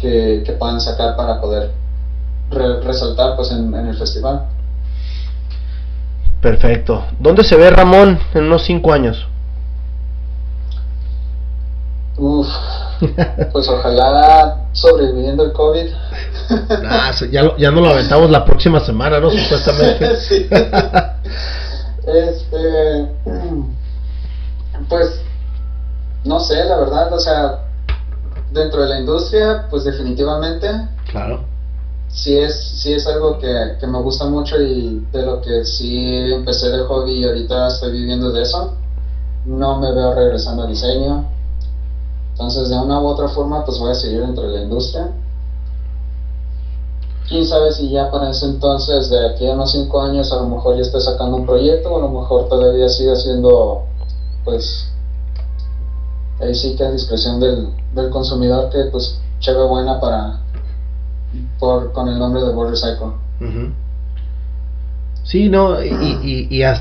que, 0.00 0.44
que 0.46 0.52
puedan 0.52 0.80
sacar 0.80 1.16
para 1.16 1.40
poder 1.40 1.72
resaltar 2.50 3.36
pues 3.36 3.50
en, 3.52 3.74
el 3.74 3.96
festival 3.96 4.46
perfecto 6.40 7.04
¿dónde 7.18 7.44
se 7.44 7.56
ve 7.56 7.70
Ramón 7.70 8.18
en 8.34 8.44
unos 8.44 8.64
cinco 8.64 8.92
años? 8.92 9.26
Uf, 12.20 12.46
pues 13.52 13.68
ojalá 13.68 14.66
sobreviviendo 14.72 15.44
el 15.44 15.52
COVID. 15.52 15.86
ya, 17.30 17.56
ya 17.56 17.70
no 17.70 17.80
lo 17.80 17.90
aventamos 17.90 18.30
la 18.30 18.44
próxima 18.44 18.80
semana, 18.80 19.18
¿no? 19.20 19.30
Supuestamente. 19.30 20.04
este, 22.06 23.08
pues, 24.88 25.22
no 26.24 26.40
sé, 26.40 26.64
la 26.64 26.76
verdad, 26.76 27.12
o 27.12 27.20
sea, 27.20 27.60
dentro 28.50 28.82
de 28.82 28.88
la 28.88 29.00
industria, 29.00 29.66
pues 29.70 29.84
definitivamente. 29.84 30.68
Claro. 31.10 31.44
Sí 32.12 32.36
es, 32.36 32.54
sí 32.54 32.92
es 32.92 33.06
algo 33.06 33.38
que, 33.38 33.76
que 33.78 33.86
me 33.86 34.00
gusta 34.00 34.26
mucho 34.26 34.60
y 34.60 35.06
de 35.12 35.22
lo 35.22 35.40
que 35.40 35.64
sí 35.64 36.06
empecé 36.32 36.70
de 36.70 36.82
hobby 36.82 37.20
y 37.20 37.24
ahorita 37.24 37.68
estoy 37.68 37.92
viviendo 37.92 38.32
de 38.32 38.42
eso. 38.42 38.72
No 39.46 39.78
me 39.80 39.92
veo 39.92 40.14
regresando 40.14 40.62
a 40.62 40.66
diseño. 40.66 41.24
Entonces, 42.32 42.68
de 42.68 42.78
una 42.78 43.00
u 43.00 43.06
otra 43.06 43.28
forma, 43.28 43.64
pues 43.64 43.78
voy 43.78 43.90
a 43.90 43.94
seguir 43.94 44.20
dentro 44.20 44.46
de 44.46 44.54
la 44.54 44.60
industria. 44.60 45.12
Quién 47.28 47.46
sabe 47.46 47.70
si 47.70 47.90
ya 47.90 48.10
para 48.10 48.30
ese 48.30 48.46
entonces, 48.46 49.08
de 49.08 49.28
aquí 49.28 49.46
a 49.46 49.52
unos 49.52 49.70
5 49.70 50.00
años, 50.00 50.32
a 50.32 50.36
lo 50.36 50.46
mejor 50.46 50.74
ya 50.74 50.82
esté 50.82 51.00
sacando 51.00 51.36
un 51.36 51.46
proyecto, 51.46 51.92
o 51.92 51.98
a 51.98 52.00
lo 52.00 52.08
mejor 52.08 52.48
todavía 52.48 52.88
siga 52.88 53.14
siendo 53.14 53.82
pues 54.44 54.90
ahí 56.40 56.54
sí 56.54 56.74
que 56.74 56.84
a 56.84 56.90
discreción 56.90 57.38
del, 57.38 57.68
del 57.94 58.10
consumidor 58.10 58.70
que 58.70 58.84
pues 58.90 59.18
chévere 59.38 59.66
buena 59.66 60.00
para 60.00 60.40
por 61.58 61.92
con 61.92 62.08
el 62.08 62.18
nombre 62.18 62.42
de 62.42 62.50
World 62.50 62.72
Recycle. 62.72 63.72
Sí, 65.24 65.48
no, 65.48 65.82
y, 65.82 65.88
y, 65.88 66.46
y, 66.50 66.62
eh, 66.62 66.74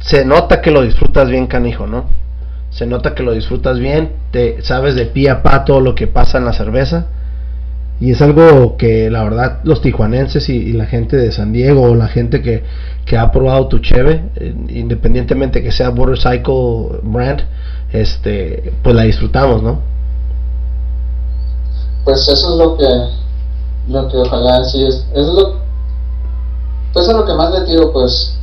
se 0.00 0.24
nota 0.24 0.60
que 0.60 0.70
lo 0.70 0.82
disfrutas 0.82 1.28
bien, 1.28 1.46
canijo, 1.46 1.86
¿no? 1.86 2.06
se 2.72 2.86
nota 2.86 3.14
que 3.14 3.22
lo 3.22 3.32
disfrutas 3.32 3.78
bien, 3.78 4.12
te 4.30 4.62
sabes 4.62 4.94
de 4.94 5.06
pie 5.06 5.28
a 5.30 5.42
pa 5.42 5.64
todo 5.64 5.80
lo 5.80 5.94
que 5.94 6.06
pasa 6.06 6.38
en 6.38 6.46
la 6.46 6.52
cerveza. 6.52 7.06
Y 8.00 8.10
es 8.10 8.22
algo 8.22 8.76
que 8.76 9.10
la 9.10 9.22
verdad 9.22 9.60
los 9.62 9.80
tijuanenses 9.80 10.48
y, 10.48 10.72
la 10.72 10.86
gente 10.86 11.16
de 11.16 11.30
San 11.30 11.52
Diego 11.52 11.82
o 11.82 11.94
la 11.94 12.08
gente 12.08 12.42
que, 12.42 12.64
que 13.04 13.16
ha 13.16 13.30
probado 13.30 13.68
tu 13.68 13.78
cheve, 13.78 14.24
eh, 14.36 14.54
independientemente 14.70 15.62
que 15.62 15.70
sea 15.70 15.90
Border 15.90 16.18
Cycle 16.18 17.00
brand, 17.02 17.42
este, 17.92 18.72
pues 18.82 18.96
la 18.96 19.02
disfrutamos, 19.02 19.62
¿no? 19.62 19.80
Pues 22.04 22.26
eso 22.26 22.52
es 22.52 22.58
lo 22.58 22.76
que, 22.76 22.84
lo 23.88 24.08
que 24.08 24.16
ojalá 24.18 24.64
sí 24.64 24.84
es, 24.84 25.04
es 25.14 25.26
lo, 25.26 25.54
pues 26.92 27.08
es 27.08 27.14
lo 27.14 27.24
que 27.24 27.34
más 27.34 27.52
le 27.52 27.62
tiro, 27.62 27.92
pues, 27.92 28.36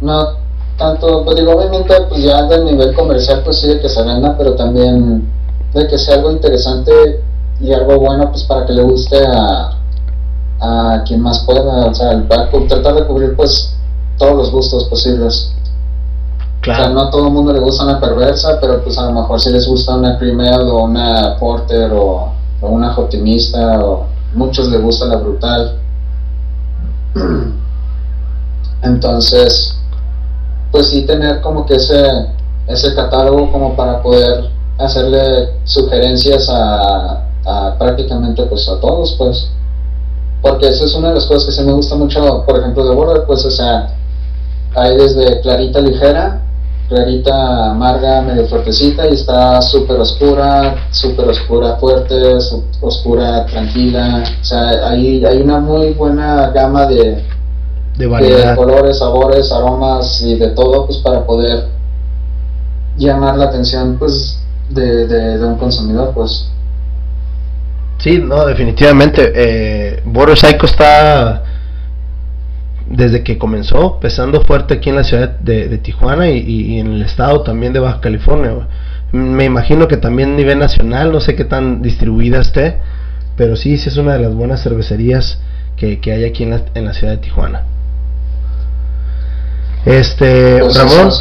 no 0.00 0.44
tanto, 0.78 1.24
pues 1.24 1.36
digo, 1.36 1.52
obviamente, 1.52 1.94
pues 2.08 2.22
ya 2.22 2.42
del 2.44 2.64
nivel 2.64 2.94
comercial, 2.94 3.42
pues 3.44 3.60
sí, 3.60 3.68
de 3.68 3.80
que 3.80 3.88
se 3.88 4.02
venda, 4.02 4.36
pero 4.36 4.54
también 4.54 5.30
de 5.72 5.88
que 5.88 5.98
sea 5.98 6.16
algo 6.16 6.30
interesante 6.30 7.22
y 7.60 7.72
algo 7.72 7.98
bueno, 7.98 8.30
pues 8.30 8.42
para 8.44 8.66
que 8.66 8.72
le 8.74 8.82
guste 8.82 9.24
a, 9.26 9.72
a 10.60 11.02
quien 11.04 11.22
más 11.22 11.40
pueda, 11.44 11.86
o 11.86 11.94
sea, 11.94 12.22
tratar 12.68 12.94
de 12.94 13.06
cubrir, 13.06 13.34
pues, 13.36 13.74
todos 14.18 14.34
los 14.36 14.50
gustos 14.50 14.84
posibles. 14.84 15.52
Claro. 16.60 16.80
O 16.80 16.84
sea, 16.84 16.94
no 16.94 17.00
a 17.02 17.10
todo 17.10 17.26
el 17.26 17.32
mundo 17.32 17.52
le 17.52 17.60
gusta 17.60 17.84
una 17.84 18.00
perversa, 18.00 18.58
pero 18.60 18.82
pues 18.82 18.98
a 18.98 19.06
lo 19.06 19.12
mejor 19.12 19.40
si 19.40 19.50
les 19.50 19.68
gusta 19.68 19.94
una 19.94 20.18
Cremel 20.18 20.68
o 20.68 20.84
una 20.84 21.36
Porter 21.38 21.92
o, 21.92 22.32
o 22.60 22.68
una 22.68 22.92
Jotimista 22.92 23.78
o 23.84 24.06
muchos 24.36 24.68
les 24.68 24.80
gusta 24.80 25.06
la 25.06 25.16
brutal. 25.16 25.78
Entonces, 28.82 29.76
pues 30.70 30.88
sí 30.90 31.06
tener 31.06 31.40
como 31.40 31.66
que 31.66 31.74
ese, 31.74 32.28
ese 32.68 32.94
catálogo 32.94 33.50
como 33.50 33.74
para 33.74 34.02
poder 34.02 34.50
hacerle 34.78 35.54
sugerencias 35.64 36.48
a, 36.50 37.22
prácticamente 37.78 38.42
pues 38.46 38.68
a 38.68 38.80
todos 38.80 39.14
pues 39.16 39.48
porque 40.42 40.66
eso 40.66 40.84
es 40.84 40.94
una 40.94 41.08
de 41.08 41.14
las 41.14 41.26
cosas 41.26 41.44
que 41.44 41.52
se 41.52 41.62
me 41.62 41.72
gusta 41.72 41.94
mucho 41.94 42.42
por 42.44 42.58
ejemplo 42.58 42.84
de 42.88 42.94
Border 42.94 43.24
pues 43.24 43.44
o 43.44 43.50
sea 43.50 43.94
hay 44.74 44.96
desde 44.96 45.40
clarita 45.42 45.80
ligera 45.80 46.42
clarita 46.88 47.70
amarga 47.70 48.22
medio 48.22 48.46
fuertecita 48.46 49.06
y 49.08 49.14
está 49.14 49.60
súper 49.62 49.98
oscura 50.00 50.88
súper 50.90 51.28
oscura 51.28 51.76
fuerte 51.76 52.14
oscura 52.80 53.44
tranquila 53.46 54.22
o 54.40 54.44
sea 54.44 54.88
hay, 54.88 55.24
hay 55.24 55.42
una 55.42 55.58
muy 55.58 55.92
buena 55.94 56.50
gama 56.50 56.86
de 56.86 57.24
de, 57.98 58.54
colores, 58.54 58.98
sabores, 58.98 59.50
aromas 59.50 60.20
y 60.22 60.36
de 60.36 60.48
todo, 60.48 60.86
pues 60.86 60.98
para 60.98 61.24
poder 61.24 61.68
llamar 62.96 63.36
la 63.36 63.46
atención, 63.46 63.96
pues, 63.98 64.38
de, 64.68 65.06
de, 65.06 65.44
un 65.44 65.56
consumidor, 65.56 66.12
pues. 66.14 66.50
Sí, 67.98 68.18
no, 68.18 68.44
definitivamente. 68.46 69.32
Eh, 69.34 70.02
Border 70.04 70.36
Psycho 70.36 70.66
está 70.66 71.42
desde 72.88 73.24
que 73.24 73.38
comenzó 73.38 73.98
pesando 74.00 74.42
fuerte 74.42 74.74
aquí 74.74 74.90
en 74.90 74.96
la 74.96 75.04
ciudad 75.04 75.30
de, 75.40 75.78
Tijuana 75.78 76.28
y, 76.28 76.78
en 76.78 76.92
el 76.92 77.02
estado 77.02 77.42
también 77.42 77.72
de 77.72 77.80
Baja 77.80 78.00
California. 78.00 78.52
Me 79.12 79.44
imagino 79.44 79.88
que 79.88 79.96
también 79.96 80.32
a 80.32 80.36
nivel 80.36 80.58
nacional, 80.58 81.12
no 81.12 81.20
sé 81.20 81.34
qué 81.34 81.44
tan 81.44 81.82
distribuida 81.82 82.40
esté, 82.40 82.78
pero 83.36 83.56
sí, 83.56 83.76
sí 83.76 83.88
es 83.88 83.96
una 83.96 84.14
de 84.14 84.20
las 84.20 84.34
buenas 84.34 84.62
cervecerías 84.62 85.40
que, 85.76 86.00
que 86.00 86.12
hay 86.12 86.24
aquí 86.24 86.44
en 86.44 86.50
la, 86.50 86.62
en 86.74 86.84
la 86.84 86.94
ciudad 86.94 87.12
de 87.12 87.18
Tijuana. 87.18 87.62
Este, 89.84 90.58
pues 90.58 90.76
Ramón, 90.76 91.12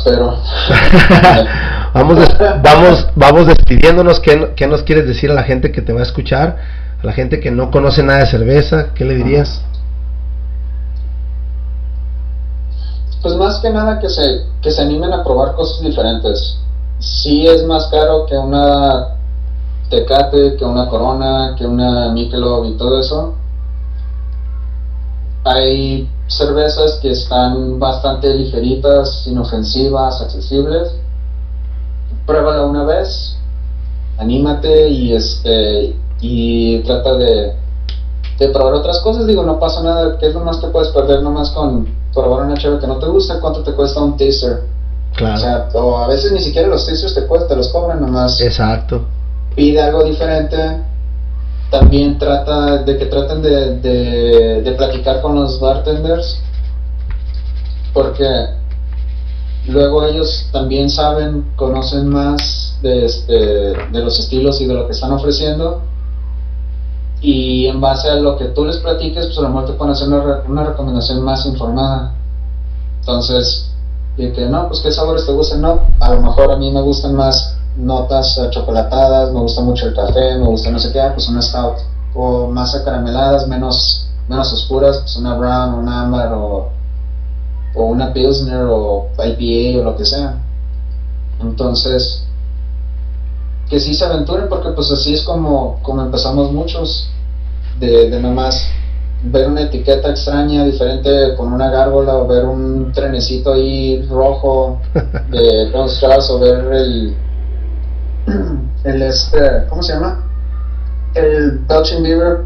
vamos, 1.94 2.38
vamos, 2.64 3.08
vamos 3.16 3.48
despidiéndonos. 3.48 4.20
¿Qué, 4.20 4.54
¿Qué, 4.56 4.66
nos 4.66 4.82
quieres 4.82 5.08
decir 5.08 5.30
a 5.30 5.36
la 5.36 5.44
gente 5.44 5.72
que 5.72 5.84
te 5.84 5.94
va 5.94 6.00
a 6.00 6.04
escuchar? 6.04 6.58
A 7.00 7.06
la 7.06 7.14
gente 7.14 7.40
que 7.40 7.52
no 7.52 7.70
conoce 7.70 8.02
nada 8.02 8.22
de 8.22 8.26
cerveza, 8.26 8.88
¿qué 8.96 9.06
le 9.06 9.14
dirías? 9.14 9.64
Pues 13.26 13.38
más 13.38 13.58
que 13.58 13.72
nada 13.72 13.98
que 13.98 14.08
se, 14.08 14.46
que 14.62 14.70
se 14.70 14.84
animen 14.84 15.12
a 15.12 15.24
probar 15.24 15.56
cosas 15.56 15.82
diferentes. 15.82 16.60
Sí 17.00 17.48
es 17.48 17.66
más 17.66 17.88
caro 17.88 18.28
que 18.28 18.38
una 18.38 19.16
Tecate, 19.90 20.56
que 20.56 20.64
una 20.64 20.88
Corona, 20.88 21.56
que 21.58 21.66
una 21.66 22.12
Michelob 22.12 22.66
y 22.66 22.78
todo 22.78 23.00
eso. 23.00 23.34
Hay 25.44 26.08
cervezas 26.28 27.00
que 27.02 27.14
están 27.14 27.80
bastante 27.80 28.32
ligeritas, 28.32 29.26
inofensivas, 29.26 30.22
accesibles. 30.22 30.94
Pruébala 32.28 32.62
una 32.62 32.84
vez, 32.84 33.40
anímate 34.20 34.88
y 34.90 35.14
este 35.14 35.96
y 36.22 36.78
trata 36.84 37.16
de, 37.16 37.56
de 38.38 38.50
probar 38.50 38.76
otras 38.76 39.00
cosas. 39.00 39.26
Digo, 39.26 39.42
no 39.42 39.58
pasa 39.58 39.82
nada, 39.82 40.16
¿qué 40.20 40.28
es 40.28 40.36
lo 40.36 40.42
más 40.42 40.58
que 40.58 40.68
puedes 40.68 40.90
perder 40.90 41.24
nomás 41.24 41.50
con 41.50 42.05
probar 42.16 42.46
una 42.46 42.58
chévere 42.58 42.80
que 42.80 42.88
no 42.88 42.98
te 42.98 43.06
gusta? 43.06 43.40
¿Cuánto 43.40 43.62
te 43.62 43.74
cuesta 43.74 44.02
un 44.02 44.18
teaser? 44.18 44.64
Claro. 45.14 45.36
O 45.36 45.38
sea, 45.38 45.70
o 45.74 45.98
a 45.98 46.08
veces 46.08 46.32
ni 46.32 46.40
siquiera 46.40 46.68
los 46.68 46.86
teasers 46.86 47.14
te, 47.14 47.22
te 47.22 47.56
los 47.56 47.68
cobran 47.70 48.02
nomás. 48.02 48.42
Exacto. 48.42 49.06
Pide 49.56 49.82
algo 49.82 50.04
diferente 50.04 50.82
también 51.70 52.18
trata 52.18 52.84
de 52.84 52.98
que 52.98 53.06
traten 53.06 53.42
de, 53.42 53.80
de, 54.62 54.72
platicar 54.74 55.22
con 55.22 55.36
los 55.36 55.60
bartenders 55.60 56.40
porque 57.94 58.26
luego 59.68 60.06
ellos 60.06 60.48
también 60.52 60.90
saben, 60.90 61.46
conocen 61.56 62.10
más 62.10 62.78
de, 62.82 63.06
este, 63.06 63.34
de 63.34 64.00
los 64.04 64.20
estilos 64.20 64.62
y 64.62 64.68
de 64.68 64.74
lo 64.74 64.86
que 64.86 64.94
están 64.94 65.12
ofreciendo 65.12 65.82
y 67.26 67.66
en 67.66 67.82
base 67.82 68.08
a 68.08 68.18
lo 68.18 68.38
que 68.38 68.46
tú 68.50 68.66
les 68.66 68.78
platiques, 68.78 69.26
pues 69.26 69.38
a 69.40 69.42
lo 69.42 69.50
mejor 69.50 69.66
te 69.66 69.74
pueden 69.74 69.94
hacer 69.94 70.08
una, 70.08 70.44
una 70.48 70.64
recomendación 70.64 71.24
más 71.24 71.44
informada. 71.48 72.14
Entonces, 73.00 73.72
de 74.16 74.32
que 74.32 74.46
no, 74.46 74.68
pues 74.68 74.80
qué 74.82 74.92
sabores 74.92 75.26
te 75.26 75.32
gustan, 75.32 75.62
no, 75.62 75.80
a 76.02 76.14
lo 76.14 76.22
mejor 76.22 76.52
a 76.52 76.58
mí 76.58 76.72
me 76.72 76.82
gustan 76.84 77.16
más 77.16 77.58
notas 77.76 78.40
chocolatadas, 78.52 79.34
me 79.34 79.40
gusta 79.40 79.62
mucho 79.62 79.88
el 79.88 79.96
café, 79.96 80.38
me 80.38 80.46
gusta 80.46 80.70
no 80.70 80.78
sé 80.78 80.92
qué, 80.92 81.02
pues 81.16 81.28
una 81.28 81.42
stout. 81.42 81.78
O 82.14 82.46
más 82.46 82.76
acarameladas, 82.76 83.48
menos, 83.48 84.08
menos 84.30 84.54
oscuras, 84.54 85.00
pues 85.00 85.16
una 85.16 85.34
brown, 85.34 85.74
una 85.74 86.04
amber 86.04 86.32
o, 86.32 86.70
o 87.74 87.86
una 87.86 88.14
pilsner 88.14 88.68
o 88.70 89.08
IPA 89.18 89.80
o 89.80 89.84
lo 89.84 89.98
que 89.98 90.06
sea. 90.06 90.38
Entonces, 91.42 92.24
que 93.68 93.80
sí 93.80 93.96
se 93.96 94.06
aventuren 94.06 94.48
porque 94.48 94.70
pues 94.70 94.92
así 94.92 95.16
es 95.16 95.24
como, 95.24 95.80
como 95.82 96.04
empezamos 96.04 96.52
muchos, 96.52 97.10
de, 97.80 98.10
de 98.10 98.20
nomás 98.20 98.70
ver 99.24 99.48
una 99.48 99.62
etiqueta 99.62 100.10
extraña, 100.10 100.64
diferente 100.66 101.36
con 101.36 101.52
una 101.52 101.70
gárgola 101.70 102.16
o 102.16 102.28
ver 102.28 102.46
un 102.46 102.92
trenecito 102.94 103.54
ahí 103.54 104.06
rojo 104.10 104.80
de 105.30 105.72
Strauss 105.88 106.30
o 106.30 106.40
ver 106.40 106.72
el, 106.74 107.16
el 108.84 109.02
este, 109.02 109.66
¿cómo 109.70 109.82
se 109.82 109.94
llama? 109.94 110.24
El 111.14 111.60
Belching 111.68 112.04
Beaver. 112.04 112.42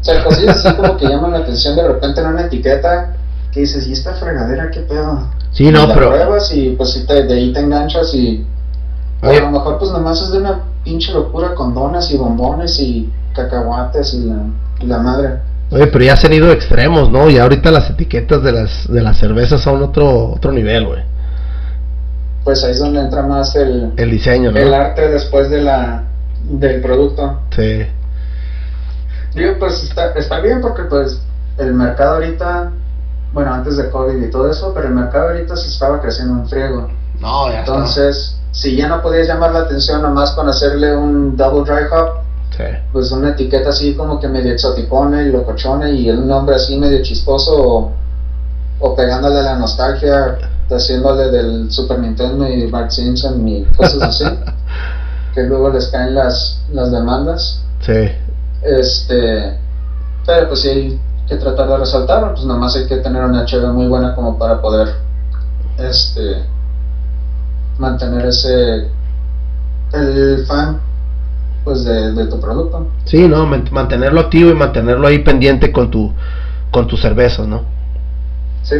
O 0.00 0.04
sea, 0.04 0.24
cosillas 0.24 0.64
así 0.64 0.76
como 0.76 0.96
que 0.96 1.06
llaman 1.06 1.32
la 1.32 1.38
atención 1.38 1.76
de 1.76 1.86
repente 1.86 2.20
en 2.20 2.26
una 2.28 2.42
etiqueta 2.42 3.16
que 3.52 3.60
dices, 3.60 3.86
¿y 3.86 3.92
esta 3.92 4.14
fregadera 4.14 4.70
qué 4.70 4.80
pedo? 4.80 5.28
Sí, 5.52 5.70
no, 5.70 5.84
y 5.84 5.86
pero. 5.88 6.10
pruebas 6.10 6.52
y 6.54 6.70
pues 6.70 6.92
si 6.92 7.04
te, 7.06 7.24
de 7.24 7.34
ahí 7.34 7.52
te 7.52 7.60
enganchas 7.60 8.14
y. 8.14 8.46
a 9.20 9.32
lo 9.32 9.50
mejor 9.50 9.78
pues 9.78 9.90
nomás 9.90 10.22
es 10.22 10.30
de 10.30 10.38
una 10.38 10.62
pinche 10.84 11.12
locura 11.12 11.54
con 11.54 11.74
donas 11.74 12.10
y 12.10 12.16
bombones 12.16 12.78
y 12.80 13.10
cacahuates 13.34 14.14
y 14.14 14.24
la, 14.24 14.36
y 14.80 14.86
la 14.86 14.98
madre. 14.98 15.30
Oye, 15.70 15.86
pero 15.86 16.04
ya 16.04 16.16
se 16.16 16.26
han 16.26 16.32
ido 16.32 16.50
extremos, 16.52 17.10
¿no? 17.10 17.30
Y 17.30 17.38
ahorita 17.38 17.70
las 17.70 17.90
etiquetas 17.90 18.42
de 18.42 18.52
las 18.52 18.88
de 18.88 19.02
las 19.02 19.18
cervezas 19.18 19.60
son 19.60 19.82
otro 19.82 20.30
otro 20.32 20.52
nivel, 20.52 20.86
güey 20.86 21.10
pues 22.44 22.64
ahí 22.64 22.72
es 22.72 22.78
donde 22.78 23.00
entra 23.00 23.22
más 23.22 23.54
el, 23.54 23.92
el 23.96 24.10
diseño, 24.10 24.50
¿no? 24.50 24.58
el 24.58 24.72
arte 24.72 25.08
después 25.08 25.50
de 25.50 25.62
la 25.62 26.04
del 26.42 26.80
producto. 26.80 27.38
Sí. 27.54 27.86
Digo, 29.34 29.54
pues 29.58 29.82
está, 29.82 30.12
está 30.14 30.40
bien 30.40 30.60
porque 30.60 30.84
pues 30.84 31.20
el 31.58 31.74
mercado 31.74 32.14
ahorita, 32.14 32.72
bueno, 33.32 33.54
antes 33.54 33.76
de 33.76 33.90
COVID 33.90 34.22
y 34.22 34.30
todo 34.30 34.50
eso, 34.50 34.72
pero 34.74 34.88
el 34.88 34.94
mercado 34.94 35.28
ahorita 35.28 35.54
se 35.56 35.68
estaba 35.68 36.00
creciendo 36.00 36.40
en 36.40 36.48
friego. 36.48 36.88
No, 37.20 37.50
ya 37.52 37.60
Entonces, 37.60 38.40
si 38.52 38.74
ya 38.74 38.88
no 38.88 39.02
podías 39.02 39.28
llamar 39.28 39.52
la 39.52 39.60
atención 39.60 40.02
nomás 40.02 40.32
con 40.32 40.48
hacerle 40.48 40.96
un 40.96 41.36
double 41.36 41.70
dry 41.70 41.84
hop, 41.92 42.22
sí. 42.56 42.64
pues 42.92 43.10
una 43.12 43.30
etiqueta 43.30 43.70
así 43.70 43.94
como 43.94 44.18
que 44.20 44.28
medio 44.28 44.52
exoticona 44.52 45.22
y 45.22 45.32
locochona 45.32 45.90
y 45.90 46.08
el 46.08 46.26
nombre 46.26 46.56
así 46.56 46.76
medio 46.78 47.02
chisposo 47.02 47.52
o, 47.56 47.92
o 48.80 48.96
pegándole 48.96 49.38
a 49.38 49.42
la 49.42 49.58
nostalgia 49.58 50.38
haciéndole 50.74 51.30
del 51.30 51.70
Super 51.70 51.98
Nintendo 51.98 52.48
y 52.48 52.70
Bart 52.70 52.90
Simpson 52.90 53.46
y 53.46 53.64
cosas 53.76 54.02
así, 54.02 54.24
que 55.34 55.42
luego 55.42 55.70
les 55.70 55.88
caen 55.88 56.14
las, 56.14 56.62
las 56.72 56.90
demandas. 56.90 57.62
Sí. 57.80 58.10
Este, 58.62 59.58
pero 60.26 60.48
pues 60.48 60.60
sí 60.60 60.68
hay 60.68 61.00
que 61.28 61.36
tratar 61.36 61.68
de 61.68 61.78
resaltar, 61.78 62.32
pues 62.32 62.44
nada 62.44 62.60
más 62.60 62.76
hay 62.76 62.86
que 62.86 62.96
tener 62.98 63.24
una 63.24 63.44
HB 63.44 63.72
muy 63.72 63.86
buena 63.86 64.14
como 64.14 64.38
para 64.38 64.60
poder 64.60 64.88
este 65.78 66.44
mantener 67.78 68.26
ese 68.26 68.90
el 69.92 70.44
fan 70.46 70.80
pues 71.64 71.84
de, 71.84 72.12
de 72.12 72.26
tu 72.26 72.40
producto. 72.40 72.88
Sí, 73.04 73.26
no, 73.28 73.46
Man- 73.46 73.68
mantenerlo 73.70 74.20
activo 74.20 74.50
y 74.50 74.54
mantenerlo 74.54 75.06
ahí 75.06 75.18
pendiente 75.20 75.72
con 75.72 75.90
tu 75.90 76.12
con 76.70 76.86
tus 76.86 77.00
cervezas, 77.00 77.46
¿no? 77.48 77.62
Sí. 78.62 78.76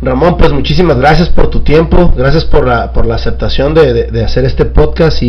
Ramón, 0.00 0.36
pues 0.36 0.50
muchísimas 0.52 0.96
gracias 0.98 1.28
por 1.28 1.48
tu 1.48 1.60
tiempo, 1.60 2.12
gracias 2.16 2.44
por 2.44 2.66
la, 2.66 2.92
por 2.92 3.06
la 3.06 3.14
aceptación 3.14 3.72
de, 3.72 3.92
de- 3.92 4.10
de 4.10 4.24
hacer 4.24 4.44
este 4.44 4.64
podcast 4.64 5.22
y, 5.22 5.26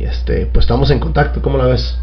y, 0.00 0.04
este 0.04 0.46
pues 0.52 0.64
estamos 0.64 0.90
en 0.90 0.98
contacto, 1.00 1.40
¿cómo 1.40 1.56
la 1.56 1.64
ves? 1.66 1.96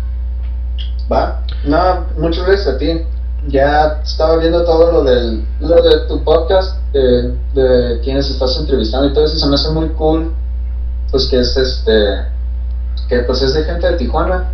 Va. 1.12 1.42
No, 1.66 2.06
muchas 2.18 2.46
gracias 2.48 2.68
a 2.76 2.78
ti. 2.78 3.02
Ya 3.48 4.00
estaba 4.04 4.38
viendo 4.38 4.64
todo 4.66 4.92
lo 4.92 5.04
del 5.04 5.46
lo 5.60 5.82
de 5.82 6.08
tu 6.08 6.24
podcast, 6.24 6.78
de, 6.94 7.34
de 7.54 8.00
quienes 8.04 8.30
estás 8.30 8.58
entrevistando 8.60 9.08
y 9.08 9.14
todo 9.14 9.26
eso, 9.26 9.38
se 9.38 9.48
me 9.48 9.56
hace 9.56 9.70
muy 9.72 9.90
cool. 9.90 10.34
Pues 11.12 11.28
que 11.28 11.40
es 11.40 11.56
este. 11.56 11.92
Que 13.10 13.20
pues 13.20 13.42
es 13.42 13.54
de 13.56 13.64
gente 13.64 13.88
de 13.88 13.98
Tijuana. 13.98 14.46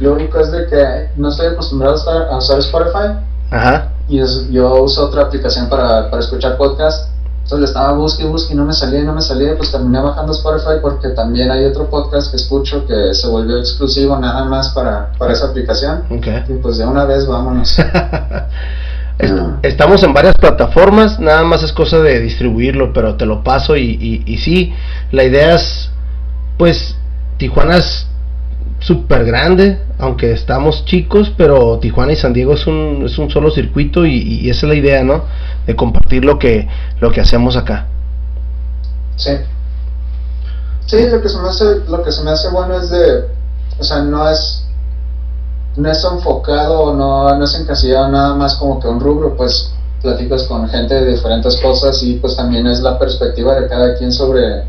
Lo 0.00 0.14
único 0.14 0.40
es 0.40 0.50
de 0.50 0.66
que 0.66 1.10
no 1.16 1.28
estoy 1.28 1.48
acostumbrado 1.48 1.94
a, 1.94 1.98
estar, 1.98 2.22
a 2.30 2.36
usar 2.38 2.58
Spotify. 2.60 3.18
Ajá. 3.50 3.88
Y 4.08 4.18
es- 4.20 4.48
yo 4.50 4.82
uso 4.82 5.06
otra 5.06 5.22
aplicación 5.22 5.68
para, 5.68 6.08
para 6.10 6.22
escuchar 6.22 6.56
podcast. 6.56 7.10
Entonces 7.42 7.60
le 7.60 7.66
estaba 7.66 7.92
busque 7.94 8.22
y 8.22 8.26
busque 8.26 8.54
y 8.54 8.56
no 8.56 8.64
me 8.64 8.72
salía 8.72 9.00
y 9.00 9.04
no 9.04 9.12
me 9.12 9.20
salía. 9.20 9.56
Pues 9.56 9.70
terminé 9.72 10.00
bajando 10.00 10.32
Spotify 10.32 10.78
porque 10.80 11.08
también 11.10 11.50
hay 11.50 11.64
otro 11.66 11.90
podcast 11.90 12.30
que 12.30 12.36
escucho 12.36 12.86
que 12.86 13.12
se 13.12 13.26
volvió 13.28 13.58
exclusivo 13.58 14.16
nada 14.18 14.44
más 14.44 14.68
para, 14.70 15.10
para 15.18 15.32
esa 15.32 15.46
aplicación. 15.46 16.04
Ok. 16.10 16.26
Y 16.48 16.52
pues 16.62 16.78
de 16.78 16.86
una 16.86 17.04
vez 17.04 17.26
vámonos. 17.26 17.76
Est-. 19.18 19.34
Estamos 19.62 20.02
en 20.02 20.14
varias 20.14 20.34
plataformas, 20.36 21.18
nada 21.20 21.42
más 21.44 21.62
es 21.62 21.72
cosa 21.72 21.98
de 21.98 22.20
distribuirlo, 22.20 22.92
pero 22.92 23.16
te 23.16 23.26
lo 23.26 23.42
paso 23.44 23.76
y, 23.76 23.82
y, 24.00 24.22
y 24.32 24.38
sí, 24.38 24.72
la 25.12 25.24
idea 25.24 25.56
es, 25.56 25.90
pues, 26.56 26.96
Tijuana 27.40 27.78
es 27.78 28.06
súper 28.80 29.24
grande, 29.24 29.80
aunque 29.98 30.32
estamos 30.32 30.84
chicos, 30.84 31.32
pero 31.38 31.78
Tijuana 31.78 32.12
y 32.12 32.16
San 32.16 32.34
Diego 32.34 32.52
es 32.52 32.66
un, 32.66 33.04
es 33.06 33.16
un 33.18 33.30
solo 33.30 33.50
circuito 33.50 34.04
y, 34.04 34.42
y 34.42 34.50
esa 34.50 34.66
es 34.66 34.68
la 34.68 34.74
idea, 34.74 35.02
¿no? 35.02 35.24
De 35.66 35.74
compartir 35.74 36.22
lo 36.22 36.38
que, 36.38 36.68
lo 37.00 37.10
que 37.10 37.22
hacemos 37.22 37.56
acá. 37.56 37.86
Sí. 39.16 39.32
Sí, 40.84 41.08
lo 41.10 41.22
que 41.22 41.28
se 41.30 41.38
me 41.38 41.48
hace, 41.48 41.64
lo 41.88 42.02
que 42.02 42.12
se 42.12 42.22
me 42.22 42.30
hace 42.30 42.50
bueno 42.50 42.78
es 42.78 42.90
de, 42.90 43.24
o 43.78 43.84
sea, 43.84 44.02
no 44.02 44.28
es, 44.28 44.66
no 45.76 45.90
es 45.90 46.04
enfocado, 46.04 46.94
no, 46.94 47.34
no 47.38 47.44
es 47.44 47.54
encasillado 47.54 48.08
nada 48.08 48.34
más 48.34 48.56
como 48.56 48.80
que 48.80 48.88
un 48.88 49.00
rubro, 49.00 49.34
pues 49.34 49.72
platicas 50.02 50.42
con 50.44 50.68
gente 50.68 50.94
de 50.94 51.12
diferentes 51.12 51.58
cosas 51.62 52.02
y 52.02 52.16
pues 52.16 52.36
también 52.36 52.66
es 52.66 52.80
la 52.80 52.98
perspectiva 52.98 53.54
de 53.58 53.66
cada 53.66 53.96
quien 53.96 54.12
sobre, 54.12 54.64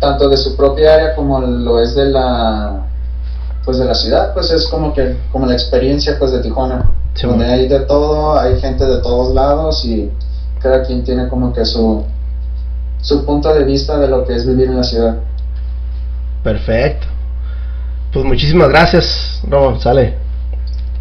tanto 0.00 0.28
de 0.28 0.36
su 0.36 0.56
propia 0.56 0.94
área 0.94 1.14
como 1.14 1.40
lo 1.40 1.80
es 1.80 1.94
de 1.94 2.06
la, 2.06 2.86
pues 3.64 3.78
de 3.78 3.84
la 3.84 3.94
ciudad, 3.94 4.32
pues 4.34 4.50
es 4.50 4.66
como 4.68 4.92
que, 4.94 5.16
como 5.30 5.46
la 5.46 5.52
experiencia 5.52 6.16
pues 6.18 6.32
de 6.32 6.40
Tijuana, 6.40 6.90
Sí, 7.14 7.26
donde 7.26 7.44
bueno. 7.44 7.60
hay 7.60 7.68
de 7.68 7.80
todo, 7.80 8.38
hay 8.38 8.58
gente 8.60 8.84
de 8.86 8.98
todos 9.02 9.34
lados 9.34 9.84
y 9.84 10.10
cada 10.60 10.82
quien 10.84 11.02
tiene 11.04 11.28
como 11.28 11.52
que 11.52 11.64
su, 11.64 12.04
su 13.02 13.24
punto 13.26 13.52
de 13.52 13.64
vista 13.64 13.98
de 13.98 14.08
lo 14.08 14.24
que 14.24 14.34
es 14.36 14.46
vivir 14.46 14.68
en 14.68 14.76
la 14.76 14.84
ciudad. 14.84 15.16
Perfecto. 16.42 17.06
Pues 18.12 18.24
muchísimas 18.24 18.68
gracias, 18.70 19.40
Ramón, 19.48 19.80
sale, 19.80 20.16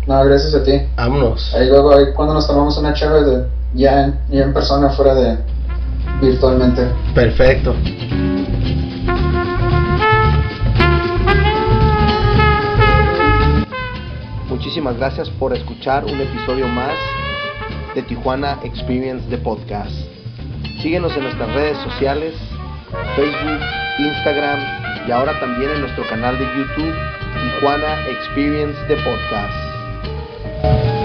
No, 0.08 0.24
gracias 0.26 0.54
a 0.56 0.64
ti. 0.64 0.82
vámonos. 0.96 1.54
Ahí 1.56 1.68
luego, 1.70 1.96
ahí 1.96 2.06
cuando 2.16 2.34
nos 2.34 2.46
tomamos 2.48 2.78
una 2.78 2.94
chévere 2.94 3.24
de, 3.26 3.46
ya, 3.74 4.04
en, 4.06 4.20
ya 4.30 4.44
en 4.44 4.54
persona, 4.54 4.90
fuera 4.90 5.14
de 5.16 5.38
virtualmente. 6.22 6.88
Perfecto. 7.16 7.74
Muchísimas 14.70 14.98
gracias 14.98 15.28
por 15.32 15.52
escuchar 15.52 16.06
un 16.06 16.22
episodio 16.22 16.68
más 16.68 16.94
de 17.96 18.04
Tijuana 18.04 18.60
Experience 18.64 19.28
de 19.28 19.40
Podcast. 19.40 19.92
Síguenos 20.84 21.12
en 21.18 21.24
nuestras 21.24 21.52
redes 21.56 21.76
sociales, 21.80 22.36
Facebook, 23.16 23.62
Instagram 23.98 24.60
y 25.08 25.12
ahora 25.12 25.40
también 25.40 25.72
en 25.72 25.82
nuestro 25.82 26.08
canal 26.08 26.38
de 26.38 26.46
YouTube 26.56 26.94
Tijuana 27.34 28.08
Experience 28.10 28.80
de 28.88 28.96
Podcast. 28.98 30.99